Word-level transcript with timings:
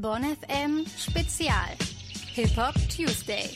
Bonn 0.00 0.22
FM 0.24 0.86
Spezial. 0.96 1.76
Hip 2.34 2.56
Hop 2.56 2.74
Tuesday. 2.88 3.50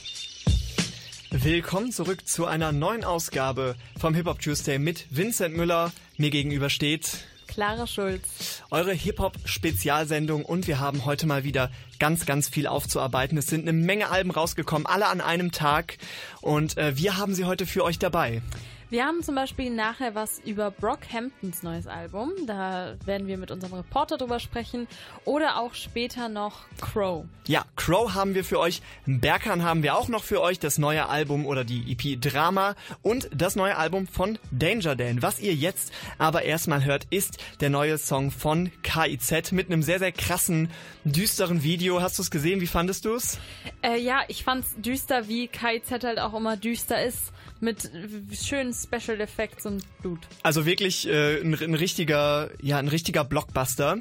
Willkommen 1.30 1.92
zurück 1.92 2.28
zu 2.28 2.44
einer 2.44 2.72
neuen 2.72 3.04
Ausgabe 3.04 3.74
vom 3.98 4.12
Hip 4.14 4.26
Hop 4.26 4.38
Tuesday 4.40 4.78
mit 4.78 5.06
Vincent 5.08 5.56
Müller. 5.56 5.92
Mir 6.18 6.28
gegenüber 6.28 6.68
steht 6.68 7.24
Clara 7.46 7.86
Schulz. 7.86 8.62
Eure 8.70 8.92
Hip-Hop-Spezialsendung 8.92 10.44
und 10.44 10.66
wir 10.66 10.78
haben 10.78 11.06
heute 11.06 11.26
mal 11.26 11.44
wieder 11.44 11.70
ganz, 11.98 12.26
ganz 12.26 12.48
viel 12.50 12.66
aufzuarbeiten. 12.66 13.38
Es 13.38 13.46
sind 13.46 13.62
eine 13.66 13.72
Menge 13.72 14.10
Alben 14.10 14.30
rausgekommen, 14.30 14.86
alle 14.86 15.06
an 15.06 15.22
einem 15.22 15.52
Tag 15.52 15.96
und 16.42 16.76
äh, 16.76 16.98
wir 16.98 17.16
haben 17.16 17.34
sie 17.34 17.46
heute 17.46 17.64
für 17.64 17.82
euch 17.82 17.98
dabei. 17.98 18.42
Wir 18.88 19.04
haben 19.04 19.20
zum 19.20 19.34
Beispiel 19.34 19.70
nachher 19.70 20.14
was 20.14 20.38
über 20.44 20.70
Brockhamptons 20.70 21.64
neues 21.64 21.88
Album. 21.88 22.30
Da 22.46 22.94
werden 23.04 23.26
wir 23.26 23.36
mit 23.36 23.50
unserem 23.50 23.74
Reporter 23.74 24.16
drüber 24.16 24.38
sprechen. 24.38 24.86
Oder 25.24 25.58
auch 25.58 25.74
später 25.74 26.28
noch 26.28 26.60
Crow. 26.80 27.24
Ja, 27.48 27.64
Crow 27.74 28.14
haben 28.14 28.36
wir 28.36 28.44
für 28.44 28.60
euch. 28.60 28.82
Berkan 29.04 29.64
haben 29.64 29.82
wir 29.82 29.96
auch 29.96 30.06
noch 30.06 30.22
für 30.22 30.40
euch. 30.40 30.60
Das 30.60 30.78
neue 30.78 31.08
Album 31.08 31.46
oder 31.46 31.64
die 31.64 31.90
EP 31.90 32.20
Drama 32.20 32.76
und 33.02 33.28
das 33.34 33.56
neue 33.56 33.76
Album 33.76 34.06
von 34.06 34.38
Danger 34.52 34.94
Dan. 34.94 35.20
Was 35.20 35.40
ihr 35.40 35.54
jetzt 35.54 35.92
aber 36.18 36.42
erstmal 36.42 36.84
hört, 36.84 37.08
ist 37.10 37.38
der 37.60 37.70
neue 37.70 37.98
Song 37.98 38.30
von 38.30 38.70
KIZ 38.84 39.50
mit 39.50 39.66
einem 39.66 39.82
sehr, 39.82 39.98
sehr 39.98 40.12
krassen, 40.12 40.70
düsteren 41.02 41.64
Video. 41.64 42.02
Hast 42.02 42.18
du 42.18 42.22
es 42.22 42.30
gesehen? 42.30 42.60
Wie 42.60 42.68
fandest 42.68 43.04
du 43.04 43.14
es? 43.14 43.40
Äh, 43.82 43.98
ja, 43.98 44.20
ich 44.28 44.44
fand's 44.44 44.76
düster, 44.76 45.26
wie 45.26 45.48
KIZ 45.48 46.04
halt 46.04 46.20
auch 46.20 46.34
immer 46.34 46.56
düster 46.56 47.02
ist 47.04 47.32
mit 47.60 47.90
schönen 48.32 48.72
Special 48.72 49.20
Effects 49.20 49.66
und 49.66 49.84
Blut. 50.00 50.20
Also 50.42 50.66
wirklich 50.66 51.08
äh, 51.08 51.40
ein, 51.40 51.54
ein, 51.54 51.74
richtiger, 51.74 52.50
ja, 52.60 52.78
ein 52.78 52.88
richtiger 52.88 53.24
Blockbuster. 53.24 53.98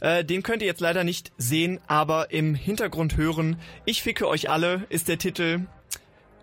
Äh, 0.00 0.24
den 0.24 0.42
könnt 0.42 0.62
ihr 0.62 0.68
jetzt 0.68 0.80
leider 0.80 1.04
nicht 1.04 1.32
sehen, 1.38 1.80
aber 1.86 2.30
im 2.30 2.54
Hintergrund 2.54 3.16
hören. 3.16 3.56
Ich 3.84 4.02
ficke 4.02 4.28
euch 4.28 4.50
alle 4.50 4.86
ist 4.88 5.08
der 5.08 5.18
Titel. 5.18 5.66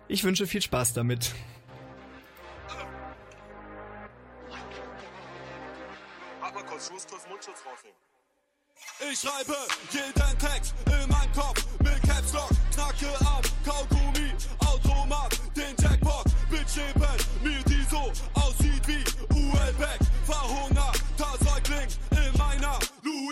Ich 0.08 0.24
wünsche 0.24 0.46
viel 0.46 0.62
Spaß 0.62 0.92
damit. 0.94 1.34
Ich 9.10 9.18
schreibe 9.20 9.56
jeden 9.90 10.38
Text 10.38 10.74
in 10.86 11.08
meinem 11.08 11.32
Kopf 11.32 11.65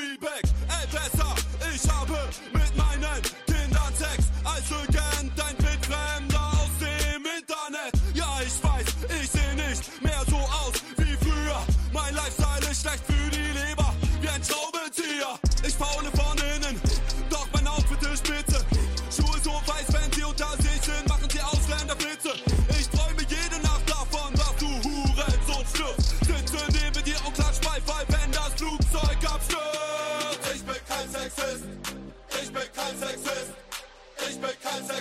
Ey, 0.04 0.18
besser, 0.18 1.34
ich 1.74 1.90
habe 1.90 2.28
mit 2.52 2.76
meinen 2.76 3.22
Kindern 3.46 3.94
Sex. 3.96 4.28
Als 4.44 4.70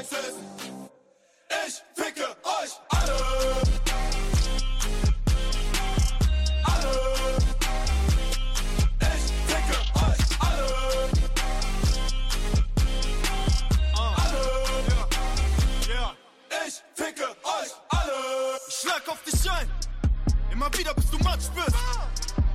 Sexist. 0.03 0.35
Ich 1.65 1.81
ficke 1.95 2.27
euch 2.43 2.71
alle. 2.89 3.17
Alle. 6.63 6.93
Ich 8.99 9.25
ficke 9.47 9.77
euch 9.95 10.23
alle. 10.39 10.69
Alle. 13.95 14.43
Ich 16.67 16.75
ficke 16.95 17.27
euch 17.43 17.71
alle. 17.89 18.19
Schlag 18.69 19.07
auf 19.07 19.23
dich 19.23 19.51
ein. 19.51 19.69
Immer 20.51 20.69
wieder, 20.77 20.93
bis 20.93 21.09
du 21.11 21.17
matsch 21.19 21.49
bist. 21.55 21.77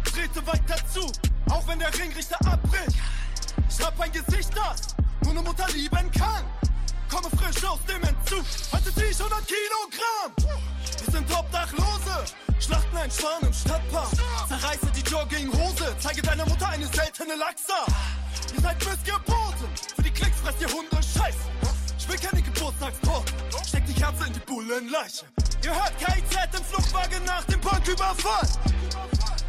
Trete 0.04 0.47
weiter 0.47 0.76
zu, 0.92 1.10
auch 1.50 1.66
wenn 1.66 1.78
der 1.78 1.94
Ringrichter 1.98 2.38
abbricht. 2.47 2.98
Ich 3.70 3.84
hab 3.84 3.98
ein 4.00 4.12
Gesicht, 4.12 4.50
das 4.54 4.94
nur 5.22 5.32
eine 5.32 5.42
Mutter 5.42 5.66
lieben 5.72 6.10
kann. 6.12 6.44
Komme 7.08 7.30
frisch 7.30 7.64
aus 7.64 7.78
dem 7.88 8.02
Entzug, 8.02 8.44
heute 8.72 8.94
zieh 8.94 9.10
ich 9.10 9.19
100 9.19 9.41
Kilogramm. 9.46 10.32
Wir 11.04 11.12
sind 11.12 11.30
Obdachlose, 11.34 12.24
schlachten 12.60 12.96
ein 12.96 13.10
Schwan 13.10 13.42
im 13.42 13.52
Stadtpark. 13.52 14.10
Zerreiße 14.48 14.86
die 14.94 15.10
Jogginghose, 15.10 15.96
zeige 15.98 16.20
deiner 16.22 16.44
Mutter 16.46 16.69
eine 16.69 16.86
seltene 16.86 17.34
Lachsa. 17.36 17.86
Ihr 18.54 18.60
seid 18.60 18.76
missgeboten, 18.84 19.69
für 19.96 20.02
die 20.02 20.10
Klicks 20.10 20.38
fresst 20.41 20.60
ihr 20.60 20.69
Hunde 20.69 20.96
Scheiße. 20.96 21.38
Ich 21.98 22.08
will 22.08 22.19
keine 22.19 22.42
Geburtstagstorte, 22.42 23.32
steck 23.66 23.86
die 23.86 23.94
Kerze 23.94 24.26
in 24.26 24.32
die 24.34 24.40
Bullenleiche. 24.40 25.25
Ihr 25.64 25.75
hört 25.75 25.98
KIZ 25.98 26.58
im 26.58 26.64
Fluchtwagen 26.64 27.25
nach 27.25 27.44
dem 27.44 27.60
Banküberfall. 27.60 28.48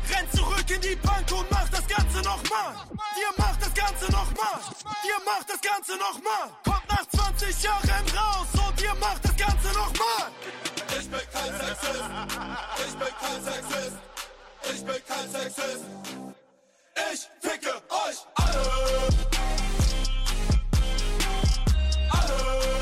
Rennt 0.10 0.32
zurück 0.36 0.70
in 0.70 0.82
die 0.82 0.96
Bank 0.96 1.32
und 1.32 1.50
macht 1.52 1.74
das 1.74 1.88
Ganze 1.88 2.18
nochmal. 2.22 2.74
Dir 3.16 3.32
macht 3.38 3.62
das 3.62 3.74
Ganze 3.74 4.12
nochmal. 4.12 4.60
Dir 5.04 5.20
macht 5.26 5.50
das 5.50 5.62
Ganze 5.62 5.98
nochmal. 5.98 6.50
Kommt 6.64 6.90
nach 6.90 7.06
20 7.08 7.64
Jahren 7.64 8.06
raus 8.18 8.48
und 8.68 8.82
ihr 8.82 8.96
macht 8.96 9.24
das 9.24 9.36
Ganze 9.36 9.68
nochmal. 9.68 10.32
Ich 11.00 11.10
bin 11.10 11.20
kein 11.32 11.54
Sexist. 11.60 12.04
Ich 12.88 12.96
bin 12.96 13.14
kein 13.22 13.44
Sexist. 13.44 13.98
Ich 14.64 14.86
bin 14.86 15.06
kein 15.08 15.32
Sexist. 15.32 15.86
Ich 17.12 17.30
ficke 17.42 17.74
euch 17.90 18.26
alle. 18.36 18.64
Alle. 22.12 22.79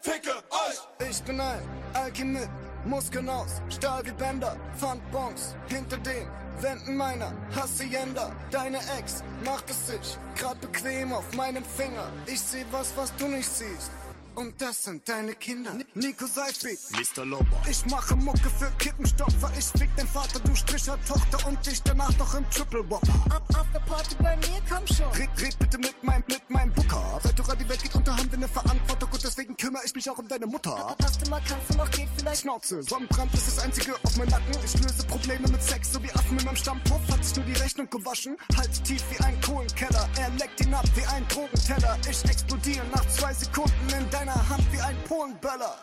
Ficke 0.00 0.30
euch. 0.50 1.08
Ich 1.08 1.22
bin 1.22 1.40
ein 1.40 1.62
Alchemit, 1.94 2.48
Muskeln 2.84 3.28
aus, 3.28 3.60
Stahl 3.68 4.04
wie 4.04 4.12
Bänder, 4.12 4.56
Pfandbons, 4.76 5.54
hinter 5.68 5.98
den 5.98 6.26
Wänden 6.60 6.96
meiner 6.96 7.32
Hacienda. 7.54 8.30
Deine 8.50 8.78
Ex 8.98 9.22
macht 9.44 9.70
es 9.70 9.86
sich 9.86 10.18
grad 10.36 10.60
bequem 10.60 11.12
auf 11.12 11.32
meinem 11.34 11.64
Finger. 11.64 12.10
Ich 12.26 12.40
seh 12.40 12.64
was, 12.70 12.92
was 12.96 13.14
du 13.16 13.28
nicht 13.28 13.48
siehst. 13.48 13.90
Und 14.34 14.60
das 14.60 14.84
sind 14.84 15.08
deine 15.08 15.34
Kinder. 15.34 15.72
Nico 15.94 16.26
Seifried, 16.26 16.78
Mr. 16.92 17.24
Lobo. 17.24 17.56
ich 17.68 17.84
mache 17.86 18.14
Mucke 18.16 18.48
für 18.58 18.70
Kippenstopfer. 18.78 19.50
Ich 19.58 19.66
fick 19.78 19.94
den 19.96 20.06
Vater, 20.06 20.38
du 20.40 20.54
Stricher 20.54 20.98
Tochter 21.06 21.48
und 21.48 21.64
dich 21.66 21.82
danach 21.82 22.16
noch 22.16 22.34
im 22.34 22.48
Triple 22.50 22.88
Whopper. 22.88 23.12
Ab 23.34 23.42
auf 23.58 23.66
der 23.74 23.80
Party 23.80 24.14
bei 24.22 24.36
mir, 24.36 24.60
komm 24.68 24.86
schon. 24.86 25.10
Red, 25.12 25.30
red 25.40 25.58
bitte 25.58 25.78
mit 25.78 26.02
meinem, 26.02 26.24
mit 26.28 26.48
meinem 26.48 26.72
Booker. 26.72 27.20
Seit 27.22 27.38
du 27.38 27.42
die 27.56 27.68
Welt 27.68 27.82
geht 27.82 27.94
unter, 27.94 28.16
haben 28.16 28.30
wir 28.30 28.38
eine 28.38 28.48
Verantwortung 28.48 29.10
und 29.12 29.24
deswegen 29.24 29.56
kümmere 29.56 29.82
ich 29.84 29.94
mich 29.94 30.08
auch 30.08 30.18
um 30.18 30.28
deine 30.28 30.46
Mutter. 30.46 30.96
Hast 31.02 31.26
du 31.26 31.30
mal, 31.30 31.42
kannst 31.46 31.70
du 31.70 31.76
noch, 31.76 31.90
geht 31.90 32.08
vielleicht. 32.16 32.42
Schnauze, 32.42 32.82
Sonnenbrand 32.82 33.34
ist 33.34 33.48
das 33.48 33.58
einzige 33.64 33.94
auf 34.02 34.16
meinem 34.16 34.30
Nacken. 34.30 34.54
Ich 34.64 34.74
löse 34.80 35.04
Probleme 35.06 35.48
mit 35.48 35.62
Sex, 35.62 35.92
so 35.92 36.02
wie 36.02 36.10
Affen 36.12 36.38
in 36.38 36.44
meinem 36.44 36.56
Stammpuff. 36.56 37.00
Hat 37.10 37.24
sich 37.24 37.36
nur 37.36 37.46
die 37.46 37.60
Rechnung 37.60 37.90
gewaschen. 37.90 38.36
Halt 38.56 38.84
tief 38.84 39.02
wie 39.10 39.22
ein 39.24 39.40
Kohlenkeller. 39.40 40.08
Er 40.18 40.30
leckt 40.38 40.60
ihn 40.60 40.72
ab 40.72 40.86
wie 40.94 41.04
ein 41.06 41.26
Drogenteller. 41.28 41.98
Ich 42.08 42.24
explodiere 42.24 42.86
nach 42.92 43.06
zwei 43.08 43.34
Sekunden 43.34 43.88
in 43.98 44.10
deiner 44.20 44.48
Hand 44.48 44.72
wie 44.72 44.80
ein 44.80 44.96
Polenböller. 45.08 45.74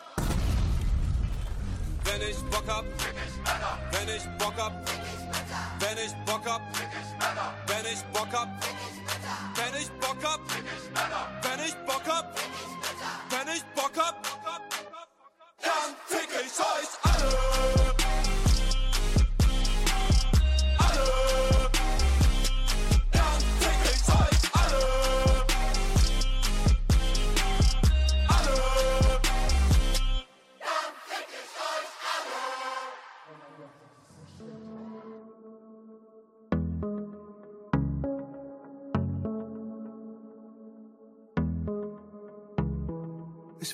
Wenn 2.04 2.22
ich 2.22 2.36
Bock 2.50 2.68
hab, 2.68 2.84
wenn 3.92 4.08
ich 4.16 4.22
Bock 4.38 4.54
hab, 4.56 4.72
wenn 5.80 5.98
ich 5.98 6.14
Bock 6.22 6.44
hab, 6.46 6.62
wenn 7.66 7.84
ich 7.92 8.02
Bock 8.12 8.32
hab, 8.32 8.48
wenn 9.56 9.82
ich 9.82 9.90
Bock 9.90 10.24
hab, 10.24 10.40
wenn 11.42 11.60
ich 11.66 11.74
Bock 11.86 12.08
hab, 12.08 12.38
wenn 13.30 13.48
ich 13.54 13.64
Bock 13.74 13.98
hab, 13.98 14.22
dann 15.60 15.96
fick 16.06 16.30
ich 16.30 16.60
euch 16.60 16.90
alle. 17.02 17.97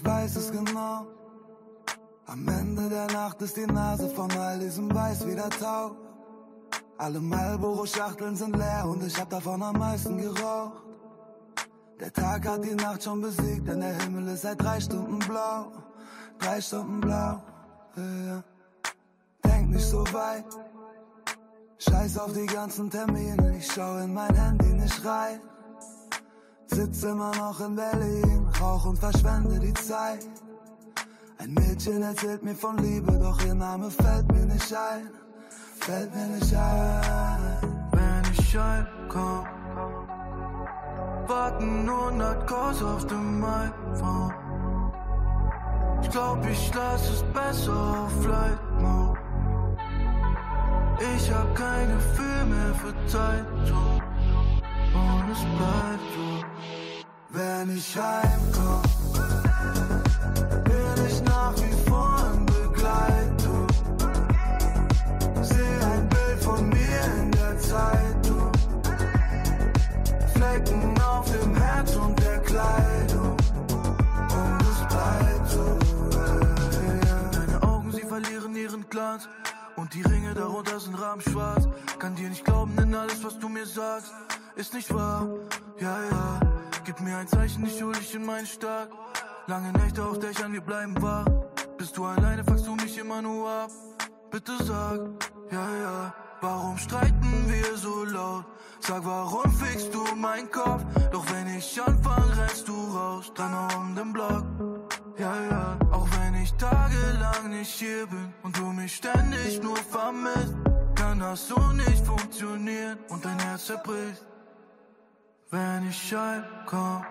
Ich 0.04 0.10
weiß 0.10 0.36
es 0.36 0.52
genau. 0.52 1.06
Am 2.26 2.46
Ende 2.46 2.90
der 2.90 3.06
Nacht 3.06 3.40
ist 3.40 3.56
die 3.56 3.64
Nase 3.64 4.06
von 4.10 4.30
all 4.32 4.58
diesem 4.58 4.94
Weiß 4.94 5.26
wieder 5.26 5.48
taub. 5.48 5.96
Alle 6.98 7.20
Marlboro-Schachteln 7.20 8.36
sind 8.36 8.54
leer 8.54 8.84
und 8.86 9.02
ich 9.02 9.18
hab 9.18 9.30
davon 9.30 9.62
am 9.62 9.78
meisten 9.78 10.18
geraucht. 10.18 10.82
Der 11.98 12.12
Tag 12.12 12.46
hat 12.46 12.62
die 12.64 12.74
Nacht 12.74 13.02
schon 13.02 13.22
besiegt, 13.22 13.66
denn 13.66 13.80
der 13.80 13.94
Himmel 14.02 14.28
ist 14.28 14.42
seit 14.42 14.60
drei 14.60 14.78
Stunden 14.78 15.20
blau. 15.20 15.72
Drei 16.38 16.60
Stunden 16.60 17.00
blau, 17.00 17.42
ja. 17.96 18.44
Denk 19.42 19.70
nicht 19.70 19.86
so 19.86 20.04
weit. 20.12 20.44
Scheiß 21.78 22.18
auf 22.18 22.32
die 22.34 22.46
ganzen 22.46 22.90
Termine, 22.90 23.56
ich 23.56 23.72
schau 23.72 23.96
in 23.96 24.12
mein 24.12 24.34
Handy 24.34 24.66
nicht 24.66 25.02
rein. 25.02 25.40
Sitz 26.66 27.04
immer 27.04 27.34
noch 27.36 27.58
in 27.60 27.74
Berlin, 27.74 28.43
rauch 28.64 28.86
und 28.86 28.98
verschwende 28.98 29.58
die 29.58 29.74
Zeit. 29.74 30.26
Ein 31.38 31.52
Mädchen 31.54 32.02
erzählt 32.02 32.42
mir 32.42 32.54
von 32.54 32.76
Liebe, 32.78 33.12
doch 33.12 33.38
ihr 33.44 33.54
Name 33.54 33.90
fällt 33.90 34.26
mir 34.32 34.46
nicht 34.46 34.72
ein. 34.72 35.10
Fällt 35.80 36.10
mir 36.14 36.28
nicht 36.36 36.54
ein. 36.54 37.40
Wenn 37.96 38.24
ich 38.32 38.56
heimkomm, 38.56 39.46
warten 41.26 41.88
100 41.88 42.46
Calls 42.46 42.82
auf 42.82 43.06
dem 43.06 43.44
iPhone. 43.44 44.34
Ich 46.02 46.10
glaub, 46.10 46.38
ich 46.46 46.72
lass 46.74 47.02
es 47.14 47.22
besser 47.38 47.80
auf 48.00 48.12
Flight 48.22 48.64
Mode. 48.80 49.20
Ich 51.16 51.24
hab 51.32 51.54
kein 51.54 51.88
Gefühl 51.96 52.44
mehr 52.52 52.74
für 52.80 52.94
Zeit. 53.06 53.46
Und 55.02 55.24
es 55.32 55.42
bleibt 55.56 56.08
so. 56.14 56.23
Wenn 57.34 57.76
ich 57.76 57.98
heimkomm, 57.98 58.82
bin 60.62 61.06
ich 61.06 61.20
nach 61.22 61.52
wie 61.56 61.90
vor 61.90 62.32
in 62.32 62.46
Begleitung. 62.46 63.66
Seh 65.42 65.84
ein 65.84 66.08
Bild 66.08 66.44
von 66.44 66.68
mir 66.68 67.04
in 67.18 67.32
der 67.32 67.58
Zeitung. 67.58 68.52
Flecken 70.32 71.00
auf 71.02 71.28
dem 71.32 71.56
Herz 71.56 71.96
und 71.96 72.16
der 72.20 72.38
Kleidung. 72.38 73.36
Und 74.30 74.60
es 74.70 74.78
bleibt 74.86 75.50
so. 75.50 75.78
Deine 77.32 77.62
Augen, 77.64 77.90
sie 77.90 78.02
verlieren 78.02 78.54
ihren 78.54 78.88
Glanz. 78.88 79.28
Und 79.74 79.92
die 79.92 80.02
Ringe 80.02 80.34
darunter 80.34 80.78
sind 80.78 80.94
rabenschwarz. 80.94 81.66
Kann 81.98 82.14
dir 82.14 82.28
nicht 82.28 82.44
glauben, 82.44 82.76
denn 82.76 82.94
alles, 82.94 83.24
was 83.24 83.40
du 83.40 83.48
mir 83.48 83.66
sagst, 83.66 84.12
ist 84.54 84.72
nicht 84.72 84.94
wahr. 84.94 85.26
Ja, 85.80 85.98
ja. 86.12 86.53
Gib 86.84 87.00
mir 87.00 87.16
ein 87.16 87.28
Zeichen, 87.28 87.64
ich 87.66 87.82
hol 87.82 87.92
dich 87.92 88.14
in 88.14 88.26
meinen 88.26 88.46
Stark. 88.46 88.90
Lange 89.46 89.72
Nächte 89.72 90.04
auf 90.04 90.18
Dächern, 90.18 90.52
wir 90.52 90.60
bleiben 90.60 91.00
wach. 91.00 91.26
Bist 91.78 91.96
du 91.96 92.04
alleine, 92.04 92.44
fuckst 92.44 92.66
du 92.66 92.74
mich 92.74 92.98
immer 92.98 93.22
nur 93.22 93.48
ab. 93.48 93.70
Bitte 94.30 94.52
sag, 94.64 95.00
ja, 95.50 95.68
ja. 95.82 96.14
Warum 96.40 96.76
streiten 96.76 97.44
wir 97.48 97.76
so 97.76 98.04
laut? 98.04 98.44
Sag, 98.80 99.04
warum 99.04 99.50
fickst 99.50 99.94
du 99.94 100.04
meinen 100.14 100.50
Kopf? 100.50 100.84
Doch 101.10 101.24
wenn 101.32 101.56
ich 101.56 101.80
anfang, 101.80 102.30
rennst 102.38 102.68
du 102.68 102.74
raus. 102.96 103.32
Dreimal 103.34 103.74
um 103.76 103.94
den 103.94 104.12
Block. 104.12 104.44
Ja, 105.16 105.34
ja, 105.50 105.78
auch 105.90 106.08
wenn 106.18 106.34
ich 106.42 106.52
tagelang 106.54 107.50
nicht 107.50 107.70
hier 107.70 108.06
bin 108.06 108.34
und 108.42 108.58
du 108.58 108.66
mich 108.72 108.96
ständig 108.96 109.62
nur 109.62 109.76
vermisst, 109.76 110.54
kann 110.94 111.20
das 111.20 111.48
so 111.48 111.58
nicht 111.72 112.04
funktionieren 112.04 112.98
und 113.08 113.24
dein 113.24 113.38
Herz 113.38 113.66
zerbricht. 113.66 114.22
Wenn 115.54 115.88
ich 115.88 116.12
heimkomm, 116.12 117.04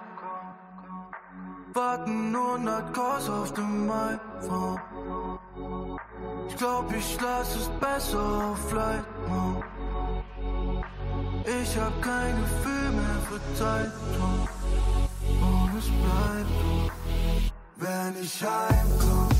warten 1.73 2.35
100 2.35 2.93
Calls 2.93 3.29
auf 3.29 3.53
dem 3.53 3.89
iPhone. 3.89 4.81
Ich 6.49 6.57
glaub, 6.57 6.93
ich 6.93 7.17
lass 7.21 7.55
es 7.55 7.69
besser 7.79 8.19
auf 8.19 8.69
Flight. 8.69 9.05
Ich 11.61 11.79
hab 11.79 12.01
kein 12.01 12.35
Gefühl 12.35 12.91
mehr 12.91 13.19
für 13.29 13.41
Zeit, 13.55 13.91
so. 14.17 14.29
und 15.45 15.71
es 15.79 15.87
bleibt 16.03 16.55
so. 16.59 16.91
Wenn 17.77 18.21
ich 18.21 18.43
heimkomm, 18.43 19.32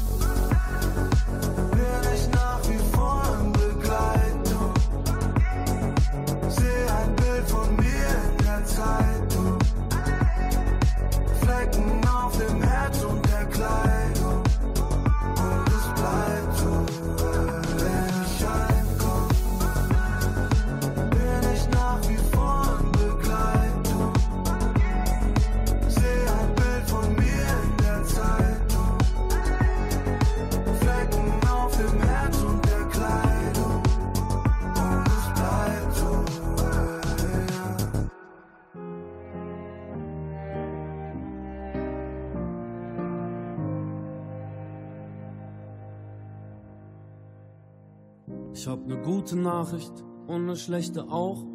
gute 49.04 49.38
Nachricht 49.38 49.92
und 50.28 50.46
ne 50.46 50.56
schlechte 50.56 51.04
auch. 51.10 51.46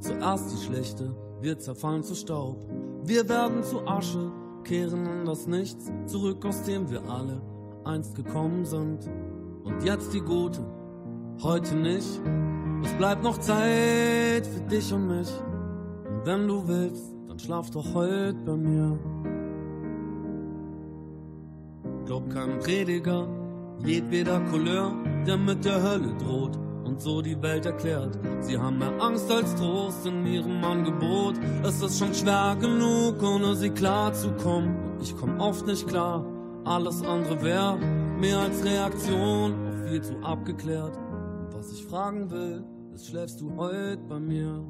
Zuerst 0.00 0.52
die 0.52 0.64
schlechte, 0.64 1.14
wir 1.40 1.58
zerfallen 1.58 2.02
zu 2.02 2.14
Staub. 2.14 2.58
Wir 3.04 3.28
werden 3.28 3.62
zu 3.62 3.86
Asche, 3.86 4.32
kehren 4.64 5.06
in 5.06 5.24
das 5.24 5.46
Nichts 5.46 5.90
zurück, 6.06 6.44
aus 6.44 6.62
dem 6.62 6.90
wir 6.90 7.02
alle 7.08 7.40
einst 7.84 8.14
gekommen 8.14 8.64
sind. 8.64 9.08
Und 9.64 9.82
jetzt 9.84 10.12
die 10.12 10.20
gute, 10.20 10.64
heute 11.42 11.76
nicht. 11.76 12.20
Es 12.82 12.92
bleibt 12.94 13.22
noch 13.22 13.38
Zeit 13.38 14.46
für 14.46 14.60
dich 14.68 14.92
und 14.92 15.06
mich. 15.06 15.30
Und 16.08 16.26
wenn 16.26 16.48
du 16.48 16.66
willst, 16.66 17.14
dann 17.28 17.38
schlaf 17.38 17.70
doch 17.70 17.94
heute 17.94 18.38
bei 18.44 18.56
mir. 18.56 18.98
Glaub 22.04 22.28
keinem 22.30 22.58
Prediger, 22.60 23.26
jedweder 23.84 24.40
Couleur, 24.50 24.92
der 25.26 25.36
mit 25.36 25.64
der 25.64 25.82
Hölle 25.82 26.14
droht 26.18 26.58
und 26.96 27.02
so 27.02 27.20
die 27.20 27.42
Welt 27.42 27.66
erklärt. 27.66 28.18
Sie 28.40 28.56
haben 28.56 28.78
mehr 28.78 28.98
Angst 29.02 29.30
als 29.30 29.54
Trost 29.56 30.06
in 30.06 30.24
ihrem 30.24 30.64
Angebot. 30.64 31.34
Es 31.62 31.82
ist 31.82 31.98
schon 31.98 32.14
schwer 32.14 32.56
genug, 32.58 33.22
ohne 33.22 33.54
sie 33.54 33.68
klarzukommen. 33.68 34.74
Ich 35.02 35.14
komm 35.14 35.38
oft 35.38 35.66
nicht 35.66 35.86
klar, 35.86 36.24
alles 36.64 37.02
andere 37.02 37.42
wäre 37.42 37.76
mehr 38.18 38.38
als 38.38 38.64
Reaktion 38.64 39.52
auf 39.68 39.90
viel 39.90 40.00
zu 40.00 40.16
abgeklärt. 40.22 40.98
Was 41.52 41.70
ich 41.72 41.84
fragen 41.84 42.30
will, 42.30 42.64
ist, 42.94 43.08
schläfst 43.08 43.42
du 43.42 43.54
heute 43.56 44.02
bei 44.08 44.18
mir? 44.18 44.64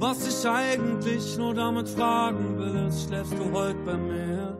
Was 0.00 0.26
ich 0.26 0.50
eigentlich 0.50 1.38
nur 1.38 1.54
damit 1.54 1.88
fragen 1.88 2.58
will, 2.58 2.88
ist, 2.88 3.06
schläfst 3.06 3.34
du 3.34 3.52
heute 3.52 3.78
bei 3.86 3.96
mir? 3.96 4.58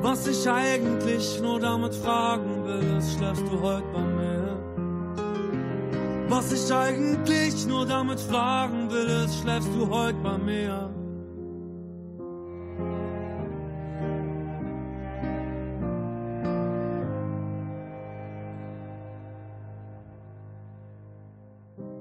Was 0.00 0.28
ich 0.28 0.48
eigentlich 0.48 1.40
nur 1.42 1.58
damit 1.58 1.92
fragen 1.92 2.64
will, 2.64 2.96
ist, 2.98 3.14
schläfst 3.14 3.42
du 3.50 3.60
heute 3.60 3.86
bei 3.92 4.00
mir? 4.00 4.38
Was 6.28 6.52
ich 6.52 6.72
eigentlich 6.72 7.66
nur 7.66 7.84
damit 7.84 8.20
fragen 8.20 8.88
will, 8.90 9.08
ist, 9.24 9.40
schläfst 9.40 9.68
du 9.74 9.88
heute 9.90 10.18
bei 10.22 10.38
mir? 10.38 10.94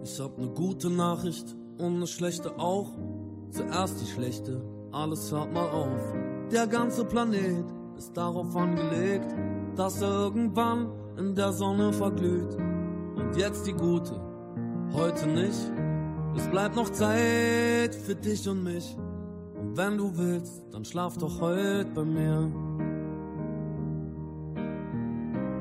Ich 0.04 0.20
hab 0.20 0.38
ne 0.38 0.48
gute 0.50 0.92
Nachricht 0.92 1.56
und 1.80 1.98
ne 1.98 2.06
schlechte 2.06 2.60
auch. 2.60 2.92
Zuerst 3.50 4.00
die 4.02 4.08
schlechte, 4.08 4.62
alles 4.92 5.32
hört 5.32 5.52
mal 5.52 5.70
auf. 5.70 6.14
Der 6.52 6.68
ganze 6.68 7.04
Planet 7.04 7.66
ist 7.98 8.16
darauf 8.16 8.56
angelegt, 8.56 9.34
dass 9.76 10.02
er 10.02 10.10
irgendwann 10.10 10.90
in 11.18 11.36
der 11.36 11.52
Sonne 11.52 11.92
verglüht. 11.92 12.56
Und 13.16 13.36
jetzt 13.36 13.66
die 13.66 13.74
gute, 13.74 14.20
heute 14.94 15.28
nicht. 15.28 15.72
Es 16.36 16.48
bleibt 16.48 16.76
noch 16.76 16.90
Zeit 16.90 17.96
für 17.96 18.16
dich 18.16 18.48
und 18.48 18.64
mich. 18.64 18.96
Und 19.56 19.76
wenn 19.76 19.98
du 19.98 20.16
willst, 20.16 20.64
dann 20.72 20.86
schlaf 20.86 21.18
doch 21.18 21.42
heute 21.42 21.90
bei 21.96 22.06
mir. 22.06 22.52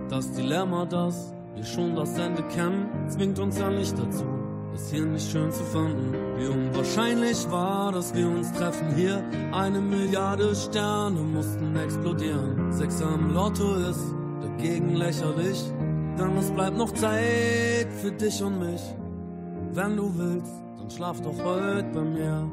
Das 0.08 0.30
Dilemma, 0.32 0.84
das 0.84 1.32
wir 1.54 1.64
schon 1.64 1.94
das 1.94 2.18
Ende 2.18 2.42
kennen, 2.48 2.88
zwingt 3.08 3.38
uns 3.38 3.58
ja 3.58 3.70
nicht 3.70 3.98
dazu, 3.98 4.24
ist 4.76 4.90
hier 4.90 5.06
nicht 5.06 5.30
schön 5.30 5.50
zu 5.50 5.64
finden. 5.64 6.12
Wie 6.36 6.46
unwahrscheinlich 6.46 7.50
war, 7.50 7.92
dass 7.92 8.14
wir 8.14 8.28
uns 8.28 8.52
treffen 8.52 8.94
hier. 8.94 9.24
Eine 9.52 9.80
Milliarde 9.80 10.54
Sterne 10.54 11.20
mussten 11.20 11.74
explodieren. 11.76 12.72
Sechs 12.72 13.00
am 13.02 13.32
Lotto 13.32 13.74
ist 13.76 14.04
dagegen 14.42 14.94
lächerlich, 14.94 15.64
denn 16.18 16.36
es 16.36 16.50
bleibt 16.50 16.76
noch 16.76 16.92
Zeit 16.92 17.88
für 18.02 18.12
dich 18.12 18.42
und 18.42 18.58
mich. 18.58 18.82
Wenn 19.72 19.96
du 19.96 20.12
willst, 20.16 20.52
dann 20.78 20.90
schlaf 20.90 21.20
doch 21.22 21.38
heute 21.42 21.88
bei 21.94 22.02
mir. 22.02 22.50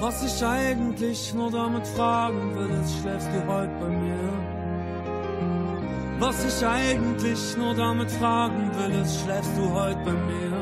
Was 0.00 0.24
ich 0.24 0.44
eigentlich 0.44 1.34
nur 1.34 1.50
damit 1.50 1.86
fragen 1.86 2.54
will, 2.56 2.70
ist, 2.82 3.00
schläfst 3.00 3.28
du 3.28 3.46
heute 3.52 3.72
bei 3.80 3.88
mir? 3.88 4.47
Was 6.20 6.44
ich 6.44 6.66
eigentlich 6.66 7.56
nur 7.56 7.74
damit 7.74 8.10
fragen 8.10 8.72
will, 8.76 9.00
ist, 9.02 9.20
schläfst 9.20 9.56
du 9.56 9.72
heute 9.72 10.00
bei 10.04 10.12
mir? 10.12 10.52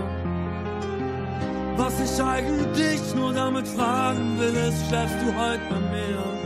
Was 1.78 1.98
ich 1.98 2.22
eigentlich 2.22 3.14
nur 3.14 3.32
damit 3.32 3.66
fragen 3.66 4.38
will, 4.38 4.54
ist, 4.54 4.86
schläfst 4.86 5.16
du 5.22 5.34
heute 5.34 5.62
bei 5.70 5.80
mir? 5.80 6.36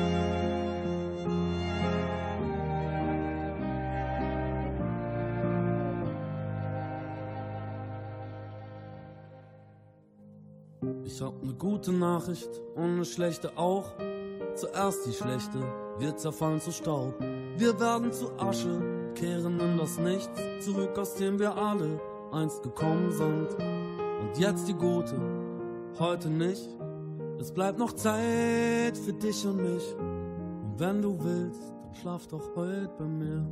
Ich 11.05 11.21
hab 11.21 11.43
ne 11.43 11.53
gute 11.55 11.93
Nachricht 11.93 12.49
und 12.77 12.99
ne 12.99 13.05
schlechte 13.05 13.51
auch. 13.57 13.93
Zuerst 14.55 15.05
die 15.07 15.13
schlechte, 15.13 15.59
wir 15.99 16.17
zerfallen 16.17 16.61
zu 16.61 16.73
Staub. 16.73 17.15
Wir 17.57 17.79
werden 17.79 18.13
zu 18.13 18.31
Asche, 18.39 19.00
kehren 19.15 19.61
in 19.61 19.77
das 19.77 19.99
Nichts 19.99 20.41
zurück, 20.61 20.99
aus 20.99 21.15
dem 21.15 21.39
wir 21.39 21.57
alle 21.57 22.01
einst 22.33 22.63
gekommen 22.63 23.11
sind. 23.13 23.49
Und 24.21 24.39
jetzt 24.39 24.69
die 24.69 24.75
gute, 24.75 25.21
heute 25.99 26.29
nicht. 26.29 26.69
Es 27.39 27.53
bleibt 27.53 27.79
noch 27.79 27.93
Zeit 27.93 28.97
für 28.97 29.13
dich 29.13 29.47
und 29.47 29.57
mich. 29.57 29.97
Und 29.97 30.75
wenn 30.79 31.03
du 31.03 31.19
willst, 31.23 31.61
dann 31.83 31.95
schlaf 31.95 32.27
doch 32.29 32.55
heute 32.55 32.91
bei 32.99 33.05
mir. 33.05 33.47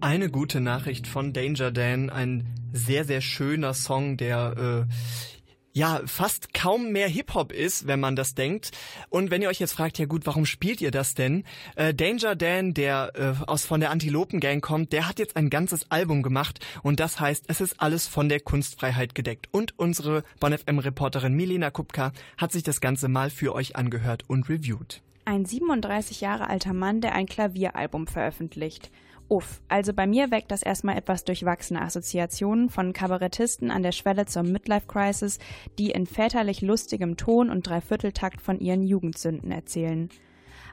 Eine 0.00 0.30
gute 0.30 0.60
Nachricht 0.60 1.08
von 1.08 1.32
Danger 1.32 1.72
Dan, 1.72 2.08
ein 2.08 2.54
sehr, 2.72 3.04
sehr 3.04 3.20
schöner 3.20 3.74
Song, 3.74 4.16
der 4.16 4.86
äh, 4.88 5.37
ja 5.78 6.02
fast 6.04 6.52
kaum 6.52 6.92
mehr 6.92 7.08
Hip-Hop 7.08 7.52
ist, 7.52 7.86
wenn 7.86 8.00
man 8.00 8.16
das 8.16 8.34
denkt. 8.34 8.72
Und 9.08 9.30
wenn 9.30 9.40
ihr 9.40 9.48
euch 9.48 9.60
jetzt 9.60 9.72
fragt, 9.72 9.98
ja 9.98 10.06
gut, 10.06 10.26
warum 10.26 10.44
spielt 10.44 10.80
ihr 10.80 10.90
das 10.90 11.14
denn? 11.14 11.44
Äh, 11.76 11.94
Danger 11.94 12.36
Dan, 12.36 12.74
der 12.74 13.12
äh, 13.14 13.44
aus 13.46 13.64
von 13.64 13.80
der 13.80 13.90
Antilopen 13.90 14.40
Gang 14.40 14.62
kommt, 14.62 14.92
der 14.92 15.08
hat 15.08 15.18
jetzt 15.18 15.36
ein 15.36 15.48
ganzes 15.48 15.90
Album 15.90 16.22
gemacht 16.22 16.58
und 16.82 17.00
das 17.00 17.20
heißt, 17.20 17.44
es 17.46 17.60
ist 17.60 17.80
alles 17.80 18.06
von 18.08 18.28
der 18.28 18.40
Kunstfreiheit 18.40 19.14
gedeckt. 19.14 19.46
Und 19.52 19.78
unsere 19.78 20.24
Bon 20.40 20.56
FM 20.56 20.80
Reporterin 20.80 21.34
Milena 21.34 21.70
Kupka 21.70 22.12
hat 22.36 22.52
sich 22.52 22.64
das 22.64 22.80
Ganze 22.80 23.08
mal 23.08 23.30
für 23.30 23.54
euch 23.54 23.76
angehört 23.76 24.24
und 24.26 24.48
reviewed. 24.48 25.00
Ein 25.24 25.44
37 25.44 26.20
Jahre 26.20 26.48
alter 26.48 26.72
Mann, 26.72 27.00
der 27.00 27.14
ein 27.14 27.26
Klavieralbum 27.26 28.06
veröffentlicht. 28.06 28.90
Uff, 29.30 29.60
also 29.68 29.92
bei 29.92 30.06
mir 30.06 30.30
weckt 30.30 30.50
das 30.50 30.62
erstmal 30.62 30.96
etwas 30.96 31.22
durchwachsene 31.22 31.82
Assoziationen 31.82 32.70
von 32.70 32.94
Kabarettisten 32.94 33.70
an 33.70 33.82
der 33.82 33.92
Schwelle 33.92 34.24
zur 34.24 34.42
Midlife-Crisis, 34.42 35.38
die 35.78 35.90
in 35.90 36.06
väterlich 36.06 36.62
lustigem 36.62 37.18
Ton 37.18 37.50
und 37.50 37.66
Dreivierteltakt 37.66 38.40
von 38.40 38.58
ihren 38.58 38.82
Jugendsünden 38.82 39.52
erzählen. 39.52 40.08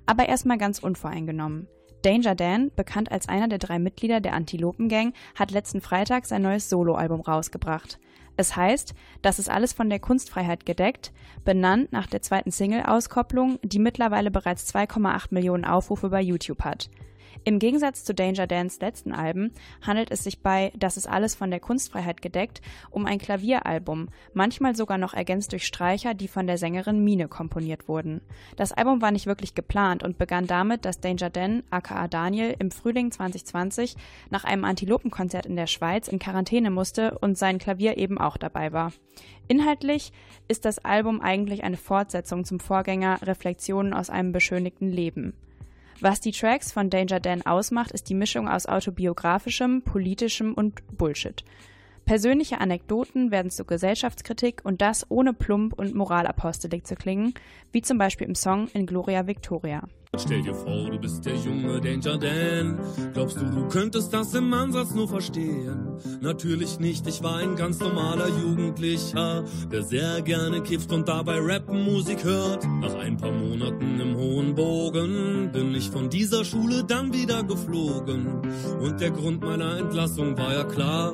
Aber 0.06 0.30
erstmal 0.30 0.58
ganz 0.58 0.80
unvoreingenommen. 0.80 1.68
Danger 2.02 2.36
Dan, 2.36 2.72
bekannt 2.74 3.12
als 3.12 3.28
einer 3.28 3.50
der 3.50 3.58
drei 3.58 3.78
Mitglieder 3.78 4.22
der 4.22 4.34
Antilopen-Gang, 4.34 5.14
hat 5.34 5.52
letzten 5.52 5.82
Freitag 5.82 6.26
sein 6.26 6.44
neues 6.44 6.70
Soloalbum 6.70 7.22
rausgebracht. 7.22 8.00
Es 8.38 8.56
heißt, 8.56 8.94
das 9.22 9.40
ist 9.40 9.50
alles 9.50 9.74
von 9.74 9.90
der 9.90 10.00
Kunstfreiheit 10.00 10.66
gedeckt, 10.66 11.12
benannt 11.44 11.92
nach 11.92 12.08
der 12.08 12.22
zweiten 12.22 12.52
Single-Auskopplung, 12.52 13.60
die 13.64 13.80
mittlerweile 13.80 14.32
bereits 14.32 14.74
2,8 14.74 15.28
Millionen 15.32 15.66
Aufrufe 15.66 16.10
bei 16.10 16.22
YouTube 16.22 16.64
hat. 16.64 16.90
Im 17.44 17.60
Gegensatz 17.60 18.04
zu 18.04 18.14
Danger 18.14 18.48
Dans 18.48 18.80
letzten 18.80 19.12
Alben 19.12 19.52
handelt 19.82 20.12
es 20.12 20.24
sich 20.24 20.42
bei 20.42 20.72
Das 20.78 20.98
ist 20.98 21.08
alles 21.08 21.36
von 21.36 21.52
der 21.52 21.60
Kunstfreiheit 21.60 22.22
gedeckt 22.22 22.62
um 22.90 23.06
ein 23.06 23.20
Klavieralbum, 23.20 24.10
manchmal 24.34 24.76
sogar 24.76 24.98
noch 24.98 25.14
ergänzt 25.14 25.52
durch 25.52 25.66
Streicher, 25.66 26.14
die 26.14 26.28
von 26.28 26.48
der 26.48 26.58
Sängerin 26.58 27.04
Mine 27.04 27.28
komponiert 27.28 27.88
wurden. 27.88 28.22
Das 28.56 28.72
Album 28.72 29.02
war 29.02 29.12
nicht 29.12 29.26
wirklich 29.26 29.56
geplant 29.56 30.04
und 30.04 30.18
begann 30.18 30.48
damit, 30.48 30.86
dass 30.86 31.00
Danger 31.00 31.30
Dan, 31.30 31.64
aka 31.70 32.08
Daniel, 32.08 32.56
im 32.60 32.72
Frühling 32.72 33.12
2020 33.12 33.96
nach 34.30 34.44
einem 34.44 34.64
Antilopenkonzert 34.64 35.46
in 35.46 35.56
der 35.56 35.68
Schweiz 35.68 36.08
in 36.08 36.20
Quarantäne 36.20 36.72
musste 36.72 37.18
und 37.20 37.38
sein 37.38 37.60
Klavier 37.60 37.98
eben 37.98 38.18
auch 38.18 38.38
dabei 38.38 38.72
war. 38.72 38.94
Inhaltlich 39.48 40.12
ist 40.48 40.66
das 40.66 40.80
Album 40.80 41.22
eigentlich 41.22 41.64
eine 41.64 41.78
Fortsetzung 41.78 42.46
zum 42.46 42.60
Vorgänger 42.60 43.20
Reflexionen 43.22 43.94
aus 43.94 44.10
einem 44.10 44.32
beschönigten 44.32 44.90
Leben. 44.90 45.34
Was 46.02 46.20
die 46.20 46.32
Tracks 46.32 46.72
von 46.72 46.90
Danger 46.90 47.20
Dan 47.20 47.42
ausmacht, 47.44 47.92
ist 47.92 48.10
die 48.10 48.16
Mischung 48.16 48.50
aus 48.50 48.66
autobiografischem, 48.66 49.82
politischem 49.82 50.54
und 50.54 50.82
Bullshit. 50.98 51.44
Persönliche 52.06 52.60
Anekdoten 52.60 53.32
werden 53.32 53.50
zur 53.50 53.66
Gesellschaftskritik 53.66 54.62
und 54.64 54.82
das 54.82 55.10
ohne 55.10 55.34
plump 55.34 55.74
und 55.74 55.96
moralapostelik 55.96 56.86
zu 56.86 56.96
klingen, 56.96 57.34
wie 57.72 57.82
zum 57.82 57.98
Beispiel 57.98 58.28
im 58.28 58.36
Song 58.36 58.68
In 58.74 58.86
Gloria 58.86 59.26
Victoria. 59.26 59.84
Stell 60.18 60.42
dir 60.42 60.56
vor, 60.56 60.90
du 60.90 60.98
bist 60.98 61.26
der 61.26 61.36
junge 61.36 61.82
Danger 61.82 62.18
Dan. 62.18 62.80
Glaubst 63.14 63.38
du, 63.38 63.46
du 63.46 63.68
könntest 63.68 64.14
das 64.14 64.34
im 64.34 64.54
Ansatz 64.54 64.94
nur 64.94 65.10
verstehen? 65.10 65.98
Natürlich 66.22 66.80
nicht, 66.80 67.06
ich 67.08 67.22
war 67.22 67.38
ein 67.38 67.56
ganz 67.58 67.80
normaler 67.80 68.30
Jugendlicher, 68.30 69.44
der 69.72 69.84
sehr 69.84 70.22
gerne 70.22 70.62
kifft 70.62 70.94
und 70.94 71.08
dabei 71.10 71.40
Rap-Musik 71.40 72.24
hört. 72.24 72.66
Nach 72.82 72.96
ein 72.96 73.18
paar 73.18 73.32
Monaten 73.32 74.00
im 74.00 74.16
hohen 74.16 74.56
Bogen 74.56 75.50
bin 75.52 75.76
ich 75.76 75.90
von 75.90 76.10
dieser 76.10 76.46
Schule 76.46 76.86
dann 76.86 77.14
wieder 77.14 77.44
geflogen. 77.44 78.42
Und 78.80 79.02
der 79.02 79.12
Grund 79.12 79.44
meiner 79.44 79.78
Entlassung 79.78 80.38
war 80.38 80.54
ja 80.54 80.64
klar, 80.64 81.14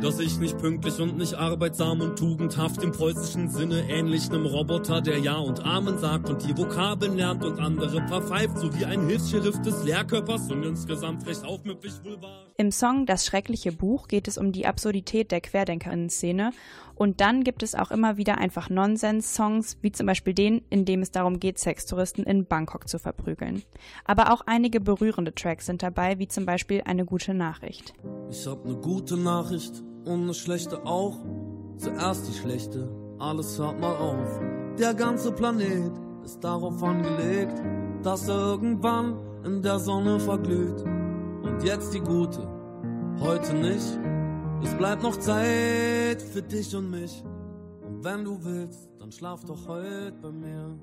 dass 0.00 0.20
ich 0.20 0.38
nicht 0.38 0.56
pünktlich 0.58 1.00
und 1.00 1.18
nicht 1.18 1.34
arbeitsam 1.34 2.00
und 2.00 2.18
tugendhaft 2.18 2.82
im 2.82 2.92
preußischen 2.92 3.50
Sinne 3.50 3.88
ähnlich 3.90 4.30
einem 4.30 4.46
Roboter, 4.46 5.00
der 5.00 5.18
Ja 5.18 5.36
und 5.36 5.64
Amen 5.64 5.98
sagt 5.98 6.30
und 6.30 6.46
die 6.46 6.56
Vokabeln 6.56 7.16
lernt 7.16 7.44
und 7.44 7.58
andere 7.58 8.06
verfeinert 8.06 8.35
greift, 8.36 8.58
so 8.58 8.74
wie 8.78 8.84
ein 8.84 9.06
Hilfsscheriff 9.06 9.60
des 9.62 9.84
Lehrkörpers 9.84 10.50
und 10.50 10.62
insgesamt 10.62 11.26
recht 11.26 11.44
aufmüpfig 11.44 12.04
wohl 12.04 12.20
war. 12.20 12.46
Im 12.58 12.70
Song 12.70 13.06
Das 13.06 13.24
schreckliche 13.24 13.72
Buch 13.72 14.08
geht 14.08 14.28
es 14.28 14.36
um 14.36 14.52
die 14.52 14.66
Absurdität 14.66 15.30
der 15.30 15.40
Querdenkerinnen-Szene 15.40 16.52
und 16.94 17.20
dann 17.20 17.44
gibt 17.44 17.62
es 17.62 17.74
auch 17.74 17.90
immer 17.90 18.16
wieder 18.18 18.38
einfach 18.38 18.68
Nonsens-Songs, 18.68 19.78
wie 19.80 19.92
zum 19.92 20.06
Beispiel 20.06 20.34
den, 20.34 20.62
in 20.68 20.84
dem 20.84 21.00
es 21.00 21.10
darum 21.10 21.40
geht, 21.40 21.58
Sextouristen 21.58 22.24
in 22.24 22.46
Bangkok 22.46 22.88
zu 22.88 22.98
verprügeln. 22.98 23.62
Aber 24.04 24.32
auch 24.32 24.42
einige 24.46 24.80
berührende 24.80 25.34
Tracks 25.34 25.66
sind 25.66 25.82
dabei, 25.82 26.18
wie 26.18 26.28
zum 26.28 26.44
Beispiel 26.44 26.82
Eine 26.84 27.06
gute 27.06 27.32
Nachricht. 27.32 27.94
Ich 28.30 28.46
hab 28.46 28.66
ne 28.66 28.76
gute 28.76 29.16
Nachricht 29.16 29.82
und 30.04 30.26
ne 30.26 30.34
schlechte 30.34 30.84
auch. 30.84 31.18
Zuerst 31.78 32.28
die 32.28 32.38
schlechte, 32.38 32.90
alles 33.18 33.58
hört 33.58 33.80
mal 33.80 33.96
auf. 33.96 34.40
Der 34.78 34.94
ganze 34.94 35.32
Planet 35.32 35.92
ist 36.24 36.42
darauf 36.42 36.82
angelegt, 36.82 37.62
dass 38.06 38.28
er 38.28 38.38
irgendwann 38.38 39.18
in 39.44 39.62
der 39.62 39.80
Sonne 39.80 40.20
verglüht. 40.20 40.80
Und 41.42 41.60
jetzt 41.64 41.92
die 41.92 41.98
gute, 41.98 42.46
heute 43.18 43.52
nicht. 43.52 43.98
Es 44.62 44.72
bleibt 44.74 45.02
noch 45.02 45.16
Zeit 45.16 46.22
für 46.22 46.40
dich 46.40 46.74
und 46.76 46.88
mich. 46.88 47.24
Und 47.84 48.04
wenn 48.04 48.24
du 48.24 48.38
willst, 48.44 48.88
dann 49.00 49.10
schlaf 49.10 49.44
doch 49.44 49.66
heute 49.66 50.12
bei 50.22 50.30
mir. 50.30 50.78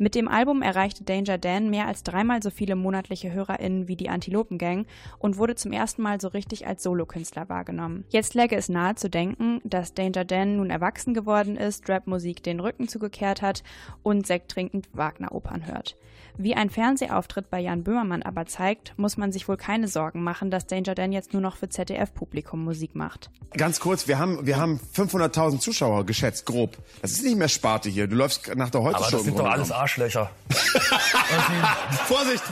Mit 0.00 0.14
dem 0.14 0.28
Album 0.28 0.62
erreichte 0.62 1.02
Danger 1.02 1.38
Dan 1.38 1.70
mehr 1.70 1.88
als 1.88 2.04
dreimal 2.04 2.40
so 2.40 2.50
viele 2.50 2.76
monatliche 2.76 3.32
HörerInnen 3.32 3.88
wie 3.88 3.96
die 3.96 4.08
Antilopen 4.08 4.56
Gang 4.56 4.86
und 5.18 5.38
wurde 5.38 5.56
zum 5.56 5.72
ersten 5.72 6.02
Mal 6.02 6.20
so 6.20 6.28
richtig 6.28 6.68
als 6.68 6.84
Solokünstler 6.84 7.48
wahrgenommen. 7.48 8.04
Jetzt 8.08 8.34
läge 8.34 8.54
es 8.54 8.68
nahe 8.68 8.94
zu 8.94 9.10
denken, 9.10 9.60
dass 9.64 9.94
Danger 9.94 10.24
Dan 10.24 10.58
nun 10.58 10.70
erwachsen 10.70 11.14
geworden 11.14 11.56
ist, 11.56 11.88
Rapmusik 11.88 12.44
den 12.44 12.60
Rücken 12.60 12.86
zugekehrt 12.86 13.42
hat 13.42 13.64
und 14.04 14.24
sekttrinkend 14.24 14.88
Wagner-Opern 14.92 15.66
hört. 15.66 15.96
Wie 16.36 16.54
ein 16.54 16.70
Fernsehauftritt 16.70 17.50
bei 17.50 17.58
Jan 17.58 17.82
Böhmermann 17.82 18.22
aber 18.22 18.46
zeigt, 18.46 18.96
muss 18.96 19.16
man 19.16 19.32
sich 19.32 19.48
wohl 19.48 19.56
keine 19.56 19.88
Sorgen 19.88 20.22
machen, 20.22 20.52
dass 20.52 20.68
Danger 20.68 20.94
Dan 20.94 21.10
jetzt 21.10 21.32
nur 21.32 21.42
noch 21.42 21.56
für 21.56 21.68
ZDF-Publikum 21.68 22.62
Musik 22.62 22.94
macht. 22.94 23.30
Ganz 23.56 23.80
kurz, 23.80 24.06
wir 24.06 24.20
haben, 24.20 24.46
wir 24.46 24.56
haben 24.56 24.78
500.000 24.94 25.58
Zuschauer 25.58 26.06
geschätzt, 26.06 26.46
grob. 26.46 26.78
Das 27.02 27.10
ist 27.10 27.24
nicht 27.24 27.36
mehr 27.36 27.48
Sparte 27.48 27.88
hier. 27.88 28.06
Du 28.06 28.14
läufst 28.14 28.54
nach 28.54 28.70
der 28.70 28.82
heute 28.82 28.98
Aber 28.98 29.10
das 29.10 29.24
sind 29.24 29.36
doch 29.36 29.46
alles 29.46 29.72
Arschlöcher. 29.88 30.30
Vorsicht! 32.06 32.44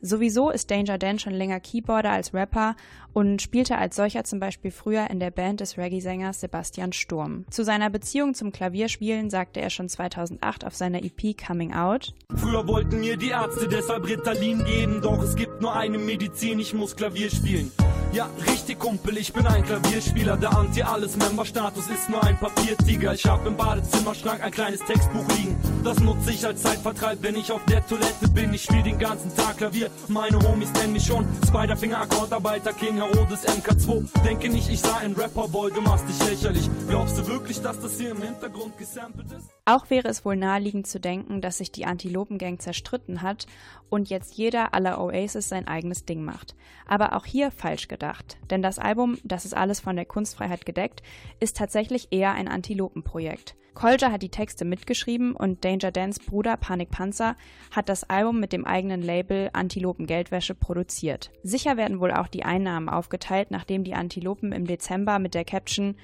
Sowieso 0.00 0.48
ist 0.48 0.70
Danger 0.70 0.96
Dan 0.96 1.18
schon 1.18 1.34
länger 1.34 1.60
Keyboarder 1.60 2.10
als 2.10 2.32
Rapper 2.32 2.74
und 3.12 3.42
spielte 3.42 3.76
als 3.76 3.96
solcher 3.96 4.24
zum 4.24 4.40
Beispiel 4.40 4.70
früher 4.70 5.10
in 5.10 5.20
der 5.20 5.30
Band 5.30 5.60
des 5.60 5.76
Reggae-Sängers 5.76 6.40
Sebastian 6.40 6.94
Sturm. 6.94 7.44
Zu 7.50 7.64
seiner 7.64 7.90
Beziehung 7.90 8.32
zum 8.32 8.50
Klavierspielen 8.50 9.28
sagte 9.28 9.60
er 9.60 9.68
schon 9.68 9.90
2008 9.90 10.64
auf 10.64 10.74
seiner 10.74 11.02
EP 11.02 11.36
Coming 11.36 11.74
Out. 11.74 12.14
Früher 12.34 12.66
wollten 12.66 13.00
mir 13.00 13.18
die 13.18 13.28
Ärzte 13.28 13.68
deshalb 13.68 14.06
Ritalin 14.06 14.64
geben, 14.64 15.02
doch 15.02 15.22
es 15.22 15.36
gibt 15.36 15.60
nur 15.60 15.76
eine 15.76 15.98
Medizin, 15.98 16.60
ich 16.60 16.72
muss 16.72 16.96
Klavier 16.96 17.30
spielen. 17.30 17.70
Ja, 18.12 18.28
richtig 18.44 18.80
Kumpel, 18.80 19.18
ich 19.18 19.32
bin 19.32 19.46
ein 19.46 19.64
Klavierspieler. 19.64 20.36
Der 20.36 20.56
Anti-Alles-Member-Status 20.56 21.88
ist 21.90 22.10
nur 22.10 22.24
ein 22.24 22.36
Papiertiger. 22.38 23.14
Ich 23.14 23.24
hab 23.24 23.46
im 23.46 23.56
Badezimmerschrank 23.56 24.42
ein 24.42 24.50
kleines 24.50 24.80
Textbuch 24.80 25.24
liegen. 25.36 25.56
Das 25.84 26.00
nutze 26.00 26.32
ich 26.32 26.44
als 26.44 26.60
Zeitvertreib, 26.70 27.18
wenn 27.22 27.34
ich 27.34 27.50
auf 27.50 27.64
der 27.64 27.84
Toilette 27.84 28.28
bin. 28.32 28.54
Ich 28.54 28.62
spiel 28.62 28.82
den 28.84 28.96
ganzen 28.96 29.34
Tag 29.34 29.56
Klavier. 29.56 29.90
Meine 30.06 30.38
Homies 30.38 30.72
nennen 30.74 30.92
mich 30.92 31.04
schon 31.04 31.26
Spiderfinger, 31.44 32.00
Akkordarbeiter, 32.00 32.72
King 32.72 32.94
Herodes, 32.94 33.44
MK2. 33.44 34.22
Denke 34.24 34.48
nicht, 34.48 34.70
ich 34.70 34.78
sei 34.78 34.98
ein 34.98 35.14
Rapper-Boy, 35.14 35.72
du 35.72 35.80
machst 35.80 36.08
dich 36.08 36.28
lächerlich. 36.28 36.70
Glaubst 36.88 37.18
du 37.18 37.26
wirklich, 37.26 37.60
dass 37.60 37.80
das 37.80 37.98
hier 37.98 38.12
im 38.12 38.22
Hintergrund 38.22 38.78
gesampelt 38.78 39.32
ist? 39.32 39.50
Auch 39.64 39.90
wäre 39.90 40.06
es 40.06 40.24
wohl 40.24 40.36
naheliegend 40.36 40.86
zu 40.86 41.00
denken, 41.00 41.40
dass 41.40 41.58
sich 41.58 41.72
die 41.72 41.86
Antilopen-Gang 41.86 42.60
zerstritten 42.62 43.20
hat 43.20 43.46
und 43.88 44.08
jetzt 44.08 44.34
jeder 44.34 44.72
aller 44.72 45.00
Oasis 45.00 45.48
sein 45.48 45.66
eigenes 45.66 46.04
Ding 46.04 46.22
macht. 46.22 46.54
Aber 46.86 47.16
auch 47.16 47.26
hier 47.26 47.50
falsch 47.50 47.88
gedacht, 47.88 48.38
denn 48.48 48.62
das 48.62 48.78
Album, 48.78 49.18
das 49.24 49.44
ist 49.44 49.56
alles 49.56 49.80
von 49.80 49.96
der 49.96 50.06
Kunstfreiheit 50.06 50.64
gedeckt, 50.64 51.02
ist 51.40 51.56
tatsächlich 51.56 52.08
eher 52.12 52.32
ein 52.34 52.46
Antilopenprojekt. 52.46 53.56
Kolja 53.80 54.12
hat 54.12 54.20
die 54.20 54.28
Texte 54.28 54.66
mitgeschrieben 54.66 55.34
und 55.34 55.64
Danger 55.64 55.90
Dans 55.90 56.18
Bruder 56.18 56.58
Panik 56.58 56.90
Panzer 56.90 57.34
hat 57.70 57.88
das 57.88 58.04
Album 58.10 58.38
mit 58.38 58.52
dem 58.52 58.66
eigenen 58.66 59.00
Label 59.00 59.48
Antilopen 59.54 60.06
Geldwäsche 60.06 60.54
produziert. 60.54 61.30
Sicher 61.42 61.78
werden 61.78 61.98
wohl 61.98 62.12
auch 62.12 62.28
die 62.28 62.42
Einnahmen 62.42 62.90
aufgeteilt, 62.90 63.50
nachdem 63.50 63.82
die 63.82 63.94
Antilopen 63.94 64.52
im 64.52 64.66
Dezember 64.66 65.18
mit 65.18 65.32
der 65.32 65.46
Caption 65.46 65.96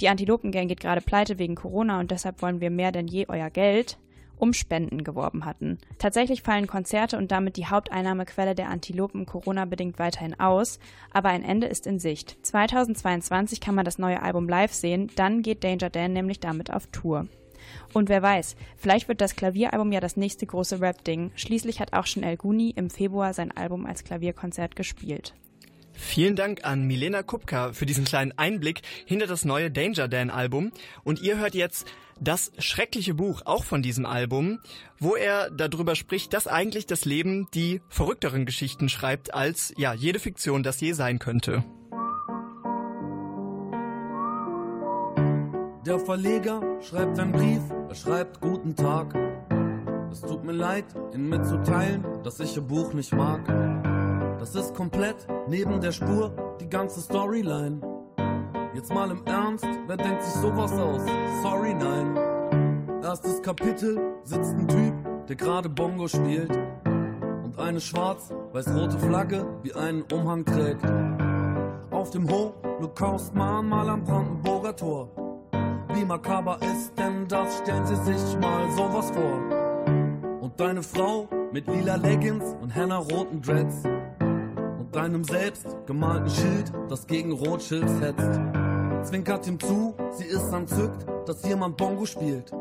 Die 0.00 0.08
Antilopengang 0.08 0.68
geht 0.68 0.80
gerade 0.80 1.02
pleite 1.02 1.38
wegen 1.38 1.54
Corona 1.54 2.00
und 2.00 2.10
deshalb 2.10 2.40
wollen 2.40 2.62
wir 2.62 2.70
mehr 2.70 2.92
denn 2.92 3.08
je 3.08 3.26
euer 3.28 3.50
Geld 3.50 3.98
um 4.38 4.52
Spenden 4.52 5.04
geworben 5.04 5.44
hatten. 5.44 5.78
Tatsächlich 5.98 6.42
fallen 6.42 6.66
Konzerte 6.66 7.18
und 7.18 7.30
damit 7.30 7.56
die 7.56 7.66
Haupteinnahmequelle 7.66 8.54
der 8.54 8.68
Antilopen 8.68 9.26
Corona-bedingt 9.26 9.98
weiterhin 9.98 10.38
aus, 10.38 10.78
aber 11.12 11.28
ein 11.30 11.44
Ende 11.44 11.66
ist 11.66 11.86
in 11.86 11.98
Sicht. 11.98 12.38
2022 12.42 13.60
kann 13.60 13.74
man 13.74 13.84
das 13.84 13.98
neue 13.98 14.22
Album 14.22 14.48
live 14.48 14.72
sehen, 14.72 15.10
dann 15.16 15.42
geht 15.42 15.64
Danger 15.64 15.90
Dan 15.90 16.12
nämlich 16.12 16.40
damit 16.40 16.72
auf 16.72 16.86
Tour. 16.88 17.26
Und 17.92 18.08
wer 18.08 18.22
weiß, 18.22 18.56
vielleicht 18.76 19.08
wird 19.08 19.20
das 19.20 19.36
Klavieralbum 19.36 19.92
ja 19.92 20.00
das 20.00 20.16
nächste 20.16 20.46
große 20.46 20.80
Rap-Ding. 20.80 21.32
Schließlich 21.34 21.80
hat 21.80 21.92
auch 21.92 22.06
schon 22.06 22.22
El 22.22 22.36
Guni 22.36 22.70
im 22.70 22.90
Februar 22.90 23.34
sein 23.34 23.56
Album 23.56 23.86
als 23.86 24.04
Klavierkonzert 24.04 24.76
gespielt. 24.76 25.34
Vielen 26.00 26.36
Dank 26.36 26.64
an 26.64 26.86
Milena 26.86 27.24
Kupka 27.24 27.72
für 27.72 27.84
diesen 27.84 28.04
kleinen 28.04 28.32
Einblick 28.38 28.82
hinter 29.04 29.26
das 29.26 29.44
neue 29.44 29.68
Danger 29.68 30.06
Dan 30.06 30.30
Album. 30.30 30.70
Und 31.02 31.20
ihr 31.20 31.38
hört 31.38 31.56
jetzt 31.56 31.88
das 32.20 32.52
schreckliche 32.58 33.14
Buch 33.14 33.42
auch 33.44 33.64
von 33.64 33.82
diesem 33.82 34.06
Album, 34.06 34.60
wo 35.00 35.16
er 35.16 35.50
darüber 35.50 35.96
spricht, 35.96 36.32
dass 36.32 36.46
eigentlich 36.46 36.86
das 36.86 37.04
Leben 37.04 37.48
die 37.52 37.82
verrückteren 37.88 38.46
Geschichten 38.46 38.88
schreibt 38.88 39.34
als 39.34 39.74
ja 39.76 39.92
jede 39.92 40.20
Fiktion 40.20 40.62
das 40.62 40.80
je 40.80 40.92
sein 40.92 41.18
könnte. 41.18 41.64
Der 45.84 45.98
Verleger 45.98 46.62
schreibt 46.80 47.18
einen 47.18 47.32
Brief, 47.32 47.62
er 47.88 47.94
schreibt 47.96 48.40
guten 48.40 48.76
Tag. 48.76 49.14
Es 50.12 50.20
tut 50.20 50.44
mir 50.44 50.52
leid, 50.52 50.84
Ihnen 51.12 51.28
mitzuteilen, 51.28 52.04
dass 52.22 52.38
ich 52.38 52.54
Ihr 52.56 52.62
Buch 52.62 52.92
nicht 52.94 53.12
mag. 53.12 53.77
Das 54.38 54.54
ist 54.54 54.74
komplett 54.74 55.26
neben 55.48 55.80
der 55.80 55.90
Spur, 55.90 56.32
die 56.60 56.68
ganze 56.68 57.00
Storyline. 57.00 57.80
Jetzt 58.72 58.94
mal 58.94 59.10
im 59.10 59.24
Ernst, 59.26 59.66
wer 59.86 59.96
denkt 59.96 60.22
sich 60.22 60.34
sowas 60.34 60.72
aus? 60.72 61.02
Sorry, 61.42 61.74
nein. 61.74 62.16
Erstes 63.02 63.42
Kapitel 63.42 63.98
sitzt 64.22 64.54
ein 64.54 64.68
Typ, 64.68 64.94
der 65.26 65.34
gerade 65.34 65.68
Bongo 65.68 66.06
spielt 66.06 66.56
und 67.42 67.58
eine 67.58 67.80
schwarz-weiß-rote 67.80 68.98
Flagge 69.00 69.44
wie 69.62 69.74
einen 69.74 70.02
Umhang 70.12 70.44
trägt. 70.44 70.84
Auf 71.90 72.10
dem 72.10 72.28
Holocaust-Mahnmal 72.30 73.88
am 73.88 74.04
Brandenburger 74.04 74.76
Tor. 74.76 75.08
Wie 75.94 76.04
makaber 76.04 76.58
ist 76.62 76.96
denn 76.96 77.26
das? 77.26 77.58
Stellen 77.58 77.86
Sie 77.86 77.96
sich 77.96 78.38
mal 78.38 78.70
sowas 78.76 79.10
vor. 79.10 80.40
Und 80.40 80.60
deine 80.60 80.82
Frau 80.82 81.26
mit 81.50 81.66
lila 81.66 81.96
Leggings 81.96 82.44
und 82.60 82.70
henna-roten 82.70 83.42
Dreads 83.42 83.82
deinem 84.92 85.24
selbst 85.24 85.66
gemalten 85.86 86.30
Schild, 86.30 86.72
das 86.88 87.06
gegen 87.06 87.32
Rothschilds 87.32 87.92
hetzt. 88.00 89.08
Zwinkert 89.08 89.46
ihm 89.46 89.60
zu, 89.60 89.94
sie 90.12 90.24
ist 90.24 90.52
entzückt, 90.52 91.06
dass 91.26 91.46
jemand 91.46 91.76
Bongo 91.76 92.04
spielt. 92.04 92.52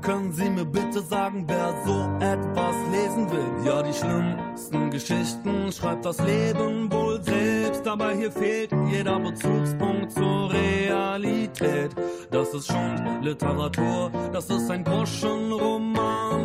Können 0.00 0.32
Sie 0.32 0.48
mir 0.48 0.64
bitte 0.64 1.02
sagen, 1.02 1.44
wer 1.46 1.74
so 1.84 2.24
etwas 2.24 2.76
lesen 2.92 3.30
will? 3.30 3.66
Ja, 3.66 3.82
die 3.82 3.92
schlimmsten 3.92 4.90
Geschichten 4.90 5.72
schreibt 5.72 6.04
das 6.04 6.18
Leben 6.20 6.90
wohl 6.90 7.22
selbst, 7.22 7.86
aber 7.86 8.12
hier 8.12 8.30
fehlt 8.30 8.70
jeder 8.90 9.18
Bezugspunkt 9.18 10.12
zur 10.12 10.52
Realität. 10.52 11.90
Das 12.30 12.54
ist 12.54 12.68
schon 12.68 13.22
Literatur, 13.22 14.10
das 14.32 14.48
ist 14.48 14.70
ein 14.70 14.84
Groschenroman, 14.84 15.97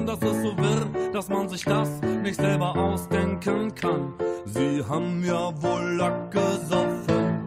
das 0.06 0.20
ist 0.20 0.42
so 0.42 0.58
wirr, 0.58 1.12
dass 1.12 1.30
man 1.30 1.50
sich 1.50 1.64
das 1.64 2.02
nicht 2.02 2.36
selber 2.36 2.76
ausdenken 2.76 3.74
kann. 3.76 4.14
Sie 4.46 4.84
haben 4.88 5.24
ja 5.24 5.52
wohl 5.62 5.96
Lack 5.98 6.32
gesoffen. 6.32 7.44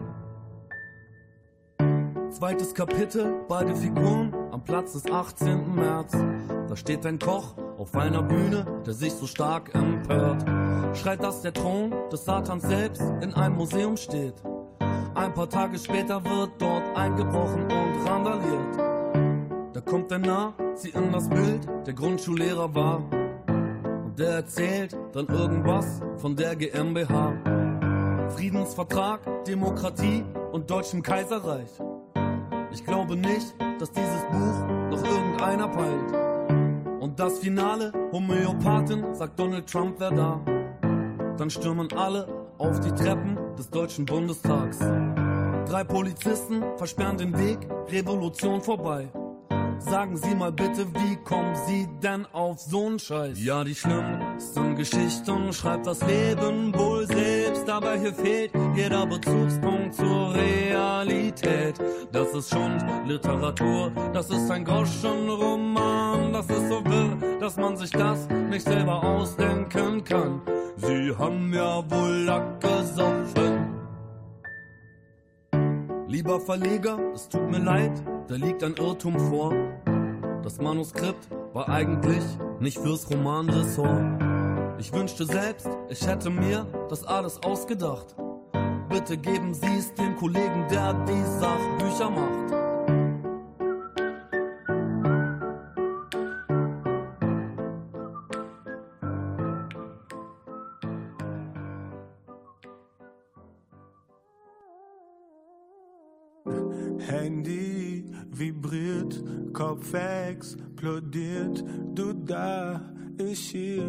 Zweites 2.31 2.73
Kapitel, 2.73 3.41
beide 3.47 3.75
Figuren 3.75 4.33
am 4.51 4.63
Platz 4.63 4.93
des 4.93 5.11
18. 5.11 5.75
März. 5.75 6.15
Da 6.67 6.75
steht 6.75 7.05
ein 7.05 7.17
Koch 7.17 7.55
auf 7.77 7.95
einer 7.95 8.21
Bühne, 8.21 8.65
der 8.85 8.93
sich 8.93 9.13
so 9.13 9.25
stark 9.25 9.73
empört. 9.73 10.45
Schreit, 10.95 11.23
dass 11.23 11.41
der 11.41 11.53
Thron 11.53 11.93
des 12.11 12.25
Satans 12.25 12.63
selbst 12.63 13.01
in 13.21 13.33
einem 13.33 13.55
Museum 13.55 13.97
steht. 13.97 14.35
Ein 15.15 15.33
paar 15.33 15.49
Tage 15.49 15.79
später 15.79 16.23
wird 16.23 16.51
dort 16.59 16.83
eingebrochen 16.95 17.63
und 17.63 18.07
randaliert. 18.07 18.77
Da 19.73 19.81
kommt 19.81 20.11
der 20.11 20.19
Nazi 20.77 20.89
in 20.89 21.11
das 21.11 21.27
Bild, 21.27 21.67
der 21.87 21.93
Grundschullehrer 21.93 22.75
war. 22.75 22.97
Und 23.47 24.13
der 24.19 24.29
erzählt 24.29 24.95
dann 25.11 25.25
irgendwas 25.25 26.01
von 26.17 26.35
der 26.35 26.55
GmbH. 26.55 27.33
Friedensvertrag, 28.35 29.43
Demokratie 29.45 30.23
und 30.51 30.69
Deutschem 30.69 31.01
Kaiserreich. 31.01 31.71
Ich 32.71 32.85
glaube 32.85 33.15
nicht, 33.15 33.55
dass 33.79 33.91
dieses 33.91 34.21
Buch 34.25 34.67
noch 34.91 35.03
irgendeiner 35.03 35.67
peilt. 35.67 37.01
Und 37.01 37.19
das 37.19 37.39
Finale, 37.39 37.91
Homöopathin, 38.11 39.15
sagt 39.15 39.39
Donald 39.39 39.67
Trump, 39.67 39.95
wer 39.97 40.11
da. 40.11 40.39
Dann 41.37 41.49
stürmen 41.49 41.91
alle 41.93 42.27
auf 42.59 42.79
die 42.81 42.91
Treppen 42.91 43.35
des 43.57 43.67
Deutschen 43.71 44.05
Bundestags. 44.05 44.77
Drei 44.77 45.83
Polizisten 45.83 46.63
versperren 46.77 47.17
den 47.17 47.35
Weg, 47.35 47.57
Revolution 47.89 48.61
vorbei. 48.61 49.09
Sagen 49.79 50.17
Sie 50.17 50.35
mal 50.35 50.51
bitte, 50.51 50.87
wie 50.93 51.15
kommen 51.23 51.55
Sie 51.67 51.87
denn 52.01 52.25
auf 52.33 52.57
so'n 52.57 52.99
Scheiß? 52.99 53.43
Ja, 53.43 53.63
die 53.63 53.75
schlimmsten 53.75 54.75
Geschichten 54.75 55.53
schreibt 55.53 55.87
das 55.87 56.01
Leben 56.05 56.73
wohl 56.77 57.05
selbst, 57.07 57.69
aber 57.69 57.95
hier 57.95 58.13
fehlt 58.13 58.51
jeder 58.75 59.05
Bezugspunkt 59.05 59.95
zur 59.95 60.33
Realität. 60.33 61.75
Das 62.11 62.33
ist 62.33 62.49
schon 62.49 62.77
Literatur, 63.05 63.91
das 64.13 64.29
ist 64.29 64.49
ein 64.49 64.65
Groschenroman, 64.65 66.33
das 66.33 66.49
ist 66.49 66.69
so 66.69 66.83
wirr, 66.83 67.39
dass 67.39 67.55
man 67.57 67.77
sich 67.77 67.91
das 67.91 68.27
nicht 68.49 68.65
selber 68.65 69.03
ausdenken 69.03 70.03
kann. 70.03 70.41
Sie 70.77 71.15
haben 71.17 71.53
ja 71.53 71.83
wohl 71.89 72.23
Lack 72.25 72.61
gesoffen. 72.61 73.73
Lieber 76.07 76.39
Verleger, 76.39 76.97
es 77.13 77.27
tut 77.29 77.49
mir 77.49 77.59
leid, 77.59 78.01
da 78.27 78.35
liegt 78.35 78.63
ein 78.63 78.75
Irrtum 78.75 79.19
vor. 79.19 79.53
Das 80.43 80.59
Manuskript 80.59 81.29
war 81.53 81.69
eigentlich 81.69 82.23
nicht 82.59 82.77
fürs 82.77 83.09
Romanressort. 83.09 84.21
Ich 84.79 84.91
wünschte 84.93 85.25
selbst, 85.25 85.67
ich 85.89 86.05
hätte 86.05 86.29
mir 86.29 86.65
das 86.89 87.03
alles 87.03 87.41
ausgedacht. 87.43 88.15
Bitte 88.89 89.17
geben 89.17 89.53
Sie 89.53 89.77
es 89.77 89.93
dem 89.95 90.15
Kollegen, 90.17 90.65
der 90.69 90.93
die 91.05 91.23
Sachbücher 91.39 92.09
macht. 92.09 92.66
Handy 109.87 109.93
vibriert, 109.93 109.93
Kopf 109.93 109.93
explodiert, 109.93 111.63
du 111.95 112.13
da 112.13 112.81
ich 113.19 113.49
hier? 113.49 113.83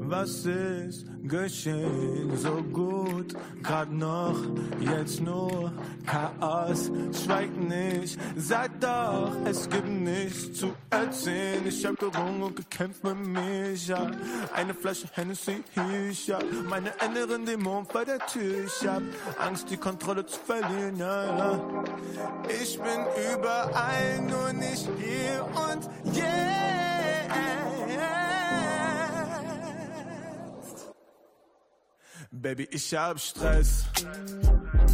Was 0.00 0.44
ist 0.46 1.06
geschehen? 1.24 2.36
So 2.36 2.62
gut, 2.72 3.34
grad 3.62 3.92
noch, 3.92 4.36
jetzt 4.80 5.20
nur 5.20 5.72
Chaos. 6.06 6.90
Schweigt 7.12 7.58
nicht, 7.58 8.18
sag 8.36 8.80
doch, 8.80 9.32
es 9.44 9.68
gibt 9.68 9.88
nichts 9.88 10.58
zu 10.58 10.72
erzählen. 10.90 11.66
Ich 11.66 11.84
hab 11.86 11.98
gerungen 11.98 12.42
und 12.42 12.56
gekämpft 12.56 13.04
mit 13.04 13.26
mir. 13.26 13.72
Ich 13.72 13.90
hab 13.90 14.10
eine 14.54 14.74
Flasche 14.74 15.06
Hennessy 15.12 15.62
hier. 15.74 16.10
Ich 16.10 16.30
hab 16.30 16.44
meine 16.68 16.90
inneren 17.04 17.46
Dämonen 17.46 17.86
vor 17.86 18.04
der 18.04 18.18
Tür. 18.26 18.66
Ich 18.66 18.86
hab 18.86 19.02
Angst, 19.38 19.70
die 19.70 19.76
Kontrolle 19.76 20.26
zu 20.26 20.38
verlieren. 20.38 20.96
Ja, 20.96 21.24
ja. 21.38 21.60
Ich 22.62 22.78
bin 22.78 23.06
überall, 23.34 24.22
nur 24.22 24.52
nicht 24.52 24.88
hier 24.98 25.46
und 25.70 26.14
jetzt. 26.14 27.71
Baby, 32.34 32.66
ich 32.70 32.94
hab 32.94 33.20
Stress. 33.20 33.84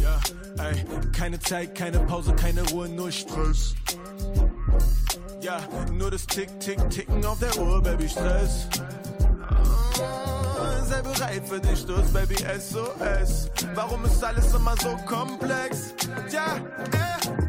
Ja, 0.01 0.19
ey, 0.61 0.85
keine 1.13 1.39
Zeit, 1.39 1.73
keine 1.73 1.99
Pause, 1.99 2.35
keine 2.35 2.61
Ruhe, 2.69 2.89
nur 2.89 3.09
Stress. 3.11 3.75
Ja, 5.39 5.61
nur 5.93 6.11
das 6.11 6.27
Tick, 6.27 6.59
Tick, 6.59 6.77
Ticken 6.89 7.25
auf 7.25 7.39
der 7.39 7.57
Uhr, 7.57 7.81
Baby, 7.81 8.09
Stress. 8.09 8.67
Oh, 9.97 10.85
sei 10.85 11.01
bereit 11.01 11.47
für 11.47 11.61
den 11.61 11.77
Sturz, 11.77 12.11
Baby, 12.11 12.35
SOS. 12.35 13.49
Warum 13.73 14.03
ist 14.03 14.21
alles 14.21 14.53
immer 14.53 14.75
so 14.81 14.97
komplex? 15.05 15.93
Ja, 16.31 16.57
ey. 16.91 17.48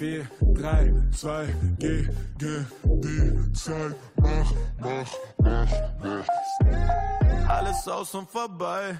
4, 0.00 0.26
3, 0.54 0.94
2, 1.12 1.54
geh, 1.78 2.08
geh, 2.38 2.64
die 2.84 3.52
Zeit, 3.52 3.94
mach, 4.16 4.50
mach, 4.80 5.12
mach, 5.36 5.70
mach. 6.02 7.46
Alles 7.46 7.86
aus 7.86 8.14
und 8.14 8.26
vorbei. 8.30 8.96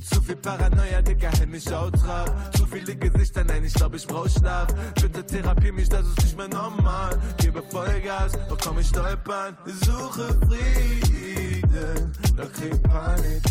Zu 0.00 0.20
viel 0.20 0.34
Paranoia, 0.34 1.02
Dicker, 1.02 1.30
Hände, 1.38 1.56
ich 1.56 1.72
out 1.72 1.94
drauf. 1.94 2.28
Zu 2.56 2.66
viele 2.66 2.96
Gesichter, 2.96 3.44
nein, 3.44 3.64
ich 3.64 3.74
glaub, 3.74 3.94
ich 3.94 4.04
brauch 4.04 4.28
Schlaf. 4.28 4.74
Bitte 5.00 5.24
therapier 5.24 5.72
mich, 5.72 5.88
das 5.88 6.04
ist 6.04 6.20
nicht 6.20 6.36
mehr 6.36 6.48
normal. 6.48 7.16
Gebe 7.36 7.62
Vollgas, 7.70 8.32
doch 8.48 8.58
komm 8.58 8.80
ich 8.80 8.88
stolpern. 8.88 9.56
Suche 9.66 10.36
Frieden, 10.48 12.12
doch 12.36 12.52
krieg 12.54 12.82
Panik. 12.82 13.42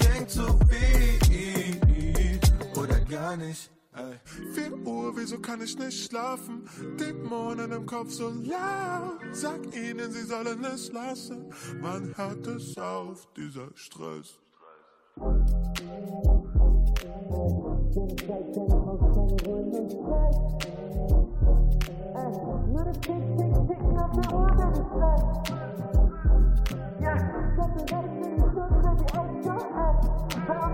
Denk 0.00 0.30
zu 0.30 0.58
viel 0.66 2.40
oder 2.74 3.00
gar 3.00 3.36
nicht. 3.36 3.73
Ey. 3.96 4.18
4 4.54 4.86
Uhr, 4.86 5.16
wieso 5.16 5.38
kann 5.38 5.62
ich 5.62 5.78
nicht 5.78 6.10
schlafen? 6.10 6.68
Dämonen 6.98 7.70
im 7.70 7.86
Kopf 7.86 8.10
so 8.10 8.28
laut. 8.28 9.20
Sag 9.32 9.60
ihnen, 9.76 10.10
sie 10.10 10.22
sollen 10.22 10.64
es 10.64 10.90
lassen. 10.90 11.46
Man 11.80 12.12
hört 12.16 12.44
es 12.48 12.76
auf, 12.76 13.28
dieser 13.36 13.68
Stress. 13.74 14.40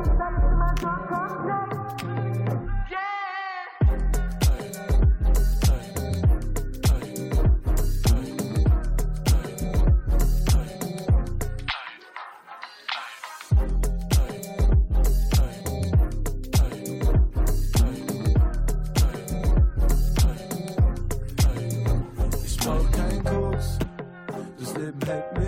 Ich 0.02 0.19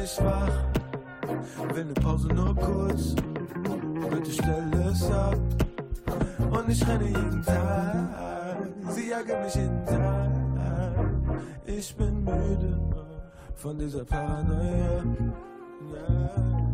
Mich 0.02 0.18
wach. 0.18 1.74
Will 1.74 1.84
ne 1.84 1.94
Pause 1.94 2.26
nur 2.34 2.56
kurz, 2.56 3.14
bitte 4.10 4.32
stell 4.32 4.68
es 4.90 5.08
ab. 5.12 5.38
Und 6.50 6.68
ich 6.68 6.84
renne 6.88 7.06
jeden 7.06 7.42
Tag, 7.44 8.08
sie 8.88 9.10
jagen 9.10 9.42
mich 9.44 9.54
jeden 9.54 9.86
Tag. 9.86 10.32
Ich 11.66 11.94
bin 11.96 12.24
müde 12.24 12.80
von 13.54 13.78
dieser 13.78 14.04
Paranoia. 14.04 15.04
Ja. 15.94 16.71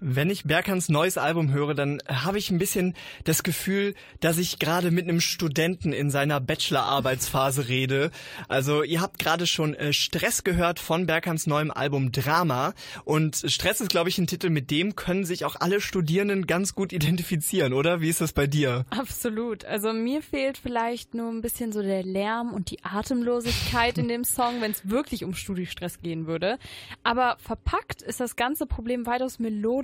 Wenn 0.00 0.30
ich 0.30 0.44
Berkans 0.44 0.88
neues 0.88 1.18
Album 1.18 1.52
höre, 1.52 1.74
dann 1.74 2.00
habe 2.06 2.38
ich 2.38 2.50
ein 2.50 2.58
bisschen 2.58 2.94
das 3.24 3.42
Gefühl, 3.42 3.94
dass 4.20 4.38
ich 4.38 4.60
gerade 4.60 4.90
mit 4.92 5.08
einem 5.08 5.20
Studenten 5.20 5.92
in 5.92 6.10
seiner 6.10 6.40
Bachelorarbeitsphase 6.40 7.68
rede. 7.68 8.10
Also 8.46 8.84
ihr 8.84 9.00
habt 9.00 9.18
gerade 9.18 9.46
schon 9.46 9.74
äh, 9.74 9.92
Stress 9.92 10.44
gehört 10.44 10.78
von 10.78 11.06
Berkans 11.06 11.48
neuem 11.48 11.72
Album 11.72 12.12
Drama. 12.12 12.74
Und 13.04 13.42
Stress 13.46 13.80
ist, 13.80 13.90
glaube 13.90 14.08
ich, 14.08 14.18
ein 14.18 14.28
Titel, 14.28 14.50
mit 14.50 14.70
dem 14.70 14.94
können 14.94 15.24
sich 15.24 15.44
auch 15.44 15.56
alle 15.56 15.80
Studierenden 15.80 16.46
ganz 16.46 16.74
gut 16.74 16.92
identifizieren, 16.92 17.72
oder? 17.72 18.00
Wie 18.00 18.08
ist 18.08 18.20
das 18.20 18.32
bei 18.32 18.46
dir? 18.46 18.84
Absolut. 18.90 19.64
Also 19.64 19.92
mir 19.92 20.22
fehlt 20.22 20.58
vielleicht 20.58 21.14
nur 21.14 21.28
ein 21.30 21.40
bisschen 21.40 21.72
so 21.72 21.82
der 21.82 22.04
Lärm 22.04 22.52
und 22.52 22.70
die 22.70 22.84
Atemlosigkeit 22.84 23.98
in 23.98 24.06
dem 24.06 24.22
Song, 24.24 24.60
wenn 24.60 24.70
es 24.70 24.88
wirklich 24.88 25.24
um 25.24 25.34
Studiestress 25.34 26.00
gehen 26.00 26.26
würde. 26.28 26.58
Aber 27.02 27.36
verpackt 27.40 28.02
ist 28.02 28.20
das 28.20 28.36
ganze 28.36 28.66
Problem 28.66 29.06
weitaus 29.06 29.38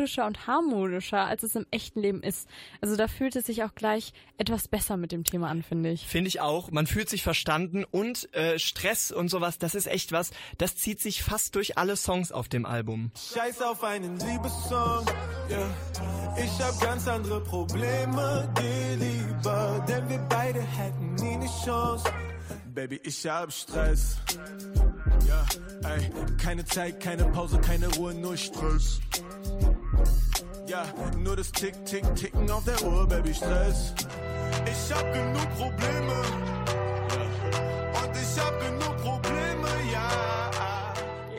melodischer 0.04 0.26
und 0.26 0.46
harmonischer, 0.46 1.26
als 1.26 1.42
es 1.42 1.54
im 1.54 1.66
echten 1.70 2.00
Leben 2.00 2.22
ist. 2.22 2.48
Also 2.80 2.96
da 2.96 3.08
fühlt 3.08 3.36
es 3.36 3.46
sich 3.46 3.64
auch 3.64 3.74
gleich 3.74 4.12
etwas 4.36 4.68
besser 4.68 4.96
mit 4.96 5.12
dem 5.12 5.24
Thema 5.24 5.48
an, 5.48 5.62
finde 5.62 5.90
ich. 5.90 6.06
Finde 6.06 6.28
ich 6.28 6.40
auch. 6.40 6.70
Man 6.70 6.86
fühlt 6.86 7.08
sich 7.08 7.22
verstanden 7.22 7.84
und 7.90 8.32
äh, 8.34 8.58
Stress 8.58 9.10
und 9.10 9.28
sowas, 9.28 9.58
das 9.58 9.74
ist 9.74 9.86
echt 9.86 10.12
was, 10.12 10.30
das 10.58 10.76
zieht 10.76 11.00
sich 11.00 11.22
fast 11.22 11.54
durch 11.54 11.78
alle 11.78 11.96
Songs 11.96 12.32
auf 12.32 12.48
dem 12.48 12.66
Album. 12.66 13.10
Scheiß 13.34 13.62
auf 13.62 13.82
einen 13.82 14.18
Liebessong, 14.18 15.06
yeah. 15.50 15.70
Ich 16.36 16.64
hab 16.64 16.80
ganz 16.80 17.06
andere 17.08 17.40
Probleme, 17.42 18.52
geh 18.56 18.94
lieber, 18.96 19.84
denn 19.88 20.08
wir 20.08 20.18
beide 20.28 20.60
hätten 20.60 21.14
nie 21.14 21.36
ne 21.36 21.48
Chance. 21.64 22.04
Baby, 22.74 23.00
ich 23.04 23.26
hab 23.26 23.52
Stress. 23.52 24.16
Ja, 25.26 25.46
ey, 25.88 26.10
keine 26.42 26.64
Zeit, 26.64 27.00
keine 27.00 27.24
Pause, 27.26 27.58
keine 27.60 27.88
Ruhe, 27.94 28.14
nur 28.14 28.36
Stress. 28.36 29.00
Ja, 30.66 30.84
nur 31.18 31.36
das 31.36 31.52
Tick, 31.52 31.74
Tick, 31.86 32.04
Ticken 32.14 32.50
auf 32.50 32.64
der 32.64 32.82
Uhr, 32.82 33.06
Baby, 33.06 33.34
Stress. 33.34 33.94
Ich 34.66 34.94
hab 34.94 35.12
genug 35.12 35.48
Probleme. 35.56 36.22
Und 38.02 38.16
ich 38.16 38.40
hab 38.40 38.60
genug. 38.60 38.93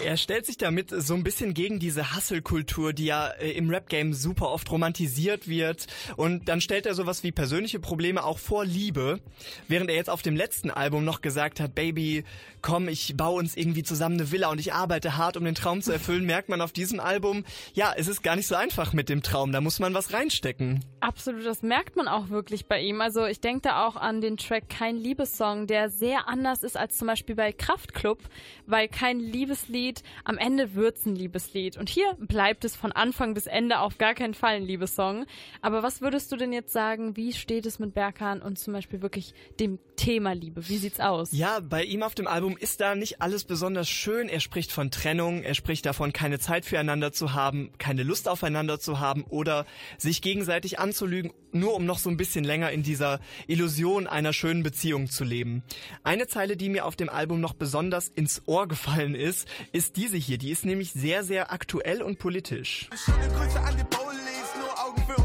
Er 0.06 0.18
stellt 0.18 0.46
sich 0.46 0.58
damit 0.60 0.92
so 0.92 1.16
ein 1.16 1.24
bisschen 1.24 1.56
gegen 1.56 1.80
diese 1.80 2.16
Hustle-Kultur, 2.16 2.94
die 2.94 3.06
ja 3.06 3.30
äh, 3.40 3.50
im 3.54 3.72
Rap-Game 3.72 4.14
super 4.14 4.52
oft 4.52 4.70
romantisiert 4.70 5.48
wird. 5.48 5.88
Und 6.16 6.48
dann 6.48 6.62
stellt 6.62 6.86
er 6.86 6.94
sowas 6.94 7.24
wie 7.24 7.32
persönliche 7.32 7.80
Probleme 7.80 8.24
auch 8.24 8.38
vor 8.38 8.66
Liebe. 8.66 9.20
Während 9.68 9.90
er 9.90 9.96
jetzt 9.96 10.12
auf 10.12 10.22
dem 10.22 10.36
letzten 10.36 10.70
Album 10.70 11.06
noch 11.06 11.22
gesagt 11.22 11.60
hat, 11.60 11.74
Baby, 11.74 12.24
komm, 12.62 12.88
ich 12.88 13.18
baue 13.18 13.40
uns 13.40 13.58
irgendwie 13.58 13.82
zusammen 13.82 14.20
eine 14.20 14.32
Villa 14.32 14.50
und 14.50 14.60
ich 14.60 14.74
arbeite 14.74 15.18
hart, 15.18 15.38
um 15.38 15.44
den 15.44 15.56
Traum 15.56 15.82
zu 15.82 15.92
erfüllen, 15.92 16.26
merkt 16.28 16.50
man 16.50 16.62
auf 16.62 16.72
diesem 16.72 17.00
Album, 17.00 17.44
ja, 17.74 17.92
es 17.98 18.08
ist 18.08 18.22
gar 18.22 18.36
nicht 18.36 18.48
so 18.48 18.54
einfach 18.54 18.94
mit 18.94 19.10
dem 19.10 19.24
Traum. 19.24 19.52
Da 19.52 19.60
muss 19.60 19.80
man 19.80 19.96
was 19.96 20.14
reinstecken. 20.14 20.86
Absolut, 21.00 21.46
das 21.48 21.64
merkt 21.64 21.96
man 21.96 22.08
auch 22.08 22.30
wirklich 22.30 22.68
bei 22.68 22.80
ihm. 22.80 23.02
Also 23.02 23.26
ich 23.26 23.40
denke 23.40 23.62
da 23.62 23.88
auch 23.88 23.96
an 23.96 24.22
den 24.22 24.38
Track 24.38 24.70
Kein 24.70 24.98
Liebessong, 24.98 25.66
der 25.66 25.90
sehr 25.90 26.28
anders 26.28 26.62
ist 26.62 26.78
als 26.78 26.96
zum 26.96 27.08
Beispiel 27.08 27.36
bei 27.36 27.52
Kraftklub, 27.52 28.20
weil 28.68 28.88
kein 28.88 29.20
Liebeslied 29.20 29.95
am 30.24 30.38
Ende 30.38 30.76
wird's 30.76 31.06
ein 31.06 31.16
Liebeslied. 31.16 31.78
Und 31.78 31.90
hier 31.90 32.14
bleibt 32.20 32.66
es 32.66 32.76
von 32.76 32.92
Anfang 32.92 33.34
bis 33.34 33.48
Ende 33.48 33.80
auf 33.80 33.98
gar 33.98 34.14
keinen 34.14 34.34
Fall 34.34 34.56
ein 34.56 34.66
Liebessong. 34.66 35.26
Aber 35.62 35.84
was 35.84 36.02
würdest 36.02 36.32
du 36.32 36.36
denn 36.36 36.54
jetzt 36.54 36.74
sagen, 36.74 37.16
wie 37.16 37.34
steht 37.34 37.66
es 37.66 37.80
mit 37.80 37.94
Berkan 37.94 38.42
und 38.42 38.58
zum 38.60 38.74
Beispiel 38.74 39.02
wirklich 39.02 39.34
dem 39.60 39.80
Thema 39.96 40.34
Liebe? 40.34 40.68
Wie 40.68 40.78
sieht's 40.78 41.00
aus? 41.00 41.30
Ja, 41.32 41.60
bei 41.60 41.84
ihm 41.84 42.04
auf 42.04 42.16
dem 42.16 42.28
Album 42.28 42.58
ist 42.58 42.82
da 42.82 42.96
nicht 42.96 43.22
alles 43.22 43.44
besonders 43.44 43.90
schön. 43.90 44.30
Er 44.30 44.40
spricht 44.40 44.72
von 44.72 44.92
Trennung, 44.92 45.44
er 45.44 45.56
spricht 45.56 45.86
davon, 45.86 46.14
keine 46.14 46.40
Zeit 46.40 46.66
füreinander 46.66 47.12
zu 47.12 47.34
haben, 47.34 47.72
keine 47.78 48.04
Lust 48.04 48.28
aufeinander 48.28 48.80
zu 48.80 49.00
haben 49.00 49.24
oder 49.24 49.66
sich 49.98 50.22
gegenseitig 50.22 50.80
anzulügen, 50.80 51.34
nur 51.52 51.74
um 51.74 51.86
noch 51.86 52.00
so 52.00 52.10
ein 52.10 52.18
bisschen 52.18 52.44
länger 52.44 52.72
in 52.72 52.84
dieser 52.84 53.20
Illusion 53.48 54.08
einer 54.08 54.34
schönen 54.34 54.64
Beziehung 54.64 55.10
zu 55.10 55.24
leben. 55.24 55.64
Eine 56.04 56.28
Zeile, 56.28 56.58
die 56.58 56.70
mir 56.70 56.86
auf 56.86 56.96
dem 56.96 57.10
Album 57.10 57.42
noch 57.42 57.54
besonders 57.54 58.08
ins 58.10 58.44
Ohr 58.46 58.68
gefallen 58.68 59.16
ist, 59.16 59.48
ist 59.72 59.98
diese 59.98 60.18
hier. 60.18 60.38
Die 60.38 60.52
ist 60.52 60.66
nämlich 60.66 60.92
sehr, 60.92 61.24
sehr 61.24 61.52
aktuell 61.52 62.02
und 62.02 62.20
politisch. 62.20 62.90
Schöne 62.94 63.28
Grüße 63.34 63.60
an 63.60 63.76
die 63.78 63.84
Bowlies, 63.84 64.50
nur 64.60 64.86
Augen 64.86 65.04
für 65.08 65.25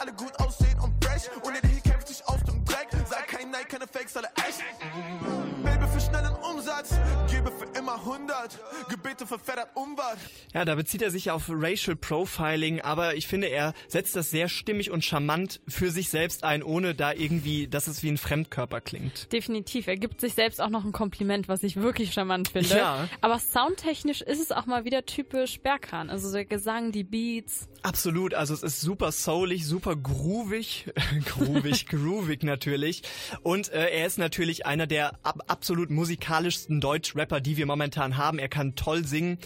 alle 0.00 0.12
gut 0.12 0.38
aussehen 0.40 0.78
und 0.80 0.92
fresh. 1.04 1.30
Ohne 1.44 1.60
dich 1.60 1.82
kämpft 1.82 2.08
sich 2.08 2.26
auf 2.26 2.42
dem 2.44 2.64
Dreck. 2.64 2.88
Sag 3.08 3.28
kein 3.28 3.50
Nein, 3.50 3.66
keine 3.68 3.86
Fakes, 3.86 4.16
alle 4.16 4.28
echt. 4.46 4.62
Baby 5.62 5.86
für 5.88 6.00
schnellen 6.00 6.34
Umsatz 6.36 6.90
immer 7.86 8.00
100. 8.00 8.58
Gebete 8.88 9.26
verfeddert 9.26 9.68
Umwart. 9.74 10.18
Ja, 10.52 10.64
da 10.64 10.74
bezieht 10.74 11.02
er 11.02 11.12
sich 11.12 11.30
auf 11.30 11.44
Racial 11.48 11.94
Profiling, 11.94 12.80
aber 12.80 13.14
ich 13.14 13.28
finde, 13.28 13.46
er 13.46 13.74
setzt 13.86 14.16
das 14.16 14.30
sehr 14.30 14.48
stimmig 14.48 14.90
und 14.90 15.04
charmant 15.04 15.60
für 15.68 15.92
sich 15.92 16.08
selbst 16.08 16.42
ein, 16.42 16.64
ohne 16.64 16.96
da 16.96 17.12
irgendwie, 17.12 17.68
dass 17.68 17.86
es 17.86 18.02
wie 18.02 18.08
ein 18.08 18.18
Fremdkörper 18.18 18.80
klingt. 18.80 19.32
Definitiv. 19.32 19.86
Er 19.86 19.96
gibt 19.96 20.20
sich 20.20 20.34
selbst 20.34 20.60
auch 20.60 20.68
noch 20.68 20.84
ein 20.84 20.90
Kompliment, 20.90 21.46
was 21.48 21.62
ich 21.62 21.76
wirklich 21.76 22.12
charmant 22.12 22.48
finde. 22.48 22.76
Ja. 22.76 23.08
Aber 23.20 23.38
soundtechnisch 23.38 24.20
ist 24.20 24.40
es 24.40 24.50
auch 24.50 24.66
mal 24.66 24.84
wieder 24.84 25.06
typisch 25.06 25.60
Berkan. 25.60 26.10
Also 26.10 26.32
der 26.32 26.44
Gesang, 26.44 26.90
die 26.90 27.04
Beats. 27.04 27.68
Absolut. 27.82 28.34
Also 28.34 28.52
es 28.52 28.64
ist 28.64 28.80
super 28.80 29.12
soulig, 29.12 29.64
super 29.64 29.94
groovig. 29.94 30.86
groovig, 31.24 31.86
groovig 31.88 32.42
natürlich. 32.42 33.02
Und 33.44 33.72
äh, 33.72 33.90
er 33.90 34.06
ist 34.06 34.18
natürlich 34.18 34.66
einer 34.66 34.88
der 34.88 35.24
ab 35.24 35.44
absolut 35.46 35.90
musikalischsten 35.90 36.80
Deutsch-Rapper, 36.80 37.40
die 37.40 37.56
wir 37.56 37.66
mal 37.66 37.75
momentan 37.76 38.16
haben. 38.16 38.38
Er 38.38 38.48
kann 38.48 38.74
toll 38.74 39.04
singen. 39.04 39.38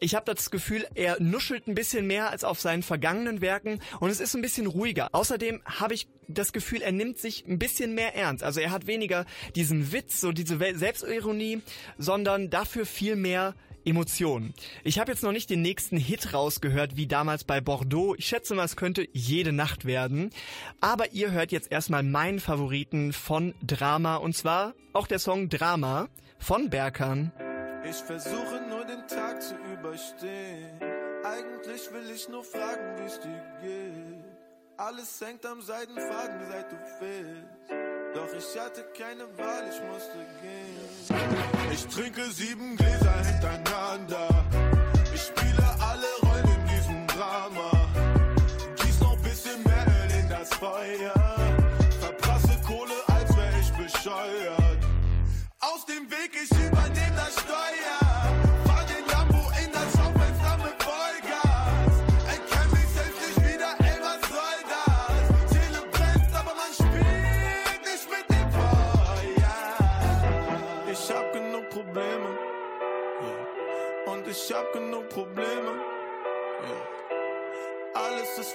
Ich 0.00 0.14
habe 0.14 0.32
das 0.34 0.50
Gefühl, 0.50 0.86
er 0.94 1.20
nuschelt 1.20 1.68
ein 1.68 1.74
bisschen 1.74 2.06
mehr 2.06 2.30
als 2.30 2.42
auf 2.42 2.58
seinen 2.58 2.82
vergangenen 2.82 3.40
Werken 3.42 3.80
und 4.00 4.08
es 4.10 4.20
ist 4.20 4.34
ein 4.34 4.42
bisschen 4.42 4.66
ruhiger. 4.66 5.08
Außerdem 5.12 5.62
habe 5.64 5.94
ich 5.94 6.08
das 6.26 6.52
Gefühl, 6.52 6.80
er 6.80 6.92
nimmt 6.92 7.18
sich 7.18 7.44
ein 7.46 7.58
bisschen 7.58 7.94
mehr 7.94 8.14
ernst. 8.14 8.42
Also 8.42 8.60
er 8.60 8.70
hat 8.70 8.86
weniger 8.86 9.26
diesen 9.54 9.92
Witz, 9.92 10.20
so 10.20 10.32
diese 10.32 10.58
Selbstironie, 10.58 11.60
sondern 11.98 12.48
dafür 12.48 12.86
viel 12.86 13.16
mehr 13.16 13.54
Emotionen. 13.84 14.54
Ich 14.82 14.98
habe 14.98 15.12
jetzt 15.12 15.22
noch 15.22 15.32
nicht 15.32 15.50
den 15.50 15.60
nächsten 15.60 15.98
Hit 15.98 16.32
rausgehört, 16.32 16.96
wie 16.96 17.06
damals 17.06 17.44
bei 17.44 17.60
Bordeaux. 17.60 18.14
Ich 18.16 18.24
schätze 18.26 18.54
mal, 18.54 18.64
es 18.64 18.76
könnte 18.76 19.06
jede 19.12 19.52
Nacht 19.52 19.84
werden. 19.84 20.30
Aber 20.80 21.12
ihr 21.12 21.32
hört 21.32 21.52
jetzt 21.52 21.70
erstmal 21.70 22.02
meinen 22.02 22.40
Favoriten 22.40 23.12
von 23.12 23.54
Drama 23.62 24.16
und 24.16 24.34
zwar 24.34 24.72
auch 24.94 25.06
der 25.06 25.18
Song 25.18 25.50
Drama 25.50 26.08
von 26.38 26.70
Berkan. 26.70 27.32
Ich 27.88 27.96
versuche 27.96 28.62
nur 28.68 28.84
den 28.84 29.06
Tag 29.06 29.42
zu 29.42 29.54
überstehen. 29.72 30.80
Eigentlich 31.22 31.92
will 31.92 32.10
ich 32.10 32.28
nur 32.28 32.42
fragen, 32.42 32.98
wie 32.98 33.06
es 33.06 33.20
dir 33.20 33.42
geht. 33.62 34.24
Alles 34.76 35.20
hängt 35.20 35.44
am 35.46 35.60
Seidenfaden, 35.60 36.40
seit 36.48 36.72
du 36.72 36.76
fehlst. 36.98 37.84
Doch 38.14 38.32
ich 38.32 38.60
hatte 38.60 38.84
keine 38.96 39.24
Wahl, 39.38 39.64
ich 39.68 39.82
musste 39.82 40.18
gehen. 40.40 41.70
Ich 41.72 41.86
trinke 41.86 42.24
sieben 42.30 42.76
Gläser 42.76 43.24
hintereinander. 43.24 44.44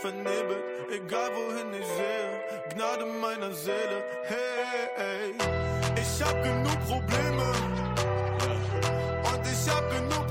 Vernebelt, 0.01 0.63
egal 0.91 1.29
wohin 1.35 1.73
ich 1.73 1.85
sehe. 1.85 2.29
Gnade 2.73 3.05
meiner 3.05 3.51
Seele, 3.51 4.03
hey, 4.23 4.89
hey. 4.95 5.33
Ich 5.95 6.23
hab 6.23 6.41
genug 6.43 6.79
Probleme. 6.87 7.43
Und 9.29 9.41
ich 9.45 9.69
hab 9.69 9.89
genug 9.91 10.28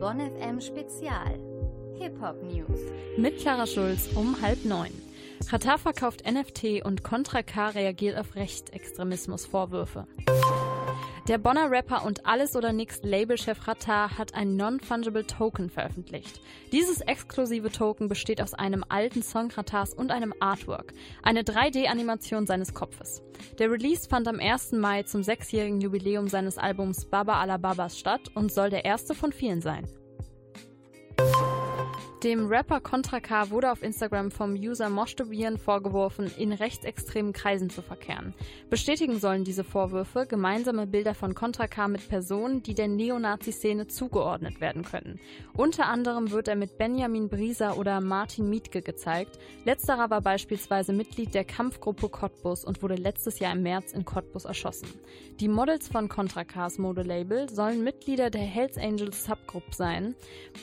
Bonn 0.00 0.20
FM 0.20 0.60
Spezial. 0.60 1.38
Hip-Hop 1.98 2.42
News. 2.42 2.80
Mit 3.16 3.38
Clara 3.38 3.66
Schulz 3.66 4.08
um 4.14 4.40
halb 4.40 4.64
neun. 4.64 4.90
Qatar 5.48 5.78
verkauft 5.78 6.24
NFT 6.30 6.84
und 6.84 7.02
Contra 7.02 7.42
K 7.42 7.68
reagiert 7.70 8.18
auf 8.18 8.34
Rechtsextremismusvorwürfe. 8.34 10.06
Der 11.28 11.38
Bonner 11.38 11.70
Rapper 11.70 12.04
und 12.04 12.26
Alles 12.26 12.56
oder 12.56 12.72
Nix 12.72 13.00
Labelchef 13.04 13.68
Rattar 13.68 14.18
hat 14.18 14.34
ein 14.34 14.56
Non-Fungible 14.56 15.24
Token 15.24 15.70
veröffentlicht. 15.70 16.40
Dieses 16.72 17.00
exklusive 17.00 17.70
Token 17.70 18.08
besteht 18.08 18.42
aus 18.42 18.54
einem 18.54 18.84
alten 18.88 19.22
Song 19.22 19.48
Rattars 19.52 19.94
und 19.94 20.10
einem 20.10 20.34
Artwork, 20.40 20.92
eine 21.22 21.42
3D-Animation 21.42 22.48
seines 22.48 22.74
Kopfes. 22.74 23.22
Der 23.60 23.70
Release 23.70 24.08
fand 24.08 24.26
am 24.26 24.40
1. 24.40 24.72
Mai 24.72 25.04
zum 25.04 25.22
sechsjährigen 25.22 25.80
Jubiläum 25.80 26.26
seines 26.26 26.58
Albums 26.58 27.04
Baba 27.04 27.40
Alababas 27.40 28.00
statt 28.00 28.22
und 28.34 28.50
soll 28.50 28.70
der 28.70 28.84
erste 28.84 29.14
von 29.14 29.32
vielen 29.32 29.62
sein. 29.62 29.86
Dem 32.22 32.46
Rapper 32.46 32.78
Contra 32.78 33.18
K 33.18 33.50
wurde 33.50 33.72
auf 33.72 33.82
Instagram 33.82 34.30
vom 34.30 34.52
User 34.52 34.88
Moshtobian 34.88 35.58
vorgeworfen, 35.58 36.30
in 36.38 36.52
rechtsextremen 36.52 37.32
Kreisen 37.32 37.68
zu 37.68 37.82
verkehren. 37.82 38.32
Bestätigen 38.70 39.18
sollen 39.18 39.42
diese 39.42 39.64
Vorwürfe 39.64 40.26
gemeinsame 40.28 40.86
Bilder 40.86 41.14
von 41.14 41.34
Contra 41.34 41.66
K 41.66 41.88
mit 41.88 42.08
Personen, 42.08 42.62
die 42.62 42.74
der 42.74 42.86
Neonazi-Szene 42.86 43.88
zugeordnet 43.88 44.60
werden 44.60 44.84
können. 44.84 45.18
Unter 45.54 45.86
anderem 45.86 46.30
wird 46.30 46.46
er 46.46 46.54
mit 46.54 46.78
Benjamin 46.78 47.28
Brieser 47.28 47.76
oder 47.76 48.00
Martin 48.00 48.48
Mietke 48.48 48.82
gezeigt. 48.82 49.40
Letzterer 49.64 50.08
war 50.08 50.20
beispielsweise 50.20 50.92
Mitglied 50.92 51.34
der 51.34 51.44
Kampfgruppe 51.44 52.08
Cottbus 52.08 52.64
und 52.64 52.84
wurde 52.84 52.94
letztes 52.94 53.40
Jahr 53.40 53.52
im 53.52 53.64
März 53.64 53.90
in 53.90 54.04
Cottbus 54.04 54.44
erschossen. 54.44 54.88
Die 55.40 55.48
Models 55.48 55.88
von 55.88 56.08
Contra 56.08 56.44
Ks 56.44 56.78
Modelabel 56.78 57.48
sollen 57.50 57.82
Mitglieder 57.82 58.30
der 58.30 58.42
Hells 58.42 58.78
Angels 58.78 59.24
Subgroup 59.24 59.74
sein, 59.74 60.14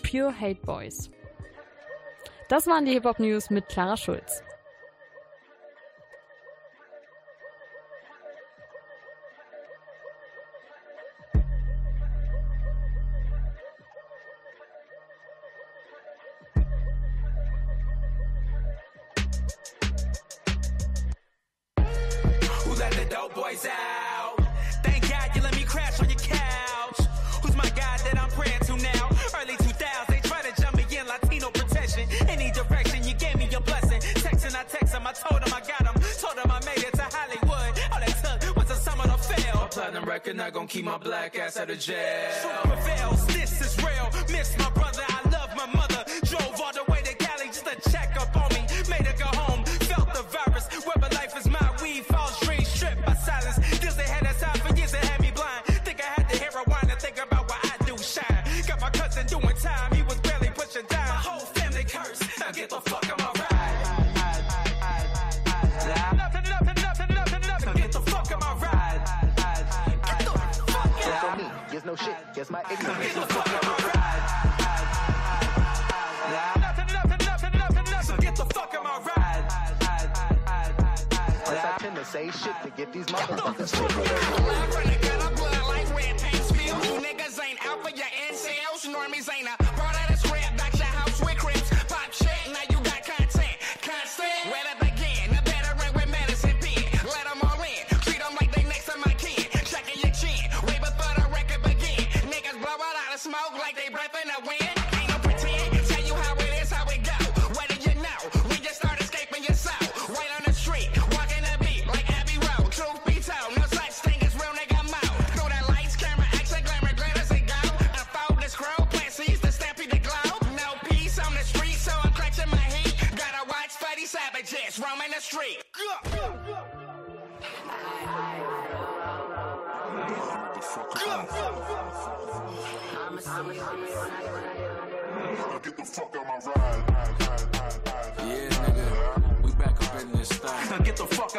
Pure 0.10 0.40
Hate 0.40 0.62
Boys. 0.66 1.10
Das 2.50 2.66
waren 2.66 2.84
die 2.84 2.94
Hip-Hop 2.94 3.20
News 3.20 3.52
mit 3.52 3.68
Clara 3.68 3.96
Schulz. 3.96 4.44
Black 41.88 42.19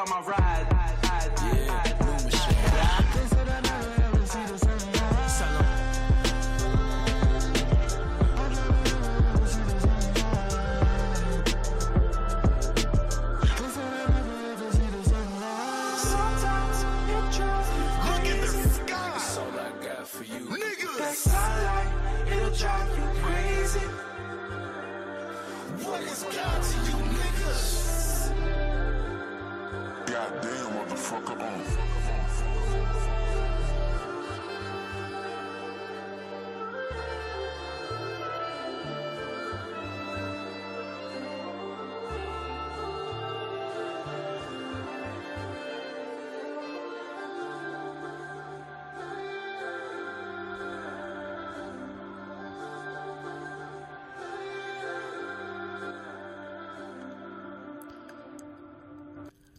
Now 0.00 0.06
get 0.06 0.16
the 0.16 0.22
fuck 0.22 0.24
out 0.24 0.24
my 0.24 0.32
ride. 0.32 1.66
Yeah, 1.66 1.89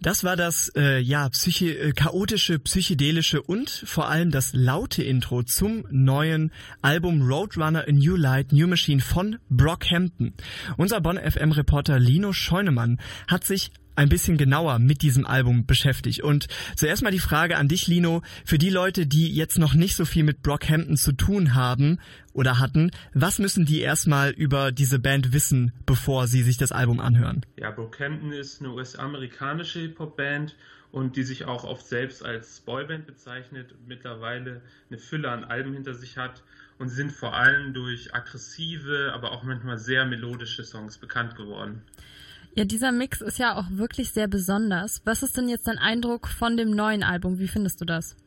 Das 0.04 0.24
war 0.24 0.36
das 0.36 0.72
äh, 0.76 1.00
ja 1.00 1.30
psychi 1.30 1.70
äh, 1.70 1.92
chaotische, 1.92 2.58
psychedelische 2.58 3.40
und 3.40 3.70
vor 3.70 4.10
allem 4.10 4.32
das 4.32 4.52
laute 4.52 5.04
Intro 5.04 5.44
zum 5.44 5.86
neuen 5.92 6.52
Album 6.82 7.22
Roadrunner 7.22 7.86
A 7.88 7.92
New 7.92 8.16
Light 8.16 8.52
New 8.52 8.68
Machine 8.68 9.00
von 9.00 9.38
Brockhampton. 9.52 10.34
Unser 10.78 11.02
Bonn 11.02 11.20
FM 11.20 11.52
Reporter 11.52 12.00
Lino 12.00 12.34
Scheunemann 12.34 13.00
hat 13.28 13.44
sich 13.44 13.72
ein 14.02 14.10
bisschen 14.10 14.38
genauer 14.38 14.80
mit 14.80 15.04
diesem 15.04 15.28
Album 15.28 15.68
beschäftigt. 15.68 16.22
Und 16.22 16.48
zuerst 16.76 17.04
mal 17.04 17.12
die 17.12 17.20
Frage 17.20 17.58
an 17.58 17.68
dich, 17.68 17.86
Lino, 17.88 18.24
für 18.46 18.58
die 18.58 18.72
Leute, 18.72 19.06
die 19.06 19.32
jetzt 19.32 19.60
noch 19.60 19.76
nicht 19.76 19.96
so 19.96 20.06
viel 20.06 20.24
mit 20.24 20.42
Brockhampton 20.42 20.98
zu 20.98 21.12
tun 21.12 21.54
haben 21.54 22.00
oder 22.34 22.58
hatten, 22.58 22.90
was 23.14 23.38
müssen 23.38 23.66
die 23.66 23.82
erstmal 23.82 24.32
über 24.32 24.72
diese 24.72 24.98
Band 24.98 25.34
wissen, 25.34 25.72
bevor 25.86 26.28
sie 26.28 26.42
sich 26.42 26.58
das 26.58 26.72
Album 26.72 27.00
anhören? 27.00 27.46
Ja, 27.58 27.70
Brockhampton 27.70 28.32
ist 28.32 28.62
eine 28.62 28.72
US-amerikanische 28.72 29.82
Hip-Hop-Band 29.82 30.56
und 30.92 31.16
die 31.16 31.24
sich 31.24 31.46
auch 31.46 31.64
oft 31.64 31.86
selbst 31.86 32.26
als 32.26 32.60
Boyband 32.62 33.06
bezeichnet 33.06 33.76
mittlerweile 33.86 34.62
eine 34.90 34.98
Fülle 34.98 35.30
an 35.30 35.44
Alben 35.44 35.74
hinter 35.74 35.94
sich 35.94 36.18
hat 36.18 36.42
und 36.80 36.90
sind 36.90 37.12
vor 37.12 37.36
allem 37.36 37.76
durch 37.76 38.16
aggressive, 38.16 39.12
aber 39.14 39.32
auch 39.32 39.44
manchmal 39.44 39.78
sehr 39.78 40.06
melodische 40.06 40.64
Songs 40.64 40.98
bekannt 40.98 41.36
geworden. 41.36 41.84
Ja, 42.54 42.66
dieser 42.66 42.92
Mix 42.92 43.22
ist 43.22 43.40
ja 43.40 43.56
auch 43.56 43.66
wirklich 43.70 44.12
sehr 44.12 44.28
besonders. 44.28 45.02
Was 45.06 45.24
ist 45.24 45.38
denn 45.38 45.48
jetzt 45.48 45.68
dein 45.68 45.78
Eindruck 45.78 46.28
von 46.28 46.58
dem 46.58 46.72
neuen 46.72 47.02
Album? 47.02 47.40
Wie 47.40 47.48
findest 47.48 47.80
du 47.80 47.86
das? 47.86 48.18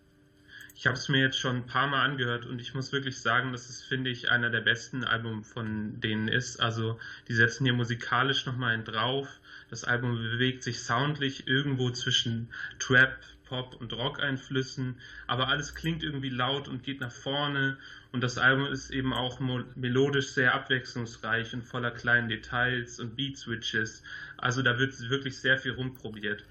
Ich 0.75 0.87
habe 0.87 0.97
es 0.97 1.11
mir 1.11 1.21
jetzt 1.21 1.39
schon 1.39 1.57
ein 1.57 1.67
paar 1.67 1.87
Mal 1.89 2.03
angehört 2.03 2.47
und 2.47 2.59
ich 2.59 2.75
muss 2.75 2.91
wirklich 2.91 3.21
sagen, 3.21 3.53
dass 3.53 3.69
es, 3.69 3.83
finde 3.83 4.11
ich, 4.11 4.31
einer 4.31 4.49
der 4.49 4.63
besten 4.63 5.05
Alben 5.05 5.45
von 5.45 6.01
denen 6.01 6.29
ist. 6.29 6.59
Also 6.59 6.99
die 7.29 7.35
setzen 7.35 7.65
hier 7.65 7.75
musikalisch 7.75 8.47
nochmal 8.47 8.73
einen 8.73 8.85
drauf. 8.85 9.29
Das 9.69 9.85
Album 9.85 10.17
bewegt 10.17 10.63
sich 10.63 10.83
soundlich 10.83 11.47
irgendwo 11.47 11.91
zwischen 11.91 12.49
Trap, 12.79 13.19
Pop 13.45 13.77
und 13.79 13.93
Rock-Einflüssen, 13.93 14.97
aber 15.27 15.49
alles 15.49 15.75
klingt 15.75 16.03
irgendwie 16.03 16.31
laut 16.31 16.67
und 16.67 16.83
geht 16.83 17.01
nach 17.01 17.13
vorne. 17.13 17.77
Und 18.14 18.20
das 18.20 18.38
Album 18.38 18.66
ist 18.66 18.90
eben 18.90 19.12
auch 19.12 19.40
melodisch 19.74 20.29
sehr 20.29 20.55
abwechslungsreich 20.55 21.53
und 21.53 21.64
voller 21.64 21.90
kleinen 21.90 22.29
Details 22.29 23.00
und 23.00 23.16
Beat-Switches. 23.16 24.05
Also 24.37 24.62
da 24.62 24.79
wird 24.79 24.96
wirklich 25.11 25.37
sehr 25.37 25.59
viel 25.59 25.72
rumprobiert. 25.72 26.44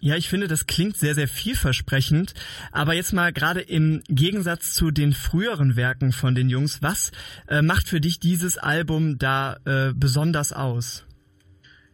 Ja, 0.00 0.16
ich 0.16 0.28
finde, 0.28 0.48
das 0.48 0.66
klingt 0.66 0.96
sehr, 0.96 1.14
sehr 1.14 1.28
vielversprechend. 1.28 2.34
Aber 2.72 2.94
jetzt 2.94 3.12
mal 3.12 3.32
gerade 3.32 3.60
im 3.60 4.02
Gegensatz 4.08 4.74
zu 4.74 4.90
den 4.90 5.12
früheren 5.12 5.76
Werken 5.76 6.10
von 6.10 6.34
den 6.34 6.50
Jungs, 6.50 6.82
was 6.82 7.12
äh, 7.46 7.62
macht 7.62 7.88
für 7.88 8.00
dich 8.00 8.18
dieses 8.18 8.58
Album 8.58 9.18
da 9.18 9.60
äh, 9.66 9.92
besonders 9.94 10.52
aus? 10.52 11.06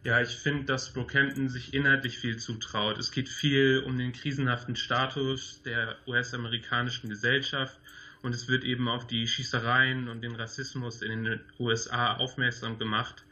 Ja, 0.03 0.19
ich 0.19 0.29
finde, 0.29 0.65
dass 0.65 0.93
Brockhampton 0.93 1.47
sich 1.47 1.75
inhaltlich 1.75 2.17
viel 2.17 2.37
zutraut. 2.37 2.97
Es 2.97 3.11
geht 3.11 3.29
viel 3.29 3.83
um 3.85 3.99
den 3.99 4.13
krisenhaften 4.13 4.75
Status 4.75 5.61
der 5.63 5.95
US-amerikanischen 6.07 7.07
Gesellschaft 7.07 7.79
und 8.25 8.33
es 8.33 8.47
wird 8.47 8.63
eben 8.63 8.87
auf 8.87 9.05
die 9.05 9.27
Schießereien 9.27 10.09
und 10.09 10.21
den 10.21 10.35
Rassismus 10.35 11.03
in 11.03 11.23
den 11.23 11.39
USA 11.59 12.15
aufmerksam 12.15 12.79
gemacht. 12.79 13.23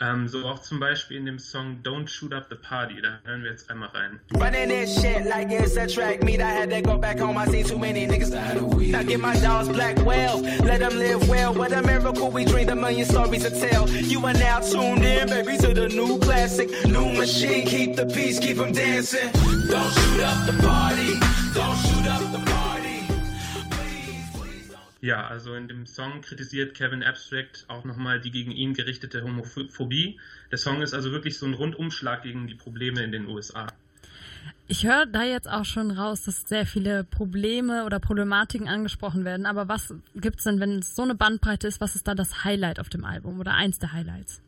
Ähm, 0.00 0.26
so 0.26 0.44
auch 0.44 0.58
zum 0.58 0.80
Beispiel 0.80 1.16
in 1.16 1.24
dem 1.24 1.38
Song 1.38 1.78
Don't 1.84 2.08
Shoot 2.08 2.32
Up 2.32 2.46
the 2.50 2.56
Party. 2.56 3.00
Da 3.00 3.20
hören 3.24 3.44
wir 3.44 3.52
jetzt 3.52 3.70
einmal 3.70 3.90
rein. 3.90 4.18
Running 4.32 4.68
this 4.68 5.00
shit 5.00 5.24
like 5.24 5.52
it's 5.52 5.76
a 5.76 5.86
track 5.86 6.24
meet. 6.24 6.40
I 6.40 6.50
had 6.50 6.68
to 6.70 6.82
go 6.82 6.98
back 6.98 7.20
home. 7.20 7.38
I 7.38 7.46
seen 7.46 7.64
too 7.64 7.78
many 7.78 8.08
niggas. 8.08 8.32
Now 8.90 9.04
get 9.04 9.20
my 9.20 9.36
dogs 9.36 9.68
black 9.68 9.96
whales. 10.04 10.42
Let 10.42 10.80
them 10.80 10.98
live 10.98 11.28
well. 11.28 11.54
What 11.54 11.70
a 11.70 11.80
miracle. 11.80 12.28
We 12.32 12.44
dreamed 12.44 12.70
a 12.70 12.74
million 12.74 13.06
stories 13.06 13.44
to 13.44 13.50
tell. 13.50 13.88
You 13.88 14.18
are 14.26 14.34
now 14.34 14.58
tuned 14.58 15.04
in, 15.04 15.28
baby, 15.28 15.56
to 15.58 15.72
the 15.72 15.88
new 15.88 16.18
classic. 16.18 16.70
New 16.86 17.12
machine. 17.12 17.68
Keep 17.68 17.94
the 17.94 18.06
peace. 18.06 18.40
Keep 18.40 18.56
them 18.56 18.72
dancing. 18.72 19.30
Don't 19.70 19.92
shoot 19.92 20.20
up 20.24 20.44
the 20.46 20.60
party. 20.60 21.20
Don't 21.54 21.78
shoot 21.86 22.08
up 22.08 22.32
the 22.32 22.38
party. 22.38 22.53
Ja, 25.04 25.26
also 25.26 25.54
in 25.54 25.68
dem 25.68 25.84
Song 25.84 26.22
kritisiert 26.22 26.72
Kevin 26.72 27.02
Abstract 27.02 27.66
auch 27.68 27.84
nochmal 27.84 28.22
die 28.22 28.30
gegen 28.30 28.52
ihn 28.52 28.72
gerichtete 28.72 29.22
Homophobie. 29.22 30.18
Der 30.50 30.56
Song 30.56 30.80
ist 30.80 30.94
also 30.94 31.12
wirklich 31.12 31.36
so 31.36 31.44
ein 31.44 31.52
Rundumschlag 31.52 32.22
gegen 32.22 32.46
die 32.46 32.54
Probleme 32.54 33.02
in 33.02 33.12
den 33.12 33.26
USA. 33.26 33.66
Ich 34.66 34.86
höre 34.86 35.04
da 35.04 35.22
jetzt 35.22 35.46
auch 35.46 35.66
schon 35.66 35.90
raus, 35.90 36.24
dass 36.24 36.48
sehr 36.48 36.64
viele 36.64 37.04
Probleme 37.04 37.84
oder 37.84 38.00
Problematiken 38.00 38.66
angesprochen 38.66 39.26
werden. 39.26 39.44
Aber 39.44 39.68
was 39.68 39.92
gibt's 40.14 40.44
denn, 40.44 40.58
wenn 40.58 40.78
es 40.78 40.96
so 40.96 41.02
eine 41.02 41.14
Bandbreite 41.14 41.68
ist, 41.68 41.82
was 41.82 41.96
ist 41.96 42.08
da 42.08 42.14
das 42.14 42.42
Highlight 42.42 42.80
auf 42.80 42.88
dem 42.88 43.04
Album 43.04 43.40
oder 43.40 43.52
eins 43.52 43.78
der 43.78 43.92
Highlights? 43.92 44.40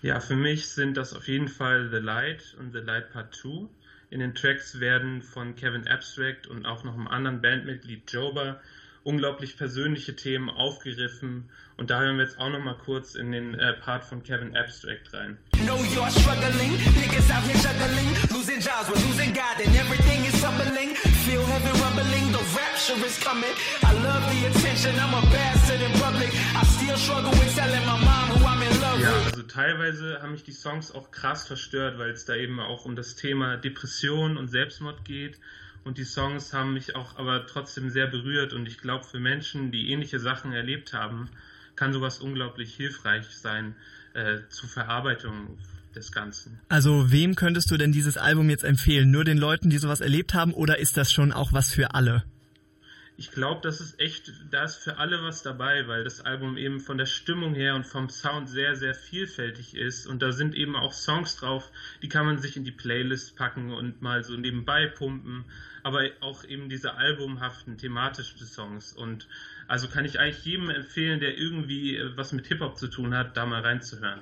Ja, 0.00 0.18
für 0.20 0.34
mich 0.34 0.68
sind 0.68 0.96
das 0.96 1.12
auf 1.12 1.28
jeden 1.28 1.48
Fall 1.48 1.90
The 1.90 1.98
Light 1.98 2.56
und 2.58 2.72
The 2.72 2.78
Light 2.78 3.12
Part 3.12 3.34
2. 3.34 3.68
In 4.08 4.20
den 4.20 4.34
Tracks 4.34 4.80
werden 4.80 5.20
von 5.20 5.56
Kevin 5.56 5.86
Abstract 5.86 6.46
und 6.46 6.64
auch 6.64 6.84
noch 6.84 6.94
einem 6.94 7.06
anderen 7.06 7.42
Bandmitglied 7.42 8.10
Joba 8.10 8.62
unglaublich 9.04 9.56
persönliche 9.56 10.14
Themen 10.16 10.50
aufgegriffen 10.50 11.48
und 11.76 11.90
da 11.90 12.00
hören 12.00 12.18
wir 12.18 12.24
jetzt 12.24 12.38
auch 12.38 12.50
noch 12.50 12.62
mal 12.62 12.76
kurz 12.76 13.14
in 13.14 13.32
den 13.32 13.54
äh, 13.54 13.72
Part 13.72 14.04
von 14.04 14.22
Kevin 14.22 14.54
Abstract 14.54 15.12
rein. 15.14 15.38
Know 15.64 15.76
you're 15.76 16.10
struggling, 16.10 16.72
niggas 17.00 17.30
out 17.30 17.42
here 17.48 17.56
juggling, 17.56 18.08
losing 18.30 18.60
jobs, 18.60 18.88
we're 18.88 19.00
losing 19.08 19.32
God, 19.32 19.56
and 19.64 19.74
everything 19.76 20.24
is 20.26 20.40
tumbling. 20.42 20.94
Feel 21.24 21.44
heaven 21.46 21.72
rumbling, 21.80 22.32
the 22.32 22.44
rapture 22.52 23.00
is 23.06 23.18
coming. 23.24 23.54
I 23.82 23.92
love 24.04 24.22
the 24.28 24.46
attention, 24.48 24.94
I'm 25.00 25.14
a 25.14 25.22
bastard 25.32 25.80
in 25.80 25.92
public. 25.98 26.30
I 26.54 26.64
still 26.64 26.96
struggle 26.96 27.30
with 27.30 27.54
telling 27.56 27.84
my 27.86 27.96
mom 28.04 28.28
who 28.36 28.44
I'm 28.44 28.60
in 28.60 28.80
love 28.80 29.00
Ja, 29.00 29.12
also 29.24 29.42
teilweise 29.42 30.20
haben 30.20 30.32
mich 30.32 30.44
die 30.44 30.52
Songs 30.52 30.92
auch 30.92 31.10
krass 31.10 31.46
verstört, 31.46 31.98
weil 31.98 32.10
es 32.10 32.26
da 32.26 32.34
eben 32.34 32.60
auch 32.60 32.84
um 32.84 32.94
das 32.94 33.16
Thema 33.16 33.56
Depression 33.56 34.36
und 34.36 34.48
Selbstmord 34.48 35.06
geht. 35.06 35.38
Und 35.84 35.98
die 35.98 36.04
Songs 36.04 36.52
haben 36.52 36.74
mich 36.74 36.94
auch 36.94 37.16
aber 37.16 37.46
trotzdem 37.46 37.90
sehr 37.90 38.06
berührt. 38.06 38.52
Und 38.52 38.66
ich 38.66 38.78
glaube, 38.78 39.04
für 39.04 39.20
Menschen, 39.20 39.70
die 39.72 39.90
ähnliche 39.90 40.18
Sachen 40.18 40.52
erlebt 40.52 40.92
haben, 40.92 41.28
kann 41.74 41.92
sowas 41.92 42.20
unglaublich 42.20 42.74
hilfreich 42.74 43.26
sein 43.26 43.74
äh, 44.14 44.40
zur 44.48 44.68
Verarbeitung 44.68 45.58
des 45.94 46.12
Ganzen. 46.12 46.60
Also 46.68 47.10
wem 47.10 47.34
könntest 47.34 47.70
du 47.70 47.76
denn 47.76 47.92
dieses 47.92 48.16
Album 48.16 48.50
jetzt 48.50 48.64
empfehlen? 48.64 49.10
Nur 49.10 49.24
den 49.24 49.38
Leuten, 49.38 49.70
die 49.70 49.78
sowas 49.78 50.00
erlebt 50.00 50.34
haben 50.34 50.52
oder 50.52 50.78
ist 50.78 50.96
das 50.96 51.10
schon 51.10 51.32
auch 51.32 51.52
was 51.52 51.72
für 51.72 51.94
alle? 51.94 52.24
Ich 53.20 53.32
glaube, 53.32 53.60
das 53.62 53.82
ist 53.82 54.00
echt, 54.00 54.32
da 54.50 54.64
ist 54.64 54.76
für 54.76 54.96
alle 54.96 55.22
was 55.22 55.42
dabei, 55.42 55.86
weil 55.86 56.04
das 56.04 56.22
Album 56.22 56.56
eben 56.56 56.80
von 56.80 56.96
der 56.96 57.04
Stimmung 57.04 57.54
her 57.54 57.74
und 57.74 57.86
vom 57.86 58.08
Sound 58.08 58.48
sehr, 58.48 58.76
sehr 58.76 58.94
vielfältig 58.94 59.74
ist. 59.76 60.06
Und 60.06 60.22
da 60.22 60.32
sind 60.32 60.54
eben 60.54 60.74
auch 60.74 60.94
Songs 60.94 61.36
drauf, 61.36 61.70
die 62.00 62.08
kann 62.08 62.24
man 62.24 62.38
sich 62.38 62.56
in 62.56 62.64
die 62.64 62.70
Playlist 62.70 63.36
packen 63.36 63.74
und 63.74 64.00
mal 64.00 64.24
so 64.24 64.38
nebenbei 64.38 64.86
pumpen. 64.86 65.44
Aber 65.82 66.08
auch 66.20 66.44
eben 66.44 66.70
diese 66.70 66.94
albumhaften, 66.94 67.76
thematischen 67.76 68.46
Songs. 68.46 68.94
Und 68.94 69.28
also 69.68 69.88
kann 69.88 70.06
ich 70.06 70.18
eigentlich 70.18 70.46
jedem 70.46 70.70
empfehlen, 70.70 71.20
der 71.20 71.36
irgendwie 71.36 71.98
äh, 71.98 72.16
was 72.16 72.32
mit 72.32 72.46
Hip-Hop 72.46 72.78
zu 72.78 72.88
tun 72.88 73.14
hat, 73.14 73.36
da 73.36 73.44
mal 73.44 73.60
reinzuhören. 73.60 74.20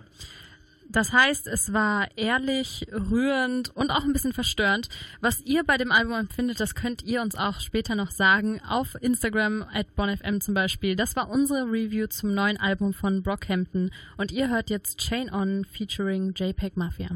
Das 0.91 1.13
heißt, 1.13 1.47
es 1.47 1.73
war 1.73 2.09
ehrlich, 2.17 2.87
rührend 2.93 3.75
und 3.77 3.91
auch 3.91 4.05
ein 4.05 4.13
bisschen 4.13 4.33
verstörend. 4.33 4.89
Was 5.21 5.41
ihr 5.43 5.65
bei 5.65 5.77
dem 5.77 5.93
Album 5.93 6.15
empfindet, 6.15 6.61
das 6.61 6.75
könnt 6.75 7.03
ihr 7.03 7.21
uns 7.21 7.37
auch 7.37 7.61
später 7.61 7.95
noch 7.95 8.11
sagen. 8.11 8.61
Auf 8.67 8.97
Instagram 9.01 9.67
at 9.73 9.95
bonfm 9.97 10.41
zum 10.41 10.55
Beispiel. 10.55 10.97
Das 10.97 11.15
war 11.15 11.29
unsere 11.29 11.65
Review 11.65 12.07
zum 12.07 12.35
neuen 12.35 12.59
Album 12.59 12.95
von 12.95 13.23
Brockhampton. 13.23 13.91
Und 14.17 14.33
ihr 14.33 14.49
hört 14.49 14.71
jetzt 14.71 14.99
Chain 14.99 15.33
On 15.33 15.67
featuring 15.67 16.33
JPEG 16.35 16.77
Mafia. 16.77 17.11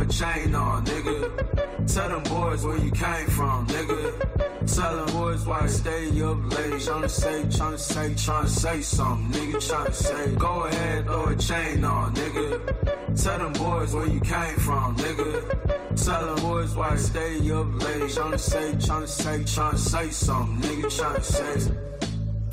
A 0.00 0.06
chain 0.06 0.54
on, 0.54 0.84
nigga. 0.84 1.92
Tell 1.92 2.08
them 2.08 2.22
boys 2.22 2.64
where 2.64 2.78
you 2.78 2.90
came 2.90 3.26
from, 3.28 3.66
nigga. 3.66 4.74
Tell 4.74 4.96
them 4.96 5.14
boys 5.16 5.46
why 5.46 5.60
I 5.60 5.66
stay 5.66 6.22
up 6.22 6.38
late. 6.54 6.72
Tryna 6.72 7.10
say, 7.10 7.42
tryna 7.42 7.78
say, 7.78 8.10
tryna 8.10 8.48
say 8.48 8.80
something, 8.80 9.40
nigga. 9.40 9.56
Tryna 9.56 9.94
say, 9.94 10.34
go 10.36 10.64
ahead, 10.64 11.04
throw 11.06 11.24
a 11.26 11.36
chain 11.36 11.84
on, 11.84 12.14
nigga. 12.14 13.22
Tell 13.22 13.38
them 13.38 13.52
boys 13.52 13.94
where 13.94 14.06
you 14.06 14.20
came 14.20 14.56
from, 14.56 14.96
nigga. 14.96 16.04
Tell 16.04 16.34
them 16.34 16.44
boys 16.44 16.74
why 16.74 16.90
I 16.90 16.96
stay 16.96 17.50
up 17.50 17.82
late. 17.84 18.02
Tryna 18.02 18.38
say, 18.38 18.72
tryna 18.72 19.08
say, 19.08 19.38
tryna 19.40 19.78
say 19.78 20.10
something, 20.10 20.70
nigga. 20.70 20.86
Tryna 20.86 21.22
say. 21.22 22.09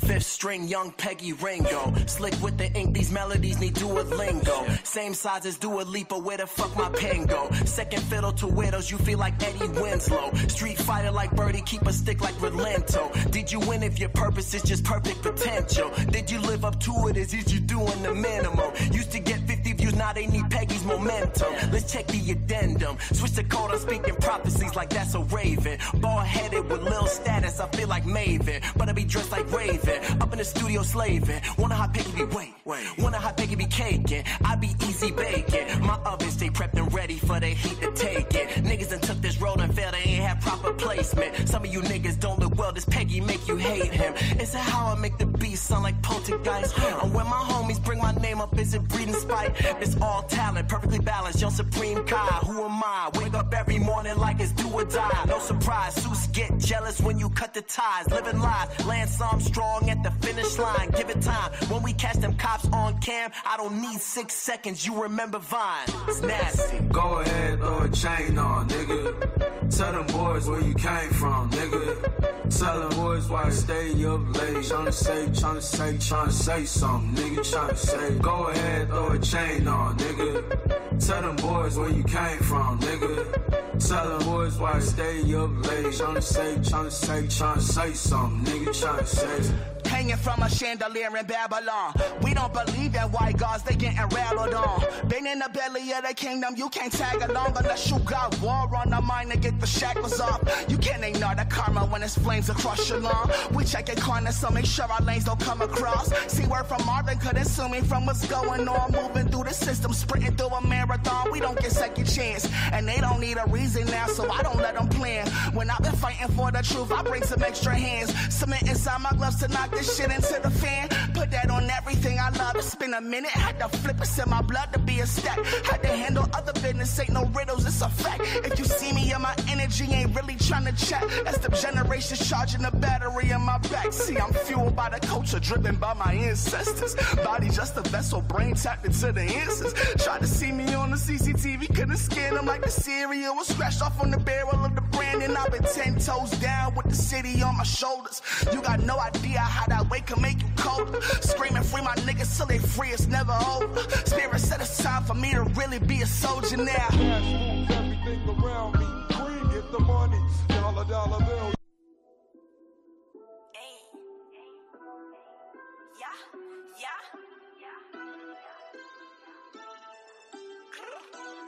Fifth 0.08 0.24
string, 0.24 0.66
young 0.66 0.90
Peggy 0.92 1.34
Ringo. 1.34 1.92
Slick 2.06 2.32
with 2.40 2.56
the 2.56 2.72
ink, 2.72 2.94
these 2.94 3.12
melodies 3.12 3.60
need 3.60 3.74
Duolingo. 3.74 4.86
Same 4.86 5.12
size 5.12 5.44
as 5.44 5.58
Dua 5.58 5.82
Lipa, 5.82 6.18
where 6.18 6.38
the 6.38 6.46
fuck 6.46 6.74
my 6.76 6.88
pen 6.88 7.26
go? 7.26 7.50
Second 7.66 8.02
fiddle 8.04 8.32
to 8.32 8.46
widows, 8.46 8.90
you 8.90 8.96
feel 8.96 9.18
like 9.18 9.34
Eddie 9.42 9.68
Winslow. 9.68 10.32
Street 10.48 10.78
fighter 10.78 11.10
like 11.10 11.36
Birdie, 11.36 11.60
keep 11.60 11.82
a 11.82 11.92
stick 11.92 12.22
like 12.22 12.34
Relento. 12.36 13.30
Did 13.30 13.52
you 13.52 13.60
win 13.60 13.82
if 13.82 13.98
your 13.98 14.08
purpose 14.08 14.54
is 14.54 14.62
just 14.62 14.82
perfect 14.82 15.20
potential? 15.20 15.90
Did 16.10 16.30
you 16.30 16.40
live 16.40 16.64
up 16.64 16.80
to 16.80 17.08
it, 17.08 17.18
is 17.18 17.34
you 17.52 17.60
doing 17.60 18.02
the 18.02 18.14
minimum? 18.14 18.72
Used 18.90 19.12
to 19.12 19.18
get 19.18 19.40
50 19.40 19.46
views, 19.46 19.57
now 19.98 20.12
they 20.12 20.26
need 20.26 20.48
Peggy's 20.50 20.84
momentum. 20.84 21.52
Let's 21.72 21.92
check 21.92 22.06
the 22.06 22.30
addendum. 22.30 22.96
Switch 23.12 23.32
the 23.32 23.44
code, 23.44 23.72
I'm 23.72 23.78
speaking 23.78 24.14
prophecies 24.16 24.74
like 24.76 24.90
that's 24.90 25.14
a 25.14 25.20
raven. 25.20 25.78
Ball 25.94 26.20
headed 26.20 26.70
with 26.70 26.82
lil 26.82 27.06
status, 27.06 27.60
I 27.60 27.68
feel 27.68 27.88
like 27.88 28.04
Maven. 28.04 28.62
But 28.76 28.88
I 28.88 28.92
be 28.92 29.04
dressed 29.04 29.32
like 29.32 29.50
Raven. 29.52 29.98
Up 30.22 30.32
in 30.32 30.38
the 30.38 30.44
studio 30.44 30.82
slaving. 30.82 31.40
Wonder 31.58 31.74
how 31.74 31.88
Peggy 31.88 32.12
be 32.12 32.24
wait. 32.24 32.54
Wonder 32.98 33.18
how 33.18 33.32
Peggy 33.32 33.56
be 33.56 33.66
caking. 33.66 34.24
I 34.44 34.54
be 34.56 34.70
easy 34.86 35.10
baking. 35.10 35.80
My 35.80 35.98
oven 36.04 36.30
stay 36.30 36.48
prepped 36.48 36.74
and 36.74 36.92
ready 36.92 37.18
for 37.18 37.40
the 37.40 37.48
heat 37.48 37.80
to 37.80 37.90
take 37.92 38.34
it. 38.34 38.48
Niggas 38.64 38.90
done 38.90 39.00
took 39.00 39.20
this 39.20 39.40
road 39.40 39.60
and 39.60 39.74
failed, 39.74 39.94
they 39.94 40.10
ain't 40.10 40.22
have 40.22 40.40
proper 40.40 40.72
placement. 40.72 41.48
Some 41.48 41.64
of 41.64 41.72
you 41.72 41.80
niggas 41.80 42.20
don't 42.20 42.38
look 42.38 42.56
well, 42.56 42.72
this 42.72 42.84
Peggy 42.84 43.20
make 43.20 43.46
you 43.48 43.56
hate 43.56 43.92
him. 43.92 44.14
Is 44.38 44.52
that 44.52 44.60
how 44.60 44.86
I 44.86 44.94
make 44.94 45.18
the 45.18 45.26
beat 45.26 45.58
sound 45.58 45.82
like 45.82 46.00
poltergeist? 46.02 46.78
Or 46.78 47.08
when 47.08 47.26
my 47.26 47.42
homies 47.50 47.82
bring 47.82 47.98
my 47.98 48.12
name 48.12 48.40
up, 48.40 48.56
is 48.58 48.74
it 48.74 48.86
breeding 48.88 49.14
spite? 49.14 49.52
It's 49.80 49.87
all 50.00 50.22
talent, 50.22 50.68
perfectly 50.68 50.98
balanced, 50.98 51.40
young 51.40 51.50
supreme 51.50 52.04
God. 52.04 52.44
Who 52.44 52.64
am 52.64 52.82
I? 52.82 53.10
Wake 53.14 53.34
up 53.34 53.52
every 53.54 53.78
morning 53.78 54.16
like 54.18 54.40
it's 54.40 54.52
do 54.52 54.68
or 54.68 54.84
die. 54.84 55.24
No 55.28 55.38
surprise, 55.38 55.94
suits 55.94 56.26
get 56.28 56.58
jealous 56.58 57.00
when 57.00 57.18
you 57.18 57.30
cut 57.30 57.54
the 57.54 57.62
ties. 57.62 58.08
Living 58.10 58.40
lies, 58.40 58.68
Lance 58.86 59.20
Armstrong 59.20 59.90
at 59.90 60.02
the 60.02 60.10
finish 60.26 60.58
line. 60.58 60.90
Give 60.90 61.08
it 61.10 61.20
time. 61.22 61.52
When 61.68 61.82
we 61.82 61.92
catch 61.92 62.16
them 62.16 62.34
cops 62.36 62.66
on 62.72 62.98
cam, 63.00 63.30
I 63.46 63.56
don't 63.56 63.80
need 63.80 64.00
six 64.00 64.34
seconds. 64.34 64.86
You 64.86 65.02
remember 65.02 65.38
Vine. 65.38 65.88
It's 66.08 66.20
nasty. 66.22 66.78
Go 66.90 67.20
ahead, 67.20 67.58
throw 67.58 67.80
a 67.80 67.88
chain 67.90 68.38
on, 68.38 68.68
nigga. 68.68 69.68
Tell 69.76 69.92
them 69.92 70.06
boys 70.06 70.48
where 70.48 70.60
you 70.60 70.74
came 70.74 71.10
from, 71.10 71.50
nigga. 71.50 72.58
Tell 72.58 72.80
them 72.80 72.98
boys 72.98 73.28
why 73.28 73.44
I 73.44 73.50
stay 73.50 74.04
up 74.04 74.20
late. 74.36 74.56
Tryna 74.68 74.92
say, 74.92 75.26
tryna 75.26 75.62
say, 75.62 75.92
tryna 75.94 76.32
say 76.32 76.64
something, 76.64 77.24
nigga. 77.24 77.38
Tryna 77.40 77.76
say, 77.76 78.18
go 78.18 78.46
ahead, 78.48 78.88
throw 78.88 79.10
a 79.10 79.18
chain 79.18 79.68
on, 79.68 79.77
nigga. 79.96 81.06
Tell 81.06 81.22
them 81.22 81.36
boys 81.36 81.78
where 81.78 81.90
you 81.90 82.04
came 82.04 82.38
from, 82.40 82.80
nigga. 82.80 83.88
Tell 83.88 84.18
them 84.18 84.28
boys 84.28 84.58
why 84.58 84.72
I 84.72 84.80
stay 84.80 85.20
up 85.34 85.50
late. 85.66 85.86
Tryna 85.86 86.22
say, 86.22 86.54
tryna 86.56 86.90
say, 86.90 87.22
tryna 87.22 87.60
say 87.60 87.92
something, 87.92 88.52
nigga. 88.52 88.68
Tryna 88.68 89.06
say. 89.06 89.54
Hanging 89.88 90.16
from 90.16 90.42
a 90.42 90.50
chandelier 90.50 91.16
in 91.16 91.26
Babylon. 91.26 91.94
We 92.22 92.34
don't 92.34 92.52
believe 92.52 92.94
in 92.94 93.02
white 93.10 93.38
gods, 93.38 93.62
they 93.62 93.74
getting 93.74 93.98
rattled 94.14 94.52
on. 94.52 94.84
Been 95.08 95.26
in 95.26 95.38
the 95.38 95.48
belly 95.48 95.92
of 95.92 96.06
the 96.06 96.12
kingdom, 96.14 96.54
you 96.56 96.68
can't 96.68 96.92
tag 96.92 97.22
along 97.22 97.56
unless 97.56 97.90
you 97.90 97.98
got 98.00 98.38
war 98.40 98.68
on 98.76 98.90
the 98.90 99.00
mind 99.00 99.30
to 99.32 99.38
get 99.38 99.58
the 99.60 99.66
shackles 99.66 100.20
off. 100.20 100.42
You 100.68 100.76
can't 100.76 101.02
ignore 101.02 101.34
the 101.34 101.46
karma 101.46 101.86
when 101.86 102.02
it's 102.02 102.18
flames 102.18 102.50
across 102.50 102.88
your 102.90 103.00
lawn. 103.00 103.30
We 103.52 103.64
check 103.64 103.88
it 103.88 104.00
corners, 104.00 104.36
so 104.36 104.50
make 104.50 104.66
sure 104.66 104.84
our 104.84 105.00
lanes 105.00 105.24
don't 105.24 105.40
come 105.40 105.62
across. 105.62 106.12
See 106.30 106.46
word 106.46 106.66
from 106.66 106.84
Marvin, 106.84 107.18
could 107.18 107.36
assume 107.36 107.72
me 107.72 107.80
from 107.80 108.04
what's 108.04 108.26
going 108.26 108.68
on. 108.68 108.92
Moving 108.92 109.28
through 109.28 109.44
the 109.44 109.54
system, 109.68 109.92
sprinting 109.92 110.34
through 110.34 110.54
a 110.60 110.66
marathon. 110.66 111.30
We 111.30 111.40
don't 111.40 111.60
get 111.60 111.72
second 111.72 112.06
chance, 112.06 112.48
and 112.72 112.88
they 112.88 112.98
don't 113.00 113.20
need 113.20 113.36
a 113.36 113.46
reason 113.50 113.84
now, 113.86 114.06
so 114.06 114.22
I 114.30 114.42
don't 114.42 114.56
let 114.56 114.74
them 114.78 114.88
plan. 114.88 115.28
When 115.52 115.68
I've 115.68 115.82
been 115.82 115.98
fighting 116.04 116.28
for 116.28 116.50
the 116.50 116.62
truth, 116.62 116.90
I 116.90 117.02
bring 117.02 117.22
some 117.22 117.42
extra 117.42 117.74
hands. 117.74 118.08
Cement 118.34 118.62
inside 118.62 119.00
my 119.02 119.10
gloves 119.10 119.36
to 119.40 119.48
knock 119.48 119.70
this 119.70 119.94
shit 119.94 120.10
into 120.10 120.40
the 120.42 120.50
fan. 120.50 120.88
Put 121.12 121.30
that 121.32 121.50
on 121.50 121.68
everything 121.68 122.18
I 122.18 122.30
love. 122.30 122.56
It's 122.56 122.74
been 122.76 122.94
a 122.94 123.00
minute. 123.02 123.30
Had 123.30 123.58
to 123.58 123.68
flip 123.68 124.00
it 124.00 124.18
in 124.18 124.30
my 124.30 124.40
blood 124.40 124.72
to 124.72 124.78
be 124.78 125.00
a 125.00 125.06
stack. 125.06 125.38
Had 125.70 125.82
to 125.82 125.88
handle 125.88 126.26
other 126.32 126.54
business. 126.54 126.98
Ain't 126.98 127.10
no 127.10 127.26
riddles, 127.26 127.66
it's 127.66 127.82
a 127.82 127.90
fact. 127.90 128.22
If 128.48 128.58
you 128.58 128.64
see 128.64 128.92
me 128.94 129.12
and 129.12 129.22
my 129.22 129.34
energy 129.48 129.84
ain't 129.92 130.16
really 130.16 130.36
trying 130.36 130.64
to 130.64 130.76
chat, 130.86 131.04
that's 131.24 131.38
the 131.38 131.50
generations 131.50 132.26
charging 132.26 132.62
the 132.62 132.70
battery 132.70 133.30
in 133.30 133.42
my 133.42 133.58
back. 133.72 133.92
See, 133.92 134.16
I'm 134.16 134.32
fueled 134.32 134.74
by 134.74 134.88
the 134.88 135.00
culture, 135.06 135.40
driven 135.40 135.76
by 135.76 135.92
my 135.92 136.14
ancestors. 136.14 136.94
Body 137.16 137.50
just 137.50 137.76
a 137.76 137.82
vessel, 137.82 138.22
brain 138.22 138.54
tapped 138.54 138.86
into 138.86 139.12
the 139.12 139.22
answers. 139.58 140.04
Tried 140.04 140.20
to 140.20 140.26
see 140.26 140.52
me 140.52 140.74
on 140.74 140.90
the 140.90 140.96
CCTV, 140.96 141.74
couldn't 141.74 141.96
scan 141.96 142.34
them 142.34 142.46
like 142.46 142.62
the 142.62 142.70
cereal 142.70 143.34
was 143.34 143.48
scratched 143.48 143.82
off 143.82 144.00
on 144.00 144.10
the 144.10 144.18
barrel 144.18 144.64
of 144.64 144.74
the 144.74 144.80
brand. 144.80 145.22
And 145.22 145.36
I've 145.36 145.50
been 145.50 145.62
ten 145.62 145.98
toes 145.98 146.30
down 146.38 146.74
with 146.74 146.86
the 146.86 146.94
city 146.94 147.42
on 147.42 147.56
my 147.56 147.64
shoulders. 147.64 148.22
You 148.52 148.62
got 148.62 148.80
no 148.80 148.98
idea 148.98 149.40
how 149.40 149.66
that 149.66 149.88
weight 149.90 150.06
can 150.06 150.20
make 150.22 150.40
you 150.40 150.48
cold. 150.56 151.02
Screaming 151.02 151.62
free 151.62 151.82
my 151.82 151.94
niggas 151.96 152.36
till 152.36 152.46
they 152.46 152.58
free, 152.58 152.88
it's 152.88 153.06
never 153.06 153.32
over. 153.32 153.80
Spirit 154.06 154.40
said 154.40 154.60
it's 154.60 154.82
time 154.82 155.04
for 155.04 155.14
me 155.14 155.32
to 155.32 155.42
really 155.42 155.78
be 155.78 156.02
a 156.02 156.06
soldier 156.06 156.56
now. 156.56 156.72
Cash 156.72 156.96
moves 156.96 157.70
everything 157.70 158.28
around 158.28 158.78
me. 158.78 158.86
Green, 159.16 159.72
the 159.72 159.80
money. 159.80 160.20
Dollar, 160.48 160.84
dollar 160.84 161.24
bill. 161.24 161.57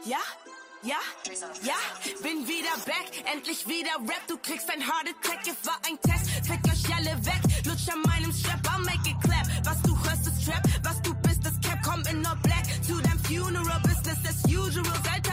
Ja, 0.05 0.19
ja, 0.83 0.97
ja, 1.63 1.75
bin 2.23 2.49
wieder 2.49 2.75
back, 2.87 3.11
endlich 3.31 3.67
wieder 3.67 3.91
Rap, 4.01 4.27
du 4.29 4.39
kriegst 4.39 4.71
ein 4.71 4.81
Heart 4.81 5.09
Attack, 5.11 5.41
es 5.47 5.67
war 5.67 5.79
ein 5.87 5.99
Test, 6.01 6.31
fick 6.47 6.65
euch 6.65 6.97
alle 6.97 7.15
weg, 7.27 7.41
lutsch 7.67 7.89
an 7.91 8.01
meinem 8.03 8.33
Strap, 8.33 8.67
I'll 8.67 8.79
make 8.85 9.11
it 9.11 9.21
clap, 9.23 9.47
was 9.67 9.83
du 9.83 9.95
hörst 10.05 10.27
ist 10.27 10.47
Trap, 10.47 10.63
was 10.83 11.03
du 11.03 11.13
bist 11.17 11.45
ist 11.45 11.63
Cap, 11.63 11.79
komm 11.85 12.03
in 12.07 12.25
all 12.25 12.37
black, 12.37 12.65
to 12.89 12.99
dein 13.03 13.19
Funeral, 13.19 13.81
Business 13.83 14.19
as 14.27 14.43
usual, 14.51 14.85
seit 15.05 15.30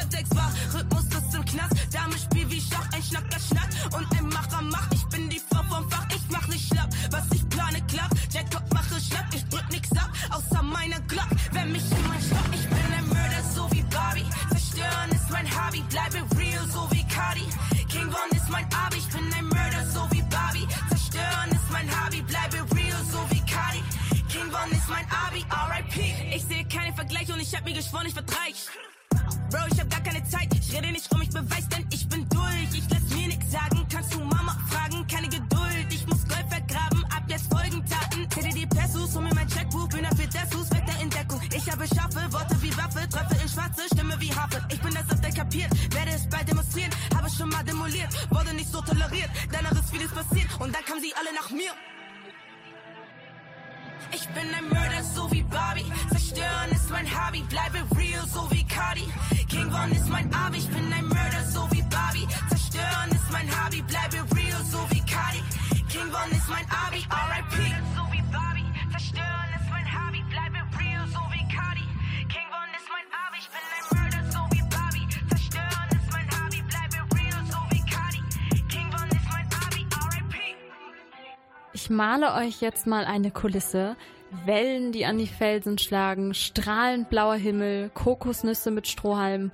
und 27.37 27.43
ich 27.43 27.55
hab 27.55 27.63
mir 27.65 27.73
geschworen, 27.73 28.07
ich 28.07 28.15
werd 28.15 28.31
reich. 28.31 28.65
Bro, 29.51 29.59
ich 29.71 29.79
hab 29.79 29.89
gar 29.89 30.01
keine 30.01 30.23
Zeit, 30.27 30.49
ich 30.53 30.73
rede 30.75 30.91
nicht 30.91 31.11
rum, 31.13 31.21
ich 31.21 31.29
beweis, 31.29 31.69
denn 31.69 31.85
ich 31.91 32.09
bin 32.09 32.27
durch. 32.29 32.69
Ich 32.73 32.89
lass 32.89 33.15
mir 33.15 33.27
nix 33.27 33.51
sagen, 33.51 33.85
kannst 33.91 34.13
du 34.13 34.19
Mama 34.19 34.57
fragen, 34.69 35.05
keine 35.07 35.29
Geduld. 35.29 35.87
Ich 35.91 36.05
muss 36.07 36.27
Gold 36.27 36.45
vergraben, 36.49 37.05
ab 37.05 37.23
jetzt 37.27 37.53
folgen 37.53 37.85
Taten. 37.85 38.27
Zähle 38.31 38.49
die 38.49 38.65
Pesos, 38.65 39.13
hol 39.15 39.21
mir 39.21 39.35
mein 39.35 39.47
Checkbuch, 39.47 39.87
bin 39.89 40.03
dafür 40.03 40.27
der 40.27 40.47
Fuß 40.47 40.71
weg 40.71 40.83
der 40.87 40.99
Entdeckung. 40.99 41.41
Ich 41.55 41.71
habe 41.71 41.87
scharfe 41.87 42.33
Worte 42.33 42.61
wie 42.61 42.75
Waffe, 42.75 43.07
treffe 43.07 43.35
in 43.41 43.49
schwarze 43.49 43.83
Stimme 43.93 44.15
wie 44.19 44.33
Harfe. 44.33 44.59
Ich 44.69 44.81
bin 44.81 44.93
das 44.93 45.09
öfter 45.11 45.31
kapiert, 45.31 45.71
werde 45.93 46.11
es 46.11 46.27
bald 46.29 46.49
demonstrieren, 46.49 46.91
habe 47.15 47.29
schon 47.29 47.49
mal 47.49 47.63
demoliert, 47.63 48.09
wurde 48.31 48.53
nicht 48.55 48.71
so 48.71 48.81
toleriert. 48.81 49.29
Danach 49.51 49.73
ist 49.73 49.91
vieles 49.91 50.11
passiert 50.11 50.49
und 50.59 50.73
dann 50.73 50.83
kamen 50.85 51.01
sie 51.01 51.13
alle 51.15 51.33
nach 51.35 51.51
mir. 51.51 51.71
Ich 54.19 54.27
bin 54.29 54.51
ein 54.51 54.67
Mörder, 54.69 55.03
so 55.03 55.31
wie 55.31 55.43
Barbie. 55.43 55.85
Zerstören 56.09 56.71
ist 56.71 56.89
mein 56.89 57.05
Hobby, 57.05 57.43
bleibe 57.49 57.77
real, 57.95 58.25
so 58.27 58.49
wie 58.49 58.63
Cardi. 58.63 59.05
King 59.47 59.69
Von 59.69 59.91
ist 59.91 60.09
mein 60.09 60.33
Abi, 60.33 60.57
ich 60.57 60.67
bin 60.69 60.91
ein 60.91 61.07
Mörder, 61.07 61.45
so 61.45 61.67
wie 61.69 61.83
Barbie. 61.83 62.27
Zerstören 62.49 63.11
ist 63.11 63.31
mein 63.31 63.47
Hobby, 63.47 63.83
bleibe 63.83 64.17
real, 64.35 64.63
so 64.71 64.79
wie 64.89 65.01
Cardi. 65.01 65.43
King 65.87 66.09
Von 66.11 66.31
ist 66.31 66.49
mein 66.49 66.65
Abi, 66.85 67.05
R.I.P. 67.11 67.57
So 67.95 68.03
wie 68.11 68.23
Barbie. 68.33 68.65
Zerstören 68.89 69.46
Ich 81.87 81.91
male 81.91 82.33
euch 82.33 82.59
jetzt 82.59 82.85
mal 82.85 83.05
eine 83.05 83.31
Kulisse. 83.31 83.95
Wellen, 84.43 84.91
die 84.91 85.05
an 85.05 85.17
die 85.17 85.25
Felsen 85.25 85.77
schlagen, 85.77 86.33
strahlend 86.33 87.09
blauer 87.09 87.35
Himmel, 87.35 87.89
Kokosnüsse 87.93 88.71
mit 88.71 88.89
Strohhalm. 88.89 89.51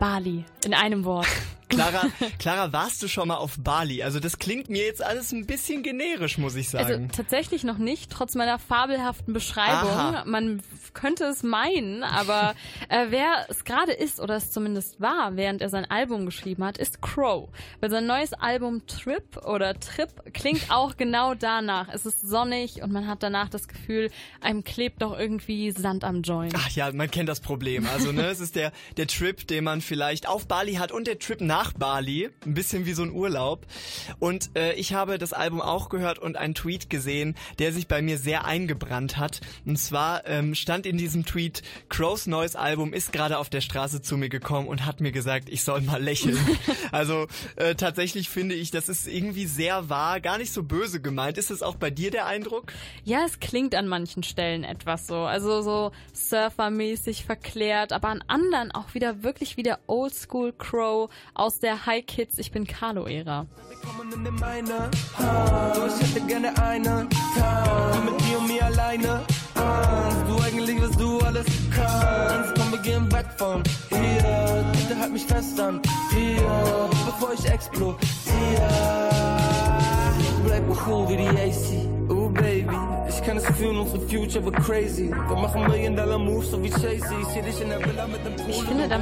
Bali, 0.00 0.44
in 0.64 0.74
einem 0.74 1.04
Wort. 1.04 1.28
Clara, 1.70 2.02
Clara, 2.38 2.72
warst 2.72 3.02
du 3.02 3.08
schon 3.08 3.28
mal 3.28 3.36
auf 3.36 3.56
Bali? 3.58 4.02
Also 4.02 4.20
das 4.20 4.38
klingt 4.38 4.68
mir 4.68 4.84
jetzt 4.84 5.02
alles 5.02 5.32
ein 5.32 5.46
bisschen 5.46 5.82
generisch, 5.82 6.38
muss 6.38 6.54
ich 6.56 6.68
sagen. 6.68 6.84
Also 6.84 7.06
tatsächlich 7.16 7.64
noch 7.64 7.78
nicht, 7.78 8.10
trotz 8.10 8.34
meiner 8.34 8.58
fabelhaften 8.58 9.32
Beschreibung. 9.32 9.90
Aha. 9.90 10.24
Man 10.26 10.62
könnte 10.92 11.24
es 11.24 11.42
meinen, 11.42 12.02
aber 12.02 12.54
äh, 12.88 13.06
wer 13.10 13.46
es 13.48 13.64
gerade 13.64 13.92
ist 13.92 14.20
oder 14.20 14.36
es 14.36 14.50
zumindest 14.50 15.00
war, 15.00 15.36
während 15.36 15.62
er 15.62 15.68
sein 15.68 15.84
Album 15.84 16.26
geschrieben 16.26 16.64
hat, 16.64 16.78
ist 16.78 17.00
Crow. 17.00 17.48
Weil 17.80 17.90
sein 17.90 18.06
neues 18.06 18.32
Album 18.32 18.86
Trip 18.86 19.36
oder 19.46 19.78
Trip 19.78 20.10
klingt 20.32 20.70
auch 20.70 20.96
genau 20.96 21.34
danach. 21.34 21.88
Es 21.92 22.06
ist 22.06 22.20
sonnig 22.20 22.82
und 22.82 22.92
man 22.92 23.06
hat 23.06 23.22
danach 23.22 23.48
das 23.48 23.68
Gefühl, 23.68 24.10
einem 24.40 24.64
klebt 24.64 25.02
doch 25.02 25.18
irgendwie 25.18 25.70
Sand 25.70 26.04
am 26.04 26.22
Joint. 26.22 26.54
Ach 26.56 26.68
ja, 26.70 26.92
man 26.92 27.10
kennt 27.10 27.28
das 27.28 27.40
Problem. 27.40 27.86
Also 27.86 28.12
ne, 28.12 28.26
es 28.26 28.40
ist 28.40 28.56
der 28.56 28.72
der 28.96 29.06
Trip, 29.06 29.46
den 29.46 29.64
man 29.64 29.80
vielleicht 29.80 30.28
auf 30.28 30.46
Bali 30.46 30.74
hat 30.74 30.92
und 30.92 31.06
der 31.06 31.18
Trip 31.18 31.40
nach 31.40 31.59
Bali, 31.78 32.30
ein 32.44 32.54
bisschen 32.54 32.86
wie 32.86 32.92
so 32.92 33.02
ein 33.02 33.12
Urlaub. 33.12 33.66
Und 34.18 34.56
äh, 34.56 34.72
ich 34.74 34.94
habe 34.94 35.18
das 35.18 35.32
Album 35.32 35.60
auch 35.60 35.88
gehört 35.88 36.18
und 36.18 36.36
einen 36.36 36.54
Tweet 36.54 36.90
gesehen, 36.90 37.34
der 37.58 37.72
sich 37.72 37.86
bei 37.86 38.02
mir 38.02 38.18
sehr 38.18 38.44
eingebrannt 38.44 39.16
hat. 39.16 39.40
Und 39.66 39.76
zwar 39.76 40.26
ähm, 40.26 40.54
stand 40.54 40.86
in 40.86 40.98
diesem 40.98 41.24
Tweet: 41.24 41.62
Crows 41.88 42.26
neues 42.26 42.56
Album 42.56 42.92
ist 42.92 43.12
gerade 43.12 43.38
auf 43.38 43.50
der 43.50 43.60
Straße 43.60 44.02
zu 44.02 44.16
mir 44.16 44.28
gekommen 44.28 44.68
und 44.68 44.86
hat 44.86 45.00
mir 45.00 45.12
gesagt, 45.12 45.48
ich 45.48 45.62
soll 45.62 45.80
mal 45.82 46.02
lächeln. 46.02 46.38
also 46.92 47.26
äh, 47.56 47.74
tatsächlich 47.74 48.28
finde 48.28 48.54
ich, 48.54 48.70
das 48.70 48.88
ist 48.88 49.06
irgendwie 49.06 49.46
sehr 49.46 49.88
wahr, 49.88 50.20
gar 50.20 50.38
nicht 50.38 50.52
so 50.52 50.62
böse 50.62 51.00
gemeint. 51.00 51.38
Ist 51.38 51.50
das 51.50 51.62
auch 51.62 51.76
bei 51.76 51.90
dir 51.90 52.10
der 52.10 52.26
Eindruck? 52.26 52.72
Ja, 53.04 53.24
es 53.26 53.40
klingt 53.40 53.74
an 53.74 53.86
manchen 53.86 54.22
Stellen 54.22 54.64
etwas 54.64 55.06
so. 55.06 55.16
Also 55.16 55.62
so 55.62 55.92
surfermäßig 56.14 57.24
verklärt, 57.24 57.92
aber 57.92 58.08
an 58.08 58.24
anderen 58.26 58.70
auch 58.72 58.94
wieder 58.94 59.22
wirklich 59.22 59.56
wie 59.56 59.62
der 59.62 59.78
Oldschool 59.86 60.52
Crow 60.52 61.10
aus 61.34 61.49
der 61.58 61.84
High 61.86 62.06
Kids 62.06 62.38
Ich 62.38 62.52
bin 62.52 62.66
Carlo-Ära. 62.66 63.46
Willkommen 63.68 64.26
in 64.26 64.34
meine 64.36 64.90
Hand. 65.18 66.00
Ich 66.00 66.14
hätte 66.14 66.26
gerne 66.26 66.48
einen 66.62 67.08
Tag 67.10 67.94
nur 67.94 68.12
mit 68.12 68.20
dir 68.20 68.38
und 68.38 68.46
mir 68.46 68.64
alleine. 68.64 69.20
Angst, 69.54 70.22
du 70.28 70.42
eigentlich, 70.42 70.80
was 70.80 70.96
du 70.96 71.18
alles 71.18 71.46
kannst. 71.74 72.54
Komm, 72.54 72.72
wir 72.72 72.78
gehen 72.78 73.12
weg 73.12 73.26
von 73.36 73.62
hier. 73.88 74.64
Bitte 74.72 75.00
halt 75.00 75.12
mich 75.12 75.24
fest 75.24 75.58
an 75.60 75.82
dir, 76.12 76.88
bevor 77.06 77.32
ich 77.34 77.44
explodiere. 77.44 77.98
Bleib 80.44 80.62
cool 80.86 81.08
wie 81.08 81.16
die 81.16 81.28
AC. 81.28 81.88
Oh 82.08 82.28
Baby, 82.28 82.76
ich 83.08 83.22
kann 83.22 83.36
es 83.36 83.46
fühlen, 83.56 83.78
unsere 83.78 84.00
Future 84.00 84.44
wird 84.44 84.56
crazy. 84.56 85.10
Wir 85.10 85.36
machen 85.36 85.66
Million 85.68 85.96
Dollar 85.96 86.18
Moves, 86.18 86.50
so 86.50 86.62
wie 86.62 86.70
Chasey. 86.70 87.20
Ich 87.22 87.28
seh 87.28 87.42
dich 87.42 87.60
in 87.60 87.68
der 87.68 87.84
Villa 87.84 88.06
mit 88.06 88.24
dem 88.24 88.36
Pool. 88.36 88.50
Ich 88.50 88.62
finde, 88.62 88.88
da, 88.88 89.00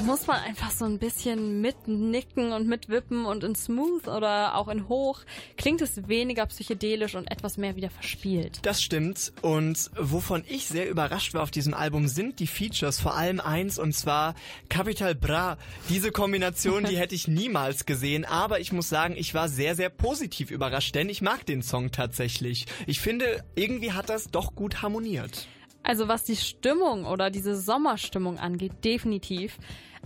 da 0.00 0.06
muss 0.06 0.26
man 0.26 0.42
einfach 0.42 0.70
so 0.70 0.86
ein 0.86 0.98
bisschen 0.98 1.60
mitnicken 1.60 2.52
und 2.52 2.66
mitwippen 2.66 3.26
und 3.26 3.44
in 3.44 3.54
Smooth 3.54 4.08
oder 4.08 4.56
auch 4.56 4.68
in 4.68 4.88
Hoch 4.88 5.20
klingt 5.58 5.82
es 5.82 6.08
weniger 6.08 6.46
psychedelisch 6.46 7.16
und 7.16 7.30
etwas 7.30 7.58
mehr 7.58 7.76
wieder 7.76 7.90
verspielt. 7.90 8.60
Das 8.62 8.82
stimmt. 8.82 9.34
Und 9.42 9.90
wovon 10.00 10.42
ich 10.48 10.68
sehr 10.68 10.88
überrascht 10.88 11.34
war 11.34 11.42
auf 11.42 11.50
diesem 11.50 11.74
Album 11.74 12.08
sind 12.08 12.40
die 12.40 12.46
Features, 12.46 12.98
vor 12.98 13.14
allem 13.14 13.40
eins 13.40 13.78
und 13.78 13.92
zwar 13.92 14.34
Capital 14.70 15.14
Bra. 15.14 15.58
Diese 15.90 16.12
Kombination, 16.12 16.84
die 16.84 16.96
hätte 16.98 17.14
ich 17.14 17.28
niemals 17.28 17.84
gesehen, 17.84 18.24
aber 18.24 18.58
ich 18.58 18.72
muss 18.72 18.88
sagen, 18.88 19.16
ich 19.18 19.34
war 19.34 19.50
sehr, 19.50 19.74
sehr 19.76 19.90
positiv 19.90 20.50
überrascht, 20.50 20.94
denn 20.94 21.10
ich 21.10 21.20
mag 21.20 21.44
den 21.44 21.62
Song 21.62 21.90
tatsächlich. 21.90 22.64
Ich 22.86 23.00
finde, 23.00 23.44
irgendwie 23.54 23.92
hat 23.92 24.08
das 24.08 24.30
doch 24.30 24.54
gut 24.54 24.80
harmoniert. 24.80 25.46
Also 25.82 26.08
was 26.08 26.24
die 26.24 26.36
Stimmung 26.36 27.04
oder 27.06 27.30
diese 27.30 27.56
Sommerstimmung 27.56 28.38
angeht, 28.38 28.84
definitiv. 28.84 29.58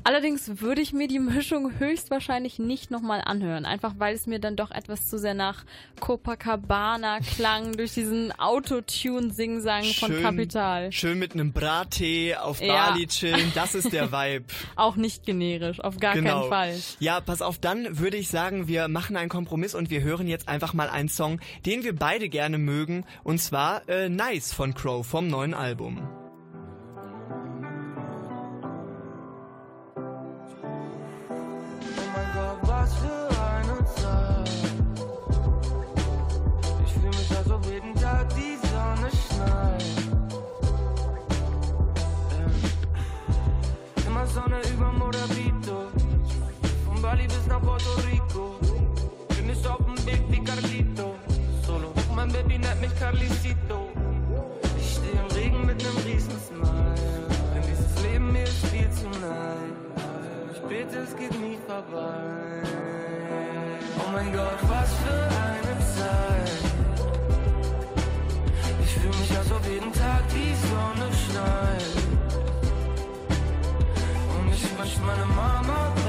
Allerdings 0.06 0.60
würde 0.60 0.82
ich 0.82 0.92
mir 0.92 1.08
die 1.08 1.18
Mischung 1.18 1.78
höchstwahrscheinlich 1.78 2.58
nicht 2.58 2.90
nochmal 2.90 3.22
anhören, 3.24 3.64
einfach 3.64 3.94
weil 3.96 4.14
es 4.14 4.26
mir 4.26 4.38
dann 4.38 4.54
doch 4.54 4.70
etwas 4.70 5.08
zu 5.08 5.18
sehr 5.18 5.32
nach 5.32 5.64
Copacabana 5.98 7.20
klang 7.20 7.72
durch 7.72 7.94
diesen 7.94 8.30
Autotune-Singsang 8.38 9.84
von 9.84 10.20
Capital. 10.20 10.92
Schön 10.92 11.18
mit 11.18 11.32
einem 11.32 11.52
Brattee 11.52 12.36
auf 12.36 12.60
Ja. 12.60 12.90
Bali 12.90 13.06
chillen, 13.06 13.50
das 13.54 13.74
ist 13.74 13.94
der 13.94 14.12
Vibe. 14.12 14.44
Auch 14.76 14.96
nicht 14.96 15.24
generisch, 15.24 15.80
auf 15.80 15.98
gar 15.98 16.12
genau. 16.12 16.40
keinen 16.40 16.48
Fall. 16.50 16.80
Ja, 17.00 17.22
pass 17.22 17.40
auf, 17.40 17.58
dann 17.58 17.98
würde 17.98 18.18
ich 18.18 18.28
sagen, 18.28 18.68
wir 18.68 18.88
machen 18.88 19.16
einen 19.16 19.30
Kompromiss 19.30 19.74
und 19.74 19.88
wir 19.88 20.02
hören 20.02 20.28
jetzt 20.28 20.48
einfach 20.48 20.74
mal 20.74 20.90
einen 20.90 21.08
Song, 21.08 21.40
den 21.64 21.82
wir 21.82 21.96
beide 21.96 22.28
gerne 22.28 22.58
mögen, 22.58 23.06
und 23.22 23.38
zwar 23.40 23.88
äh, 23.88 24.10
Nice 24.10 24.52
von 24.52 24.74
Crow 24.74 25.06
vom 25.06 25.28
neuen 25.28 25.54
Album. 25.54 26.06
Was 32.84 32.94
für 32.96 33.28
eine 33.50 33.78
Zeit. 33.96 34.50
Ich 36.84 36.92
fühl 36.92 37.08
mich, 37.08 37.30
als 37.36 37.50
ob 37.50 37.64
jeden 37.66 37.94
Tag 37.94 38.28
die 38.36 38.56
Sonne 38.68 39.08
schneit. 39.20 39.84
Immer 44.06 44.26
Sonne 44.26 44.60
über 44.72 44.92
Morabito. 44.92 45.78
Von 46.86 47.02
Bali 47.02 47.26
bis 47.26 47.46
nach 47.46 47.62
Puerto 47.62 47.92
Rico. 48.06 48.56
Bin 49.28 49.50
ich 49.50 49.66
auf 49.66 49.80
Weg 50.06 50.22
wie 50.28 50.44
Carlito. 50.44 51.14
Solo, 51.66 51.92
mein 52.14 52.30
Baby 52.30 52.58
nennt 52.58 52.80
mich 52.82 52.94
Carlicito. 52.98 53.83
Bete, 60.84 60.98
es 60.98 61.16
geht 61.16 61.40
nie 61.40 61.58
vorbei. 61.66 62.62
Oh 63.98 64.10
mein 64.12 64.32
Gott, 64.32 64.58
was 64.62 64.90
für 65.02 65.24
eine 65.48 65.74
Zeit. 65.96 66.50
Ich 68.82 68.92
fühl 68.94 69.08
mich, 69.20 69.36
als 69.36 69.50
ob 69.50 69.64
jeden 69.66 69.92
Tag 69.92 70.22
die 70.28 70.54
Sonne 70.68 71.08
schneit. 71.24 71.96
Und 74.36 74.52
ich 74.52 74.78
wünsch, 74.78 74.98
meine 75.06 75.26
Mama 75.26 76.03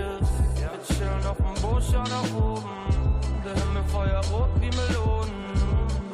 ist. 0.00 0.32
Wir 0.56 0.72
chillen 0.88 1.26
auf 1.26 1.36
dem 1.36 1.56
schau 1.60 2.02
nach 2.02 2.30
oben. 2.34 2.70
Der 3.44 3.54
Himmel 3.54 3.84
feuerrot 3.88 4.50
wie 4.60 4.70
Melonen. 4.70 5.32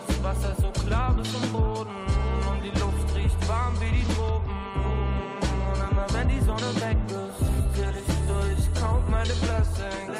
Das 0.06 0.22
Wasser 0.22 0.54
so 0.60 0.70
klar 0.86 1.14
bis 1.14 1.30
zum 1.32 1.52
Boden. 1.52 1.96
Und 2.50 2.62
die 2.62 2.74
Luft 2.80 3.06
riecht 3.14 3.48
warm 3.48 3.74
wie 3.80 3.90
die 3.98 4.06
Tropen. 4.14 4.56
Und 5.68 5.90
immer 5.90 6.06
wenn 6.12 6.28
die 6.28 6.40
Sonne 6.40 6.70
weg 6.80 6.98
ist, 7.08 7.40
zähl 7.74 7.94
ich 8.02 8.12
durch, 8.30 8.80
count 8.80 9.08
meine 9.10 9.34
Blessings. 9.44 10.18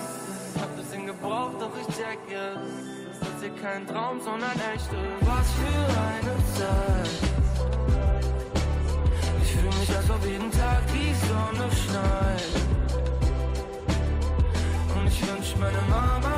Hab 0.61 0.77
bisschen 0.77 1.07
gebraucht, 1.07 1.57
doch 1.61 1.75
ich 1.81 1.87
check 1.95 2.19
jetzt. 2.29 3.21
Das 3.21 3.29
ist 3.29 3.41
hier 3.41 3.55
kein 3.63 3.87
Traum, 3.87 4.21
sondern 4.21 4.57
echtes. 4.75 5.07
Was 5.21 5.49
für 5.59 5.85
eine 6.09 6.35
Zeit. 6.55 7.11
Ich 9.43 9.53
fühl 9.53 9.65
mich, 9.65 9.97
als 9.97 10.11
ob 10.11 10.25
jeden 10.25 10.51
Tag 10.51 10.83
die 10.93 11.15
Sonne 11.27 11.71
schneit. 11.73 12.67
Und 15.55 15.63
ich 15.63 16.36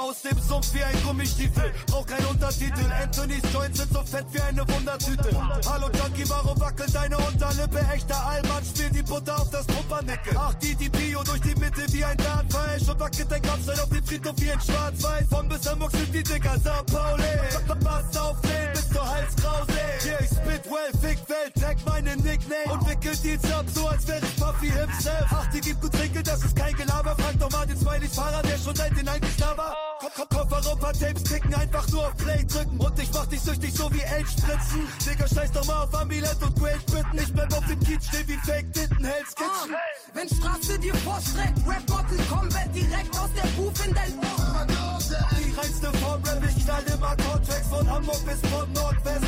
Komme 0.00 0.14
aus 0.20 0.30
dem 0.30 0.38
Sumpf 0.40 0.74
wie 0.74 0.82
ein 0.82 1.02
Gummistiefel, 1.02 1.72
brauch 1.86 2.06
kein 2.06 2.24
Untertitel. 2.26 2.84
Anthony's 3.02 3.42
Joints 3.52 3.78
sind 3.78 3.92
so 3.92 4.02
fett 4.02 4.26
wie 4.32 4.40
eine 4.40 4.66
Wundertüte. 4.68 5.30
Hallo 5.66 5.88
Junkie, 5.92 6.28
warum 6.28 6.60
wackelt 6.60 6.94
deine 6.94 7.16
Unterlippe? 7.16 7.80
Echter 7.92 8.26
Allmann, 8.26 8.64
spiel 8.64 8.90
die 8.90 9.02
Butter 9.02 9.40
auf 9.40 9.50
das 9.50 9.66
Pumpernickel. 9.66 10.34
Ach, 10.36 10.54
die, 10.54 10.74
die 10.74 10.90
Pio 10.90 11.22
durch 11.24 11.40
die 11.40 11.54
Mitte 11.54 11.84
wie 11.92 12.04
ein 12.04 12.16
Dartpfeil. 12.18 12.80
Schon 12.84 13.00
wackelt 13.00 13.30
dein 13.30 13.42
Grabstein 13.42 13.80
auf 13.80 13.88
dem 13.88 14.04
Friedhof 14.04 14.34
wie 14.38 14.50
ein 14.50 14.60
Schwarz-Weiß. 14.60 15.26
Von 15.30 15.48
bis 15.48 15.70
Hamburg 15.70 15.90
sind 15.92 16.14
die 16.14 16.22
Dicker, 16.22 16.58
Sao 16.62 16.82
Pauli. 16.84 17.24
Pass 17.82 18.16
auf 18.16 18.40
den 18.42 18.72
bis 18.72 18.88
zur 18.90 19.08
Halskrause. 19.08 19.72
Yeah, 20.04 20.20
ich 20.20 20.28
spit 20.28 20.64
well, 20.66 20.92
fick 21.00 21.18
Welt, 21.28 21.54
tag 21.60 21.76
meine 21.86 22.16
Nickname. 22.16 22.72
Und 22.72 22.88
wickel 22.88 23.16
Deals 23.16 23.52
ab, 23.52 23.64
so 23.74 23.86
als 23.86 24.06
wäre 24.06 24.20
ich 24.24 24.36
Puffy 24.36 24.70
himself. 24.70 25.26
Ach, 25.30 25.46
die 25.52 25.60
gibt 25.60 25.80
gut 25.80 25.92
Trinkel, 25.92 26.22
das 26.22 26.42
ist 26.42 26.56
kein 26.56 26.74
Gelaber. 26.74 27.14
Frag 27.16 27.38
doch 27.38 27.50
mal 27.50 27.66
den 27.66 27.78
Smiley-Fahrer, 27.78 28.42
der 28.42 28.58
schon 28.58 28.74
seit 28.74 28.96
den 28.96 29.04
90 29.04 29.36
da 29.36 29.56
war. 29.56 29.76
Ko- 30.16 30.26
Ko- 30.26 30.36
Kofferraum, 30.36 30.78
paar 30.78 30.92
Tapes 30.92 31.22
ticken, 31.24 31.54
einfach 31.54 31.86
nur 31.88 32.06
auf 32.06 32.16
Play 32.16 32.44
drücken. 32.44 32.78
Und 32.78 32.98
ich 32.98 33.10
mach 33.12 33.26
dich 33.26 33.40
süchtig, 33.40 33.72
so 33.74 33.92
wie 33.92 34.00
Elch-Spritzen. 34.00 34.86
Digga, 35.06 35.26
scheiß 35.28 35.52
doch 35.52 35.64
mal 35.66 35.84
auf 35.84 35.94
Ambilet 35.94 36.36
und 36.42 36.54
Great 36.58 36.84
Britain. 36.86 37.18
Ich 37.22 37.32
bleib 37.32 37.52
auf 37.52 37.66
dem 37.66 37.80
Kiez 37.80 38.06
stehen 38.06 38.28
wie 38.28 38.36
Fake 38.38 38.72
Titten, 38.72 39.04
Hell's 39.04 39.34
Kitchen. 39.34 39.74
Wenn 40.14 40.28
Straße 40.28 40.78
dir 40.78 40.94
vorstreckt, 40.96 41.58
Rap 41.66 41.86
Bottle 41.86 42.18
Combat 42.28 42.74
direkt 42.74 43.18
aus 43.18 43.30
der 43.34 43.48
Booth 43.62 43.86
in 43.86 43.94
dein 43.94 44.18
Ohr. 44.18 44.99
Die 45.10 45.50
reinste 45.58 45.92
Form, 45.98 46.22
Rap, 46.22 46.42
ich 46.48 46.64
knall 46.64 46.84
immer 46.84 47.16
Contracts 47.16 47.68
von 47.68 47.90
Hamburg 47.90 48.24
bis 48.24 48.50
von 48.50 48.72
Nordwest. 48.72 49.24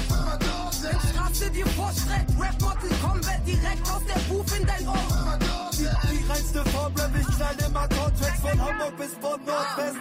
Wenn 0.83 1.01
Straße 1.11 1.51
dir 1.51 1.67
vorstreckt, 1.67 2.31
Rap 2.41 2.59
Bottle 2.59 2.97
Combat 3.03 3.47
direkt 3.47 3.91
aus 3.91 4.03
der 4.07 4.21
Booth 4.33 4.59
in 4.59 4.67
dein 4.67 4.87
Ohr. 4.87 5.39
Die, 5.73 6.31
reinste 6.31 6.65
Form, 6.71 6.95
Rap, 6.95 7.11
ich 7.19 7.37
knall 7.37 7.57
immer 7.67 7.89
Contracts 7.89 8.41
von 8.41 8.61
Hamburg 8.61 8.97
bis 8.97 9.13
von 9.21 9.45
Nordwest. 9.45 9.99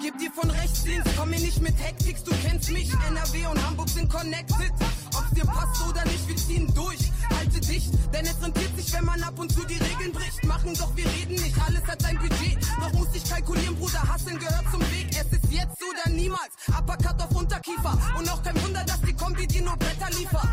Gib 0.00 0.18
dir 0.18 0.32
von 0.32 0.50
rechts 0.50 0.82
Dienst, 0.82 1.08
komm 1.16 1.30
mir 1.30 1.38
nicht 1.40 1.60
mit 1.62 1.74
Hektik, 1.78 2.24
du 2.24 2.32
kennst 2.42 2.70
mich. 2.72 2.90
NRW 3.08 3.46
und 3.46 3.64
Hamburg 3.64 3.88
sind 3.88 4.10
connected. 4.10 4.72
Ob's 5.14 5.30
dir 5.34 5.44
passt 5.44 5.88
oder 5.88 6.04
nicht, 6.04 6.26
wir 6.26 6.36
ziehen 6.36 6.72
durch. 6.74 7.12
Halte 7.38 7.60
dich, 7.60 7.90
denn 8.12 8.26
es 8.26 8.42
rentiert 8.42 8.76
sich, 8.76 8.92
wenn 8.92 9.04
man 9.04 9.22
ab 9.22 9.38
und 9.38 9.52
zu 9.52 9.64
die 9.64 9.78
Regeln 9.78 10.12
bricht. 10.12 10.44
Machen 10.44 10.74
doch, 10.74 10.94
wir 10.96 11.06
reden 11.06 11.34
nicht, 11.34 11.56
alles 11.66 11.84
hat 11.86 12.02
sein 12.02 12.18
Budget. 12.18 12.58
Doch 12.80 12.92
muss 12.92 13.08
ich 13.14 13.24
kalkulieren, 13.28 13.76
Bruder, 13.76 14.02
Hasseln 14.02 14.38
gehört 14.38 14.66
zum 14.70 14.80
Weg. 14.80 15.08
Es 15.10 15.32
ist 15.32 15.52
jetzt 15.52 15.82
oder 15.82 16.12
niemals. 16.12 16.52
Uppercut 16.68 17.20
auf 17.22 17.30
Unterkiefer. 17.34 17.98
Und 18.18 18.30
auch 18.30 18.42
kein 18.42 18.60
Wunder, 18.62 18.84
dass 18.84 19.00
die 19.02 19.14
Kombi 19.14 19.46
dir 19.46 19.62
nur 19.62 19.76
Bretter 19.76 20.10
liefert. 20.10 20.48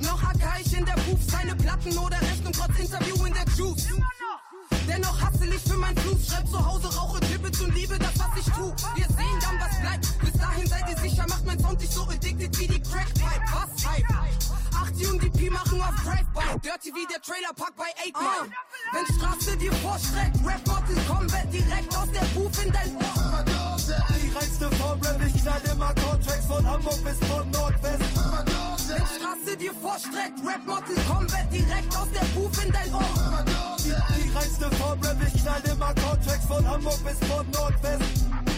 Noch 0.00 0.22
ich 0.60 0.76
in 0.76 0.84
der 0.84 0.94
Booth, 0.94 1.30
keine 1.30 1.54
Platten 1.54 1.96
oder 1.98 2.20
Rechnung, 2.20 2.52
trotz 2.52 2.78
Interview 2.78 3.24
in 3.24 3.32
der 3.32 3.44
Juice. 3.56 3.88
Dennoch 4.88 5.20
hassel 5.20 5.52
ich 5.52 5.62
für 5.62 5.76
mein 5.76 5.96
Fluch, 5.96 6.18
schreib 6.26 6.48
zu 6.48 6.64
Hause, 6.64 6.94
rauche 6.96 7.20
Gibbets 7.20 7.60
und 7.60 7.74
liebe 7.74 7.98
das, 7.98 8.18
was 8.18 8.40
ich 8.40 8.52
tu. 8.52 8.72
Wir 8.94 9.06
sehen 9.06 9.38
dann, 9.40 9.58
was 9.60 9.80
bleibt. 9.80 10.18
Bis 10.20 10.32
dahin 10.40 10.66
seid 10.66 10.88
ihr 10.88 10.96
sicher, 10.98 11.26
macht 11.28 11.44
mein 11.46 11.58
Sound 11.60 11.80
dich 11.80 11.90
so 11.90 12.02
addicted 12.02 12.58
wie 12.58 12.66
die 12.66 12.80
Crackpipe. 12.80 13.44
Was 13.52 13.86
Hype? 13.86 14.47
8 14.82 15.10
und 15.10 15.22
die 15.22 15.30
P 15.30 15.50
machen 15.50 15.80
auf 15.80 15.94
Drive-By. 16.04 16.60
Dirty 16.60 16.94
wie 16.94 17.06
der 17.06 17.20
Trailerpark 17.20 17.74
bei 17.76 17.90
8 17.98 18.14
Mile. 18.14 18.52
Wenn 18.92 19.06
Straße 19.16 19.56
dir 19.56 19.72
vorschreckt, 19.74 20.36
Rap 20.44 20.64
Bottle 20.64 21.02
Combat 21.06 21.52
direkt 21.52 21.96
aus 21.96 22.10
der 22.12 22.26
Booth 22.34 22.64
in 22.64 22.72
dein 22.72 22.96
Ohr. 22.96 23.44
Die 24.22 24.30
reinste 24.36 24.70
Form, 24.76 25.00
Rap, 25.00 25.20
ich 25.26 25.42
knall 25.42 25.62
immer 25.72 25.94
Contracts 25.94 26.46
von 26.46 26.66
Hamburg 26.66 27.04
bis 27.04 27.28
von 27.28 27.50
Nordwest. 27.50 28.02
Wenn 28.88 29.06
Straße 29.06 29.56
dir 29.56 29.74
vorstreckt, 29.74 30.38
Rap 30.46 30.64
Bottle 30.66 31.02
Combat 31.08 31.52
direkt 31.52 31.96
aus 31.96 32.08
der 32.12 32.26
Booth 32.34 32.64
in 32.64 32.72
dein 32.72 32.94
Ohr. 32.94 33.44
Die, 33.78 34.22
die 34.22 34.30
reinste 34.30 34.70
Form, 34.76 35.00
Rap, 35.00 35.16
ich 35.26 35.42
knall 35.42 35.62
immer 35.72 35.94
Contracts 35.94 36.46
von 36.46 36.66
Hamburg 36.66 36.98
bis 37.04 37.28
von 37.28 37.50
Nordwest. 37.50 38.57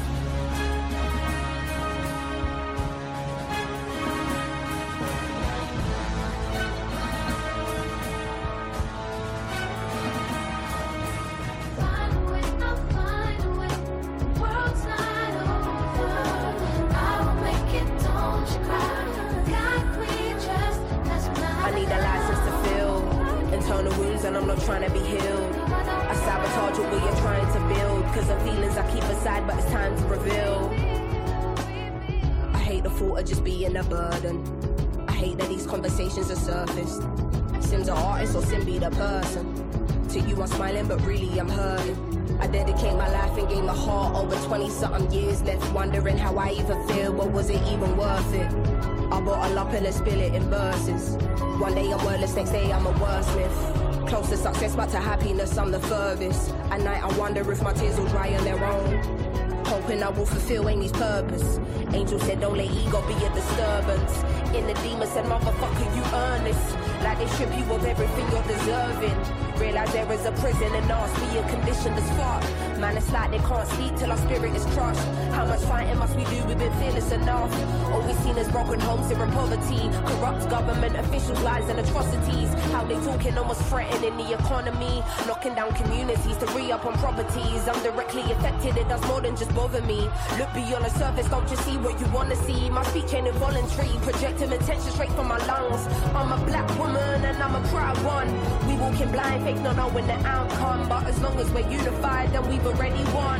Government 80.51 80.97
officials, 80.97 81.41
lies 81.43 81.67
and 81.69 81.79
atrocities. 81.79 82.49
How 82.73 82.83
they 82.83 82.95
talking 82.95 83.37
almost 83.37 83.63
threatening 83.69 84.17
the 84.17 84.33
economy. 84.33 85.01
Knocking 85.25 85.55
down 85.55 85.73
communities 85.73 86.37
to 86.37 86.45
re 86.47 86.71
up 86.73 86.85
on 86.85 86.93
properties. 86.95 87.61
I'm 87.69 87.81
directly 87.81 88.23
affected, 88.33 88.75
it 88.75 88.87
does 88.89 89.01
more 89.07 89.21
than 89.21 89.37
just 89.37 89.55
bother 89.55 89.81
me. 89.81 90.09
Look 90.37 90.53
beyond 90.53 90.83
the 90.83 90.89
surface, 90.89 91.27
don't 91.29 91.47
just 91.47 91.63
see 91.63 91.77
what 91.77 91.97
you 92.01 92.07
wanna 92.07 92.35
see. 92.35 92.69
My 92.69 92.83
speech 92.83 93.13
ain't 93.13 93.27
involuntary, 93.27 93.95
projecting 94.01 94.51
attention 94.51 94.91
straight 94.91 95.13
from 95.13 95.29
my 95.29 95.39
lungs. 95.47 95.81
I'm 96.13 96.31
a 96.33 96.45
black 96.45 96.67
woman 96.77 97.23
and 97.23 97.37
I'm 97.41 97.55
a 97.55 97.65
proud 97.69 97.97
one. 98.03 98.29
We 98.67 98.75
walking 98.75 99.09
blind, 99.09 99.45
fake 99.45 99.61
not 99.61 99.77
knowing 99.77 100.07
the 100.07 100.19
outcome. 100.27 100.89
But 100.89 101.07
as 101.07 101.17
long 101.21 101.39
as 101.39 101.49
we're 101.51 101.69
unified, 101.69 102.33
then 102.33 102.43
we've 102.49 102.65
already 102.65 103.03
won. 103.15 103.39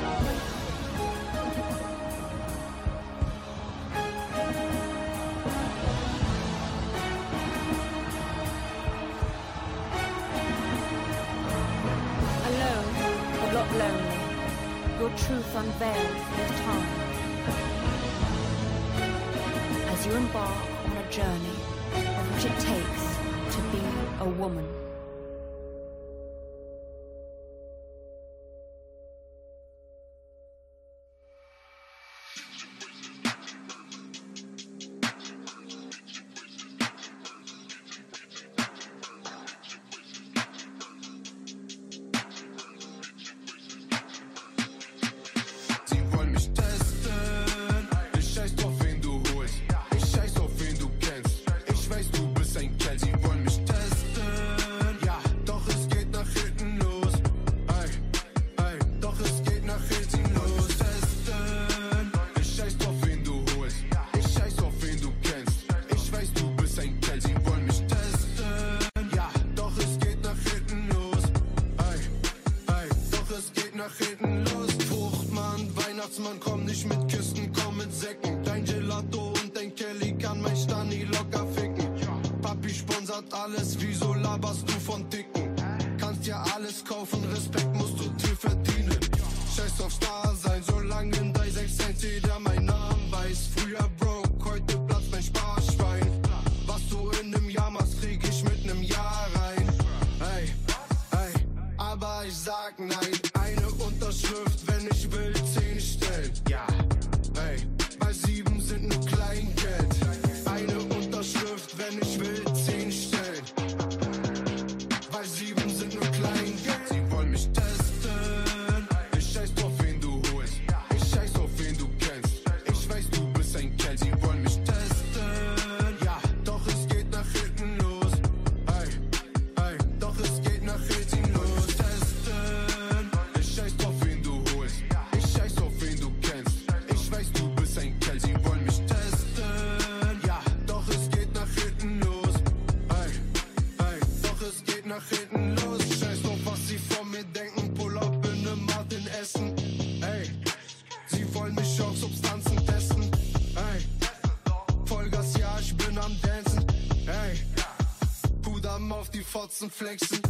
die 159.81 160.20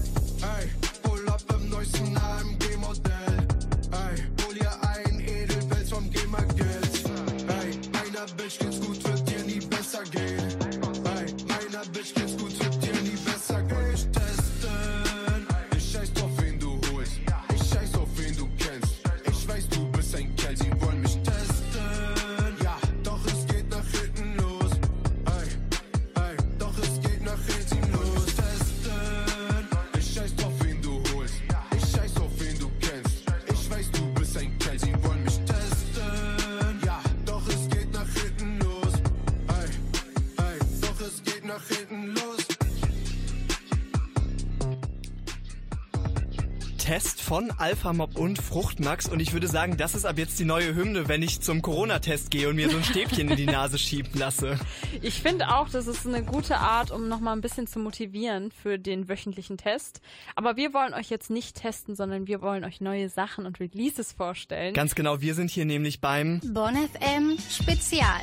von 47.32 47.50
Alpha 47.52 47.94
Mob 47.94 48.18
und 48.20 48.42
Fruchtmax 48.42 49.08
und 49.08 49.22
ich 49.22 49.32
würde 49.32 49.48
sagen, 49.48 49.78
das 49.78 49.96
ist 49.96 50.04
ab 50.04 50.18
jetzt 50.18 50.38
die 50.38 50.44
neue 50.44 50.76
Hymne, 50.76 51.08
wenn 51.08 51.22
ich 51.22 51.40
zum 51.40 51.62
Corona-Test 51.62 52.30
gehe 52.30 52.50
und 52.50 52.58
mir 52.58 52.70
so 52.70 52.76
ein 52.76 52.84
Stäbchen 52.84 53.30
in 53.30 53.38
die 53.38 53.46
Nase 53.46 53.78
schieben 53.78 54.12
lasse. 54.20 54.60
Ich 55.02 55.22
finde 55.22 55.56
auch, 55.56 55.70
das 55.70 55.88
ist 55.88 56.06
eine 56.06 56.24
gute 56.24 56.58
Art, 56.58 56.92
um 56.92 57.08
nochmal 57.08 57.36
ein 57.36 57.42
bisschen 57.42 57.68
zu 57.68 57.80
motivieren 57.80 58.52
für 58.52 58.78
den 58.78 59.08
wöchentlichen 59.08 59.56
Test. 59.56 60.02
Aber 60.36 60.58
wir 60.58 60.74
wollen 60.74 60.94
euch 60.94 61.10
jetzt 61.10 61.30
nicht 61.30 61.56
testen, 61.56 61.96
sondern 61.96 62.28
wir 62.28 62.42
wollen 62.42 62.66
euch 62.66 62.82
neue 62.82 63.08
Sachen 63.08 63.46
und 63.46 63.62
Releases 63.62 64.12
vorstellen. 64.12 64.74
Ganz 64.74 64.94
genau, 64.94 65.22
wir 65.22 65.34
sind 65.34 65.50
hier 65.50 65.64
nämlich 65.64 66.02
beim 66.02 66.42
Bonn 66.42 66.76
FM 66.76 67.38
Spezial. 67.50 68.20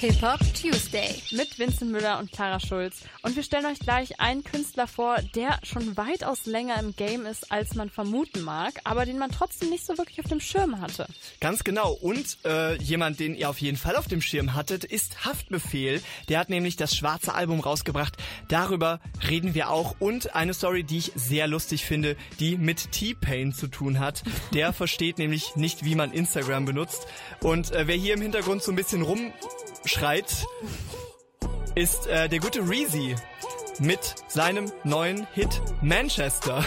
Hip 0.00 0.20
Hop 0.22 0.40
Tuesday. 0.54 1.14
Mit 1.30 1.58
Vincent 1.58 1.90
Müller 1.90 2.18
und 2.18 2.32
Clara 2.32 2.58
Schulz. 2.58 3.02
Und 3.22 3.36
wir 3.36 3.42
stellen 3.42 3.64
euch 3.66 3.78
gleich 3.78 4.20
einen 4.20 4.42
Künstler 4.42 4.86
vor, 4.86 5.16
der 5.34 5.58
schon 5.62 5.96
weitaus 5.96 6.46
länger 6.46 6.78
im 6.80 6.94
Game 6.96 7.24
ist, 7.26 7.50
als 7.50 7.74
man 7.74 7.88
vermuten 7.90 8.42
mag, 8.42 8.74
aber 8.84 9.06
den 9.06 9.18
man 9.18 9.30
trotzdem 9.30 9.70
nicht 9.70 9.86
so 9.86 9.96
wirklich 9.96 10.20
auf 10.20 10.28
dem 10.28 10.40
Schirm 10.40 10.80
hatte. 10.80 11.06
Ganz 11.40 11.64
genau. 11.64 11.92
Und 11.92 12.38
äh, 12.44 12.76
jemand, 12.82 13.20
den 13.20 13.34
ihr 13.34 13.48
auf 13.48 13.60
jeden 13.60 13.76
Fall 13.76 13.96
auf 13.96 14.08
dem 14.08 14.20
Schirm 14.20 14.54
hattet, 14.54 14.84
ist 14.84 15.24
Haftbefehl. 15.24 16.02
Der 16.28 16.40
hat 16.40 16.50
nämlich 16.50 16.76
das 16.76 16.94
schwarze 16.94 17.34
Album 17.34 17.60
rausgebracht. 17.60 18.16
Darüber 18.48 19.00
reden 19.28 19.54
wir 19.54 19.70
auch. 19.70 19.94
Und 20.00 20.34
eine 20.34 20.54
Story, 20.54 20.84
die 20.84 20.98
ich 20.98 21.12
sehr 21.14 21.46
lustig 21.46 21.84
finde, 21.84 22.16
die 22.40 22.58
mit 22.58 22.92
T-Pain 22.92 23.54
zu 23.54 23.68
tun 23.68 24.00
hat. 24.00 24.22
Der 24.52 24.72
versteht 24.74 25.18
nämlich 25.18 25.56
nicht, 25.56 25.84
wie 25.84 25.94
man 25.94 26.12
Instagram 26.12 26.64
benutzt. 26.64 27.06
Und 27.40 27.70
äh, 27.70 27.86
wer 27.86 27.96
hier 27.96 28.14
im 28.14 28.20
Hintergrund 28.20 28.62
so 28.62 28.72
ein 28.72 28.76
bisschen 28.76 29.02
rumschreit, 29.84 30.46
ist 31.74 32.06
äh, 32.06 32.28
der 32.28 32.38
gute 32.38 32.66
Reezy 32.66 33.16
mit 33.80 34.14
seinem 34.28 34.72
neuen 34.84 35.26
Hit 35.34 35.60
Manchester. 35.82 36.64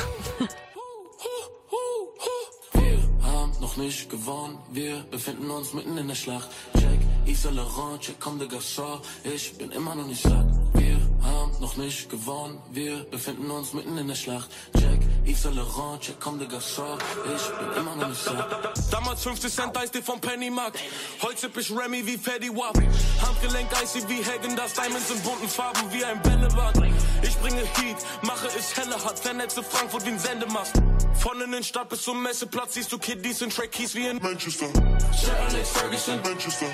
haben 3.24 3.54
noch 3.60 3.78
nicht 3.78 4.10
gewonnen, 4.10 4.60
wir 4.72 5.04
befinden 5.10 5.50
uns 5.50 5.74
mitten 5.74 5.98
in 5.98 6.08
der 6.08 6.16
Schlacht. 6.16 6.50
Check, 6.74 6.97
Yves 7.28 7.44
Laurent, 7.52 8.00
check, 8.00 8.18
comme 8.22 8.40
de 8.40 8.48
Garçon, 8.48 9.02
ich 9.26 9.58
bin 9.58 9.70
immer 9.74 9.96
noch 9.96 10.08
nicht 10.08 10.24
satt. 10.24 10.48
Wir 10.76 10.98
haben 11.22 11.52
noch 11.60 11.76
nicht 11.76 12.10
gewonnen, 12.10 12.58
wir 12.72 13.04
befinden 13.12 13.52
uns 13.52 13.74
mitten 13.74 13.98
in 13.98 14.08
der 14.08 14.16
Schlacht. 14.16 14.50
Check, 14.74 15.02
Yves 15.26 15.44
Laurent, 15.54 16.00
check, 16.00 16.18
comme 16.22 16.40
de 16.40 16.48
Garçon, 16.48 16.98
ich 17.36 17.44
bin 17.60 17.82
immer 17.82 17.96
noch 17.98 18.08
nicht 18.08 18.24
satt. 18.24 18.48
Damals 18.92 19.24
50 19.24 19.54
Cent 19.54 19.78
Eis 19.78 19.90
vom 20.06 20.22
Pennymarkt. 20.22 20.80
Heute 21.22 21.52
ich 21.54 21.70
Remy 21.70 22.06
wie 22.06 22.18
Fetty 22.18 22.50
Wap. 22.50 22.78
Handgelenk 23.22 23.70
icy 23.84 24.08
wie 24.08 24.24
Hagen, 24.24 24.56
das 24.56 24.72
Diamonds 24.74 25.10
in 25.12 25.22
bunten 25.22 25.50
Farben 25.50 25.92
wie 25.92 26.06
ein 26.06 26.22
Bällebad. 26.22 26.82
Ich 27.24 27.36
bringe 27.40 27.62
Heat, 27.76 27.98
mache 28.22 28.48
es 28.58 28.78
helle, 28.78 28.96
hat 29.04 29.20
vernetze 29.20 29.62
Frankfurt 29.64 30.06
wie 30.06 30.12
ein 30.12 30.20
Sendemast. 30.20 30.82
Von 31.28 31.42
in 31.42 31.52
den 31.52 31.62
Stadt 31.62 31.90
bis 31.90 32.04
zum 32.04 32.24
Messeplatz 32.24 32.76
siehst 32.76 32.90
du 32.90 32.98
Kiddies 32.98 33.42
in 33.42 33.50
Trackies 33.50 33.94
wie 33.96 34.08
in 34.08 34.18
Manchester. 34.22 34.68
Sir 35.12 35.36
Alex 35.50 35.72
Ferguson, 35.72 36.22
Manchester. 36.24 36.68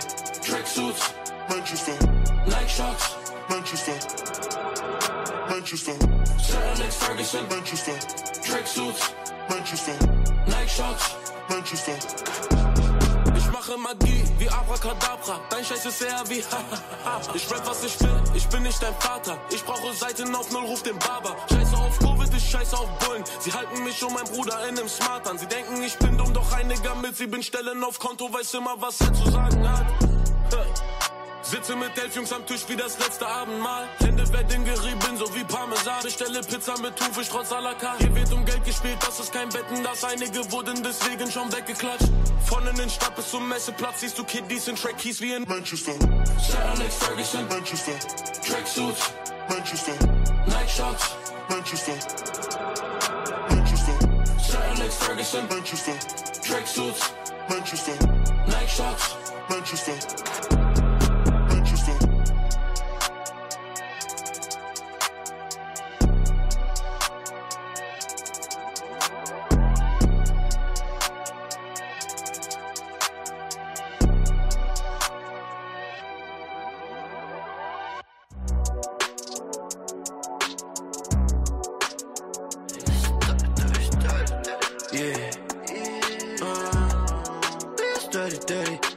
Tracksuits, 0.46 1.12
Manchester. 1.50 1.94
Nike 2.46 2.70
Shots, 2.70 3.16
Manchester. 3.50 3.94
Manchester. 5.50 5.94
Sir 6.38 6.60
Alex 6.76 6.96
Ferguson, 6.98 7.40
Manchester. 7.50 7.94
Tracksuits, 8.48 9.16
Manchester. 9.50 9.94
Nike 10.46 10.70
Shots, 10.70 11.16
Manchester. 11.50 12.83
Mache 13.66 13.78
Magie 13.78 14.24
wie 14.40 14.50
Abracadabra. 14.50 15.40
Dein 15.50 15.64
Scheiß 15.64 15.86
ist 15.86 16.02
eher 16.02 16.22
wie 16.28 16.44
Ich 17.34 17.50
rap, 17.50 17.62
was 17.66 17.84
ich 17.86 17.98
will. 18.02 18.22
Ich 18.34 18.46
bin 18.48 18.64
nicht 18.64 18.82
dein 18.84 18.94
Vater. 18.96 19.38
Ich 19.52 19.64
brauche 19.64 19.94
Seiten 19.94 20.36
auf 20.36 20.52
Null, 20.52 20.66
ruf 20.66 20.84
den 20.84 21.00
Barber. 21.00 21.38
Scheiße 21.50 21.78
auf 21.78 21.98
Covid, 22.00 22.34
ich 22.36 22.50
scheiße 22.50 22.78
auf 22.78 22.90
Bullen. 23.00 23.24
Sie 23.40 23.54
halten 23.54 23.82
mich 23.86 24.04
und 24.04 24.14
mein 24.14 24.26
Bruder 24.26 24.68
in 24.68 24.76
nem 24.76 24.90
Smart 24.90 25.26
an. 25.30 25.38
Sie 25.38 25.48
denken, 25.48 25.82
ich 25.82 25.98
bin 25.98 26.18
dumm, 26.18 26.34
doch 26.34 26.52
einiger 26.52 26.94
mit 26.96 27.16
sie 27.16 27.28
bin 27.28 27.42
stellen 27.42 27.82
auf 27.86 28.00
Konto, 28.00 28.34
weiß 28.34 28.56
immer, 28.56 28.76
was 28.82 29.00
er 29.00 29.14
zu 29.14 29.32
sagen 29.32 29.70
hat. 29.70 29.86
Sitze 31.44 31.76
mit 31.76 31.98
elf 31.98 32.16
Jungs 32.16 32.32
am 32.32 32.46
Tisch 32.46 32.64
wie 32.68 32.76
das 32.76 32.98
letzte 32.98 33.28
Abendmahl. 33.28 33.88
Hände 34.00 34.24
werden 34.32 34.64
gerieben, 34.64 35.18
so 35.18 35.36
wie 35.36 35.44
Parmesan. 35.44 36.02
Bestelle 36.02 36.42
Pizza 36.42 36.80
mit 36.82 36.96
Thunfisch 36.96 37.28
trotz 37.30 37.52
à 37.52 37.60
la 37.60 37.74
carte. 37.74 38.04
Hier 38.04 38.16
wird 38.16 38.32
um 38.32 38.46
Geld 38.46 38.64
gespielt, 38.64 38.98
das 39.06 39.20
ist 39.20 39.32
kein 39.34 39.50
Betten, 39.50 39.84
das 39.84 40.04
einige 40.04 40.50
wurden 40.52 40.82
deswegen 40.82 41.30
schon 41.30 41.52
weggeklatscht. 41.52 42.10
Von 42.46 42.66
in 42.66 42.76
den 42.76 42.90
Stadt 42.90 43.16
bis 43.16 43.30
zum 43.30 43.48
Messeplatz 43.50 44.00
siehst 44.00 44.18
du 44.18 44.24
Kiddies 44.24 44.68
in 44.68 44.76
Trackies 44.76 45.20
wie 45.22 45.34
in 45.34 45.44
Manchester. 45.48 45.94
Sir 46.40 46.60
Alex 46.76 46.96
Ferguson, 46.96 47.48
Manchester. 47.50 47.94
Tracksuits, 48.48 49.14
Manchester. 49.50 49.94
Nike 50.46 50.70
Shots, 50.70 51.16
Manchester. 51.50 51.94
Manchester. 53.50 54.00
Sir 54.40 54.60
Alex 54.76 54.96
Ferguson, 54.96 55.48
Manchester. 55.50 55.94
Tracksuits, 56.48 57.14
Manchester. 57.50 57.94
Nike 58.48 58.70
Shots, 58.70 59.16
Manchester. 59.50 60.73
Dirty, 88.46 88.93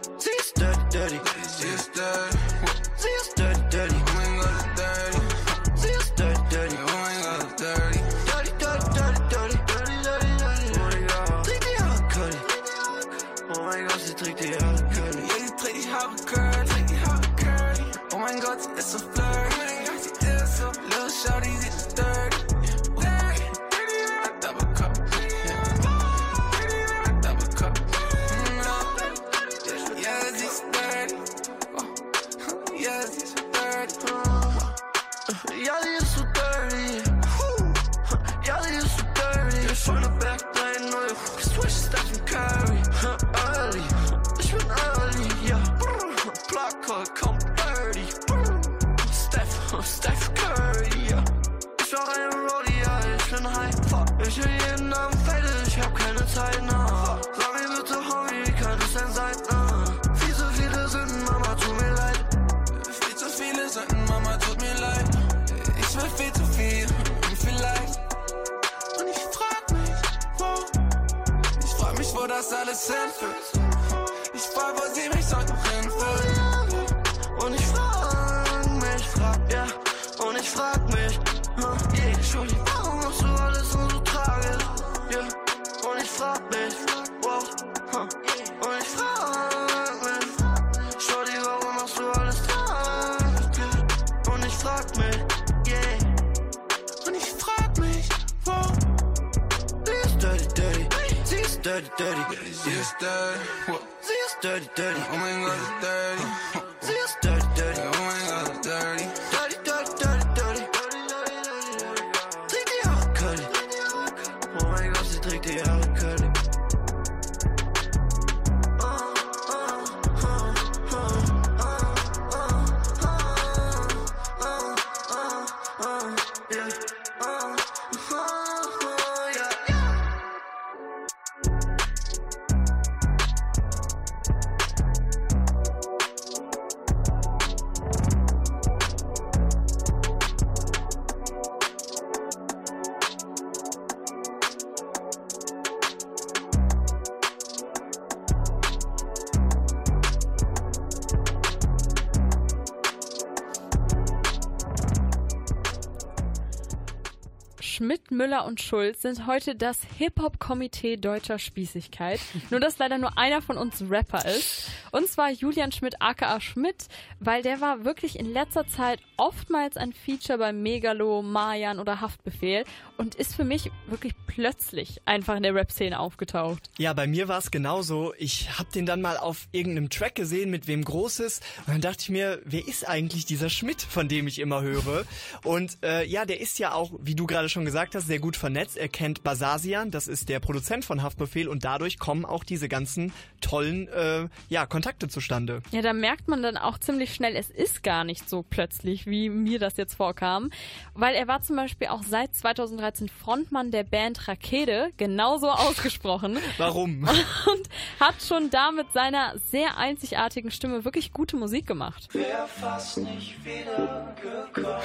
Müller 158.17 158.47
und 158.47 158.61
Schulz 158.61 159.03
sind 159.03 159.27
heute 159.27 159.55
das 159.55 159.79
Hip-Hop-Komitee 159.99 160.97
deutscher 160.97 161.39
Spießigkeit. 161.39 162.19
nur, 162.51 162.61
dass 162.61 162.79
leider 162.79 162.99
nur 162.99 163.19
einer 163.19 163.43
von 163.43 163.59
uns 163.59 163.85
Rapper 163.89 164.25
ist. 164.25 164.71
Und 164.91 165.09
zwar 165.09 165.31
Julian 165.31 165.73
Schmidt, 165.73 166.01
aka 166.01 166.41
Schmidt, 166.41 166.87
weil 167.21 167.43
der 167.43 167.61
war 167.61 167.85
wirklich 167.85 168.19
in 168.19 168.33
letzter 168.33 168.67
Zeit 168.67 169.01
oftmals 169.17 169.77
ein 169.77 169.93
Feature 169.93 170.39
bei 170.39 170.53
Megalo, 170.53 171.23
Mayan 171.23 171.79
oder 171.79 172.01
Haftbefehl 172.01 172.65
und 172.97 173.15
ist 173.15 173.35
für 173.35 173.45
mich 173.45 173.71
wirklich 173.87 174.15
plötzlich 174.37 175.01
einfach 175.07 175.35
in 175.35 175.43
der 175.43 175.55
Rap-Szene 175.55 175.99
aufgetaucht. 175.99 176.69
Ja, 176.77 176.93
bei 176.93 177.07
mir 177.07 177.27
war 177.27 177.39
es 177.39 177.51
genauso. 177.51 178.13
Ich 178.19 178.59
hab 178.59 178.71
den 178.71 178.85
dann 178.85 179.01
mal 179.01 179.17
auf 179.17 179.49
irgendeinem 179.51 179.89
Track 179.89 180.15
gesehen, 180.15 180.51
mit 180.51 180.67
wem 180.67 180.85
Großes. 180.85 181.41
Und 181.61 181.73
dann 181.73 181.81
dachte 181.81 182.03
ich 182.03 182.11
mir, 182.11 182.43
wer 182.45 182.69
ist 182.69 182.87
eigentlich 182.87 183.25
dieser 183.25 183.49
Schmidt, 183.49 183.81
von 183.81 184.09
dem 184.09 184.27
ich 184.27 184.39
immer 184.39 184.61
höre? 184.61 185.07
Und 185.43 185.79
äh, 185.83 186.05
ja, 186.05 186.27
der 186.27 186.39
ist 186.39 186.59
ja 186.59 186.75
auch, 186.75 186.93
wie 187.01 187.15
du 187.15 187.27
gerade 187.27 187.49
schon 187.49 187.65
gesagt 187.65 187.95
hast, 187.95 188.09
sehr 188.09 188.19
gut 188.19 188.37
vernetzt. 188.37 188.77
Er 188.77 188.89
kennt 188.89 189.23
Basasian, 189.23 189.91
das 189.91 190.07
ist 190.07 190.29
der 190.29 190.39
Produzent 190.39 190.85
von 190.85 191.03
Haftbefehl. 191.03 191.49
Und 191.49 191.65
dadurch 191.65 191.99
kommen 191.99 192.27
auch 192.27 192.45
diese 192.45 192.69
ganzen 192.69 193.15
tollen 193.41 193.89
äh, 193.89 194.29
ja, 194.51 194.67
Kontakte 194.67 195.09
zustande. 195.09 195.63
Ja, 195.71 195.81
da 195.81 195.95
merkt 195.95 196.29
man 196.29 196.43
dann 196.43 196.59
auch 196.59 196.77
ziemlich 196.77 197.15
schnell, 197.15 197.37
es 197.37 197.49
ist 197.49 197.83
gar 197.83 198.05
nicht 198.05 198.29
so 198.29 198.43
plötzlich, 198.43 199.07
wie 199.07 199.31
mir 199.31 199.59
das 199.59 199.79
jetzt 199.79 199.95
vorkam. 199.95 200.51
Weil 200.93 201.15
er 201.15 201.27
war 201.27 201.41
zum 201.41 201.57
Beispiel 201.57 201.89
auch 201.89 202.03
seit 202.03 202.35
2013 202.35 203.09
Frontmann 203.09 203.71
der 203.71 203.85
Band 203.85 204.26
Rakete, 204.29 204.93
genauso 204.97 205.51
ausgesprochen. 205.51 206.39
Warum? 206.59 207.03
Und 207.03 207.69
hat 208.01 208.23
schon 208.23 208.51
da 208.51 208.73
mit 208.73 208.93
seiner 208.93 209.39
sehr 209.39 209.77
einzigartigen 209.77 210.51
Stimme 210.51 210.85
wirklich 210.85 211.13
gute 211.13 211.37
Musik 211.37 211.67
gemacht. 211.67 212.09
Wär 212.13 212.47
fast 212.47 212.99
nicht 212.99 213.37
wiedergekommen. 213.45 214.83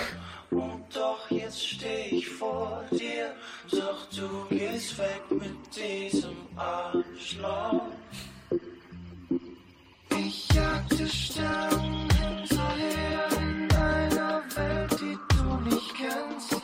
Und 0.52 0.84
doch 0.94 1.32
jetzt 1.32 1.66
steh 1.66 2.10
ich 2.12 2.28
vor 2.28 2.84
dir. 2.92 3.34
Doch 3.72 4.06
du 4.10 4.46
gehst 4.50 4.98
weg 4.98 5.22
mit 5.30 5.56
diesem 5.76 6.36
Arschloch. 6.58 7.82
Ich 10.18 10.54
jagte 10.54 11.08
Sterne 11.08 12.08
hinterher 12.20 13.28
in 13.38 13.72
einer 13.72 14.44
Welt, 14.56 14.92
die 15.00 15.18
du 15.30 15.70
nicht 15.70 15.94
kennst. 15.96 16.61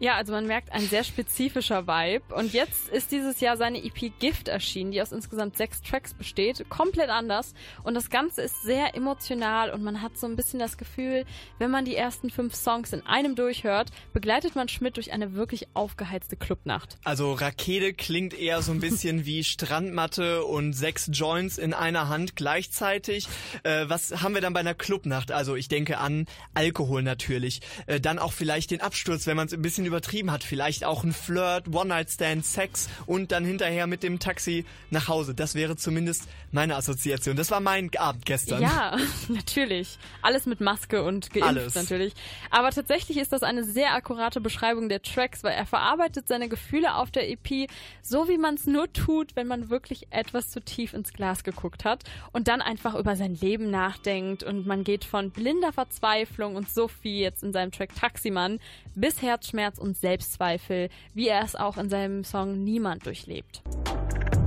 Ja, 0.00 0.14
also 0.14 0.32
man 0.32 0.46
merkt 0.46 0.72
ein 0.72 0.82
sehr 0.82 1.02
spezifischer 1.02 1.88
Vibe. 1.88 2.32
Und 2.34 2.52
jetzt 2.52 2.88
ist 2.88 3.10
dieses 3.10 3.40
Jahr 3.40 3.56
seine 3.56 3.82
EP 3.84 4.12
Gift 4.20 4.46
erschienen, 4.46 4.92
die 4.92 5.02
aus 5.02 5.10
insgesamt 5.10 5.56
sechs 5.56 5.82
Tracks 5.82 6.14
besteht. 6.14 6.68
Komplett 6.68 7.10
anders. 7.10 7.52
Und 7.82 7.94
das 7.94 8.08
Ganze 8.08 8.42
ist 8.42 8.62
sehr 8.62 8.94
emotional 8.94 9.70
und 9.70 9.82
man 9.82 10.00
hat 10.00 10.16
so 10.16 10.28
ein 10.28 10.36
bisschen 10.36 10.60
das 10.60 10.78
Gefühl, 10.78 11.24
wenn 11.58 11.72
man 11.72 11.84
die 11.84 11.96
ersten 11.96 12.30
fünf 12.30 12.54
Songs 12.54 12.92
in 12.92 13.04
einem 13.06 13.34
durchhört, 13.34 13.90
begleitet 14.12 14.54
man 14.54 14.68
Schmidt 14.68 14.96
durch 14.96 15.12
eine 15.12 15.34
wirklich 15.34 15.66
aufgeheizte 15.74 16.36
Clubnacht. 16.36 16.96
Also 17.02 17.32
Rakete 17.32 17.92
klingt 17.92 18.38
eher 18.38 18.62
so 18.62 18.70
ein 18.70 18.80
bisschen 18.80 19.26
wie 19.26 19.42
Strandmatte 19.42 20.44
und 20.44 20.74
sechs 20.74 21.10
Joints 21.12 21.58
in 21.58 21.74
einer 21.74 22.08
Hand 22.08 22.36
gleichzeitig. 22.36 23.26
Äh, 23.64 23.86
was 23.88 24.22
haben 24.22 24.34
wir 24.34 24.40
dann 24.40 24.52
bei 24.52 24.60
einer 24.60 24.74
Clubnacht? 24.74 25.32
Also 25.32 25.56
ich 25.56 25.66
denke 25.66 25.98
an 25.98 26.26
Alkohol 26.54 27.02
natürlich. 27.02 27.62
Äh, 27.86 28.00
dann 28.00 28.20
auch 28.20 28.32
vielleicht 28.32 28.70
den 28.70 28.80
Absturz, 28.80 29.26
wenn 29.26 29.36
man 29.36 29.48
es 29.48 29.54
ein 29.54 29.62
bisschen 29.62 29.87
übertrieben 29.88 30.30
hat. 30.30 30.44
Vielleicht 30.44 30.84
auch 30.84 31.02
ein 31.02 31.12
Flirt, 31.12 31.68
One-Night-Stand, 31.74 32.44
Sex 32.44 32.88
und 33.06 33.32
dann 33.32 33.44
hinterher 33.44 33.86
mit 33.86 34.02
dem 34.02 34.20
Taxi 34.20 34.64
nach 34.90 35.08
Hause. 35.08 35.34
Das 35.34 35.54
wäre 35.54 35.76
zumindest 35.76 36.28
meine 36.52 36.76
Assoziation. 36.76 37.36
Das 37.36 37.50
war 37.50 37.60
mein 37.60 37.90
Abend 37.98 38.24
gestern. 38.24 38.62
Ja, 38.62 38.96
natürlich. 39.28 39.98
Alles 40.22 40.46
mit 40.46 40.60
Maske 40.60 41.02
und 41.02 41.30
geimpft 41.30 41.48
Alles. 41.48 41.74
natürlich. 41.74 42.14
Aber 42.50 42.70
tatsächlich 42.70 43.18
ist 43.18 43.32
das 43.32 43.42
eine 43.42 43.64
sehr 43.64 43.94
akkurate 43.94 44.40
Beschreibung 44.40 44.88
der 44.88 45.02
Tracks, 45.02 45.42
weil 45.42 45.52
er 45.52 45.66
verarbeitet 45.66 46.28
seine 46.28 46.48
Gefühle 46.48 46.94
auf 46.94 47.10
der 47.10 47.28
EP 47.28 47.68
so, 48.02 48.28
wie 48.28 48.38
man 48.38 48.54
es 48.54 48.66
nur 48.66 48.92
tut, 48.92 49.36
wenn 49.36 49.46
man 49.46 49.70
wirklich 49.70 50.06
etwas 50.10 50.50
zu 50.50 50.60
tief 50.60 50.94
ins 50.94 51.12
Glas 51.12 51.44
geguckt 51.44 51.84
hat 51.84 52.04
und 52.32 52.48
dann 52.48 52.62
einfach 52.62 52.94
über 52.94 53.16
sein 53.16 53.34
Leben 53.34 53.70
nachdenkt 53.70 54.42
und 54.42 54.66
man 54.66 54.84
geht 54.84 55.04
von 55.04 55.30
blinder 55.30 55.72
Verzweiflung 55.72 56.56
und 56.56 56.70
Sophie 56.70 57.20
jetzt 57.20 57.42
in 57.42 57.52
seinem 57.52 57.72
Track 57.72 57.94
Taximann 57.94 58.60
bis 58.94 59.22
Herzschmerz 59.22 59.77
und 59.78 59.96
Selbstzweifel, 59.96 60.88
wie 61.14 61.28
er 61.28 61.42
es 61.42 61.56
auch 61.56 61.76
in 61.76 61.88
seinem 61.88 62.24
Song 62.24 62.64
Niemand 62.64 63.06
durchlebt. 63.06 63.62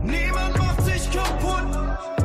Niemand 0.03 0.57
macht 0.57 0.81
sich 0.83 1.11
kaputt. 1.11 2.20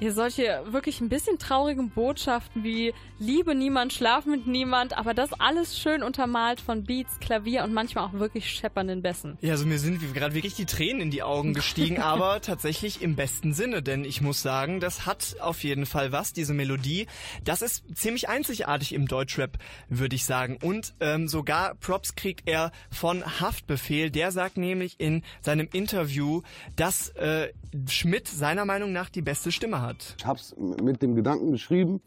Ihr 0.00 0.12
solche 0.12 0.62
wirklich 0.66 1.00
ein 1.00 1.08
bisschen 1.08 1.40
traurigen 1.40 1.90
Botschaften 1.90 2.62
wie 2.62 2.94
Liebe 3.18 3.56
niemand, 3.56 3.92
Schlaf 3.92 4.26
mit 4.26 4.46
niemand, 4.46 4.96
aber 4.96 5.12
das 5.12 5.32
alles 5.32 5.76
schön 5.76 6.04
untermalt 6.04 6.60
von 6.60 6.84
Beats, 6.84 7.18
Klavier 7.18 7.64
und 7.64 7.72
manchmal 7.72 8.04
auch 8.04 8.12
wirklich 8.12 8.48
scheppernden 8.48 9.02
Bässen. 9.02 9.36
Ja, 9.40 9.52
also 9.52 9.66
mir 9.66 9.80
sind 9.80 10.14
gerade 10.14 10.36
wirklich 10.36 10.54
die 10.54 10.66
Tränen 10.66 11.00
in 11.00 11.10
die 11.10 11.24
Augen 11.24 11.52
gestiegen, 11.52 11.98
aber 12.00 12.40
tatsächlich 12.40 13.02
im 13.02 13.16
besten 13.16 13.54
Sinne, 13.54 13.82
denn 13.82 14.04
ich 14.04 14.20
muss 14.20 14.40
sagen, 14.40 14.78
das 14.78 15.04
hat 15.04 15.34
auf 15.40 15.64
jeden 15.64 15.84
Fall 15.84 16.12
was, 16.12 16.32
diese 16.32 16.54
Melodie. 16.54 17.08
Das 17.42 17.60
ist 17.60 17.82
ziemlich 17.96 18.28
einzigartig 18.28 18.94
im 18.94 19.08
Deutschrap, 19.08 19.58
würde 19.88 20.14
ich 20.14 20.24
sagen. 20.24 20.58
Und 20.62 20.94
ähm, 21.00 21.26
sogar 21.26 21.74
Props 21.74 22.14
kriegt 22.14 22.48
er 22.48 22.70
von 22.88 23.24
Haftbefehl. 23.40 24.12
Der 24.12 24.30
sagt 24.30 24.58
nämlich 24.58 25.00
in 25.00 25.24
seinem 25.40 25.68
Interview, 25.72 26.42
dass 26.76 27.08
äh, 27.10 27.48
Schmidt 27.88 28.28
seiner 28.28 28.64
Meinung 28.64 28.92
nach 28.92 29.08
die 29.08 29.22
beste 29.22 29.50
Stimme 29.50 29.80
hat. 29.80 29.87
Ich 30.18 30.26
hab's 30.26 30.54
mit 30.58 31.02
dem 31.02 31.14
Gedanken 31.14 31.50
geschrieben, 31.52 32.00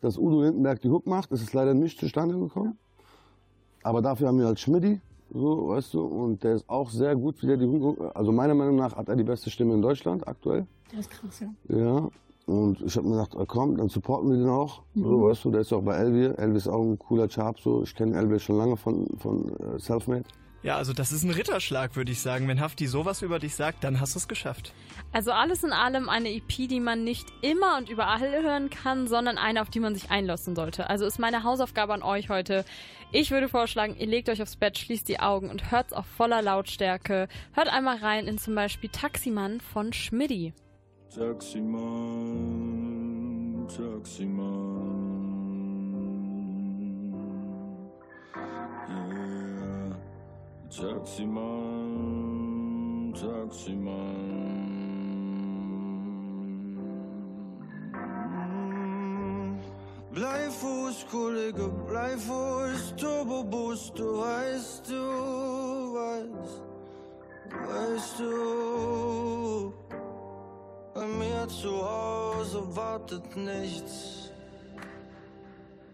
dass 0.00 0.18
Udo 0.18 0.42
Lindenberg 0.42 0.80
die 0.80 0.88
Hook 0.90 1.06
macht. 1.06 1.30
Das 1.32 1.40
ist 1.42 1.52
leider 1.54 1.74
nicht 1.74 1.98
zustande 1.98 2.38
gekommen. 2.38 2.76
Aber 3.82 4.00
dafür 4.02 4.28
haben 4.28 4.38
wir 4.38 4.46
halt 4.46 4.58
Schmidti, 4.58 5.00
so, 5.32 5.68
weißt 5.68 5.92
du, 5.94 6.02
und 6.02 6.42
der 6.42 6.54
ist 6.54 6.68
auch 6.70 6.88
sehr 6.90 7.14
gut, 7.16 7.42
wie 7.42 7.46
der 7.46 7.56
die 7.58 7.66
Hook, 7.66 7.98
also 8.14 8.32
meiner 8.32 8.54
Meinung 8.54 8.76
nach 8.76 8.96
hat 8.96 9.08
er 9.08 9.16
die 9.16 9.24
beste 9.24 9.50
Stimme 9.50 9.74
in 9.74 9.82
Deutschland 9.82 10.26
aktuell. 10.26 10.66
Das 10.90 11.00
ist 11.00 11.10
krass, 11.10 11.40
ja. 11.40 11.48
Ja, 11.76 12.08
und 12.46 12.80
ich 12.82 12.96
habe 12.96 13.06
mir 13.08 13.16
gedacht, 13.16 13.36
ah, 13.36 13.44
komm, 13.46 13.76
dann 13.76 13.88
supporten 13.88 14.30
wir 14.30 14.38
den 14.38 14.48
auch. 14.48 14.82
So, 14.94 15.00
Mhm. 15.02 15.22
weißt 15.24 15.44
du, 15.44 15.50
der 15.50 15.60
ist 15.62 15.72
auch 15.72 15.82
bei 15.82 15.96
Elvier. 15.96 16.38
Elvier 16.38 16.56
ist 16.56 16.68
auch 16.68 16.82
ein 16.82 16.98
cooler 16.98 17.28
Chap, 17.28 17.58
so. 17.60 17.82
Ich 17.82 17.94
kenne 17.94 18.16
Elvier 18.16 18.38
schon 18.38 18.56
lange 18.56 18.76
von, 18.76 19.06
von 19.18 19.48
äh, 19.58 19.78
Selfmade. 19.78 20.24
Ja, 20.64 20.76
also 20.78 20.92
das 20.94 21.12
ist 21.12 21.22
ein 21.24 21.30
Ritterschlag, 21.30 21.94
würde 21.94 22.10
ich 22.10 22.22
sagen. 22.22 22.48
Wenn 22.48 22.58
Hafti 22.58 22.86
sowas 22.86 23.20
über 23.20 23.38
dich 23.38 23.54
sagt, 23.54 23.84
dann 23.84 24.00
hast 24.00 24.14
du 24.14 24.18
es 24.18 24.28
geschafft. 24.28 24.72
Also 25.12 25.30
alles 25.30 25.62
in 25.62 25.74
allem 25.74 26.08
eine 26.08 26.30
EP, 26.30 26.48
die 26.48 26.80
man 26.80 27.04
nicht 27.04 27.26
immer 27.42 27.76
und 27.76 27.90
überall 27.90 28.42
hören 28.42 28.70
kann, 28.70 29.06
sondern 29.06 29.36
eine, 29.36 29.60
auf 29.60 29.68
die 29.68 29.80
man 29.80 29.94
sich 29.94 30.10
einlassen 30.10 30.56
sollte. 30.56 30.88
Also 30.88 31.04
ist 31.04 31.18
meine 31.18 31.42
Hausaufgabe 31.42 31.92
an 31.92 32.02
euch 32.02 32.30
heute. 32.30 32.64
Ich 33.12 33.30
würde 33.30 33.50
vorschlagen, 33.50 33.94
ihr 33.98 34.06
legt 34.06 34.30
euch 34.30 34.40
aufs 34.40 34.56
Bett, 34.56 34.78
schließt 34.78 35.06
die 35.06 35.20
Augen 35.20 35.50
und 35.50 35.70
hört's 35.70 35.92
auf 35.92 36.06
voller 36.06 36.40
Lautstärke. 36.40 37.28
Hört 37.52 37.68
einmal 37.68 37.98
rein 37.98 38.26
in 38.26 38.38
zum 38.38 38.54
Beispiel 38.54 38.88
Taximann 38.88 39.60
von 39.60 39.92
Schmidti. 39.92 40.54
Taximan, 41.14 42.08
Taximan. 43.68 45.04
Yeah. 48.86 49.43
Taximan, 50.76 51.52
Taximan. 53.14 54.64
Bleifuß, 60.12 61.06
Kollege, 61.12 61.68
Bleifuß, 61.86 62.94
Turboboost, 62.96 63.96
du 63.96 64.18
weißt, 64.18 64.90
du 64.90 65.94
weißt, 65.94 66.62
weißt 67.68 68.18
du. 68.18 69.72
Bei 70.92 71.06
mir 71.06 71.46
zu 71.46 71.70
Hause 71.70 72.64
wartet 72.74 73.36
nichts. 73.36 74.32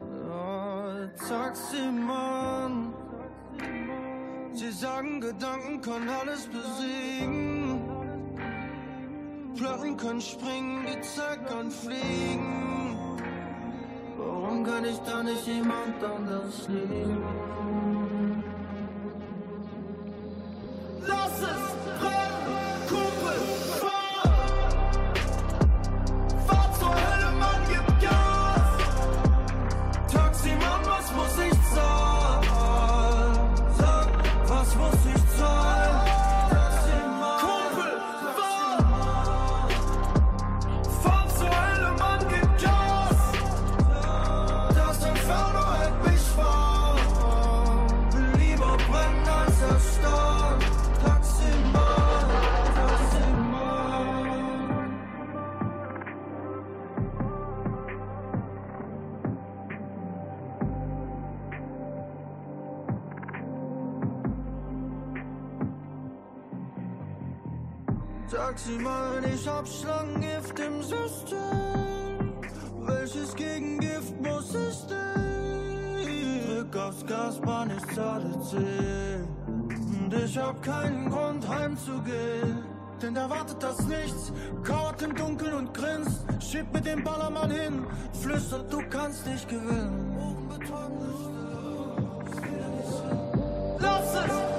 Ja, 0.01 1.07
Taximann. 1.29 2.90
Sagen, 4.81 5.21
Gedanken 5.21 5.83
können 5.83 6.09
alles 6.09 6.47
besiegen. 6.47 7.83
Platten 9.55 9.95
können 9.99 10.23
springen, 10.23 10.87
die 10.87 11.03
Zeit 11.03 11.47
kann 11.47 11.71
fliegen. 11.71 13.21
Warum 14.17 14.65
kann 14.65 14.87
ich 14.87 14.97
da 15.01 15.23
nicht 15.23 15.47
jemand 15.47 16.03
anders 16.03 16.67
lieben? 16.69 17.23
10. 78.51 78.59
Und 80.05 80.15
ich 80.15 80.37
hab 80.37 80.63
keinen 80.63 81.09
Grund 81.09 81.49
heimzugehen. 81.49 82.65
Denn 83.01 83.15
da 83.15 83.31
wartet 83.31 83.63
das 83.63 83.87
Nichts, 83.87 84.33
kauert 84.63 85.01
im 85.03 85.15
Dunkeln 85.15 85.55
und 85.55 85.73
grinst. 85.73 86.25
Schieb 86.41 86.67
mit 86.73 86.85
dem 86.85 87.03
Ballermann 87.03 87.51
hin, 87.51 87.87
flüstert, 88.21 88.71
du 88.73 88.83
kannst 88.91 89.27
nicht 89.27 89.49
gewinnen. 89.49 90.19
Lass 93.79 94.15
es 94.15 94.50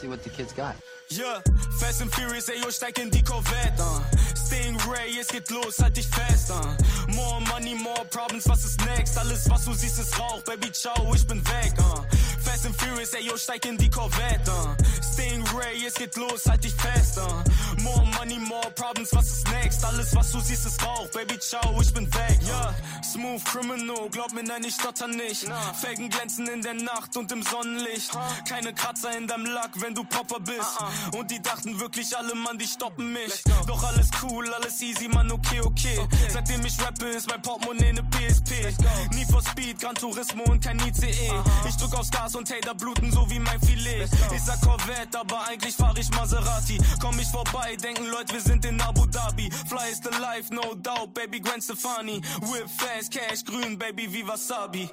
see 0.00 0.08
what 0.08 0.22
the 0.22 0.30
kids 0.30 0.52
got. 0.52 0.74
Yeah, 1.08 1.40
Fast 1.78 2.00
and 2.00 2.12
Furious, 2.12 2.48
ey, 2.48 2.58
yo, 2.60 2.70
steig 2.70 2.98
in 2.98 3.10
die 3.10 3.22
Corvette, 3.22 3.78
uh. 3.80 4.00
Stingray, 4.34 5.18
es 5.20 5.28
geht 5.28 5.50
los, 5.50 5.78
halt 5.78 5.96
dich 5.96 6.06
fest, 6.06 6.50
uh. 6.50 7.12
More 7.14 7.40
money, 7.52 7.74
more 7.74 8.04
problems, 8.10 8.48
was 8.48 8.64
ist 8.64 8.80
next? 8.86 9.18
Alles, 9.18 9.50
was 9.50 9.64
du 9.64 9.74
siehst, 9.74 9.98
ist 9.98 10.18
Rauch, 10.18 10.42
Baby, 10.44 10.72
ciao, 10.72 11.12
ich 11.14 11.26
bin 11.26 11.44
weg, 11.46 11.74
uh. 11.80 12.09
Fast 12.50 12.66
and 12.66 12.74
Furious, 12.74 13.14
ey, 13.14 13.22
yo, 13.22 13.36
steig 13.36 13.64
in 13.64 13.78
die 13.78 13.88
Corvette, 13.88 14.50
uh. 14.50 14.74
Stingray, 15.12 15.86
es 15.86 15.94
geht 15.94 16.16
los, 16.16 16.46
halt 16.48 16.64
dich 16.64 16.74
fest, 16.74 17.16
uh. 17.18 17.80
More 17.82 18.04
money, 18.18 18.38
more 18.38 18.70
problems, 18.74 19.12
was 19.12 19.26
ist 19.30 19.48
next? 19.50 19.84
Alles, 19.84 20.14
was 20.14 20.32
du 20.32 20.40
siehst, 20.40 20.66
ist 20.66 20.84
Rauch. 20.84 21.08
Baby, 21.12 21.38
ciao, 21.38 21.80
ich 21.80 21.94
bin 21.94 22.12
weg. 22.12 22.38
Ja, 22.46 22.74
smooth 23.02 23.42
criminal. 23.44 24.08
Glaub 24.10 24.32
mir, 24.32 24.42
nein, 24.42 24.64
ich 24.64 24.74
stotter 24.74 25.06
nicht. 25.06 25.46
Felgen 25.80 26.10
glänzen 26.10 26.46
in 26.48 26.60
der 26.60 26.74
Nacht 26.74 27.16
und 27.16 27.30
im 27.32 27.42
Sonnenlicht. 27.42 28.10
Keine 28.48 28.74
Kratzer 28.74 29.16
in 29.16 29.26
deinem 29.26 29.46
Lack, 29.46 29.70
wenn 29.80 29.94
du 29.94 30.04
Popper 30.04 30.40
bist. 30.40 30.78
Und 31.16 31.30
die 31.30 31.40
dachten 31.40 31.78
wirklich 31.80 32.14
alle, 32.16 32.34
Mann, 32.34 32.58
die 32.58 32.66
stoppen 32.66 33.12
mich. 33.12 33.42
Doch 33.66 33.82
alles 33.84 34.08
cool, 34.22 34.52
alles 34.52 34.80
easy, 34.82 35.08
Mann, 35.08 35.30
okay, 35.30 35.60
okay. 35.60 36.06
Seitdem 36.28 36.64
ich 36.66 36.78
rappe, 36.82 37.06
ist 37.06 37.28
mein 37.30 37.40
Portemonnaie 37.40 37.92
ne 37.92 38.02
PSP. 38.02 38.74
Nie 39.14 39.24
for 39.24 39.42
Speed, 39.42 39.80
Gran 39.80 39.94
Turismo 39.94 40.44
und 40.44 40.62
kein 40.62 40.78
ICE. 40.80 41.32
Ich 41.68 41.76
drück 41.76 41.94
aufs 41.94 42.10
Gas 42.10 42.34
und 42.34 42.39
Hater 42.48 42.74
bluten 42.74 43.10
so 43.12 43.28
wie 43.28 43.38
mein 43.38 43.60
Filet. 43.60 44.08
Ich 44.34 44.42
sag 44.42 44.60
Corvette, 44.60 45.18
aber 45.18 45.46
eigentlich 45.48 45.74
fahr 45.74 45.94
ich 45.96 46.10
Maserati. 46.10 46.78
Komm 47.00 47.18
ich 47.18 47.28
vorbei, 47.28 47.76
denken 47.76 48.06
Leute, 48.06 48.34
wir 48.34 48.40
sind 48.40 48.64
in 48.64 48.80
Abu 48.80 49.06
Dhabi. 49.06 49.50
Fly 49.68 49.90
is 49.90 50.00
the 50.00 50.10
life, 50.20 50.50
no 50.50 50.74
doubt, 50.74 51.12
baby 51.14 51.40
Gwen 51.40 51.60
Stefani. 51.60 52.22
Whip 52.42 52.68
fast, 52.78 53.10
cash 53.10 53.44
grün, 53.44 53.78
baby 53.78 54.06
wie 54.12 54.24
Wasabi. 54.26 54.88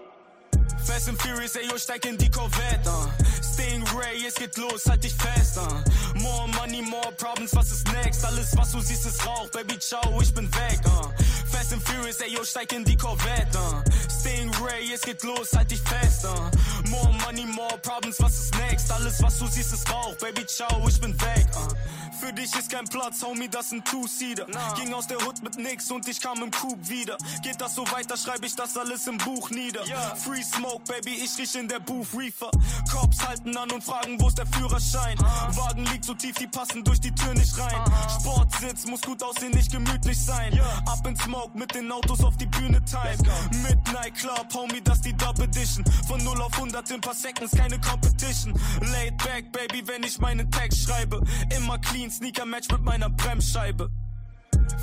Fast 0.86 1.10
and 1.10 1.20
Furious, 1.22 1.56
ey, 1.56 1.68
yo, 1.68 1.78
steig 1.78 2.06
in 2.06 2.18
die 2.18 2.30
Corvette, 2.30 2.88
uh. 2.88 3.08
Stingray, 3.42 4.26
es 4.26 4.36
geht 4.36 4.56
los, 4.58 4.86
halt 4.86 5.04
dich 5.04 5.14
fest, 5.14 5.58
uh. 5.58 6.20
More 6.20 6.48
money, 6.50 6.82
more 6.82 7.12
problems, 7.18 7.54
was 7.56 7.72
ist 7.72 7.92
next? 7.92 8.24
Alles, 8.24 8.56
was 8.56 8.72
du 8.72 8.80
siehst, 8.80 9.06
ist 9.06 9.26
Rauch, 9.26 9.50
Baby, 9.52 9.78
ciao, 9.80 10.22
ich 10.22 10.34
bin 10.34 10.48
weg, 10.54 10.80
uh. 10.86 11.10
Fast 11.52 11.74
and 11.74 11.82
Furious, 11.84 12.22
ey, 12.22 12.34
yo, 12.34 12.44
steig 12.44 12.72
in 12.74 12.86
die 12.86 12.96
Corvette, 12.96 13.58
uh. 13.58 13.82
Stingray, 14.28 14.94
es 14.94 15.02
geht 15.02 15.24
los, 15.24 15.54
halt 15.56 15.72
dich 15.72 15.82
fest, 15.82 16.26
uh. 16.26 16.90
More 16.90 17.14
money, 17.26 17.46
more 17.46 17.78
problems, 17.82 18.20
was 18.20 18.38
ist 18.38 18.56
next? 18.56 18.92
Alles, 18.92 19.22
was 19.22 19.40
du 19.40 19.48
siehst, 19.48 19.74
ist 19.74 19.92
Rauch, 19.92 20.16
Baby, 20.18 20.46
ciao, 20.46 20.86
ich 20.88 21.00
bin 21.00 21.20
weg, 21.22 21.48
uh. 21.56 21.74
Für 22.20 22.34
dich 22.34 22.54
ist 22.56 22.72
kein 22.72 22.86
Platz, 22.86 23.22
Homie, 23.24 23.48
das 23.48 23.70
sind 23.70 23.86
Two-Seater. 23.86 24.48
Ging 24.76 24.92
aus 24.92 25.06
der 25.06 25.18
Hood 25.24 25.44
mit 25.44 25.56
nix 25.58 25.92
und 25.92 26.08
ich 26.08 26.20
kam 26.20 26.42
im 26.42 26.50
Coop 26.50 26.90
wieder. 26.90 27.16
Geht 27.44 27.62
das 27.62 27.76
so 27.76 27.84
weiter, 27.92 28.18
schreibe 28.18 28.48
ich 28.48 28.56
das 28.56 28.76
alles 28.76 29.06
im 29.06 29.20
Buch 29.20 29.52
nieder. 29.52 29.84
Free 30.16 30.42
Smoke, 30.42 30.82
Baby, 30.88 31.12
ich 31.24 31.38
riech 31.38 31.54
in 31.54 31.68
der 31.68 31.80
Booth 31.80 32.08
Reefer. 32.18 32.50
Cops 32.92 33.26
halten 33.26 33.56
an 33.56 33.70
und 33.72 33.84
fragen, 33.84 34.20
wo 34.20 34.30
ist 34.30 34.38
der 34.40 34.48
Führerschein? 34.48 35.16
Wagen 35.20 35.86
liegt 35.92 36.06
so 36.06 36.16
tief, 36.16 36.36
die 36.36 36.48
passen 36.48 36.84
durch 36.84 37.00
die 37.00 37.14
Tür 37.14 37.36
nicht 37.36 37.56
rein. 37.60 37.84
Sportsitz 38.20 38.88
muss 38.88 39.02
gut 39.02 39.22
aussehen, 39.22 39.52
nicht 39.52 39.72
gemütlich 39.72 40.20
sein. 40.20 40.60
Up 40.88 41.06
in 41.06 41.16
Smoke 41.18 41.56
mit 41.56 41.76
den 41.76 41.92
Autos 41.92 42.24
auf 42.24 42.36
die 42.38 42.48
Bühne 42.48 42.84
time. 42.86 43.16
Midnight 43.62 44.17
Club, 44.18 44.54
Homie, 44.54 44.82
das 44.84 45.02
die 45.02 45.16
Dub 45.16 45.40
Edition. 45.40 45.86
Von 46.08 46.24
0 46.24 46.42
auf 46.42 46.54
100 46.54 46.90
in 46.92 47.02
paar 47.02 47.14
Seconds, 47.14 47.52
keine 47.56 47.80
Competition. 47.80 48.54
Laid 48.92 49.18
back, 49.18 49.52
Baby, 49.52 49.88
wenn 49.88 50.04
ich 50.04 50.20
meinen 50.20 50.50
Text 50.52 50.84
schreibe. 50.84 51.22
Immer 51.56 51.78
clean, 51.80 52.10
Sneaker-Match 52.10 52.70
mit 52.72 52.84
meiner 52.84 53.10
Bremsscheibe. 53.10 53.90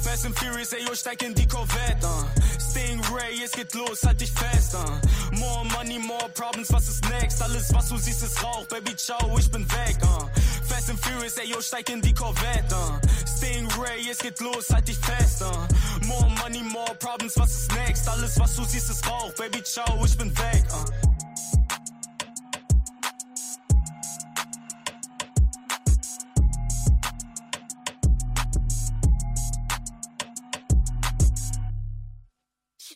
Fast 0.02 0.24
and 0.24 0.38
Furious, 0.38 0.72
ey, 0.72 0.84
yo, 0.84 0.94
steig 0.94 1.22
in 1.22 1.34
die 1.34 1.46
Corvette, 1.46 2.06
uh. 2.06 2.24
Stingray, 2.58 3.42
es 3.44 3.52
geht 3.52 3.74
los, 3.74 4.02
halt 4.04 4.20
dich 4.20 4.32
fest, 4.32 4.74
uh. 4.74 5.36
More 5.36 5.64
money, 5.66 5.98
more 5.98 6.28
problems, 6.34 6.72
was 6.72 6.88
ist 6.88 7.04
next? 7.10 7.42
Alles, 7.42 7.72
was 7.74 7.88
du 7.88 7.96
siehst, 7.96 8.22
ist 8.22 8.42
Rauch, 8.42 8.66
Baby, 8.68 8.96
ciao, 8.96 9.36
ich 9.38 9.50
bin 9.50 9.68
weg, 9.70 9.96
uh. 10.02 10.33
Fast 10.68 10.90
and 10.90 10.98
Furious, 10.98 11.38
ey, 11.38 11.48
yo, 11.48 11.60
steig 11.60 11.88
in 11.90 12.00
die 12.00 12.12
Corvette, 12.14 12.72
uh. 12.72 12.98
Stingray, 13.26 14.08
es 14.10 14.18
geht 14.18 14.40
los, 14.40 14.70
halt 14.70 14.88
dich 14.88 14.98
fest, 14.98 15.42
uh. 15.42 16.06
More 16.06 16.30
money, 16.42 16.62
more 16.62 16.94
problems, 16.98 17.36
was 17.36 17.52
ist 17.52 17.72
next? 17.72 18.08
Alles, 18.08 18.38
was 18.38 18.56
du 18.56 18.64
siehst, 18.64 18.90
ist 18.90 19.06
Rauch, 19.08 19.32
Baby, 19.34 19.62
ciao, 19.62 20.04
ich 20.04 20.16
bin 20.16 20.36
weg, 20.38 20.64
uh. 20.72 20.84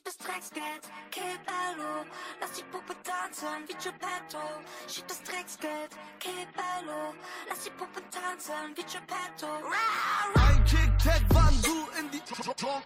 Das 0.04 0.16
Drecksgeld, 0.16 0.82
lass 2.40 2.52
die 2.52 2.62
Puppe 2.72 2.94
tanzen 3.18 3.66
wie 3.66 3.74
Geppetto. 3.74 4.42
Schieb 4.86 5.06
das 5.08 5.22
Drecksgeld, 5.22 5.90
Kebello, 6.18 7.14
lass 7.48 7.64
die 7.64 7.70
Puppe 7.70 8.02
tanzen 8.10 8.76
wie 8.76 8.82
Geppetto. 8.82 9.48
Ein 10.34 10.64
Kick-Tag, 10.64 11.22
wann 11.30 11.62
du 11.62 11.88
in 11.98 12.10
die 12.10 12.22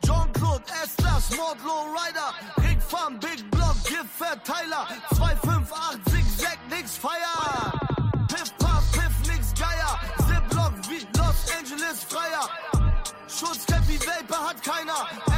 Jean-Claude, 0.04 0.64
S-Class, 0.84 1.36
Mordlow 1.36 1.94
Rider, 1.94 2.34
Rick 2.58 2.82
Farm, 2.82 3.18
Big 3.18 3.50
Block, 3.50 3.76
Gift-Verteiler, 3.84 4.86
258, 5.14 6.00
Zigzag, 6.12 6.58
nix 6.70 6.96
Feier. 6.96 7.72
Piff, 8.28 8.56
Puff, 8.58 8.84
Piff, 8.92 9.32
nix 9.32 9.52
Geier, 9.54 10.00
Ziplock 10.26 10.72
wie 10.88 11.06
Los 11.18 11.52
Angeles 11.58 12.04
Freier. 12.04 12.48
Schutzcappy 13.28 13.98
Vapor 13.98 14.48
hat 14.48 14.62
keiner. 14.62 15.31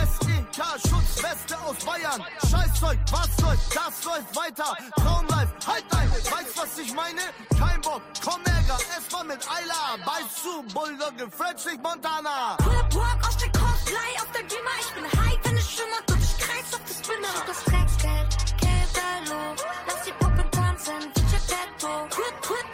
SEK 0.54 0.88
Schutzweste 0.88 1.58
aus 1.66 1.84
Bayern. 1.84 2.24
Scheißzeug, 2.48 2.98
was 3.10 3.40
läuft, 3.40 3.74
das 3.74 4.04
läuft 4.04 4.36
weiter. 4.36 4.76
Traumlife, 4.94 5.52
halt 5.66 5.84
ein, 5.90 6.10
weißt 6.12 6.56
was 6.56 6.78
ich 6.78 6.94
meine? 6.94 7.22
Kein 7.58 7.80
Bock, 7.80 8.02
komm 8.24 8.40
Ärger, 8.44 8.78
erstmal 8.94 9.24
mit 9.24 9.40
Eila. 9.50 9.96
Beißt 10.04 10.42
zu, 10.42 10.62
Bulldogge, 10.72 11.28
Frederick 11.28 11.82
Montana. 11.82 12.56
Pull 12.58 13.00
Walk 13.00 13.26
aus 13.26 13.36
der 13.38 13.50
Cosplay 13.50 14.14
auf 14.22 14.30
der 14.30 14.44
Gimmer. 14.44 14.76
Ich 14.78 14.94
bin 14.94 15.04
high, 15.04 15.38
wenn 15.42 15.56
es 15.56 15.70
schimmert 15.72 16.08
und 16.08 16.22
ich 16.22 16.38
kreis 16.38 16.72
auf 16.72 16.80
das 16.86 16.98
Spinner. 16.98 17.34
Schieb 17.34 17.46
das 17.46 17.64
Drecksgeld, 17.64 18.56
Kebello, 18.56 19.54
lass 19.88 20.02
die 20.06 20.12
Puppe 20.12 20.50
tanzen 20.52 21.10
wie 21.14 21.20
Geppetto. 21.20 22.06
Quip, 22.10 22.42
quip, 22.42 22.73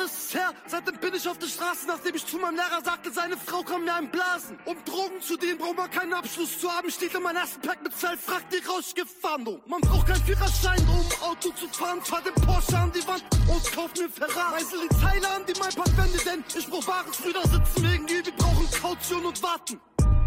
Jahre 0.00 0.04
ist 0.04 0.24
es 0.24 0.34
her, 0.34 0.54
seitdem 0.66 0.96
bin 0.96 1.14
ich 1.14 1.28
auf 1.28 1.38
der 1.38 1.46
Straße, 1.46 1.86
nachdem 1.86 2.14
ich 2.14 2.26
zu 2.26 2.38
meinem 2.38 2.56
Lehrer 2.56 2.82
sagte, 2.82 3.10
seine 3.10 3.36
Frau 3.36 3.62
kann 3.62 3.84
mir 3.84 3.94
einen 3.94 4.10
blasen. 4.10 4.58
Um 4.64 4.76
Drogen 4.84 5.20
zu 5.20 5.36
dienen, 5.36 5.58
braucht 5.58 5.76
man 5.76 5.90
keinen 5.90 6.12
Abschluss 6.12 6.58
zu 6.58 6.70
haben. 6.70 6.90
Steht 6.90 7.14
in 7.14 7.22
meinem 7.22 7.36
ersten 7.36 7.60
Pack 7.60 7.82
mit 7.82 7.96
Zell, 7.96 8.16
fragt 8.16 8.52
die 8.52 8.64
Rauschgefahndung. 8.66 9.60
Man 9.66 9.80
braucht 9.80 10.06
keinen 10.06 10.24
Führerschein, 10.24 10.80
um 10.88 11.28
Auto 11.28 11.50
zu 11.50 11.68
fahren. 11.68 12.00
Fahr 12.02 12.22
den 12.22 12.34
Porsche 12.34 12.78
an 12.78 12.92
die 12.92 13.06
Wand 13.06 13.24
und 13.48 13.72
kauf 13.72 13.90
mir 13.98 14.08
Ferrari. 14.08 14.62
Reißel 14.62 14.78
die 14.88 14.96
Zeile 14.96 15.28
an 15.28 15.44
die 15.46 15.58
mein 15.58 15.74
Part 15.74 15.96
wende, 15.96 16.18
denn 16.18 16.44
ich 16.56 16.68
brauch 16.68 16.86
wahres 16.86 17.16
Brüder 17.16 17.42
sitzen 17.42 17.90
wegen 17.90 18.08
wir 18.08 18.22
brauchen 18.36 18.70
Kaution 18.70 19.26
und 19.26 19.42
warten. 19.42 19.80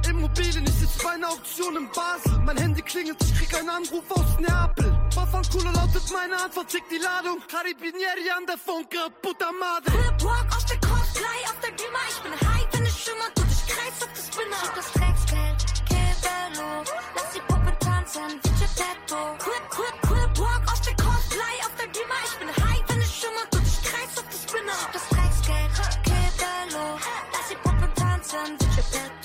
Immobilien, 0.10 0.66
ich 0.66 0.74
sitz 0.74 1.04
bei 1.04 1.12
einer 1.12 1.30
Auktion 1.30 1.76
in 1.78 1.90
Basel. 1.92 2.38
Mein 2.46 2.58
Handy 2.58 2.82
klingelt, 2.82 3.18
ich 3.24 3.36
krieg 3.36 3.54
einen 3.60 3.70
Anruf 3.70 4.04
aus 4.10 4.40
Neapel. 4.40 4.92
Waffan 5.16 5.44
Kulo 5.52 5.72
lautet 5.72 6.04
meine 6.12 6.36
Antwort, 6.44 6.72
schick 6.72 6.84
die 6.90 6.98
Ladung. 6.98 7.40
Carabinieri 7.48 8.30
an 8.36 8.46
der 8.46 8.58
Funke, 8.58 9.00
puta 9.22 9.52
madre. 9.52 9.92
Flip 9.92 10.24
Walk 10.24 10.48
aus 10.56 10.66
der 10.66 10.80
Cosplay 10.80 11.40
auf 11.50 11.60
der 11.62 11.72
Gimmer. 11.72 12.04
Ich 12.10 12.20
bin 12.24 12.34
high, 12.34 12.68
wenn 12.72 12.84
es 12.84 13.00
schimmert 13.00 13.34
und 13.38 13.52
ich 13.52 13.66
kreis 13.68 13.98
auf 14.02 14.10
das 14.14 14.28
Spinner. 14.28 14.60
Schieb 14.64 14.76
das 14.76 14.90
Drecksgeld, 14.94 15.60
Kebello, 15.90 16.70
lass 17.16 17.30
die 17.36 17.44
Puppe 17.48 17.74
tanzen 17.80 18.40
wie 18.44 18.54
Geppetto. 18.62 19.22
Quip, 19.44 19.66
quip, 19.70 19.98
quip, 20.08 20.32
walk 20.40 20.64
aus 20.72 20.82
der 20.82 20.96
Cosplay 20.98 21.56
auf 21.66 21.76
der 21.78 21.90
Gimmer. 21.96 22.20
Ich 22.26 22.36
bin 22.42 22.50
high, 22.50 22.84
wenn 22.90 23.02
es 23.02 23.14
schimmert 23.14 23.50
und 23.54 23.66
ich 23.68 23.80
kreis 23.86 24.14
auf 24.18 24.28
das 24.30 24.42
Spinner. 24.44 24.78
Schieb 24.82 24.92
das 24.94 25.06
Drecksgeld, 25.14 25.74
Kebello, 26.04 26.86
lass 27.34 27.48
die 27.50 27.60
Puppe 27.62 27.88
tanzen 27.96 28.50
wie 28.60 28.70
Geppetto. 28.76 29.23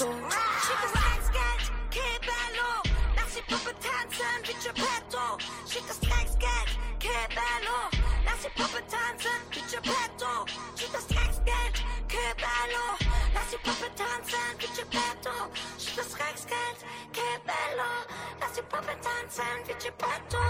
Kebello, 7.38 7.78
lass 8.24 8.42
die 8.42 8.48
Puppe 8.48 8.82
tanzen 8.88 9.30
wie. 9.50 9.60
Schieb 10.76 10.92
das 10.92 11.06
Drecksgeld, 11.06 11.84
Kebello, 12.08 12.84
lass 13.32 13.50
die 13.52 13.56
Puppe 13.58 13.94
tanzen 13.94 14.58
wie. 14.58 15.80
Schieb 15.80 15.96
das 15.96 16.10
Drecksgeld, 16.10 16.78
Kebello, 17.12 17.90
lass 18.40 18.52
die 18.54 18.62
Puppe 18.62 18.96
tanzen 19.00 19.44
wie 19.66 19.74
Geppetto. 19.74 20.42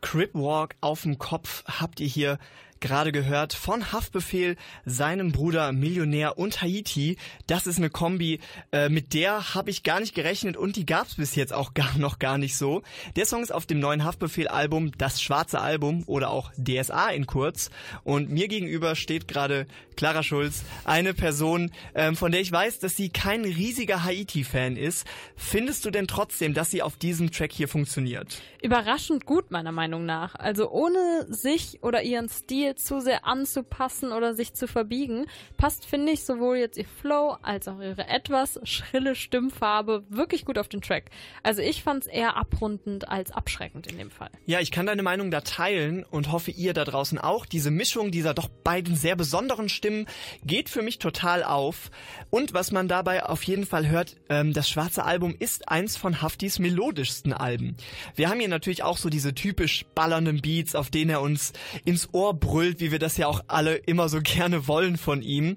Crip 0.00 0.34
auf 0.80 1.02
dem 1.02 1.18
Kopf 1.18 1.62
habt 1.66 2.00
ihr 2.00 2.08
hier 2.08 2.38
gerade 2.80 3.12
gehört 3.12 3.52
von 3.52 3.92
Haftbefehl, 3.92 4.56
seinem 4.84 5.32
Bruder 5.32 5.72
Millionär 5.72 6.38
und 6.38 6.62
Haiti. 6.62 7.16
Das 7.46 7.66
ist 7.66 7.78
eine 7.78 7.90
Kombi, 7.90 8.40
äh, 8.72 8.88
mit 8.88 9.14
der 9.14 9.54
habe 9.54 9.70
ich 9.70 9.82
gar 9.82 10.00
nicht 10.00 10.14
gerechnet 10.14 10.56
und 10.56 10.76
die 10.76 10.86
gab's 10.86 11.16
bis 11.16 11.34
jetzt 11.34 11.52
auch 11.52 11.74
gar 11.74 11.96
noch 11.98 12.18
gar 12.18 12.38
nicht 12.38 12.56
so. 12.56 12.82
Der 13.16 13.26
Song 13.26 13.42
ist 13.42 13.52
auf 13.52 13.66
dem 13.66 13.80
neuen 13.80 14.04
Haftbefehl-Album, 14.04 14.92
das 14.98 15.22
schwarze 15.22 15.60
Album 15.60 16.04
oder 16.06 16.30
auch 16.30 16.52
DSA 16.56 17.10
in 17.10 17.26
kurz. 17.26 17.70
Und 18.04 18.30
mir 18.30 18.48
gegenüber 18.48 18.96
steht 18.96 19.28
gerade 19.28 19.66
Clara 19.96 20.22
Schulz, 20.22 20.62
eine 20.84 21.14
Person, 21.14 21.70
ähm, 21.94 22.16
von 22.16 22.30
der 22.30 22.40
ich 22.40 22.52
weiß, 22.52 22.78
dass 22.80 22.96
sie 22.96 23.08
kein 23.08 23.44
riesiger 23.44 24.04
Haiti-Fan 24.04 24.76
ist. 24.76 25.06
Findest 25.36 25.84
du 25.84 25.90
denn 25.90 26.06
trotzdem, 26.06 26.52
dass 26.54 26.70
sie 26.70 26.82
auf 26.82 26.96
diesem 26.96 27.30
Track 27.30 27.52
hier 27.52 27.68
funktioniert? 27.68 28.42
Überraschend 28.62 29.26
gut, 29.26 29.50
meiner 29.50 29.72
Meinung 29.72 30.04
nach. 30.04 30.34
Also 30.34 30.70
ohne 30.70 31.26
sich 31.28 31.82
oder 31.82 32.02
ihren 32.02 32.28
Stil 32.28 32.65
Stil 32.66 32.74
zu 32.74 33.00
sehr 33.00 33.26
anzupassen 33.26 34.12
oder 34.12 34.34
sich 34.34 34.54
zu 34.54 34.66
verbiegen, 34.66 35.26
passt, 35.56 35.84
finde 35.84 36.12
ich, 36.12 36.24
sowohl 36.24 36.56
jetzt 36.56 36.76
ihr 36.78 36.86
Flow 37.00 37.36
als 37.42 37.68
auch 37.68 37.80
ihre 37.80 38.08
etwas 38.08 38.58
schrille 38.64 39.14
Stimmfarbe 39.14 40.04
wirklich 40.08 40.44
gut 40.44 40.58
auf 40.58 40.68
den 40.68 40.80
Track. 40.80 41.10
Also 41.42 41.62
ich 41.62 41.82
fand 41.82 42.04
es 42.04 42.06
eher 42.08 42.36
abrundend 42.36 43.08
als 43.08 43.30
abschreckend 43.30 43.86
in 43.86 43.98
dem 43.98 44.10
Fall. 44.10 44.30
Ja, 44.46 44.60
ich 44.60 44.70
kann 44.70 44.86
deine 44.86 45.02
Meinung 45.02 45.30
da 45.30 45.42
teilen 45.42 46.04
und 46.04 46.32
hoffe 46.32 46.50
ihr 46.50 46.72
da 46.72 46.84
draußen 46.84 47.18
auch. 47.18 47.46
Diese 47.46 47.70
Mischung 47.70 48.10
dieser 48.10 48.34
doch 48.34 48.48
beiden 48.48 48.96
sehr 48.96 49.16
besonderen 49.16 49.68
Stimmen 49.68 50.06
geht 50.44 50.68
für 50.68 50.82
mich 50.82 50.98
total 50.98 51.44
auf. 51.44 51.90
Und 52.30 52.52
was 52.52 52.72
man 52.72 52.88
dabei 52.88 53.24
auf 53.24 53.42
jeden 53.44 53.66
Fall 53.66 53.88
hört, 53.88 54.16
ähm, 54.28 54.52
das 54.52 54.68
schwarze 54.68 55.04
Album 55.04 55.36
ist 55.38 55.68
eins 55.68 55.96
von 55.96 56.22
Haftis 56.22 56.58
melodischsten 56.58 57.32
Alben. 57.32 57.76
Wir 58.14 58.28
haben 58.28 58.40
hier 58.40 58.48
natürlich 58.48 58.82
auch 58.82 58.98
so 58.98 59.08
diese 59.08 59.34
typisch 59.34 59.84
ballernden 59.94 60.40
Beats, 60.40 60.74
auf 60.74 60.90
denen 60.90 61.10
er 61.10 61.20
uns 61.20 61.52
ins 61.84 62.12
Ohr 62.12 62.34
brüllt, 62.34 62.55
wie 62.56 62.90
wir 62.90 62.98
das 62.98 63.16
ja 63.16 63.26
auch 63.26 63.40
alle 63.48 63.76
immer 63.76 64.08
so 64.08 64.20
gerne 64.22 64.66
wollen 64.66 64.96
von 64.96 65.22
ihm. 65.22 65.56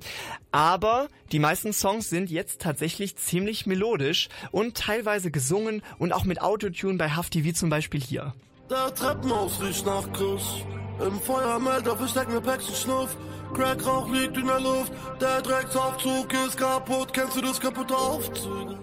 Aber 0.51 1.07
die 1.31 1.39
meisten 1.39 1.73
Songs 1.73 2.09
sind 2.09 2.29
jetzt 2.29 2.61
tatsächlich 2.61 3.15
ziemlich 3.15 3.65
melodisch 3.65 4.29
und 4.51 4.75
teilweise 4.77 5.31
gesungen 5.31 5.81
und 5.97 6.11
auch 6.11 6.25
mit 6.25 6.41
Autotune 6.41 6.97
bei 6.97 7.09
Hafti, 7.09 7.43
wie 7.43 7.53
zum 7.53 7.69
Beispiel 7.69 8.01
hier. 8.01 8.33
Der 8.69 8.93
Treppenhaus 8.93 9.61
riecht 9.61 9.85
nach 9.85 10.11
Kuss. 10.13 10.63
Im 11.05 11.19
Feuermelder 11.21 11.95
verstecken 11.95 12.33
wir 12.33 12.41
Packs 12.41 12.67
und 12.67 12.77
Schnuff. 12.77 13.17
Crackrauch 13.53 14.11
liegt 14.11 14.37
in 14.37 14.45
der 14.45 14.59
Luft. 14.59 14.91
Der 15.19 15.41
Drecksaufzug 15.41 16.31
ist 16.45 16.57
kaputt. 16.57 17.13
Kennst 17.13 17.37
du 17.37 17.41
das 17.41 17.59
kaputte 17.59 17.95
Aufzug? 17.95 18.77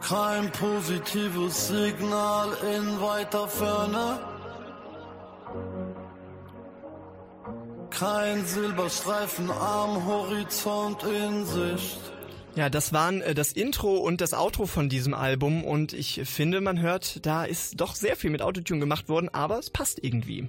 Kein 0.00 0.50
positives 0.52 1.68
Signal 1.68 2.48
in 2.74 3.00
weiter 3.00 3.48
Ferne. 3.48 4.35
Kein 7.98 8.44
Silberstreifen 8.44 9.50
am 9.50 10.04
Horizont 10.04 11.02
in 11.02 11.46
Sicht. 11.46 11.98
Ja, 12.54 12.68
das 12.68 12.92
waren 12.92 13.22
äh, 13.22 13.34
das 13.34 13.52
Intro 13.52 13.96
und 13.96 14.20
das 14.20 14.34
Outro 14.34 14.66
von 14.66 14.90
diesem 14.90 15.14
Album 15.14 15.64
und 15.64 15.94
ich 15.94 16.20
finde, 16.24 16.60
man 16.60 16.78
hört, 16.78 17.24
da 17.24 17.46
ist 17.46 17.80
doch 17.80 17.94
sehr 17.94 18.16
viel 18.16 18.28
mit 18.28 18.42
Autotune 18.42 18.80
gemacht 18.80 19.08
worden, 19.08 19.30
aber 19.32 19.58
es 19.58 19.70
passt 19.70 20.04
irgendwie. 20.04 20.46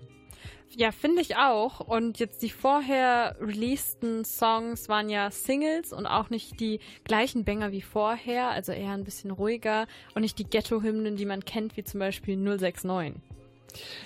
Ja, 0.75 0.91
finde 0.91 1.21
ich 1.21 1.37
auch. 1.37 1.79
Und 1.79 2.19
jetzt 2.19 2.41
die 2.41 2.49
vorher 2.49 3.37
releaseden 3.39 4.25
Songs 4.25 4.89
waren 4.89 5.09
ja 5.09 5.31
Singles 5.31 5.93
und 5.93 6.05
auch 6.05 6.29
nicht 6.29 6.59
die 6.59 6.81
gleichen 7.05 7.45
Banger 7.45 7.71
wie 7.71 7.81
vorher, 7.81 8.49
also 8.49 8.73
eher 8.73 8.91
ein 8.91 9.05
bisschen 9.05 9.31
ruhiger 9.31 9.87
und 10.15 10.21
nicht 10.21 10.37
die 10.37 10.49
Ghetto-Hymnen, 10.49 11.15
die 11.15 11.25
man 11.25 11.45
kennt, 11.45 11.77
wie 11.77 11.85
zum 11.85 12.01
Beispiel 12.01 12.35
069. 12.35 13.21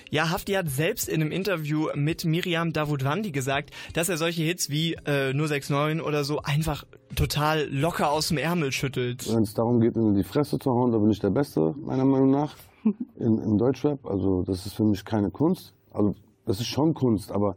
Ja, 0.10 0.30
Hafti 0.30 0.53
hat 0.53 0.69
selbst 0.69 1.07
in 1.10 1.22
einem 1.22 1.31
Interview 1.31 1.88
mit 1.95 2.26
Miriam 2.26 2.73
Davutwandi 2.73 3.31
gesagt, 3.31 3.72
dass 3.93 4.10
er 4.10 4.18
solche 4.18 4.43
Hits 4.43 4.69
wie 4.69 4.93
äh, 5.06 5.34
069 5.34 6.02
oder 6.06 6.23
so 6.23 6.41
einfach 6.43 6.84
total 7.15 7.68
locker 7.72 8.11
aus 8.11 8.30
dem 8.30 8.38
Ärmel 8.38 8.72
schüttelt. 8.72 9.27
Wenn 9.34 9.43
es 9.43 9.53
darum 9.53 9.80
geht, 9.80 9.95
in 9.95 10.15
die 10.15 10.23
Fresse 10.23 10.57
zu 10.60 10.72
hauen, 10.72 10.91
da 10.91 10.98
bin 10.98 11.10
ich 11.11 11.19
der 11.19 11.30
Beste, 11.31 11.73
meiner 11.81 12.06
Meinung 12.06 12.31
nach, 12.31 12.56
in, 12.84 13.38
im 13.38 13.57
Deutschrap. 13.57 14.06
Also 14.06 14.43
das 14.43 14.65
ist 14.65 14.73
für 14.76 14.84
mich 14.85 15.03
keine 15.06 15.30
Kunst. 15.30 15.73
Also 15.93 16.15
das 16.45 16.60
ist 16.60 16.68
schon 16.68 16.93
Kunst, 16.93 17.31
aber 17.31 17.56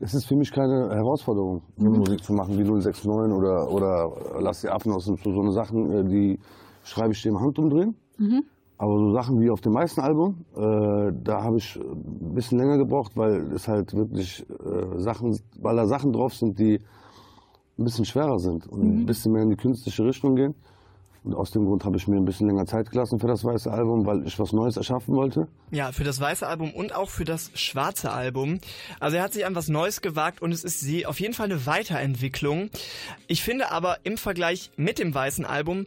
es 0.00 0.14
ist 0.14 0.26
für 0.26 0.36
mich 0.36 0.50
keine 0.50 0.88
Herausforderung, 0.90 1.62
Mhm. 1.76 1.98
Musik 1.98 2.24
zu 2.24 2.32
machen 2.32 2.58
wie 2.58 2.64
069 2.64 3.06
oder, 3.06 3.70
oder 3.70 4.40
Lass 4.40 4.62
die 4.62 4.68
Affen 4.68 4.92
aus 4.92 5.04
dem 5.06 5.16
Zoo. 5.16 5.32
So 5.32 5.40
eine 5.40 5.52
Sachen, 5.52 5.90
äh, 5.90 6.04
die 6.04 6.38
schreibe 6.84 7.12
ich 7.12 7.22
dir 7.22 7.30
im 7.30 7.40
Handumdrehen. 7.40 7.94
Mhm. 8.18 8.44
Aber 8.82 8.96
so 8.98 9.12
Sachen 9.12 9.38
wie 9.42 9.50
auf 9.50 9.60
dem 9.60 9.74
meisten 9.74 10.00
Album, 10.00 10.46
äh, 10.56 11.12
da 11.22 11.42
habe 11.42 11.58
ich 11.58 11.76
ein 11.76 12.32
bisschen 12.34 12.56
länger 12.56 12.78
gebraucht, 12.78 13.12
weil 13.14 13.52
es 13.52 13.68
halt 13.68 13.92
wirklich 13.94 14.42
äh, 14.48 14.98
Sachen, 14.98 15.38
weil 15.60 15.76
da 15.76 15.86
Sachen 15.86 16.14
drauf 16.14 16.34
sind, 16.34 16.58
die 16.58 16.80
ein 17.78 17.84
bisschen 17.84 18.06
schwerer 18.06 18.38
sind 18.38 18.66
und 18.66 18.80
Mhm. 18.80 19.00
ein 19.02 19.06
bisschen 19.06 19.32
mehr 19.32 19.42
in 19.42 19.50
die 19.50 19.56
künstliche 19.56 20.02
Richtung 20.06 20.34
gehen. 20.34 20.54
Und 21.24 21.34
aus 21.34 21.50
dem 21.50 21.66
Grund 21.66 21.84
habe 21.84 21.98
ich 21.98 22.08
mir 22.08 22.16
ein 22.16 22.24
bisschen 22.24 22.46
länger 22.46 22.64
Zeit 22.64 22.90
gelassen 22.90 23.18
für 23.20 23.26
das 23.26 23.44
weiße 23.44 23.70
Album, 23.70 24.06
weil 24.06 24.26
ich 24.26 24.38
was 24.38 24.54
Neues 24.54 24.78
erschaffen 24.78 25.14
wollte. 25.14 25.46
Ja, 25.70 25.92
für 25.92 26.02
das 26.04 26.18
weiße 26.18 26.46
Album 26.46 26.72
und 26.72 26.94
auch 26.94 27.10
für 27.10 27.26
das 27.26 27.50
schwarze 27.52 28.10
Album. 28.10 28.60
Also 28.98 29.18
er 29.18 29.24
hat 29.24 29.34
sich 29.34 29.44
an 29.44 29.54
was 29.54 29.68
Neues 29.68 30.00
gewagt 30.00 30.40
und 30.40 30.52
es 30.52 30.64
ist 30.64 30.80
sie 30.80 31.04
auf 31.04 31.20
jeden 31.20 31.34
Fall 31.34 31.52
eine 31.52 31.66
Weiterentwicklung. 31.66 32.70
Ich 33.26 33.42
finde 33.42 33.70
aber 33.70 33.98
im 34.04 34.16
Vergleich 34.16 34.70
mit 34.78 34.98
dem 34.98 35.14
weißen 35.14 35.44
Album 35.44 35.84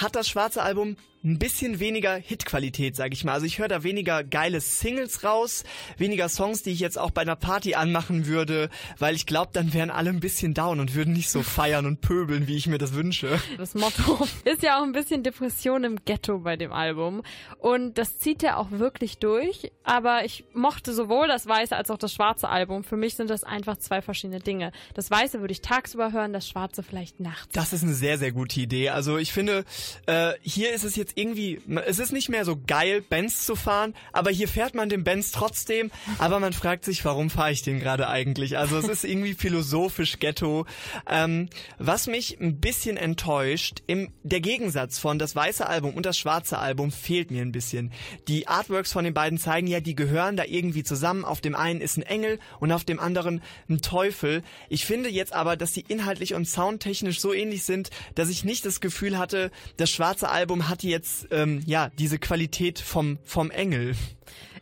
hat 0.00 0.16
das 0.16 0.26
schwarze 0.30 0.62
Album 0.62 0.96
ein 1.24 1.38
bisschen 1.38 1.78
weniger 1.78 2.14
Hitqualität, 2.14 2.96
sag 2.96 3.12
ich 3.12 3.24
mal. 3.24 3.32
Also 3.32 3.46
ich 3.46 3.58
höre 3.58 3.68
da 3.68 3.82
weniger 3.82 4.24
geile 4.24 4.60
Singles 4.60 5.24
raus, 5.24 5.64
weniger 5.96 6.28
Songs, 6.28 6.62
die 6.62 6.70
ich 6.70 6.80
jetzt 6.80 6.98
auch 6.98 7.10
bei 7.10 7.22
einer 7.22 7.36
Party 7.36 7.74
anmachen 7.74 8.26
würde, 8.26 8.70
weil 8.98 9.14
ich 9.14 9.26
glaube, 9.26 9.50
dann 9.52 9.72
wären 9.72 9.90
alle 9.90 10.10
ein 10.10 10.20
bisschen 10.20 10.54
down 10.54 10.80
und 10.80 10.94
würden 10.94 11.12
nicht 11.12 11.30
so 11.30 11.42
feiern 11.42 11.86
und 11.86 12.00
pöbeln, 12.00 12.48
wie 12.48 12.56
ich 12.56 12.66
mir 12.66 12.78
das 12.78 12.94
wünsche. 12.94 13.40
Das 13.56 13.74
Motto 13.74 14.26
ist 14.44 14.62
ja 14.62 14.78
auch 14.78 14.82
ein 14.82 14.92
bisschen 14.92 15.22
Depression 15.22 15.84
im 15.84 16.04
Ghetto 16.04 16.40
bei 16.40 16.56
dem 16.56 16.72
Album. 16.72 17.22
Und 17.58 17.98
das 17.98 18.18
zieht 18.18 18.42
er 18.42 18.58
auch 18.58 18.70
wirklich 18.70 19.18
durch. 19.18 19.70
Aber 19.84 20.24
ich 20.24 20.44
mochte 20.52 20.92
sowohl 20.92 21.28
das 21.28 21.46
weiße 21.46 21.76
als 21.76 21.90
auch 21.90 21.98
das 21.98 22.12
schwarze 22.12 22.48
Album. 22.48 22.84
Für 22.84 22.96
mich 22.96 23.14
sind 23.14 23.30
das 23.30 23.44
einfach 23.44 23.76
zwei 23.76 24.02
verschiedene 24.02 24.40
Dinge. 24.40 24.72
Das 24.94 25.10
weiße 25.10 25.40
würde 25.40 25.52
ich 25.52 25.60
tagsüber 25.60 26.12
hören, 26.12 26.32
das 26.32 26.48
schwarze 26.48 26.82
vielleicht 26.82 27.20
nachts. 27.20 27.52
Das 27.52 27.72
ist 27.72 27.82
eine 27.82 27.94
sehr, 27.94 28.18
sehr 28.18 28.32
gute 28.32 28.60
Idee. 28.60 28.90
Also 28.90 29.18
ich 29.18 29.32
finde, 29.32 29.64
äh, 30.06 30.32
hier 30.42 30.72
ist 30.72 30.84
es 30.84 30.96
jetzt 30.96 31.11
irgendwie, 31.16 31.60
es 31.86 31.98
ist 31.98 32.12
nicht 32.12 32.28
mehr 32.28 32.44
so 32.44 32.58
geil, 32.66 33.02
Benz 33.02 33.46
zu 33.46 33.56
fahren, 33.56 33.94
aber 34.12 34.30
hier 34.30 34.48
fährt 34.48 34.74
man 34.74 34.88
den 34.88 35.04
Benz 35.04 35.32
trotzdem, 35.32 35.90
aber 36.18 36.40
man 36.40 36.52
fragt 36.52 36.84
sich, 36.84 37.04
warum 37.04 37.30
fahre 37.30 37.52
ich 37.52 37.62
den 37.62 37.80
gerade 37.80 38.08
eigentlich? 38.08 38.58
Also 38.58 38.78
es 38.78 38.88
ist 38.88 39.04
irgendwie 39.04 39.34
philosophisch 39.34 40.18
Ghetto. 40.18 40.66
Ähm, 41.08 41.48
was 41.78 42.06
mich 42.06 42.40
ein 42.40 42.60
bisschen 42.60 42.96
enttäuscht, 42.96 43.82
im, 43.86 44.12
der 44.22 44.40
Gegensatz 44.40 44.98
von 44.98 45.18
das 45.18 45.34
weiße 45.34 45.66
Album 45.66 45.94
und 45.94 46.06
das 46.06 46.18
schwarze 46.18 46.58
Album 46.58 46.90
fehlt 46.90 47.30
mir 47.30 47.42
ein 47.42 47.52
bisschen. 47.52 47.92
Die 48.28 48.48
Artworks 48.48 48.92
von 48.92 49.04
den 49.04 49.14
beiden 49.14 49.38
zeigen 49.38 49.66
ja, 49.66 49.80
die 49.80 49.94
gehören 49.94 50.36
da 50.36 50.44
irgendwie 50.44 50.82
zusammen. 50.82 51.24
Auf 51.24 51.40
dem 51.40 51.54
einen 51.54 51.80
ist 51.80 51.96
ein 51.96 52.02
Engel 52.02 52.38
und 52.60 52.72
auf 52.72 52.84
dem 52.84 53.00
anderen 53.00 53.42
ein 53.68 53.80
Teufel. 53.82 54.42
Ich 54.68 54.86
finde 54.86 55.08
jetzt 55.08 55.32
aber, 55.32 55.56
dass 55.56 55.72
die 55.72 55.84
inhaltlich 55.88 56.34
und 56.34 56.46
soundtechnisch 56.46 57.20
so 57.20 57.32
ähnlich 57.32 57.64
sind, 57.64 57.90
dass 58.14 58.28
ich 58.28 58.44
nicht 58.44 58.64
das 58.64 58.80
Gefühl 58.80 59.18
hatte, 59.18 59.50
das 59.76 59.90
schwarze 59.90 60.28
Album 60.28 60.68
hat 60.68 60.82
jetzt 60.82 61.01
ähm, 61.30 61.62
ja 61.66 61.90
diese 61.98 62.18
Qualität 62.18 62.78
vom 62.78 63.18
vom 63.24 63.50
Engel. 63.50 63.94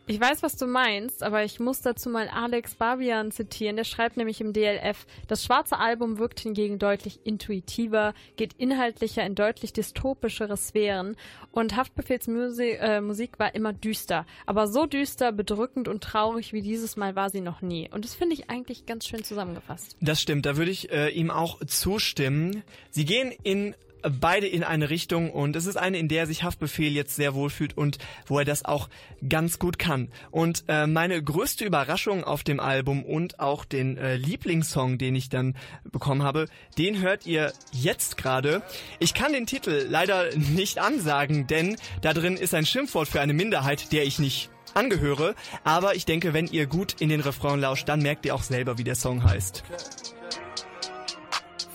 Ich 0.07 0.19
weiß, 0.19 0.43
was 0.43 0.57
du 0.57 0.65
meinst, 0.65 1.23
aber 1.23 1.45
ich 1.45 1.59
muss 1.59 1.81
dazu 1.81 2.09
mal 2.09 2.27
Alex 2.27 2.75
Barbian 2.75 3.31
zitieren. 3.31 3.77
Der 3.77 3.83
schreibt 3.83 4.17
nämlich 4.17 4.41
im 4.41 4.51
DLF, 4.51 5.05
das 5.27 5.45
schwarze 5.45 5.77
Album 5.77 6.17
wirkt 6.17 6.39
hingegen 6.39 6.79
deutlich 6.79 7.19
intuitiver, 7.23 8.13
geht 8.35 8.53
inhaltlicher 8.57 9.23
in 9.25 9.35
deutlich 9.35 9.73
dystopischere 9.73 10.57
Sphären 10.57 11.15
und 11.51 11.77
Haftbefehls 11.77 12.27
Musik, 12.27 12.79
äh, 12.81 12.99
Musik 12.99 13.39
war 13.39 13.55
immer 13.55 13.73
düster. 13.73 14.25
Aber 14.45 14.67
so 14.67 14.85
düster, 14.85 15.31
bedrückend 15.31 15.87
und 15.87 16.03
traurig 16.03 16.51
wie 16.51 16.61
dieses 16.61 16.97
Mal 16.97 17.15
war 17.15 17.29
sie 17.29 17.41
noch 17.41 17.61
nie. 17.61 17.87
Und 17.89 18.03
das 18.03 18.15
finde 18.15 18.33
ich 18.33 18.49
eigentlich 18.49 18.85
ganz 18.85 19.07
schön 19.07 19.23
zusammengefasst. 19.23 19.95
Das 20.01 20.19
stimmt, 20.19 20.45
da 20.45 20.57
würde 20.57 20.71
ich 20.71 20.91
äh, 20.91 21.09
ihm 21.09 21.31
auch 21.31 21.63
zustimmen. 21.65 22.63
Sie 22.89 23.05
gehen 23.05 23.31
in 23.43 23.75
beide 24.19 24.47
in 24.47 24.63
eine 24.63 24.89
Richtung 24.89 25.31
und 25.31 25.55
es 25.55 25.65
ist 25.65 25.77
eine, 25.77 25.97
in 25.97 26.07
der 26.07 26.27
sich 26.27 26.43
Haftbefehl 26.43 26.91
jetzt 26.91 27.15
sehr 27.15 27.33
wohlfühlt 27.33 27.77
und 27.77 27.97
wo 28.25 28.39
er 28.39 28.45
das 28.45 28.65
auch 28.65 28.89
ganz 29.27 29.59
gut 29.59 29.79
kann. 29.79 30.09
Und 30.31 30.63
äh, 30.67 30.87
meine 30.87 31.21
größte 31.21 31.65
Überraschung 31.65 32.23
auf 32.23 32.43
dem 32.43 32.59
Album 32.59 33.03
und 33.03 33.39
auch 33.39 33.65
den 33.65 33.97
äh, 33.97 34.15
Lieblingssong, 34.15 34.97
den 34.97 35.15
ich 35.15 35.29
dann 35.29 35.55
bekommen 35.83 36.23
habe, 36.23 36.47
den 36.77 37.01
hört 37.01 37.25
ihr 37.25 37.53
jetzt 37.71 38.17
gerade. 38.17 38.61
Ich 38.99 39.13
kann 39.13 39.33
den 39.33 39.45
Titel 39.45 39.85
leider 39.89 40.35
nicht 40.35 40.79
ansagen, 40.79 41.47
denn 41.47 41.75
da 42.01 42.13
drin 42.13 42.37
ist 42.37 42.53
ein 42.53 42.65
Schimpfwort 42.65 43.07
für 43.07 43.21
eine 43.21 43.33
Minderheit, 43.33 43.91
der 43.91 44.03
ich 44.03 44.19
nicht 44.19 44.49
angehöre. 44.73 45.35
Aber 45.63 45.95
ich 45.95 46.05
denke, 46.05 46.33
wenn 46.33 46.47
ihr 46.47 46.65
gut 46.65 46.95
in 46.99 47.09
den 47.09 47.21
Refrain 47.21 47.59
lauscht, 47.59 47.87
dann 47.89 48.01
merkt 48.01 48.25
ihr 48.25 48.35
auch 48.35 48.43
selber, 48.43 48.77
wie 48.77 48.83
der 48.83 48.95
Song 48.95 49.23
heißt. 49.23 49.63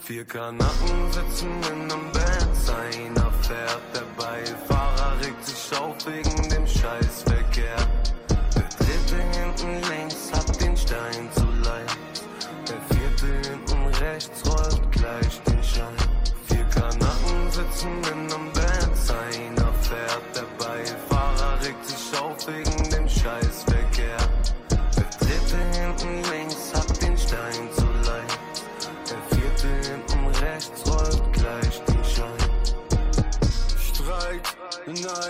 Vier 0.07 0.25
Kanaken 0.25 1.11
sitzen 1.11 1.51
in 1.65 1.91
einem 1.91 2.13
Benz, 2.13 2.71
einer 2.71 3.33
fährt, 3.43 3.83
der 3.93 4.06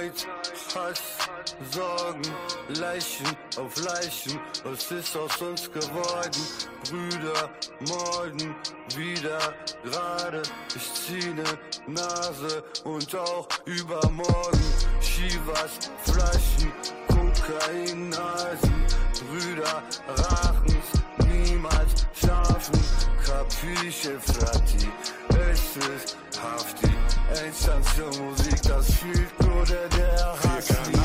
Neid, 0.07 0.27
Hass, 0.75 1.03
Sorgen, 1.73 2.23
Leichen 2.81 3.27
auf 3.57 3.77
Leichen, 3.85 4.39
was 4.63 4.91
ist 4.93 5.17
aus 5.17 5.37
uns 5.41 5.71
geworden? 5.71 6.43
Brüder, 6.89 7.51
Morden, 7.89 8.55
wieder 8.97 9.55
gerade, 9.83 10.43
ich 10.75 10.95
zieh 10.95 11.31
ne 11.31 11.45
Nase 11.89 12.63
und 12.85 13.15
auch 13.17 13.49
übermorgen. 13.65 14.65
Shivas, 15.01 15.91
Flaschen, 16.05 16.73
Kokainasen, 17.09 18.87
Brüder, 19.29 19.83
Rachens, 20.09 21.03
niemals 21.27 22.07
schlafen. 22.15 23.16
Kapische 23.27 24.21
Frati, 24.21 24.89
es 25.51 25.77
ist 25.77 26.17
Hafti. 26.41 26.87
Endstation 27.45 28.25
Musik, 28.25 28.63
das 28.63 28.87
fühlt 28.95 29.41
nur 29.41 29.65
der, 29.65 29.89
der 29.89 30.39
hasst 30.45 30.96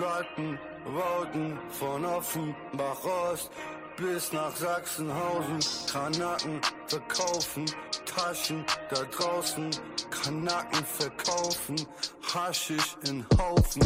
Platten, 0.00 0.58
Bauten 0.96 1.58
von 1.78 2.06
Offenbach 2.06 3.04
Ost 3.04 3.50
bis 3.98 4.32
nach 4.32 4.56
Sachsenhausen. 4.56 5.60
Kanaken 5.92 6.58
verkaufen 6.86 7.66
Taschen 8.06 8.64
da 8.88 9.02
draußen. 9.02 9.68
Kanaken 10.08 10.86
verkaufen 10.86 11.86
Haschisch 12.32 12.96
in 13.06 13.26
Haufen. 13.38 13.82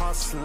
Hasseln, 0.00 0.42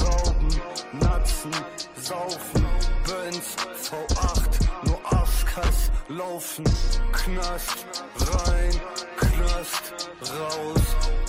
rauben, 0.00 0.48
natzen, 0.92 1.50
saufen. 1.96 2.66
Benz, 3.06 3.56
V8, 3.82 4.86
nur 4.86 5.00
Afkas 5.12 5.90
laufen. 6.08 6.64
Knast 7.12 7.84
rein, 8.16 8.80
Knast 9.18 10.10
raus. 10.22 11.23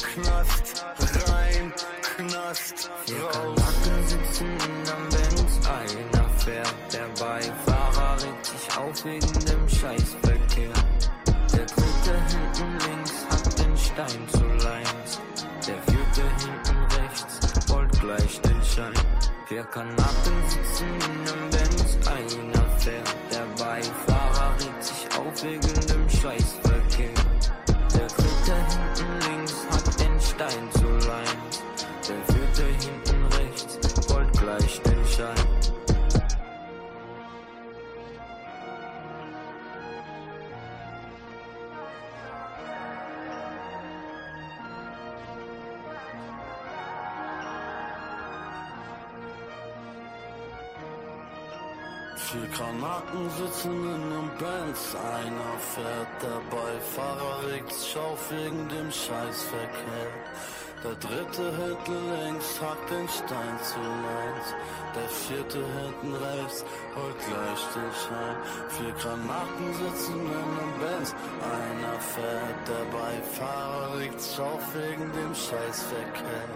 in 58.66 58.78
dem 58.78 58.92
Scheißverkehr. 58.92 60.12
Der 60.84 60.96
dritte 60.96 61.44
hinten 61.58 62.00
links 62.14 62.62
hackt 62.62 62.90
den 62.92 63.08
Stein 63.08 63.58
zu 63.64 63.80
eins. 63.80 64.48
Der 64.96 65.10
vierte 65.10 65.58
hinten 65.58 66.14
rechts 66.14 66.64
holt 66.96 67.20
gleich 67.26 67.62
den 67.74 67.94
Schein. 68.02 68.38
Vier 68.70 68.94
Granaten 69.02 69.74
sitzen 69.74 70.14
in 70.14 70.50
einem 70.56 70.74
Benz. 70.80 71.16
Einer 71.42 72.00
fährt, 72.14 72.62
der 72.70 72.86
Beifahrer 72.98 73.96
liegt 73.98 74.22
auf 74.40 74.66
wegen 74.76 75.12
dem 75.14 75.34
Scheißverkehr. 75.34 76.50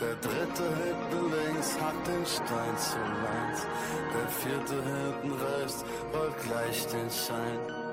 Der 0.00 0.14
dritte 0.26 0.66
hinten 0.82 1.24
links 1.34 1.76
hackt 1.80 2.06
den 2.06 2.26
Stein 2.26 2.76
zu 2.78 2.98
eins. 3.34 3.66
Der 4.14 4.28
vierte 4.40 4.74
hinten 4.74 5.32
rechts 5.32 5.84
holt 6.12 6.36
gleich 6.46 6.86
den 6.88 7.10
Schein. 7.10 7.85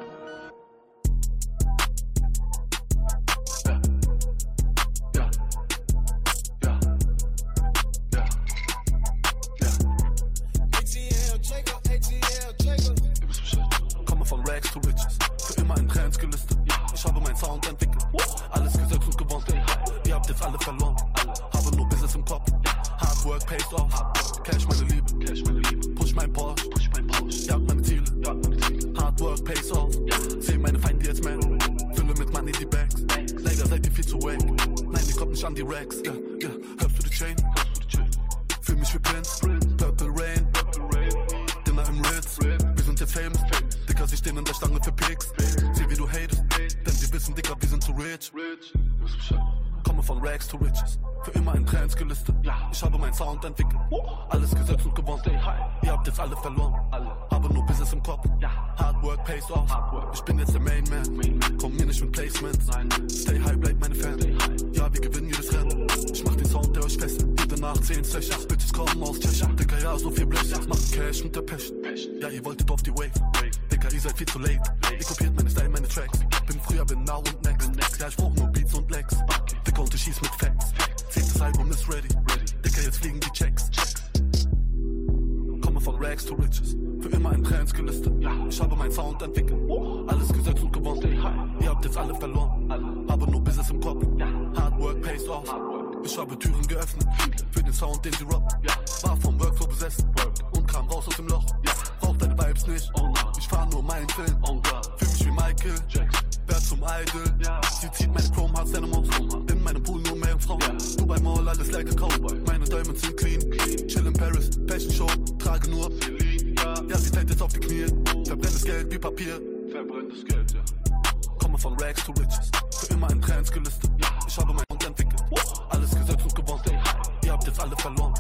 Alle 127.64 127.78
verloren. 127.78 128.14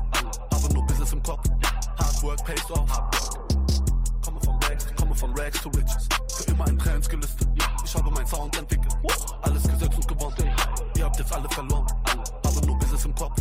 Aber 0.51 0.73
nur 0.73 0.85
Business 0.85 1.11
im 1.11 1.21
Kopf. 1.21 1.43
Hard 1.99 2.23
work 2.23 2.45
pays 2.45 2.71
off. 2.71 2.89
Komme 4.23 4.39
von 4.39 4.57
Rags, 4.63 4.95
komme 4.95 5.13
von 5.13 5.37
Rags 5.37 5.61
to 5.61 5.69
Riches. 5.71 6.07
Für 6.33 6.51
immer 6.51 6.65
in 6.69 6.79
Trends 6.79 7.09
gelistet. 7.09 7.49
Ich 7.83 7.93
habe 7.93 8.09
mein 8.09 8.25
Sound 8.25 8.57
entwickelt. 8.57 8.95
Alles 9.41 9.63
gesetzt 9.63 9.97
und 9.97 10.07
gewonnen. 10.07 10.49
Ihr 10.95 11.03
habt 11.03 11.19
jetzt 11.19 11.33
alle 11.33 11.49
verloren. 11.49 11.85
Aber 12.45 12.65
nur 12.65 12.79
Business 12.79 13.03
im 13.03 13.13
Kopf. 13.15 13.37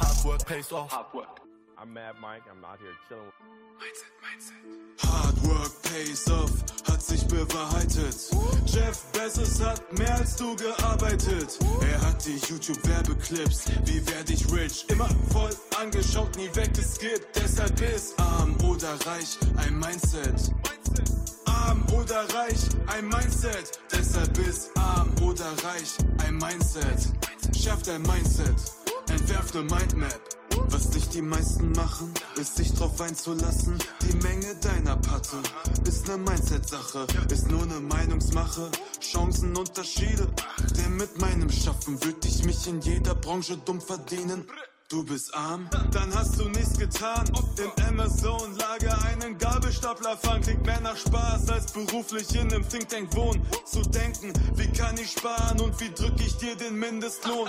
Hard 0.00 0.24
work 0.24 0.46
pays 0.46 0.72
off. 0.72 0.90
Hard 0.90 1.12
work. 1.12 1.41
I'm 1.82 1.92
Mad 1.92 2.14
Mike, 2.20 2.42
I'm 2.48 2.64
out 2.64 2.78
here 2.78 2.94
chilling. 3.08 3.32
Hard 4.98 5.36
work 5.42 5.82
pays 5.82 6.30
off, 6.30 6.52
hat 6.86 7.02
sich 7.02 7.26
bewahrheitet. 7.26 8.30
Jeff 8.66 9.02
Bezos 9.10 9.60
hat 9.60 9.92
mehr 9.98 10.14
als 10.14 10.36
du 10.36 10.54
gearbeitet. 10.54 11.58
Er 11.80 12.00
hat 12.00 12.24
die 12.24 12.36
YouTube-Werbeclips, 12.36 13.64
wie 13.86 14.06
werde 14.06 14.32
ich 14.32 14.52
rich? 14.52 14.84
Immer 14.90 15.08
voll 15.32 15.50
angeschaut, 15.80 16.36
nie 16.36 16.54
weggeskippt. 16.54 17.34
Deshalb 17.34 17.80
ist 17.80 18.16
arm 18.20 18.56
oder 18.62 18.94
reich 19.04 19.36
ein 19.56 19.76
Mindset. 19.76 20.54
Arm 21.46 21.84
oder 21.92 22.32
reich 22.32 22.62
ein 22.94 23.08
Mindset. 23.08 23.80
Deshalb 23.90 24.38
ist 24.38 24.70
arm 24.76 25.12
oder 25.20 25.50
reich 25.64 25.98
ein 26.24 26.36
Mindset. 26.36 27.10
Schafft 27.60 27.88
ein 27.88 28.02
Mindset, 28.02 28.54
entwerft 29.10 29.56
eine 29.56 29.64
Mindmap. 29.64 30.41
Was 30.68 30.90
nicht 30.94 31.14
die 31.14 31.22
meisten 31.22 31.72
machen, 31.72 32.12
ist 32.40 32.56
sich 32.56 32.72
drauf 32.74 33.00
einzulassen. 33.00 33.78
Die 34.02 34.16
Menge 34.16 34.54
deiner 34.56 34.96
Patte 34.96 35.36
ist 35.86 36.08
ne 36.08 36.16
Mindset-Sache, 36.16 37.06
ist 37.30 37.50
nur 37.50 37.66
ne 37.66 37.80
Meinungsmache. 37.80 38.70
Chancenunterschiede, 39.00 40.28
denn 40.76 40.96
mit 40.96 41.20
meinem 41.20 41.50
Schaffen 41.50 42.02
würd 42.04 42.24
ich 42.24 42.44
mich 42.44 42.66
in 42.66 42.80
jeder 42.80 43.14
Branche 43.14 43.56
dumm 43.58 43.80
verdienen. 43.80 44.46
Du 44.92 45.02
bist 45.02 45.32
arm, 45.34 45.70
dann 45.90 46.14
hast 46.14 46.38
du 46.38 46.50
nichts 46.50 46.78
getan. 46.78 47.24
Im 47.56 47.84
Amazon-Lager 47.86 49.02
einen 49.06 49.38
Gabelstapler 49.38 50.18
fahren 50.18 50.42
klingt 50.42 50.66
mehr 50.66 50.82
nach 50.82 50.98
Spaß, 50.98 51.48
als 51.48 51.72
beruflich 51.72 52.34
in 52.34 52.52
einem 52.52 52.68
Think 52.68 52.90
Tank 52.90 53.16
wohnen. 53.16 53.40
Zu 53.64 53.80
denken, 53.80 54.34
wie 54.54 54.70
kann 54.70 54.98
ich 54.98 55.12
sparen 55.12 55.58
und 55.62 55.80
wie 55.80 55.88
drück 55.88 56.20
ich 56.20 56.36
dir 56.36 56.56
den 56.56 56.78
Mindestlohn? 56.78 57.48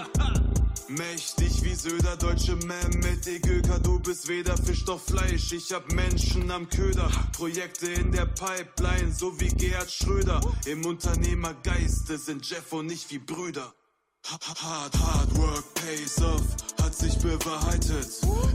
Mächtig 0.87 1.61
wie 1.63 1.75
Söder, 1.75 2.15
deutsche 2.15 2.55
Mehmet 2.55 3.27
Egöker, 3.27 3.77
du 3.79 3.99
bist 3.99 4.29
weder 4.29 4.55
Fisch 4.55 4.85
doch 4.85 5.01
Fleisch. 5.01 5.51
Ich 5.51 5.73
hab 5.73 5.91
Menschen 5.91 6.49
am 6.49 6.69
Köder, 6.69 7.11
Projekte 7.33 7.87
in 7.87 8.13
der 8.13 8.25
Pipeline, 8.25 9.11
so 9.11 9.37
wie 9.41 9.49
Gerhard 9.49 9.91
Schröder. 9.91 10.39
Im 10.65 10.85
Unternehmergeiste 10.85 12.17
sind 12.17 12.49
Jeff 12.49 12.71
und 12.71 12.89
ich 12.89 13.11
wie 13.11 13.19
Brüder. 13.19 13.73
Hard, 14.25 14.95
hard 14.95 15.37
work 15.37 15.73
pays 15.75 16.21
off, 16.21 16.41
hat 16.81 16.95
sich 16.95 17.17
bewahrheitet. 17.17 18.07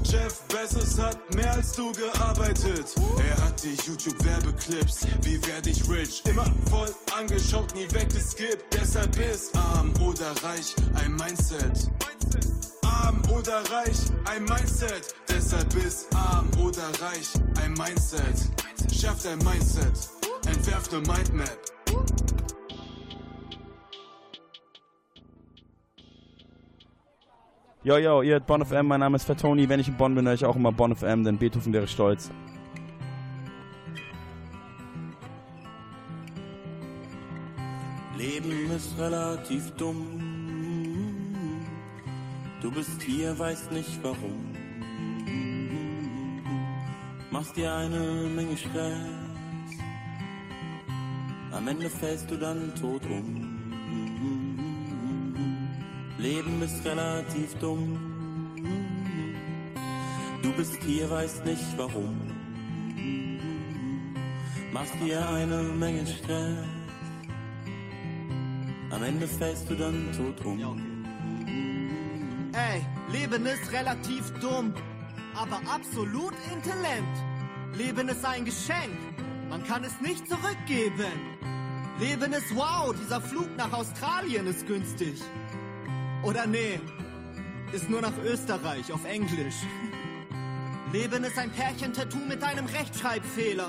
Jeff 0.03 0.41
Bezos 0.49 0.99
hat 0.99 1.35
mehr 1.35 1.53
als 1.53 1.73
du 1.73 1.93
gearbeitet. 1.93 2.95
Er 3.19 3.45
hat 3.45 3.63
die 3.63 3.77
YouTube-Werbeclips, 3.87 5.07
wie 5.23 5.47
werde 5.47 5.71
ich 5.71 5.89
rich? 5.89 6.23
Immer 6.25 6.47
voll 6.71 6.89
angeschaut, 7.19 7.75
nie 7.75 7.87
weggeskippt. 7.93 8.65
Deshalb 8.73 9.15
ist 9.19 9.55
arm 9.57 9.93
oder 10.01 10.31
reich 10.43 10.75
ein 10.95 11.15
Mindset. 11.17 11.91
Arm 12.83 13.21
oder 13.31 13.59
reich 13.71 13.99
ein 14.25 14.45
Mindset. 14.45 15.15
Deshalb 15.29 15.75
ist 15.75 16.07
arm 16.15 16.49
oder 16.59 16.89
reich 17.01 17.29
ein 17.63 17.75
Mindset. 17.75 18.49
Schafft 18.93 19.27
ein 19.27 19.39
Mindset, 19.39 19.93
entwerft 20.47 20.95
eine 20.95 21.07
Mindmap. 21.07 21.59
Yo, 27.85 27.97
yo, 27.97 28.23
ihr 28.23 28.33
hört 28.33 28.47
Bonn 28.49 28.65
FM, 28.65 28.89
mein 28.89 28.99
Name 28.99 29.15
ist 29.15 29.25
Fatoni. 29.25 29.69
Wenn 29.69 29.79
ich 29.79 29.87
in 29.87 29.97
Bonn 29.97 30.13
bin, 30.13 30.27
höre 30.27 30.35
ich 30.35 30.45
auch 30.45 30.57
immer 30.57 30.73
Bonn 30.73 30.97
FM, 30.97 31.23
denn 31.23 31.39
Beethoven 31.39 31.73
wäre 31.73 31.87
stolz. 31.87 32.29
Leben 38.17 38.69
ist 38.75 38.99
relativ 38.99 39.71
dumm. 39.77 40.05
Du 42.61 42.73
bist 42.73 43.01
hier, 43.01 43.39
weißt 43.39 43.71
nicht 43.71 44.03
warum. 44.03 44.57
Machst 47.31 47.57
dir 47.57 47.73
eine 47.73 48.29
Menge 48.35 48.57
Stress. 48.57 48.93
Am 51.53 51.69
Ende 51.69 51.89
fällst 51.89 52.29
du 52.29 52.37
dann 52.37 52.75
tot 52.75 53.03
um. 53.05 53.48
Leben 56.19 56.61
ist 56.63 56.85
relativ 56.85 57.55
dumm. 57.61 57.97
Du 60.43 60.53
bist 60.53 60.83
hier, 60.83 61.09
weißt 61.09 61.45
nicht 61.45 61.65
warum. 61.77 62.17
Machst 64.73 64.95
dir 65.01 65.29
eine 65.29 65.63
Menge 65.63 66.05
Stress. 66.07 66.59
Am 68.91 69.03
Ende 69.05 69.29
fällst 69.29 69.71
du 69.71 69.77
dann 69.77 70.11
tot 70.17 70.45
um. 70.45 70.59
Ey, 72.53 72.85
Leben 73.13 73.47
ist 73.47 73.71
relativ 73.71 74.33
dumm, 74.41 74.75
aber 75.37 75.61
absolut 75.73 76.35
intelligent. 76.53 77.17
Leben 77.75 78.09
ist 78.09 78.25
ein 78.25 78.45
Geschenk, 78.45 78.99
man 79.51 79.63
kann 79.65 79.85
es 79.85 80.01
nicht 80.01 80.27
zurückgeben. 80.29 81.13
Leben 82.01 82.33
ist 82.33 82.55
wow, 82.57 82.93
dieser 83.01 83.21
Flug 83.21 83.57
nach 83.57 83.73
Australien 83.73 84.49
ist 84.49 84.67
günstig. 84.67 85.23
Oder 86.23 86.47
nee, 86.47 86.81
ist 87.73 87.89
nur 87.89 88.01
nach 88.01 88.17
Österreich 88.25 88.93
auf 88.93 89.05
Englisch. 89.05 89.57
Leben 90.93 91.23
ist 91.25 91.39
ein 91.39 91.51
Pärchentattoo 91.51 92.25
mit 92.27 92.43
einem 92.43 92.67
Rechtschreibfehler. 92.67 93.69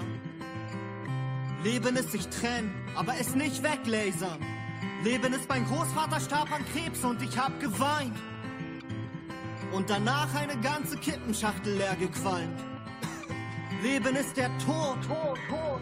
Leben 1.64 1.98
ist 1.98 2.12
sich 2.12 2.28
trennen, 2.30 2.74
aber 2.96 3.14
es 3.20 3.36
nicht 3.36 3.62
weglasern. 3.62 4.40
Leben 5.04 5.34
ist 5.34 5.48
mein 5.50 5.66
Großvater 5.66 6.20
starb 6.20 6.52
an 6.52 6.66
Krebs 6.74 7.04
und 7.04 7.22
ich 7.22 7.38
hab 7.38 7.60
geweint. 7.60 8.18
Und 9.74 9.90
danach 9.90 10.34
eine 10.34 10.58
ganze 10.62 10.98
Kippenschachtel 10.98 11.76
leer 11.76 11.96
gequalmt. 11.98 12.60
Leben 13.84 14.16
ist 14.16 14.36
der 14.36 14.50
Tod, 14.60 14.98
Tod, 15.06 15.38
Tod, 15.50 15.82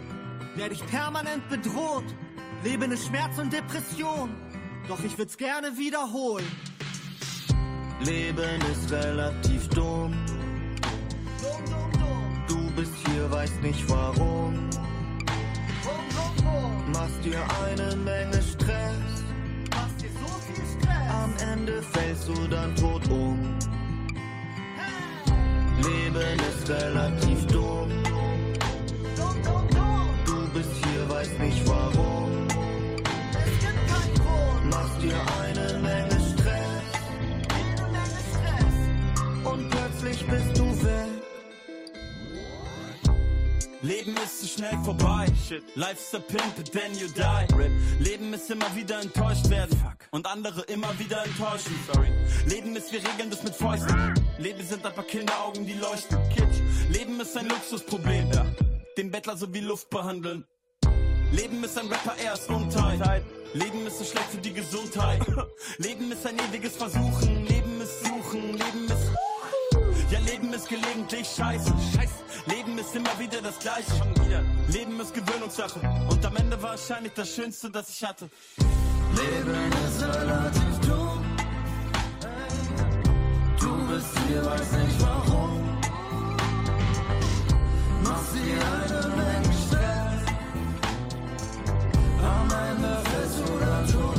der 0.56 0.68
dich 0.68 0.84
permanent 0.86 1.48
bedroht. 1.48 2.04
Leben 2.64 2.90
ist 2.92 3.06
Schmerz 3.06 3.38
und 3.38 3.52
Depression, 3.52 4.30
doch 4.88 5.04
ich 5.04 5.18
würd's 5.18 5.36
gerne 5.36 5.76
wiederholen. 5.76 6.46
Leben 8.00 8.60
ist 8.72 8.90
relativ 8.90 9.68
dumm. 9.68 10.14
Du 12.48 12.70
bist 12.74 12.92
hier, 13.06 13.30
weißt 13.30 13.62
nicht 13.62 13.88
warum. 13.88 14.54
Machst 16.92 17.22
dir 17.22 17.42
eine 17.66 17.96
Menge 17.96 18.42
Stress. 18.42 19.24
Am 21.10 21.34
Ende 21.52 21.82
fällst 21.82 22.28
du 22.28 22.48
dann 22.48 22.74
tot 22.76 23.06
um. 23.10 23.38
Leben 25.82 26.38
ist 26.50 26.70
relativ 26.70 27.46
dumm. 27.48 27.90
Du 30.24 30.48
bist 30.54 30.70
hier, 30.84 31.08
weißt 31.10 31.38
nicht 31.40 31.68
warum. 31.68 32.17
Leben 44.08 44.24
ist 44.24 44.40
zu 44.40 44.46
schnell 44.46 44.78
vorbei. 44.84 45.26
Life's 45.74 46.14
a 46.14 46.18
pimp, 46.18 46.72
then 46.72 46.94
you 46.94 47.08
die. 47.08 48.02
Leben 48.02 48.32
ist 48.32 48.50
immer 48.50 48.74
wieder 48.74 49.00
enttäuscht 49.00 49.50
werden. 49.50 49.78
Und 50.12 50.26
andere 50.26 50.62
immer 50.62 50.98
wieder 50.98 51.22
enttäuschen. 51.26 51.74
Leben 52.46 52.74
ist, 52.74 52.90
wir 52.90 53.00
regeln 53.00 53.28
das 53.28 53.42
mit 53.42 53.54
Fäusten. 53.54 54.14
Leben 54.38 54.64
sind 54.66 54.86
ein 54.86 54.94
paar 54.94 55.04
Kinderaugen, 55.04 55.66
die 55.66 55.74
leuchten. 55.74 56.18
Kitsch. 56.30 56.58
Leben 56.90 57.20
ist 57.20 57.36
ein 57.36 57.50
Luxusproblem. 57.50 58.30
Den 58.96 59.10
Bettler 59.10 59.36
so 59.36 59.52
wie 59.52 59.60
Luft 59.60 59.90
behandeln. 59.90 60.46
Leben 61.30 61.62
ist 61.62 61.78
ein 61.78 61.88
Rapper 61.88 62.16
erst 62.16 62.48
untight. 62.48 63.24
Leben 63.52 63.86
ist 63.86 63.98
so 63.98 64.04
schlecht 64.04 64.30
für 64.30 64.38
die 64.38 64.54
Gesundheit. 64.54 65.20
Leben 65.76 66.10
ist 66.10 66.26
ein 66.26 66.38
ewiges 66.48 66.76
Versuchen. 66.76 67.44
Leben 67.44 67.78
ist 67.82 68.06
Suchen. 68.06 68.52
Leben 68.52 68.86
ist. 68.86 69.07
Ja, 70.10 70.18
Leben 70.20 70.52
ist 70.54 70.68
gelegentlich 70.68 71.28
scheiße. 71.36 71.70
Scheiße. 71.94 72.24
Leben 72.46 72.78
ist 72.78 72.96
immer 72.96 73.18
wieder 73.18 73.42
das 73.42 73.58
Gleiche. 73.58 73.92
Leben 74.68 74.98
ist 75.00 75.12
Gewöhnungssache. 75.12 75.80
Und 76.10 76.24
am 76.24 76.36
Ende 76.36 76.60
wahrscheinlich 76.62 77.12
das 77.12 77.28
Schönste, 77.34 77.70
das 77.70 77.90
ich 77.90 78.02
hatte. 78.02 78.30
Leben 78.56 79.72
ist 79.86 80.02
relativ 80.02 80.80
dumm. 80.88 81.36
Du 83.60 83.86
bist 83.92 84.18
hier, 84.26 84.44
weiß 84.46 84.72
nicht 84.72 85.00
warum. 85.02 85.78
Machst 88.02 88.34
dir 88.34 88.60
eine 88.80 89.08
Menge 89.14 89.54
Stress. 89.66 90.24
Am 92.22 92.48
Ende 92.70 93.02
fällst 93.10 93.38
du 93.40 93.58
dann 93.58 93.86
tot 93.92 94.17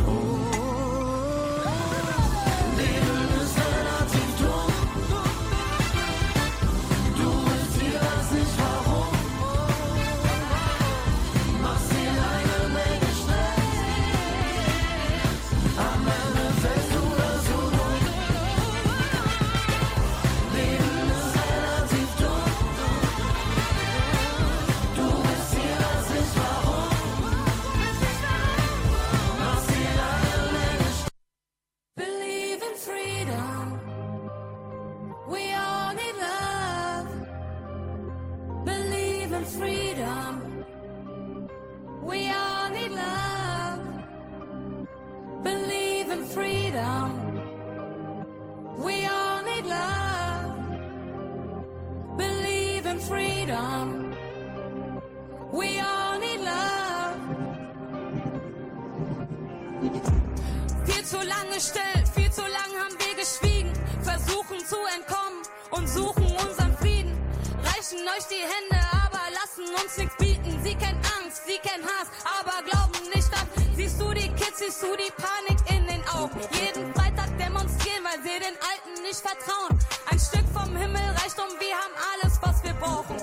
still, 61.60 62.06
viel 62.16 62.32
zu 62.32 62.42
lang 62.42 62.72
haben 62.80 62.96
wir 63.00 63.16
geschwiegen, 63.16 63.72
versuchen 64.02 64.60
zu 64.66 64.78
entkommen 64.96 65.44
und 65.72 65.88
suchen 65.88 66.24
unseren 66.24 66.76
Frieden. 66.78 67.18
Reichen 67.64 68.00
euch 68.00 68.26
die 68.28 68.44
Hände, 68.44 68.80
aber 69.04 69.20
lassen 69.34 69.68
uns 69.76 69.98
nichts 69.98 70.16
bieten. 70.18 70.60
Sie 70.64 70.76
kennt 70.76 71.00
Angst, 71.20 71.46
sie 71.46 71.60
kennt 71.60 71.84
Hass, 71.84 72.08
aber 72.40 72.64
glauben 72.64 73.10
nicht 73.14 73.32
an. 73.34 73.48
Siehst 73.76 74.00
du 74.00 74.14
die 74.14 74.30
Kids, 74.30 74.60
siehst 74.60 74.82
du 74.82 74.96
die 74.96 75.12
Panik 75.20 75.60
in 75.70 75.86
den 75.88 76.04
Augen. 76.10 76.40
Jeden 76.54 76.94
Freitag 76.94 77.38
demonstrieren, 77.38 78.04
weil 78.04 78.22
sie 78.24 78.40
den 78.40 78.56
Alten 78.64 79.04
nicht 79.04 79.20
vertrauen. 79.20 79.78
Ein 80.10 80.20
Stück 80.20 80.48
vom 80.54 80.76
Himmel 80.76 81.08
reicht 81.22 81.38
und 81.40 81.60
wir 81.60 81.76
haben 81.76 81.96
alles, 82.14 82.40
was 82.42 82.64
wir 82.64 82.74
brauchen. 82.74 83.18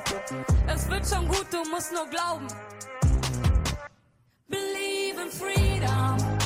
Es 0.66 0.88
wird 0.90 1.08
schon 1.08 1.26
gut, 1.28 1.46
du 1.50 1.64
musst 1.70 1.92
nur 1.92 2.06
glauben. 2.06 2.46
Believe 4.48 5.22
in 5.22 5.30
freedom. 5.30 6.36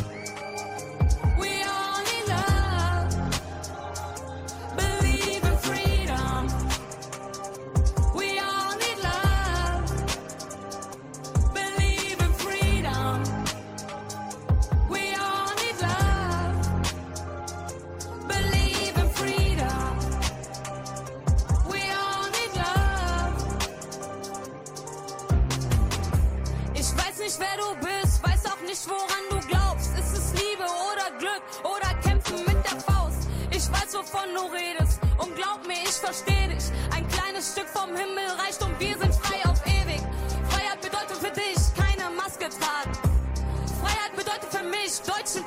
Wovon 34.20 34.34
du 34.34 34.54
redest 34.54 35.00
und 35.18 35.34
glaub 35.36 35.66
mir, 35.66 35.82
ich 35.82 35.90
versteh 35.90 36.48
dich. 36.48 36.64
Ein 36.94 37.06
kleines 37.08 37.52
Stück 37.52 37.68
vom 37.68 37.88
Himmel 37.88 38.26
reicht 38.38 38.62
und 38.62 38.78
wir 38.78 38.96
sind 38.98 39.14
frei 39.14 39.48
auf 39.48 39.60
ewig. 39.66 40.00
Freiheit 40.48 40.80
bedeutet 40.80 41.16
für 41.16 41.30
dich 41.30 41.56
keine 41.74 42.10
Maske 42.14 42.48
tragen. 42.48 42.92
Freiheit 43.80 44.16
bedeutet 44.16 44.50
für 44.50 44.64
mich, 44.64 45.00
deutschen 45.02 45.44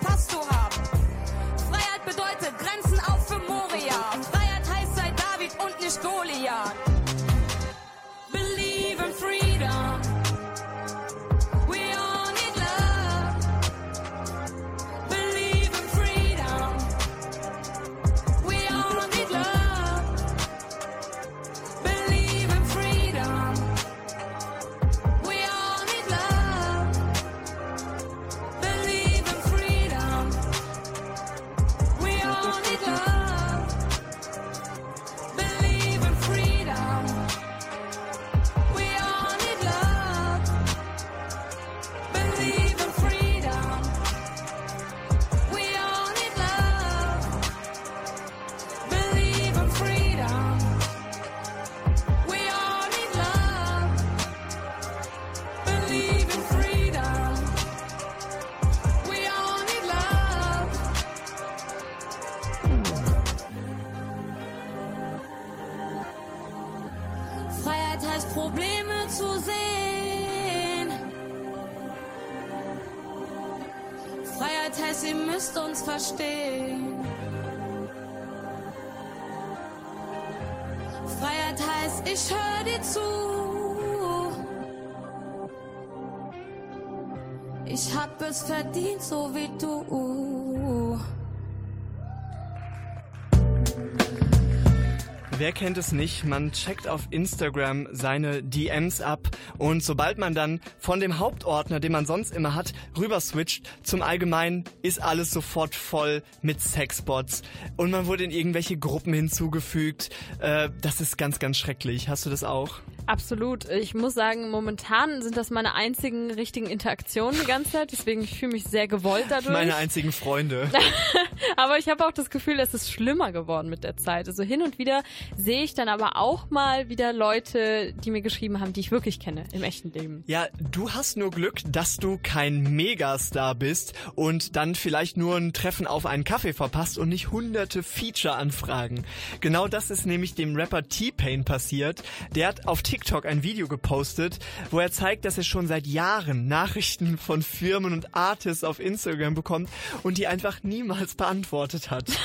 Wer 95.43 95.51
kennt 95.51 95.77
es 95.77 95.91
nicht? 95.91 96.23
Man 96.23 96.53
checkt 96.53 96.87
auf 96.87 97.01
Instagram 97.09 97.89
seine 97.91 98.41
DMs 98.41 99.01
ab 99.01 99.27
und 99.57 99.83
sobald 99.83 100.17
man 100.17 100.33
dann 100.33 100.61
von 100.79 101.01
dem 101.01 101.19
Hauptordner, 101.19 101.81
den 101.81 101.91
man 101.91 102.05
sonst 102.05 102.33
immer 102.33 102.55
hat, 102.55 102.71
rüber 102.97 103.19
switcht 103.19 103.69
zum 103.83 104.01
Allgemeinen, 104.01 104.63
ist 104.83 105.01
alles 105.01 105.31
sofort 105.31 105.75
voll 105.75 106.23
mit 106.41 106.61
Sexbots 106.61 107.41
und 107.75 107.91
man 107.91 108.05
wurde 108.05 108.23
in 108.23 108.31
irgendwelche 108.31 108.77
Gruppen 108.77 109.13
hinzugefügt. 109.13 110.11
Äh, 110.39 110.69
das 110.79 111.01
ist 111.01 111.17
ganz, 111.17 111.39
ganz 111.39 111.57
schrecklich. 111.57 112.07
Hast 112.07 112.25
du 112.25 112.29
das 112.29 112.45
auch? 112.45 112.79
Absolut. 113.05 113.69
Ich 113.69 113.93
muss 113.93 114.13
sagen, 114.13 114.49
momentan 114.49 115.21
sind 115.21 115.37
das 115.37 115.49
meine 115.49 115.75
einzigen 115.75 116.31
richtigen 116.31 116.67
Interaktionen 116.67 117.39
die 117.39 117.45
ganze 117.45 117.71
Zeit, 117.71 117.91
deswegen 117.91 118.23
ich 118.23 118.37
fühle 118.39 118.53
mich 118.53 118.63
sehr 118.63 118.87
gewollt 118.87 119.25
dadurch. 119.29 119.53
Meine 119.53 119.75
einzigen 119.75 120.11
Freunde. 120.11 120.69
aber 121.57 121.77
ich 121.77 121.89
habe 121.89 122.05
auch 122.05 122.11
das 122.11 122.29
Gefühl, 122.29 122.59
es 122.59 122.73
ist 122.73 122.91
schlimmer 122.91 123.31
geworden 123.31 123.69
mit 123.69 123.83
der 123.83 123.97
Zeit. 123.97 124.27
Also 124.27 124.43
hin 124.43 124.61
und 124.61 124.79
wieder 124.79 125.03
sehe 125.35 125.63
ich 125.63 125.73
dann 125.73 125.89
aber 125.89 126.17
auch 126.17 126.49
mal 126.49 126.89
wieder 126.89 127.13
Leute, 127.13 127.93
die 127.93 128.11
mir 128.11 128.21
geschrieben 128.21 128.59
haben, 128.59 128.73
die 128.73 128.79
ich 128.79 128.91
wirklich 128.91 129.19
kenne 129.19 129.43
im 129.51 129.63
echten 129.63 129.91
Leben. 129.91 130.23
Ja, 130.27 130.47
du 130.71 130.91
hast 130.91 131.17
nur 131.17 131.31
Glück, 131.31 131.61
dass 131.67 131.97
du 131.97 132.19
kein 132.21 132.75
Megastar 132.75 133.55
bist 133.55 133.93
und 134.15 134.55
dann 134.55 134.75
vielleicht 134.75 135.17
nur 135.17 135.35
ein 135.35 135.53
Treffen 135.53 135.87
auf 135.87 136.05
einen 136.05 136.23
Kaffee 136.23 136.53
verpasst 136.53 136.97
und 136.97 137.09
nicht 137.09 137.31
hunderte 137.31 137.83
Feature-Anfragen. 137.83 139.03
Genau 139.41 139.67
das 139.67 139.89
ist 139.91 140.05
nämlich 140.05 140.35
dem 140.35 140.55
Rapper 140.55 140.83
T-Pain 140.83 141.43
passiert. 141.43 142.03
Der 142.35 142.47
hat 142.47 142.67
auf 142.67 142.81
TikTok 142.93 143.25
ein 143.25 143.41
Video 143.41 143.67
gepostet, 143.67 144.37
wo 144.69 144.79
er 144.79 144.91
zeigt, 144.91 145.25
dass 145.25 145.35
er 145.39 145.43
schon 145.43 145.65
seit 145.65 145.87
Jahren 145.87 146.47
Nachrichten 146.47 147.17
von 147.17 147.41
Firmen 147.41 147.91
und 147.91 148.13
Artists 148.13 148.63
auf 148.63 148.79
Instagram 148.79 149.33
bekommt 149.33 149.67
und 150.03 150.19
die 150.19 150.27
einfach 150.27 150.61
niemals 150.61 151.15
beantwortet 151.15 151.89
hat. 151.89 152.05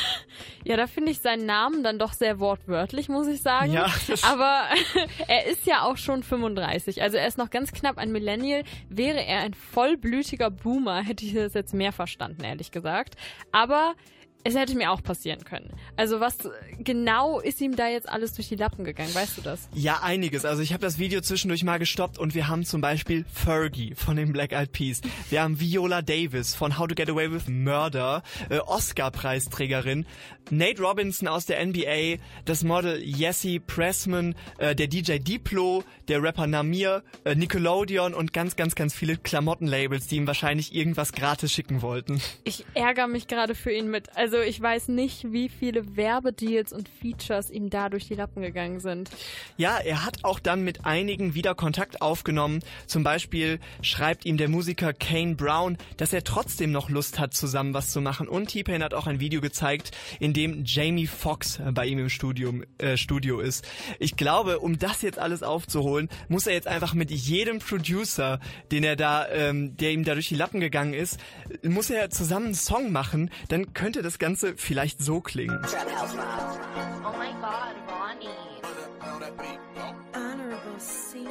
Ja, 0.65 0.77
da 0.77 0.86
finde 0.86 1.11
ich 1.11 1.19
seinen 1.19 1.47
Namen 1.47 1.82
dann 1.82 1.99
doch 1.99 2.12
sehr 2.12 2.39
wortwörtlich, 2.39 3.09
muss 3.09 3.27
ich 3.27 3.43
sagen. 3.43 3.73
Ja, 3.73 3.89
Aber 4.23 4.66
er 5.27 5.47
ist 5.47 5.66
ja 5.66 5.82
auch 5.82 5.97
schon 5.97 6.23
35. 6.23 7.03
Also 7.03 7.16
er 7.16 7.27
ist 7.27 7.39
noch 7.39 7.51
ganz 7.51 7.73
knapp 7.73 7.99
ein 7.99 8.12
Millennial. 8.12 8.62
Wäre 8.89 9.24
er 9.24 9.40
ein 9.40 9.55
vollblütiger 9.55 10.51
Boomer, 10.51 11.03
hätte 11.03 11.24
ich 11.24 11.35
das 11.35 11.55
jetzt 11.55 11.74
mehr 11.74 11.90
verstanden, 11.90 12.45
ehrlich 12.45 12.70
gesagt. 12.70 13.16
Aber 13.51 13.95
es 14.44 14.55
hätte 14.55 14.74
mir 14.77 14.90
auch 14.90 15.02
passieren 15.02 15.44
können. 15.44 15.70
Also 15.97 16.20
was 16.20 16.36
genau 16.78 17.40
ist 17.40 17.60
ihm 17.60 17.77
da 17.77 17.89
jetzt 17.89 18.09
alles 18.09 18.35
durch 18.35 18.48
die 18.48 18.55
Lappen 18.55 18.85
gegangen? 18.85 19.15
Weißt 19.15 19.36
du 19.36 19.43
das? 19.43 19.69
Ja, 19.74 20.01
einiges. 20.02 20.44
Also 20.44 20.62
ich 20.62 20.73
habe 20.73 20.81
das 20.81 20.98
Video 20.98 21.20
zwischendurch 21.20 21.65
mal 21.65 21.78
gestoppt 21.78 22.19
und 22.19 22.35
wir 22.35 22.48
haben 22.48 22.65
zum 22.65 22.81
Beispiel 22.81 23.24
Fergie 23.32 23.94
von 23.94 24.16
den 24.16 24.32
Black 24.32 24.52
Eyed 24.52 24.73
Peas. 24.73 25.01
Wir 25.28 25.43
haben 25.43 25.60
Viola 25.60 26.02
Davis 26.02 26.55
von 26.55 26.78
How 26.78 26.86
to 26.86 26.94
Get 26.94 27.10
Away 27.10 27.32
with 27.32 27.48
Murder, 27.48 28.23
äh, 28.48 28.59
Oscar-Preisträgerin, 28.59 30.06
Nate 30.51 30.81
Robinson 30.81 31.28
aus 31.28 31.47
der 31.47 31.65
NBA, 31.65 32.19
das 32.44 32.62
Model 32.62 33.02
Jessie 33.02 33.59
Pressman, 33.59 34.35
äh, 34.59 34.74
der 34.74 34.86
DJ 34.86 35.19
Diplo, 35.19 35.85
der 36.09 36.23
Rapper 36.23 36.47
Namir, 36.47 37.02
äh, 37.24 37.35
Nickelodeon 37.35 38.15
und 38.15 38.32
ganz, 38.32 38.56
ganz, 38.56 38.74
ganz 38.74 38.94
viele 38.94 39.16
Klamottenlabels, 39.16 40.06
die 40.06 40.16
ihm 40.16 40.27
wahrscheinlich 40.27 40.74
irgendwas 40.74 41.12
gratis 41.12 41.52
schicken 41.52 41.82
wollten. 41.82 42.20
Ich 42.44 42.65
ärgere 42.74 43.09
mich 43.09 43.27
gerade 43.27 43.55
für 43.55 43.73
ihn 43.73 43.90
mit. 43.90 44.16
Also 44.16 44.27
Also 44.28 44.42
ich 44.42 44.60
weiß 44.60 44.88
nicht, 44.88 45.32
wie 45.32 45.48
viele 45.48 45.96
Werbedeals 45.96 46.74
und 46.74 46.86
Features 46.86 47.48
ihm 47.48 47.70
da 47.70 47.88
durch 47.88 48.09
die 48.09 48.14
Lappen 48.14 48.42
gegangen 48.42 48.78
sind. 48.78 49.09
Ja, 49.56 49.78
er 49.78 50.05
hat 50.05 50.22
auch 50.22 50.38
dann 50.38 50.64
mit 50.64 50.84
einigen 50.84 51.32
wieder 51.32 51.55
Kontakt 51.55 52.02
aufgenommen. 52.02 52.60
Zum 52.84 53.05
Beispiel 53.05 53.59
schreibt 53.80 54.26
ihm 54.26 54.36
der 54.36 54.50
Musiker 54.50 54.92
Kane 54.92 55.34
Brown, 55.34 55.78
dass 55.96 56.12
er 56.12 56.24
trotzdem 56.24 56.72
noch 56.72 56.90
Lust 56.90 57.18
hat, 57.18 57.32
zusammen 57.32 57.72
was 57.72 57.90
zu 57.90 58.02
machen. 58.02 58.28
Und 58.28 58.48
T-Pain 58.48 58.82
hat 58.82 58.92
auch 58.92 59.06
ein 59.06 59.18
Video 59.18 59.40
gezeigt, 59.40 59.96
in 60.20 60.34
dem 60.34 60.62
Jamie 60.66 61.06
Foxx 61.06 61.59
bei 61.72 61.86
ihm 61.86 61.98
im 61.98 62.10
Studium, 62.10 62.64
äh, 62.76 62.98
Studio 62.98 63.40
ist. 63.40 63.66
Ich 63.98 64.14
glaube, 64.16 64.59
um 64.59 64.78
das 64.78 65.00
jetzt 65.00 65.18
alles 65.18 65.42
aufzuholen, 65.42 66.10
muss 66.28 66.46
er 66.46 66.52
jetzt 66.52 66.68
einfach 66.68 66.92
mit 66.92 67.10
jedem 67.10 67.60
Producer, 67.60 68.40
den 68.72 68.84
er 68.84 68.96
da, 68.96 69.26
ähm, 69.30 69.74
der 69.78 69.92
ihm 69.92 70.05
da 70.05 70.12
durch 70.12 70.28
die 70.28 70.36
Lappen 70.36 70.60
gegangen 70.60 70.92
ist, 70.92 71.18
muss 71.62 71.88
er 71.88 72.10
zusammen 72.10 72.46
einen 72.46 72.55
Song 72.55 72.92
machen. 72.92 73.30
Dann 73.48 73.72
könnte 73.72 74.02
das 74.02 74.18
Ganze 74.19 74.57
vielleicht 74.57 75.01
so 75.01 75.20
klingen. 75.20 75.61
Oh 75.62 77.12
my 77.16 77.32
god, 77.40 77.74
Ronnie. 77.89 78.28
Honorable 80.12 80.78
Cena. 80.78 81.31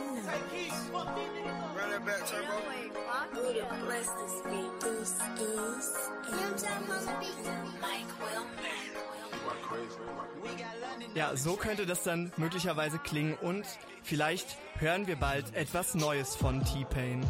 Ja, 11.14 11.36
so 11.36 11.56
könnte 11.56 11.86
das 11.86 12.04
dann 12.04 12.32
möglicherweise 12.38 13.00
klingen 13.00 13.36
und 13.42 13.66
vielleicht 14.04 14.58
hören 14.76 15.08
wir 15.08 15.16
bald 15.16 15.56
etwas 15.56 15.96
Neues 15.96 16.36
von 16.36 16.64
T-Pain. 16.64 17.22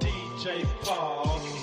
DJ 0.00 0.64
Paul. 0.84 1.61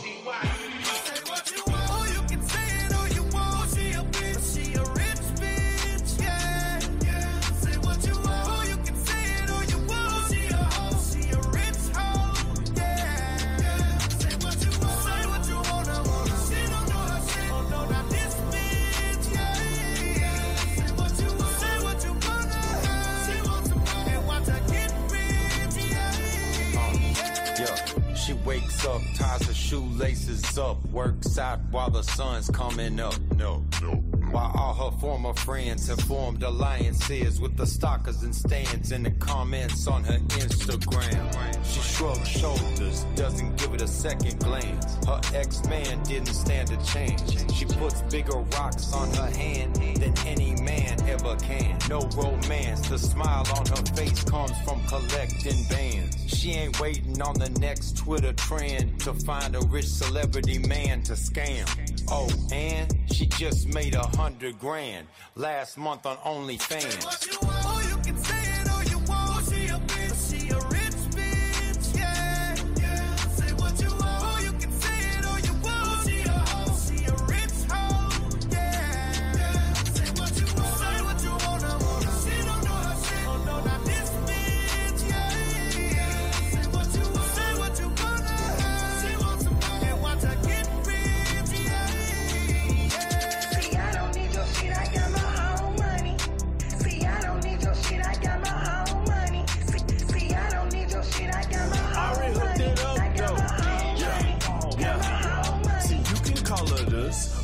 Shoelaces 29.70 30.58
up, 30.58 30.84
works 30.88 31.38
out 31.38 31.60
while 31.70 31.92
the 31.92 32.02
sun's 32.02 32.50
coming 32.50 33.00
up. 33.00 33.14
No, 33.38 33.64
no. 33.84 34.19
While 34.32 34.52
all 34.56 34.74
her 34.92 34.98
former 35.00 35.34
friends 35.34 35.88
have 35.88 36.02
formed 36.02 36.44
alliances 36.44 37.42
with 37.42 37.58
the 37.58 37.66
stalkers 37.66 38.22
and 38.22 38.36
stands 38.36 38.92
in 38.92 39.04
the 39.04 39.12
comments 39.12 39.88
on 39.88 40.04
her 40.04 40.20
Instagram. 40.20 41.66
She 41.66 41.80
shrugs 41.82 42.28
shoulders, 42.28 43.06
doesn't 43.16 43.58
give 43.58 43.74
it 43.74 43.82
a 43.82 43.88
second 43.88 44.40
glance. 44.40 45.06
Her 45.08 45.20
ex-man 45.34 46.04
didn't 46.04 46.28
stand 46.28 46.72
a 46.72 46.78
chance. 46.84 47.44
She 47.54 47.66
puts 47.66 48.02
bigger 48.04 48.38
rocks 48.58 48.94
on 48.94 49.12
her 49.16 49.32
hand 49.36 49.76
than 49.76 50.14
any 50.28 50.56
man 50.62 51.02
ever 51.10 51.36
can. 51.38 51.80
No 51.90 52.02
romance, 52.16 52.88
the 52.88 53.00
smile 53.00 53.46
on 53.58 53.66
her 53.66 53.96
face 53.96 54.24
comes 54.24 54.54
from 54.64 54.80
collecting 54.88 55.64
bands. 55.70 56.18
She 56.28 56.52
ain't 56.52 56.80
waiting 56.80 57.20
on 57.22 57.34
the 57.40 57.50
next 57.60 57.98
Twitter 57.98 58.34
trend 58.34 59.00
to 59.02 59.14
find 59.14 59.56
a 59.56 59.62
rich 59.62 59.88
celebrity 59.88 60.60
man 60.60 61.02
to 61.04 61.14
scam. 61.14 61.68
Oh, 62.12 62.28
and 62.52 62.92
she 63.12 63.28
just 63.28 63.68
made 63.68 63.94
a 63.94 64.08
hundred 64.18 64.58
grand 64.58 65.06
last 65.36 65.78
month 65.78 66.08
on 66.08 66.18
OnlyFans. 66.18 68.39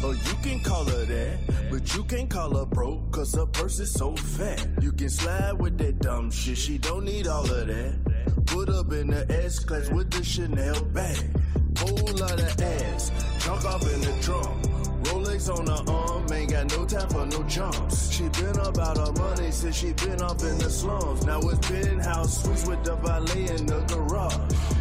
Or 0.05 0.13
you 0.13 0.35
can 0.43 0.59
call 0.59 0.85
her 0.85 1.05
that. 1.05 1.37
But 1.71 1.95
you 1.95 2.03
can't 2.03 2.29
call 2.29 2.55
her 2.57 2.65
broke, 2.65 3.11
cause 3.11 3.33
her 3.33 3.45
purse 3.45 3.79
is 3.79 3.91
so 3.91 4.15
fat. 4.15 4.67
You 4.81 4.91
can 4.91 5.09
slide 5.09 5.53
with 5.53 5.77
that 5.79 5.99
dumb 5.99 6.31
shit, 6.31 6.57
she 6.57 6.77
don't 6.77 7.05
need 7.05 7.27
all 7.27 7.49
of 7.49 7.67
that. 7.67 8.45
Put 8.45 8.69
up 8.69 8.91
in 8.93 9.07
the 9.07 9.25
S 9.43 9.59
class 9.59 9.89
with 9.89 10.11
the 10.11 10.23
Chanel 10.23 10.83
bag. 10.85 11.17
Whole 11.77 12.13
lot 12.15 12.39
of 12.39 12.61
ass, 12.61 13.11
junk 13.43 13.65
off 13.65 13.81
in 13.93 14.01
the 14.01 14.15
trunk. 14.21 14.47
Rolex 15.05 15.49
on 15.53 15.67
her 15.67 15.91
arm, 15.91 16.31
ain't 16.33 16.51
got 16.51 16.71
no 16.77 16.85
time 16.85 17.09
for 17.09 17.25
no 17.25 17.43
jumps. 17.43 18.11
She 18.11 18.29
been 18.29 18.57
about 18.59 18.97
her 18.97 19.11
money 19.13 19.51
since 19.51 19.75
she 19.75 19.93
been 19.93 20.21
up 20.21 20.41
in 20.41 20.57
the 20.57 20.69
slums. 20.69 21.25
Now 21.25 21.39
it's 21.41 21.67
penthouse 21.67 22.43
suites 22.43 22.65
with 22.65 22.83
the 22.83 22.95
valet 22.95 23.47
in 23.55 23.65
the 23.65 23.81
garage. 23.91 24.35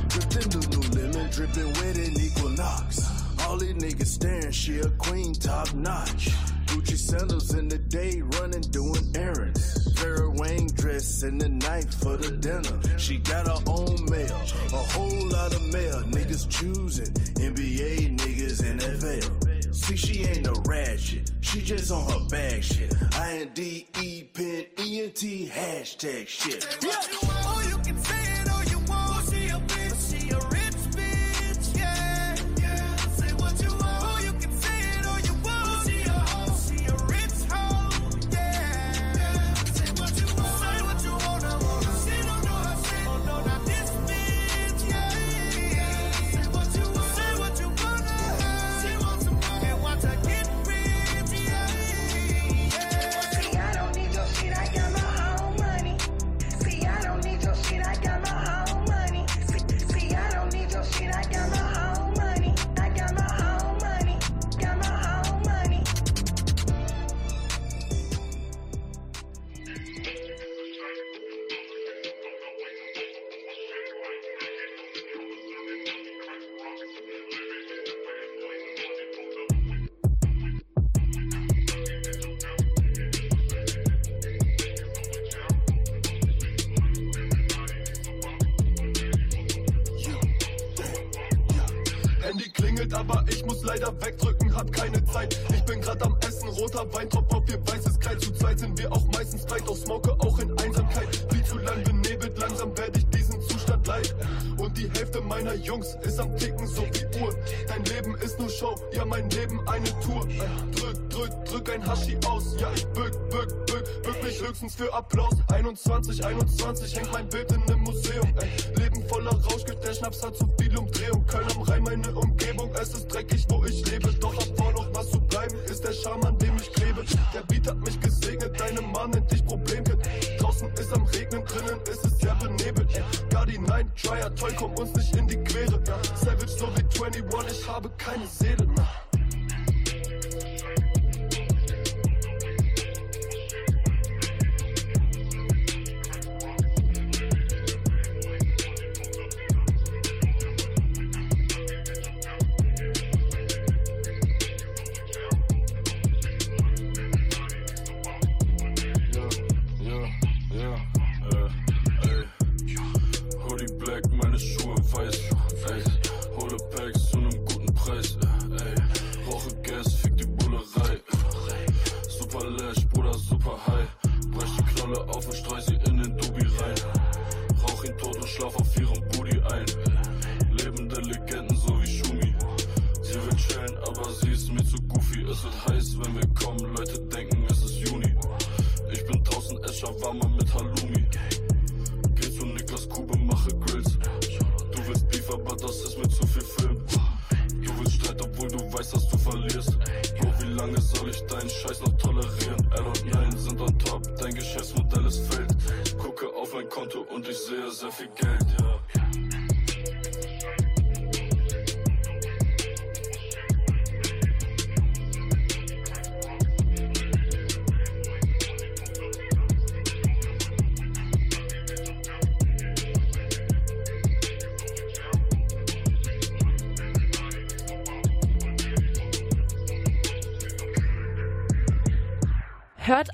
Drippin' 0.09 0.51
Lululemon, 0.51 1.35
dripping 1.35 1.73
wet 1.75 1.97
in 1.97 2.13
Equinox. 2.21 3.14
All 3.47 3.57
these 3.59 3.75
niggas 3.75 4.07
staring, 4.07 4.53
she 4.53 4.79
a 4.79 4.89
queen, 4.91 5.35
top 5.35 5.73
notch. 5.75 6.31
Gucci 6.67 6.97
sandals 6.97 7.55
in 7.55 7.69
the 7.69 7.79
day, 7.79 8.21
running, 8.23 8.63
doing 8.63 9.05
errands. 9.15 9.87
Vera 9.99 10.29
Wang 10.31 10.67
dress 10.69 11.23
in 11.23 11.39
the 11.39 11.49
night 11.49 11.93
for 11.95 12.17
the 12.17 12.33
dinner. 12.33 12.99
She 12.99 13.19
got 13.19 13.47
her 13.47 13.63
own 13.71 14.05
mail, 14.11 14.41
a 14.73 14.83
whole 14.93 15.29
lot 15.29 15.55
of 15.55 15.63
mail. 15.73 16.03
Niggas 16.11 16.49
choosing 16.51 17.13
NBA 17.35 18.19
niggas 18.19 18.65
in 18.65 18.79
NFL. 18.79 19.75
See, 19.75 19.97
she 19.97 20.25
ain't 20.25 20.47
a 20.47 20.53
ratchet, 20.67 21.31
she 21.41 21.61
just 21.61 21.91
on 21.93 22.11
her 22.11 22.27
bag 22.29 22.63
shit. 22.65 22.93
I 23.15 23.39
N 23.43 23.51
D 23.55 23.87
E 24.01 24.25
pen 24.33 24.67
E 24.81 25.03
N 25.03 25.11
T 25.13 25.51
hashtag 25.53 26.27
shit. 26.27 26.67
Oh, 26.83 27.65
you 27.69 27.77
can 27.79 27.99
say 28.03 28.34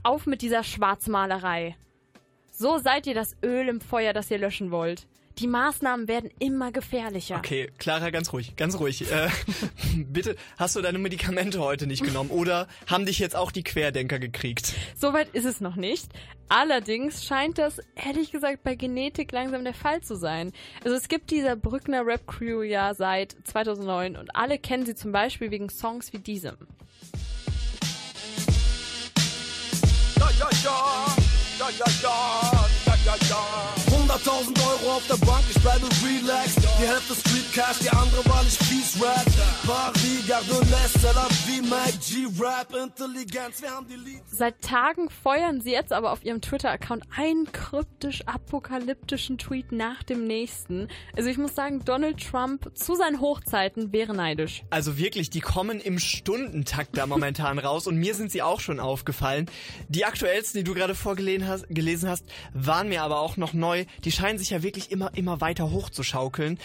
auf 0.02 0.26
mit 0.26 0.42
dieser 0.42 0.62
Schwarzmalerei. 0.62 1.76
So 2.52 2.78
seid 2.78 3.06
ihr 3.06 3.14
das 3.14 3.36
Öl 3.42 3.68
im 3.68 3.80
Feuer, 3.80 4.12
das 4.12 4.30
ihr 4.30 4.38
löschen 4.38 4.70
wollt. 4.70 5.06
Die 5.38 5.46
Maßnahmen 5.46 6.06
werden 6.06 6.28
immer 6.38 6.70
gefährlicher. 6.70 7.36
Okay, 7.38 7.70
Clara, 7.78 8.10
ganz 8.10 8.32
ruhig, 8.34 8.56
ganz 8.56 8.78
ruhig. 8.78 9.10
Äh, 9.10 9.30
bitte, 9.96 10.36
hast 10.58 10.76
du 10.76 10.82
deine 10.82 10.98
Medikamente 10.98 11.60
heute 11.60 11.86
nicht 11.86 12.04
genommen 12.04 12.28
oder 12.28 12.68
haben 12.86 13.06
dich 13.06 13.18
jetzt 13.18 13.34
auch 13.34 13.50
die 13.50 13.62
Querdenker 13.62 14.18
gekriegt? 14.18 14.74
Soweit 14.94 15.30
ist 15.30 15.46
es 15.46 15.62
noch 15.62 15.76
nicht. 15.76 16.10
Allerdings 16.50 17.24
scheint 17.24 17.56
das, 17.56 17.80
ehrlich 17.94 18.32
gesagt, 18.32 18.62
bei 18.64 18.74
Genetik 18.74 19.32
langsam 19.32 19.64
der 19.64 19.72
Fall 19.72 20.02
zu 20.02 20.14
sein. 20.14 20.52
Also 20.84 20.94
es 20.96 21.08
gibt 21.08 21.30
dieser 21.30 21.56
Brückner 21.56 22.04
Rap 22.04 22.26
Crew 22.26 22.60
ja 22.60 22.92
seit 22.92 23.34
2009 23.44 24.16
und 24.16 24.36
alle 24.36 24.58
kennen 24.58 24.84
sie 24.84 24.94
zum 24.94 25.12
Beispiel 25.12 25.50
wegen 25.50 25.70
Songs 25.70 26.12
wie 26.12 26.18
diesem. 26.18 26.56
da 30.62 31.16
da 31.58 31.70
da 31.78 31.86
da 32.84 32.96
da 33.04 33.16
da. 33.28 33.79
100.000 34.10 34.58
Euro 34.66 34.96
auf 34.96 35.06
der 35.06 35.24
Bank, 35.24 35.44
ich 35.48 35.62
bleibe 35.62 35.86
relaxed. 36.04 36.58
Die 36.80 36.86
Hälfte 36.86 37.14
Street 37.14 37.52
Cash, 37.52 37.78
die 37.78 37.90
andere, 37.90 38.24
weil 38.24 38.44
ich 38.44 38.58
fies 38.58 39.00
rap. 39.00 39.24
Paris, 39.64 40.26
Gardoness, 40.26 40.92
Tel 40.94 41.16
Aviv, 41.16 41.70
Mac 41.70 41.92
G, 42.00 42.26
Rap, 42.42 42.74
Intelligenz, 42.74 43.62
wir 43.62 43.70
haben 43.70 43.86
die 43.86 43.94
Lied. 43.94 44.20
Seit 44.26 44.60
Tagen 44.62 45.10
feuern 45.10 45.60
sie 45.60 45.70
jetzt 45.70 45.92
aber 45.92 46.10
auf 46.10 46.24
ihrem 46.24 46.40
Twitter-Account 46.40 47.04
einen 47.16 47.52
kryptisch-apokalyptischen 47.52 49.38
Tweet 49.38 49.70
nach 49.70 50.02
dem 50.02 50.26
nächsten. 50.26 50.88
Also 51.16 51.28
ich 51.30 51.38
muss 51.38 51.54
sagen, 51.54 51.84
Donald 51.84 52.18
Trump 52.20 52.68
zu 52.74 52.96
seinen 52.96 53.20
Hochzeiten 53.20 53.92
wäre 53.92 54.12
neidisch. 54.12 54.64
Also 54.70 54.98
wirklich, 54.98 55.30
die 55.30 55.40
kommen 55.40 55.78
im 55.78 56.00
Stundentakt 56.00 56.98
da 56.98 57.06
momentan 57.06 57.58
raus 57.60 57.86
und 57.86 57.94
mir 57.96 58.16
sind 58.16 58.32
sie 58.32 58.42
auch 58.42 58.58
schon 58.58 58.80
aufgefallen. 58.80 59.46
Die 59.88 60.04
aktuellsten, 60.04 60.58
die 60.58 60.64
du 60.64 60.74
gerade 60.74 60.96
vorgelesen 60.96 61.46
hast, 61.46 61.68
gelesen 61.68 62.08
hast, 62.08 62.24
waren 62.54 62.88
mir 62.88 63.02
aber 63.02 63.20
auch 63.20 63.36
noch 63.36 63.52
neu. 63.52 63.84
Die 64.04 64.12
scheinen 64.12 64.38
sich 64.38 64.50
ja 64.50 64.62
wirklich 64.62 64.90
immer, 64.90 65.10
immer 65.14 65.40
weiter 65.40 65.70
hochzuschaukeln. 65.70 66.58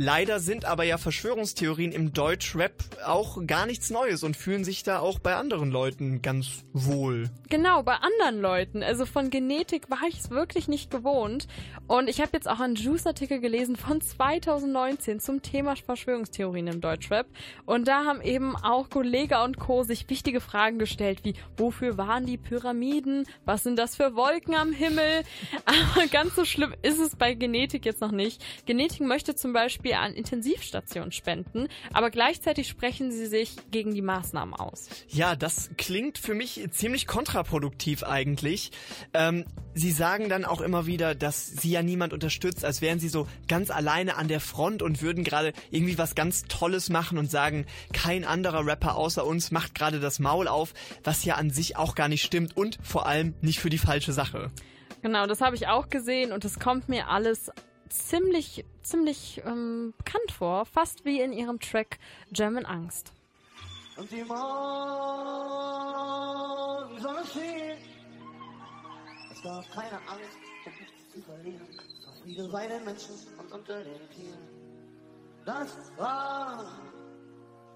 Leider 0.00 0.38
sind 0.38 0.64
aber 0.64 0.84
ja 0.84 0.96
Verschwörungstheorien 0.96 1.90
im 1.90 2.12
Deutschrap 2.12 2.72
auch 3.04 3.44
gar 3.48 3.66
nichts 3.66 3.90
Neues 3.90 4.22
und 4.22 4.36
fühlen 4.36 4.62
sich 4.62 4.84
da 4.84 5.00
auch 5.00 5.18
bei 5.18 5.34
anderen 5.34 5.72
Leuten 5.72 6.22
ganz 6.22 6.64
wohl. 6.72 7.30
Genau, 7.48 7.82
bei 7.82 7.94
anderen 7.94 8.40
Leuten. 8.40 8.84
Also 8.84 9.06
von 9.06 9.28
Genetik 9.30 9.90
war 9.90 10.02
ich 10.08 10.20
es 10.20 10.30
wirklich 10.30 10.68
nicht 10.68 10.92
gewohnt. 10.92 11.48
Und 11.88 12.08
ich 12.08 12.20
habe 12.20 12.30
jetzt 12.34 12.48
auch 12.48 12.60
einen 12.60 12.76
Juice-Artikel 12.76 13.40
gelesen 13.40 13.74
von 13.74 14.00
2019 14.00 15.18
zum 15.18 15.42
Thema 15.42 15.74
Verschwörungstheorien 15.74 16.68
im 16.68 16.80
Deutschrap. 16.80 17.26
Und 17.66 17.88
da 17.88 18.04
haben 18.04 18.22
eben 18.22 18.54
auch 18.54 18.90
Kollega 18.90 19.42
und 19.42 19.58
Co. 19.58 19.82
sich 19.82 20.08
wichtige 20.08 20.40
Fragen 20.40 20.78
gestellt, 20.78 21.24
wie 21.24 21.34
wofür 21.56 21.98
waren 21.98 22.24
die 22.24 22.36
Pyramiden? 22.36 23.26
Was 23.44 23.64
sind 23.64 23.76
das 23.76 23.96
für 23.96 24.14
Wolken 24.14 24.54
am 24.54 24.72
Himmel? 24.72 25.24
Aber 25.64 26.06
ganz 26.06 26.36
so 26.36 26.44
schlimm 26.44 26.72
ist 26.82 27.00
es 27.00 27.16
bei 27.16 27.34
Genetik 27.34 27.84
jetzt 27.84 28.00
noch 28.00 28.12
nicht. 28.12 28.44
Genetik 28.64 29.00
möchte 29.00 29.34
zum 29.34 29.52
Beispiel 29.52 29.87
an 29.94 30.14
Intensivstationen 30.14 31.12
spenden, 31.12 31.68
aber 31.92 32.10
gleichzeitig 32.10 32.68
sprechen 32.68 33.12
sie 33.12 33.26
sich 33.26 33.56
gegen 33.70 33.94
die 33.94 34.02
Maßnahmen 34.02 34.54
aus. 34.54 34.88
Ja, 35.08 35.36
das 35.36 35.70
klingt 35.76 36.18
für 36.18 36.34
mich 36.34 36.66
ziemlich 36.70 37.06
kontraproduktiv 37.06 38.02
eigentlich. 38.02 38.70
Ähm, 39.14 39.44
sie 39.74 39.92
sagen 39.92 40.28
dann 40.28 40.44
auch 40.44 40.60
immer 40.60 40.86
wieder, 40.86 41.14
dass 41.14 41.46
sie 41.46 41.70
ja 41.70 41.82
niemand 41.82 42.12
unterstützt, 42.12 42.64
als 42.64 42.80
wären 42.80 42.98
sie 42.98 43.08
so 43.08 43.26
ganz 43.48 43.70
alleine 43.70 44.16
an 44.16 44.28
der 44.28 44.40
Front 44.40 44.82
und 44.82 45.02
würden 45.02 45.24
gerade 45.24 45.52
irgendwie 45.70 45.98
was 45.98 46.14
ganz 46.14 46.44
Tolles 46.44 46.90
machen 46.90 47.18
und 47.18 47.30
sagen, 47.30 47.66
kein 47.92 48.24
anderer 48.24 48.66
Rapper 48.66 48.96
außer 48.96 49.26
uns 49.26 49.50
macht 49.50 49.74
gerade 49.74 50.00
das 50.00 50.18
Maul 50.18 50.48
auf, 50.48 50.74
was 51.04 51.24
ja 51.24 51.36
an 51.36 51.50
sich 51.50 51.76
auch 51.76 51.94
gar 51.94 52.08
nicht 52.08 52.22
stimmt 52.22 52.56
und 52.56 52.78
vor 52.82 53.06
allem 53.06 53.34
nicht 53.40 53.60
für 53.60 53.70
die 53.70 53.78
falsche 53.78 54.12
Sache. 54.12 54.50
Genau, 55.02 55.26
das 55.26 55.40
habe 55.40 55.54
ich 55.54 55.68
auch 55.68 55.88
gesehen 55.88 56.32
und 56.32 56.44
es 56.44 56.58
kommt 56.58 56.88
mir 56.88 57.08
alles 57.08 57.50
ziemlich, 57.88 58.64
ziemlich 58.82 59.42
ähm, 59.44 59.94
bekannt 59.96 60.32
vor, 60.32 60.64
fast 60.66 61.04
wie 61.04 61.20
in 61.20 61.32
ihrem 61.32 61.58
Track 61.60 61.98
German 62.32 62.64
Angst. 62.64 63.12
Und 63.96 64.10
die 64.10 64.22
Morgen. 64.24 65.48
Es 69.38 69.44
darf 69.44 69.70
keine 69.70 69.98
Angst, 70.08 70.38
um 70.66 70.72
nichts 70.72 71.12
zu 71.12 71.22
verlieren. 71.22 71.68
Darf 72.04 72.18
Friede 72.22 72.48
bei 72.48 72.66
den 72.66 72.84
Menschen 72.84 73.14
und 73.38 73.52
unter 73.52 73.84
den 73.84 74.10
Tieren. 74.10 74.48
Das 75.44 75.76
war 75.96 76.64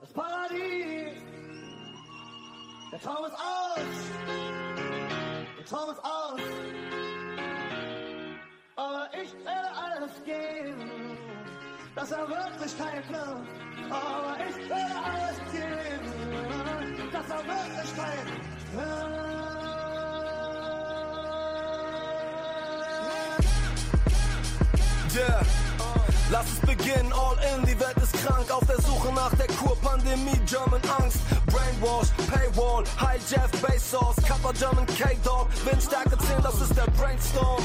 das 0.00 0.12
Paradies. 0.12 1.22
Der 2.90 3.00
Traum 3.00 3.24
ist 3.24 3.34
aus. 3.34 3.80
Der 5.56 5.64
Traum 5.64 5.90
ist 5.90 6.04
aus. 6.04 7.11
Aber 8.76 9.08
ich 9.12 9.32
will 9.32 9.48
alles 9.48 10.24
geben, 10.24 11.18
dass 11.94 12.10
er 12.10 12.28
Wirklichkeit 12.28 13.08
wird. 13.08 13.46
Aber 13.90 14.36
ich 14.48 14.56
will 14.56 14.92
alles 15.04 15.38
geben, 15.52 17.10
dass 17.12 17.30
er 17.30 17.44
Wirklichkeit 17.46 18.26
wird. 18.72 19.22
Yeah. 25.14 25.81
Lass 26.32 26.46
es 26.50 26.60
beginnen, 26.60 27.12
all 27.12 27.36
in, 27.52 27.66
die 27.66 27.78
Welt 27.78 27.96
ist 28.02 28.14
krank 28.24 28.50
auf 28.50 28.64
der 28.66 28.80
Suche 28.80 29.12
nach 29.12 29.34
der 29.34 29.48
Kur, 29.48 29.76
Pandemie, 29.82 30.40
German 30.46 30.80
Angst. 30.98 31.18
Brainwash, 31.44 32.08
Paywall, 32.32 32.84
High 32.98 33.20
Jeff, 33.28 33.50
Bezos, 33.60 34.16
Kappa, 34.26 34.50
German 34.52 34.86
K-Dog, 34.86 35.48
Windstärke 35.66 36.16
10, 36.16 36.42
das 36.42 36.58
ist 36.62 36.74
der 36.74 36.90
Brainstorm. 36.92 37.62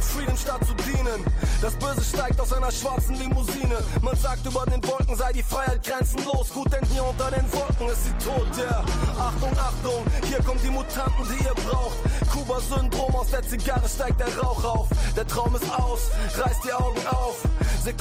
Freedom 0.00 0.36
statt 0.36 0.60
zu 0.66 0.74
dienen. 0.82 1.22
Das 1.62 1.74
Böse 1.74 2.02
steigt 2.02 2.40
aus 2.40 2.52
einer 2.52 2.72
schwarzen 2.72 3.14
Limousine. 3.14 3.78
Man 4.02 4.16
sagt 4.16 4.44
über 4.44 4.64
den 4.66 4.82
Wolken 4.84 5.14
sei 5.14 5.32
die 5.32 5.42
Freiheit 5.44 5.84
grenzenlos. 5.84 6.52
Gut, 6.52 6.72
denn 6.72 6.84
hier 6.86 7.04
unter 7.04 7.30
den 7.30 7.44
Wolken 7.52 7.88
ist 7.88 8.04
sie 8.04 8.24
tot, 8.24 8.48
ja. 8.56 8.64
Yeah. 8.64 8.84
Achtung, 9.16 9.52
Achtung, 9.58 10.04
hier 10.26 10.42
kommen 10.42 10.60
die 10.64 10.70
Mutanten, 10.70 11.24
die 11.30 11.44
ihr 11.44 11.54
braucht. 11.54 11.98
Kuba-Syndrom, 12.32 13.14
aus 13.14 13.30
der 13.30 13.42
Zigarre 13.42 13.88
steigt 13.88 14.18
der 14.18 14.36
Rauch 14.38 14.64
auf. 14.64 14.88
Der 15.14 15.26
Traum 15.26 15.54
ist 15.54 15.70
aus, 15.78 16.10
reißt 16.36 16.64
die 16.64 16.72
Augen 16.72 17.06
auf. 17.06 17.36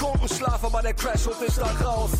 Sekundenschlaf, 0.07 0.63
aber 0.63 0.81
der 0.81 0.93
Crash 0.93 1.25
holt 1.25 1.41
dich 1.41 1.55
da 1.55 1.85
raus. 1.85 2.11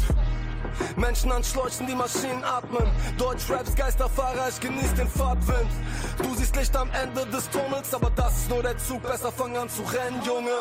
Menschen 0.96 1.32
an 1.32 1.44
Schläuchen, 1.44 1.88
die 1.88 1.96
Maschinen 1.96 2.44
atmen. 2.44 2.88
Deutsch-Raps, 3.18 3.76
Geisterfahrer, 3.76 4.50
ich 4.50 4.60
genieß 4.60 4.94
den 4.96 5.08
Fahrtwind. 5.08 5.70
Du 6.18 6.36
siehst 6.36 6.56
Licht 6.56 6.76
am 6.76 6.90
Ende 6.92 7.26
des 7.28 7.50
Tunnels, 7.50 7.94
aber 7.94 8.12
das 8.12 8.38
ist 8.38 8.50
nur 8.50 8.62
der 8.62 8.78
Zug. 8.78 9.02
Besser 9.04 9.32
fang 9.32 9.56
an 9.58 9.70
zu 9.70 9.82
rennen, 9.84 10.22
Junge. 10.24 10.52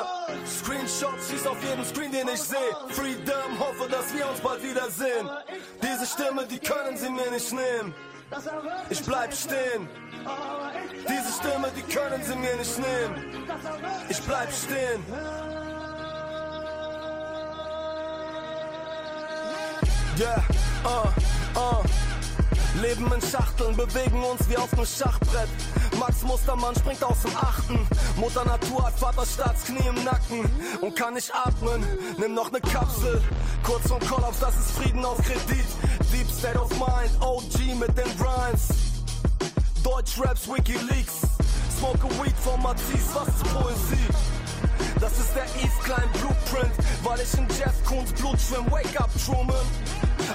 Screenshots 0.46 1.30
schieß 1.30 1.46
auf 1.46 1.62
jeden 1.62 1.84
Screen, 1.84 2.12
den 2.12 2.28
ich 2.28 2.40
seh. 2.40 2.56
Freedom, 2.90 3.58
hoffe, 3.58 3.88
dass 3.90 4.14
wir 4.14 4.28
uns 4.28 4.40
bald 4.40 4.62
wiedersehen. 4.62 5.28
Diese 5.82 6.06
Stimme, 6.06 6.46
die 6.46 6.58
können 6.58 6.96
sie 6.96 7.10
mir 7.10 7.30
nicht 7.30 7.52
nehmen. 7.52 7.94
Ich 8.90 9.02
bleib 9.02 9.32
stehen. 9.34 9.88
Diese 11.08 11.32
Stimme, 11.40 11.70
die 11.76 11.82
können 11.94 12.22
sie 12.22 12.36
mir 12.36 12.56
nicht 12.56 12.78
nehmen. 12.78 13.46
Ich 14.08 14.20
bleib 14.22 14.52
stehen. 14.52 15.65
Yeah, 20.18 20.42
uh, 20.84 21.12
uh. 21.56 21.82
Leben 22.80 23.10
in 23.12 23.20
Schachteln, 23.20 23.76
bewegen 23.76 24.22
uns 24.24 24.48
wie 24.48 24.56
auf 24.56 24.72
nem 24.72 24.86
Schachbrett. 24.86 25.48
Max 25.98 26.22
Mustermann 26.22 26.74
springt 26.74 27.02
aus 27.04 27.20
dem 27.22 27.36
Achten. 27.36 27.86
Mutter 28.16 28.44
Natur 28.44 28.86
hat 28.86 28.98
Vater 28.98 29.26
Staatsknie 29.26 29.86
im 29.86 30.04
Nacken 30.04 30.48
und 30.80 30.96
kann 30.96 31.14
nicht 31.14 31.30
atmen. 31.34 31.84
Nimm 32.18 32.34
noch 32.34 32.50
ne 32.50 32.60
Kapsel, 32.60 33.22
kurz 33.62 33.88
vom 33.88 34.00
Kollaps, 34.00 34.40
das 34.40 34.56
ist 34.56 34.70
Frieden 34.72 35.04
auf 35.04 35.18
Kredit. 35.18 35.66
Deep 36.12 36.30
State 36.30 36.58
of 36.58 36.70
Mind, 36.78 37.10
OG 37.20 37.78
mit 37.78 37.96
den 37.96 38.10
Rhymes. 38.18 38.68
Deutschraps, 39.82 40.48
Wikileaks. 40.48 41.20
Smoke 41.78 42.06
a 42.06 42.24
Weed 42.24 42.36
von 42.38 42.62
Matisse, 42.62 43.14
was 43.14 43.28
ist 43.28 43.44
Poesie? 43.52 44.36
Das 45.00 45.12
ist 45.18 45.34
der 45.34 45.44
Eve 45.62 45.72
Klein 45.84 46.08
Blueprint, 46.12 46.72
weil 47.02 47.20
ich 47.20 47.38
in 47.38 47.46
Jeff 47.58 47.84
Koons 47.84 48.12
Blut 48.12 48.38
schwimm. 48.40 48.70
Wake 48.70 48.98
up, 48.98 49.10
Truman. 49.24 49.54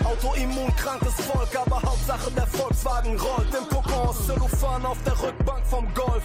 Autoimmunkrankes 0.03 1.14
Volk, 1.26 1.56
aber 1.56 1.82
Hauptsache 1.82 2.32
der 2.32 2.48
Volkswagen 2.48 3.20
rollt. 3.20 3.53
Im 3.53 3.68
Kokon 3.70 4.16
Zellophan 4.26 4.86
auf 4.86 4.98
der 5.03 5.22
Rückbank 5.22 5.66
vom 5.66 5.94
Golf. 5.94 6.24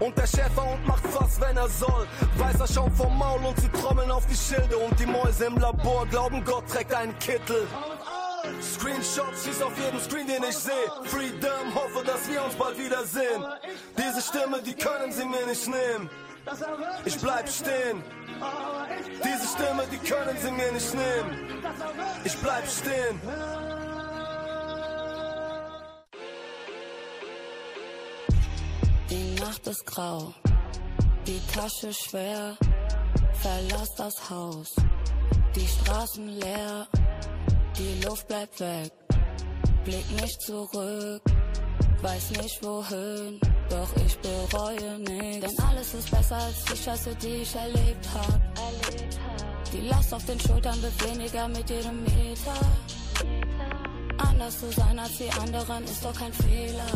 Und 0.00 0.16
der 0.18 0.26
Schäfer 0.26 0.64
und 0.72 0.86
macht 0.86 1.06
Fass, 1.06 1.40
wenn 1.40 1.56
er 1.56 1.68
soll. 1.68 2.06
Weißer 2.36 2.66
Schaum 2.66 2.92
vom 2.92 3.16
Maul 3.16 3.44
und 3.44 3.58
sie 3.60 3.68
trommeln 3.68 4.10
auf 4.10 4.26
die 4.26 4.36
Schilde. 4.36 4.76
Und 4.76 4.98
die 4.98 5.06
Mäuse 5.06 5.46
im 5.46 5.56
Labor 5.58 6.06
glauben, 6.06 6.44
Gott 6.44 6.68
trägt 6.68 6.94
einen 6.94 7.16
Kittel. 7.18 7.66
Screenshots 8.60 9.44
schieß 9.44 9.62
auf 9.62 9.72
jeden 9.78 10.00
Screen, 10.00 10.26
den 10.26 10.42
ich 10.42 10.56
seh. 10.56 10.70
Freedom, 11.04 11.74
hoffe, 11.74 12.04
dass 12.04 12.28
wir 12.28 12.44
uns 12.44 12.54
bald 12.54 12.76
wiedersehen. 12.78 13.44
Diese 13.96 14.20
Stimme, 14.20 14.60
die 14.62 14.74
können 14.74 15.12
sie 15.12 15.24
mir 15.24 15.46
nicht 15.46 15.66
nehmen. 15.66 16.10
Ich 17.04 17.18
bleib 17.18 17.48
stehen. 17.48 18.02
Diese 19.24 19.46
Stimme, 19.48 19.84
die 19.90 19.98
können 19.98 20.36
sie 20.38 20.50
mir 20.50 20.72
nicht 20.72 20.94
nehmen. 20.94 21.62
Ich 22.24 22.36
bleib 22.38 22.66
stehen. 22.68 23.20
Die 29.10 29.40
Nacht 29.40 29.66
ist 29.66 29.86
grau, 29.86 30.32
die 31.26 31.40
Tasche 31.52 31.92
schwer. 31.92 32.56
Verlass 33.40 33.94
das 33.96 34.30
Haus, 34.30 34.74
die 35.54 35.66
Straßen 35.66 36.28
leer. 36.28 36.86
Die 37.78 38.04
Luft 38.04 38.28
bleibt 38.28 38.60
weg, 38.60 38.92
blick 39.84 40.10
nicht 40.20 40.40
zurück. 40.42 41.22
Weiß 42.02 42.30
nicht 42.30 42.64
wohin, 42.64 43.40
doch 43.72 43.88
ich 44.04 44.18
bereue 44.18 44.98
nichts. 44.98 45.54
Denn 45.54 45.66
alles 45.66 45.94
ist 45.94 46.10
besser 46.10 46.36
als 46.36 46.64
die 46.64 46.76
Scheiße, 46.76 47.14
die 47.16 47.42
ich 47.42 47.54
erlebt 47.54 48.06
hab. 48.14 48.40
Die 49.72 49.80
Last 49.88 50.12
auf 50.12 50.24
den 50.26 50.38
Schultern 50.38 50.80
wird 50.82 50.96
weniger 51.08 51.48
mit 51.48 51.68
jedem 51.70 52.02
Meter. 52.04 52.56
Anders 54.18 54.60
zu 54.60 54.70
sein 54.72 54.98
als 54.98 55.16
die 55.16 55.30
anderen 55.30 55.84
ist 55.84 56.04
doch 56.04 56.14
kein 56.14 56.32
Fehler. 56.32 56.92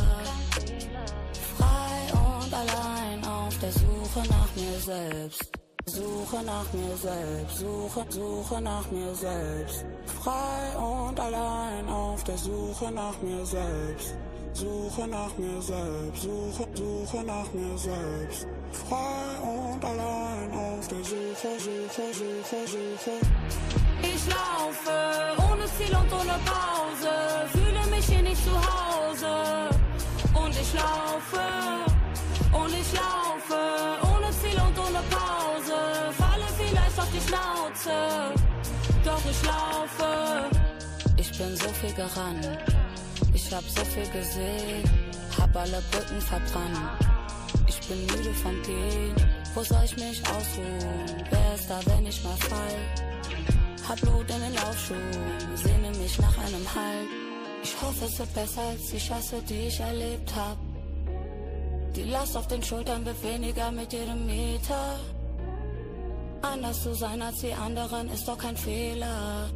Frei 1.57 1.97
und 2.12 2.53
allein 2.53 3.24
auf 3.24 3.59
der 3.59 3.73
Suche 3.73 4.20
nach 4.28 4.51
mir 4.55 4.78
selbst. 4.78 5.51
Suche 5.89 6.43
nach 6.44 6.70
mir 6.73 6.97
selbst, 6.97 7.59
suche, 7.59 8.05
suche 8.09 8.61
nach 8.61 8.90
mir 8.90 9.15
selbst. 9.15 9.86
Frei 10.20 10.77
und 10.77 11.19
allein 11.19 11.89
auf 11.89 12.24
der 12.24 12.36
Suche 12.36 12.90
nach 12.90 13.16
mir 13.23 13.47
selbst. 13.47 14.16
Suche 14.56 15.06
nach 15.06 15.36
mir 15.36 15.60
selbst, 15.60 16.22
suche, 16.22 16.66
suche 16.72 17.22
nach 17.24 17.52
mir 17.52 17.76
selbst. 17.76 18.46
Frei 18.72 19.36
und 19.42 19.84
allein 19.84 20.50
auf 20.50 20.88
der 20.88 21.04
Suche, 21.04 21.52
Suche, 21.58 22.06
Suche, 22.14 22.60
Suche. 22.64 23.16
Ich 24.00 24.22
laufe 24.32 24.96
ohne 25.52 25.66
Ziel 25.76 25.94
und 25.94 26.10
ohne 26.10 26.38
Pause, 26.48 27.12
fühle 27.52 27.86
mich 27.94 28.06
hier 28.06 28.22
nicht 28.22 28.42
zu 28.42 28.52
Hause. 28.52 29.68
Und 30.32 30.54
ich 30.58 30.72
laufe, 30.72 31.44
und 32.50 32.72
ich 32.72 32.92
laufe, 32.94 33.60
ohne 34.10 34.30
Ziel 34.40 34.58
und 34.58 34.78
ohne 34.78 35.02
Pause, 35.10 35.76
falle 36.16 36.46
vielleicht 36.56 36.98
auf 36.98 37.10
die 37.12 37.28
Schnauze. 37.28 38.32
Doch 39.04 39.20
ich 39.30 39.42
laufe. 39.44 40.48
Ich 41.18 41.36
bin 41.36 41.54
so 41.56 41.68
viel 41.80 41.92
gerannt, 41.92 42.58
ich 43.47 43.55
hab 43.55 43.64
so 43.68 43.85
viel 43.85 44.09
gesehen, 44.10 44.82
hab 45.39 45.55
alle 45.56 45.82
Brücken 45.90 46.20
verbrannt. 46.20 46.78
Ich 47.68 47.81
bin 47.89 48.01
müde 48.06 48.35
vom 48.35 48.62
Gehen, 48.62 49.14
wo 49.55 49.62
soll 49.62 49.85
ich 49.85 49.97
mich 49.97 50.20
ausruhen? 50.28 51.24
Wer 51.31 51.55
ist 51.55 51.70
da, 51.70 51.81
wenn 51.86 52.06
ich 52.06 52.23
mal 52.24 52.36
fall? 52.36 52.78
Hab 53.89 54.01
Blut 54.01 54.28
in 54.31 54.40
den 54.40 54.55
Laufschuhen, 54.55 55.12
sehne 55.55 55.90
mich 55.98 56.18
nach 56.18 56.36
einem 56.39 56.66
Halt. 56.74 57.09
Ich 57.62 57.74
hoffe, 57.81 58.05
es 58.06 58.18
wird 58.18 58.35
besser 58.35 58.62
als 58.62 58.90
die 58.90 59.01
Scheiße, 59.01 59.43
die 59.48 59.68
ich 59.68 59.81
erlebt 59.81 60.35
hab. 60.35 60.56
Die 61.94 62.05
Last 62.05 62.36
auf 62.36 62.48
den 62.48 62.62
Schultern 62.62 63.05
wird 63.05 63.23
weniger 63.23 63.70
mit 63.70 63.93
jedem 63.93 64.27
Meter. 64.27 64.98
Anders 66.43 66.82
zu 66.82 66.94
sein 66.94 67.23
als 67.23 67.40
die 67.40 67.52
anderen 67.52 68.10
ist 68.10 68.27
doch 68.27 68.39
kein 68.39 68.56
Fehler. 68.56 69.48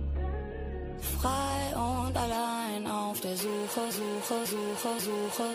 Frei 1.03 1.75
und 1.75 2.17
allein 2.17 2.87
auf 2.87 3.21
der 3.21 3.37
Suche, 3.37 3.83
Suche, 3.91 4.47
Suche, 4.47 5.01
Suche. 5.01 5.49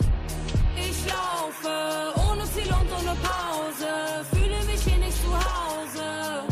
Ich 0.76 1.05
laufe 1.05 2.19
ohne 2.30 2.43
Ziel 2.51 2.67
und 2.67 2.91
ohne 2.91 3.15
Pause, 3.22 4.26
fühle 4.34 4.63
mich 4.65 4.81
hier 4.84 4.97
nicht 4.97 5.17
zu 5.22 5.31
Hause. 5.34 6.43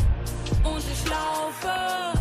Und 0.64 0.78
ich 0.78 1.08
laufe, 1.08 2.13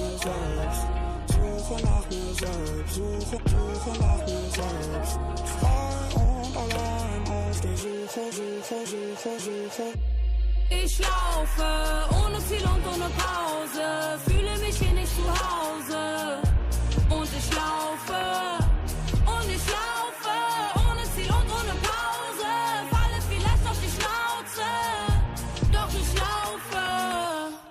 mir 0.00 0.18
selbst. 0.18 0.82
Suche 1.28 1.82
nach 1.84 2.04
mir 2.10 2.32
selbst, 2.34 2.94
suche, 2.94 3.38
suche 3.52 3.92
nach 4.00 4.22
mir 4.26 4.46
selbst. 4.58 5.18
Frei 5.60 6.00
und 6.14 6.56
allein 6.62 7.22
auf 7.28 7.60
der 7.60 7.76
Suche, 7.76 8.22
Suche, 8.38 8.78
Suche, 8.92 9.32
Suche. 9.46 9.88
Ich 10.70 10.98
laufe 10.98 11.68
ohne 12.24 12.38
Ziel 12.46 12.62
und 12.62 12.84
ohne 12.92 13.10
Pause, 13.24 14.18
fühle 14.26 14.58
mich 14.64 14.76
hier 14.78 14.92
nicht 14.92 15.12
zu 15.14 15.26
Hause. 15.28 16.38
Und 17.10 17.28
ich 17.38 17.54
laufe, 17.54 18.59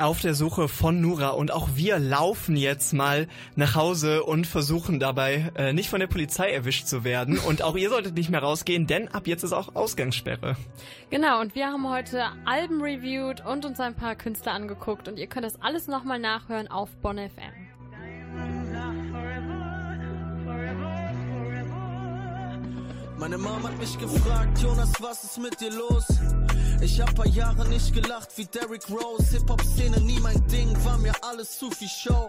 auf 0.10 0.22
der 0.22 0.34
Suche 0.34 0.68
von 0.68 1.02
Nura 1.02 1.30
und 1.30 1.52
auch 1.52 1.70
wir 1.76 2.00
laufen 2.00 2.58
jetzt 2.58 2.94
mal 2.94 3.28
nach 3.56 3.76
Hause 3.76 4.24
und 4.24 4.48
versuchen 4.48 5.00
dabei 5.00 5.52
äh, 5.54 5.72
nicht 5.72 5.88
von 5.88 6.00
der 6.00 6.08
Polizei 6.08 6.50
erwischt 6.50 6.88
zu 6.88 7.04
werden. 7.04 7.38
Und 7.48 7.62
auch 7.62 7.76
ihr 7.76 7.90
solltet 7.90 8.16
nicht 8.16 8.32
mehr 8.32 8.42
rausgehen, 8.42 8.88
denn 8.88 9.08
ab 9.10 9.28
jetzt 9.28 9.44
ist 9.44 9.54
auch 9.54 9.76
Ausgangssperre. 9.76 10.56
Genau, 11.12 11.42
und 11.42 11.54
wir 11.54 11.68
haben 11.68 11.88
heute 11.88 12.24
Alben 12.46 12.82
reviewed 12.82 13.46
und 13.46 13.66
uns 13.66 13.80
ein 13.80 13.94
paar 13.94 14.16
Künstler 14.16 14.54
angeguckt 14.54 15.08
und 15.08 15.20
ihr 15.20 15.28
könnt 15.28 15.46
das 15.46 15.62
alles 15.62 15.88
nochmal 15.88 16.18
nachhören 16.18 16.70
auf 16.70 16.90
Bonn 17.04 17.18
FM. 17.18 17.69
Meine 23.20 23.38
Mom 23.38 23.62
hat 23.64 23.78
mich 23.78 23.98
gefragt, 24.00 24.60
Jonas, 24.60 24.92
was 25.02 25.26
ist 25.26 25.40
mit 25.40 25.60
dir 25.60 25.72
los? 25.72 26.06
Ich 26.82 27.02
hab 27.02 27.14
paar 27.14 27.28
Jahre 27.28 27.68
nicht 27.68 27.94
gelacht 27.94 28.30
wie 28.38 28.46
Derrick 28.46 28.84
Rose. 28.90 29.32
Hip-Hop-Szene 29.32 30.00
nie 30.00 30.20
mein 30.22 30.42
Ding, 30.48 30.74
war 30.86 30.98
mir 30.98 31.12
alles 31.22 31.60
zu 31.60 31.70
viel 31.72 31.90
Show. 31.90 32.26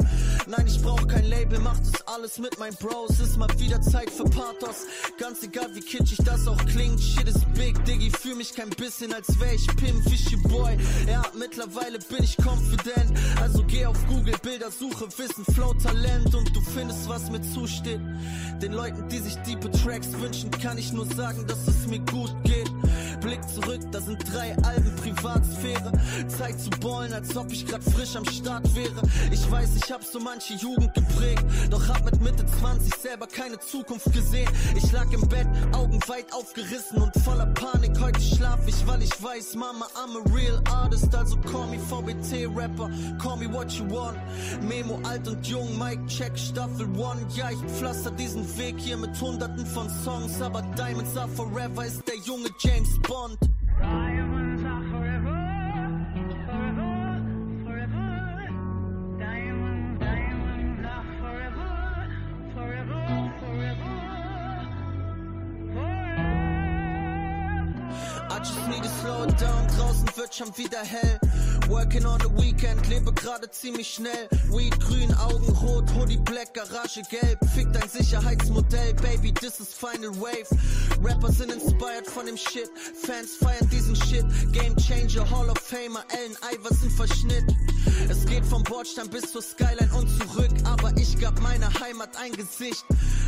Nein, 0.48 0.66
ich 0.66 0.82
brauch 0.82 1.06
kein 1.06 1.24
Label, 1.26 1.60
mach 1.60 1.78
das 1.78 2.04
alles 2.08 2.38
mit 2.38 2.58
meinen 2.58 2.74
Bros. 2.74 3.20
Ist 3.20 3.36
mal 3.36 3.48
wieder 3.58 3.80
Zeit 3.80 4.10
für 4.10 4.24
Pathos. 4.24 4.86
Ganz 5.18 5.44
egal 5.44 5.72
wie 5.74 5.80
kitschig 5.80 6.18
das 6.24 6.48
auch 6.48 6.58
klingt. 6.66 7.00
Shit 7.00 7.28
is 7.28 7.44
big, 7.54 7.84
Diggi, 7.84 8.10
fühl 8.10 8.34
mich 8.34 8.52
kein 8.52 8.70
bisschen, 8.70 9.12
als 9.12 9.38
wär 9.38 9.54
ich 9.54 9.66
Pim 9.76 10.02
Fishy 10.02 10.36
Boy. 10.48 10.76
Ja, 11.06 11.22
mittlerweile 11.38 12.00
bin 12.00 12.24
ich 12.24 12.36
confident. 12.36 13.16
Also 13.40 13.62
geh 13.68 13.86
auf 13.86 13.98
Google, 14.08 14.34
Bilder, 14.42 14.72
suche 14.72 15.06
Wissen, 15.16 15.44
Flow, 15.54 15.74
Talent 15.74 16.34
und 16.34 16.54
du 16.56 16.60
findest, 16.60 17.08
was 17.08 17.30
mir 17.30 17.42
zusteht. 17.42 18.00
Den 18.60 18.72
Leuten, 18.72 19.08
die 19.08 19.18
sich 19.18 19.36
diepe 19.42 19.70
Tracks 19.70 20.12
wünschen, 20.14 20.50
kann 20.50 20.76
ich 20.76 20.79
nur 20.92 21.04
sagen, 21.14 21.44
dass 21.46 21.68
es 21.68 21.86
mir 21.86 22.00
gut 22.10 22.34
geht. 22.44 22.70
Blick 23.20 23.40
zurück, 23.48 23.80
da 23.92 24.00
sind 24.00 24.18
drei 24.32 24.56
Alben 24.64 24.94
Privatsphäre. 24.96 25.92
Zeit 26.28 26.60
zu 26.60 26.70
ballen, 26.80 27.12
als 27.12 27.36
ob 27.36 27.52
ich 27.52 27.66
grad 27.66 27.82
frisch 27.84 28.16
am 28.16 28.24
Start 28.24 28.74
wäre. 28.74 29.02
Ich 29.30 29.50
weiß, 29.50 29.76
ich 29.76 29.92
hab 29.92 30.02
so 30.02 30.18
manche 30.18 30.54
Jugend 30.54 30.92
geprägt, 30.94 31.44
doch 31.70 31.86
hab 31.88 32.04
mit 32.04 32.20
Mitte 32.20 32.44
20 32.46 32.94
selber 32.94 33.26
keine 33.26 33.58
Zukunft 33.58 34.12
gesehen. 34.12 34.48
Ich 34.74 34.90
lag 34.92 35.10
im 35.12 35.26
Bett, 35.28 35.46
Augen 35.72 36.00
weit 36.08 36.32
aufgerissen 36.32 37.02
und 37.02 37.14
voller 37.22 37.46
Panik. 37.46 37.92
Heute 38.00 38.20
schlaf 38.20 38.60
ich, 38.66 38.86
weil 38.86 39.02
ich 39.02 39.22
weiß, 39.22 39.54
Mama, 39.54 39.86
I'm 39.94 40.16
a 40.16 40.34
real 40.34 40.62
artist. 40.70 41.14
Also 41.14 41.36
call 41.38 41.66
me 41.66 41.78
VBT-Rapper, 41.78 42.90
call 43.22 43.36
me 43.36 43.52
what 43.52 43.70
you 43.72 43.84
want. 43.90 44.16
Memo 44.62 44.98
alt 45.04 45.28
und 45.28 45.46
jung, 45.46 45.78
Mike 45.78 46.04
Check, 46.06 46.38
Staffel 46.38 46.86
1. 46.86 47.36
Ja, 47.36 47.50
ich 47.50 47.58
pflaster 47.72 48.10
diesen 48.12 48.46
Weg 48.56 48.76
hier 48.78 48.96
mit 48.96 49.20
hunderten 49.20 49.66
von 49.66 49.88
Songs, 50.04 50.40
aber 50.40 50.62
Diamonds 50.76 51.16
are 51.16 51.28
forever 51.28 51.84
ist 51.84 52.06
der 52.08 52.16
junge 52.24 52.48
James 52.58 52.88
Bond. 53.10 53.38
Need 68.70 68.84
to 68.84 68.88
slow 68.88 69.26
down, 69.26 69.66
draußen 69.76 70.08
wird 70.16 70.32
schon 70.32 70.56
wieder 70.56 70.78
hell. 70.78 71.18
Working 71.68 72.06
on 72.06 72.20
the 72.20 72.30
weekend, 72.40 72.88
lebe 72.88 73.12
gerade 73.12 73.50
ziemlich 73.50 73.94
schnell. 73.94 74.28
Weed 74.48 74.78
grün, 74.80 75.12
Augen 75.14 75.52
rot, 75.54 75.90
Hoodie 75.94 76.18
black, 76.18 76.54
Garage 76.54 77.02
gelb. 77.10 77.38
Fick 77.54 77.72
dein 77.72 77.88
Sicherheitsmodell, 77.88 78.94
Baby, 78.94 79.32
this 79.32 79.58
is 79.58 79.74
final 79.74 80.10
wave. 80.20 80.48
Rapper 81.02 81.32
sind 81.32 81.50
inspired 81.52 82.06
von 82.06 82.26
dem 82.26 82.36
Shit, 82.36 82.70
Fans 83.02 83.36
feiern 83.40 83.68
diesen 83.70 83.96
Shit. 83.96 84.24
Game 84.52 84.76
Changer, 84.76 85.28
Hall 85.28 85.50
of 85.50 85.58
Famer, 85.58 86.04
Allen 86.12 86.36
Iverson 86.54 86.90
Verschnitt. 86.90 87.44
Es 88.08 88.24
geht 88.26 88.44
vom 88.44 88.62
Bordstein 88.62 89.08
bis 89.10 89.32
zur 89.32 89.42
Skyline 89.42 89.90
und 89.96 90.08
zurück, 90.08 90.50
aber 90.64 90.92
ich 90.96 91.18
gab 91.18 91.40
meiner 91.40 91.72
Heimat 91.80 92.16
ein 92.16 92.32
Gesicht. 92.32 92.84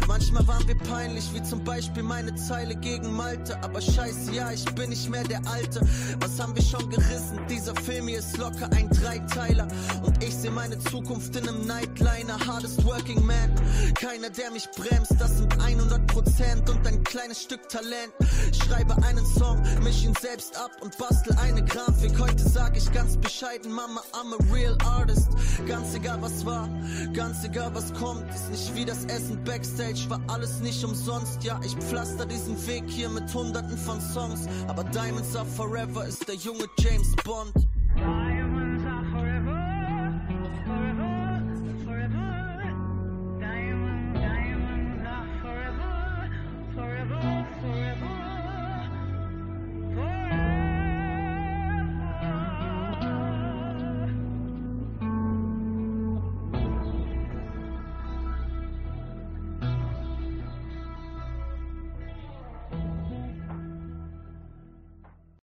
Manchmal 0.08 0.46
waren 0.46 0.66
wir 0.66 0.76
peinlich, 0.78 1.32
wie 1.32 1.42
zum 1.42 1.62
Beispiel 1.64 2.02
meine 2.02 2.34
Zeile 2.34 2.74
gegen 2.74 3.12
Malte. 3.12 3.62
Aber 3.62 3.80
scheiße, 3.80 4.32
ja, 4.32 4.50
ich 4.50 4.64
bin 4.74 4.90
nicht 4.90 5.08
mehr 5.08 5.22
der 5.24 5.31
Alte. 5.46 5.80
Was 6.20 6.38
haben 6.40 6.54
wir 6.54 6.62
schon 6.62 6.88
gerissen? 6.90 7.40
Dieser 7.48 7.74
Film 7.76 8.08
hier 8.08 8.18
ist 8.18 8.36
locker 8.36 8.68
ein 8.72 8.88
Dreiteiler. 8.90 9.68
Und 10.02 10.22
ich 10.22 10.34
sehe 10.34 10.50
meine 10.50 10.78
Zukunft 10.78 11.34
in 11.36 11.48
einem 11.48 11.66
Nightliner. 11.66 12.38
Hardest 12.46 12.84
working 12.84 13.24
man. 13.24 13.54
Keiner, 13.94 14.30
der 14.30 14.50
mich 14.50 14.68
bremst. 14.76 15.14
Das 15.18 15.38
sind 15.38 15.52
100 15.62 16.06
Prozent 16.06 16.68
und 16.70 16.86
ein 16.86 17.02
kleines 17.04 17.42
Stück 17.42 17.68
Talent. 17.68 18.12
Schreibe 18.52 18.96
einen 19.04 19.24
Song, 19.26 19.62
misch 19.82 20.04
ihn 20.04 20.14
selbst 20.20 20.56
ab 20.56 20.70
und 20.80 20.96
bastel 20.98 21.36
eine 21.38 21.64
Grafik. 21.64 22.18
Heute 22.18 22.48
sag 22.48 22.76
ich 22.76 22.90
ganz 22.92 23.16
bescheiden, 23.16 23.72
Mama, 23.72 24.02
I'm 24.12 24.34
a 24.34 24.52
real 24.52 24.76
artist. 24.84 25.28
Ganz 25.66 25.94
egal 25.94 26.20
was 26.20 26.44
war, 26.44 26.68
ganz 27.12 27.44
egal 27.44 27.74
was 27.74 27.92
kommt. 27.94 28.28
Ist 28.34 28.50
nicht 28.50 28.74
wie 28.74 28.84
das 28.84 29.04
Essen 29.04 29.42
Backstage, 29.44 30.08
war 30.08 30.20
alles 30.28 30.60
nicht 30.60 30.82
umsonst. 30.84 31.42
Ja, 31.44 31.60
ich 31.64 31.74
pflaster 31.76 32.26
diesen 32.26 32.66
Weg 32.66 32.84
hier 32.88 33.08
mit 33.08 33.32
hunderten 33.32 33.76
von 33.78 34.00
Songs. 34.00 34.40
Aber 34.68 34.84
Diamonds 34.84 35.21
Are 35.22 35.46
Forever 35.46 36.04
ist 36.04 36.26
der 36.26 36.34
junge 36.34 36.64
James 36.78 37.14
Bond. 37.24 37.52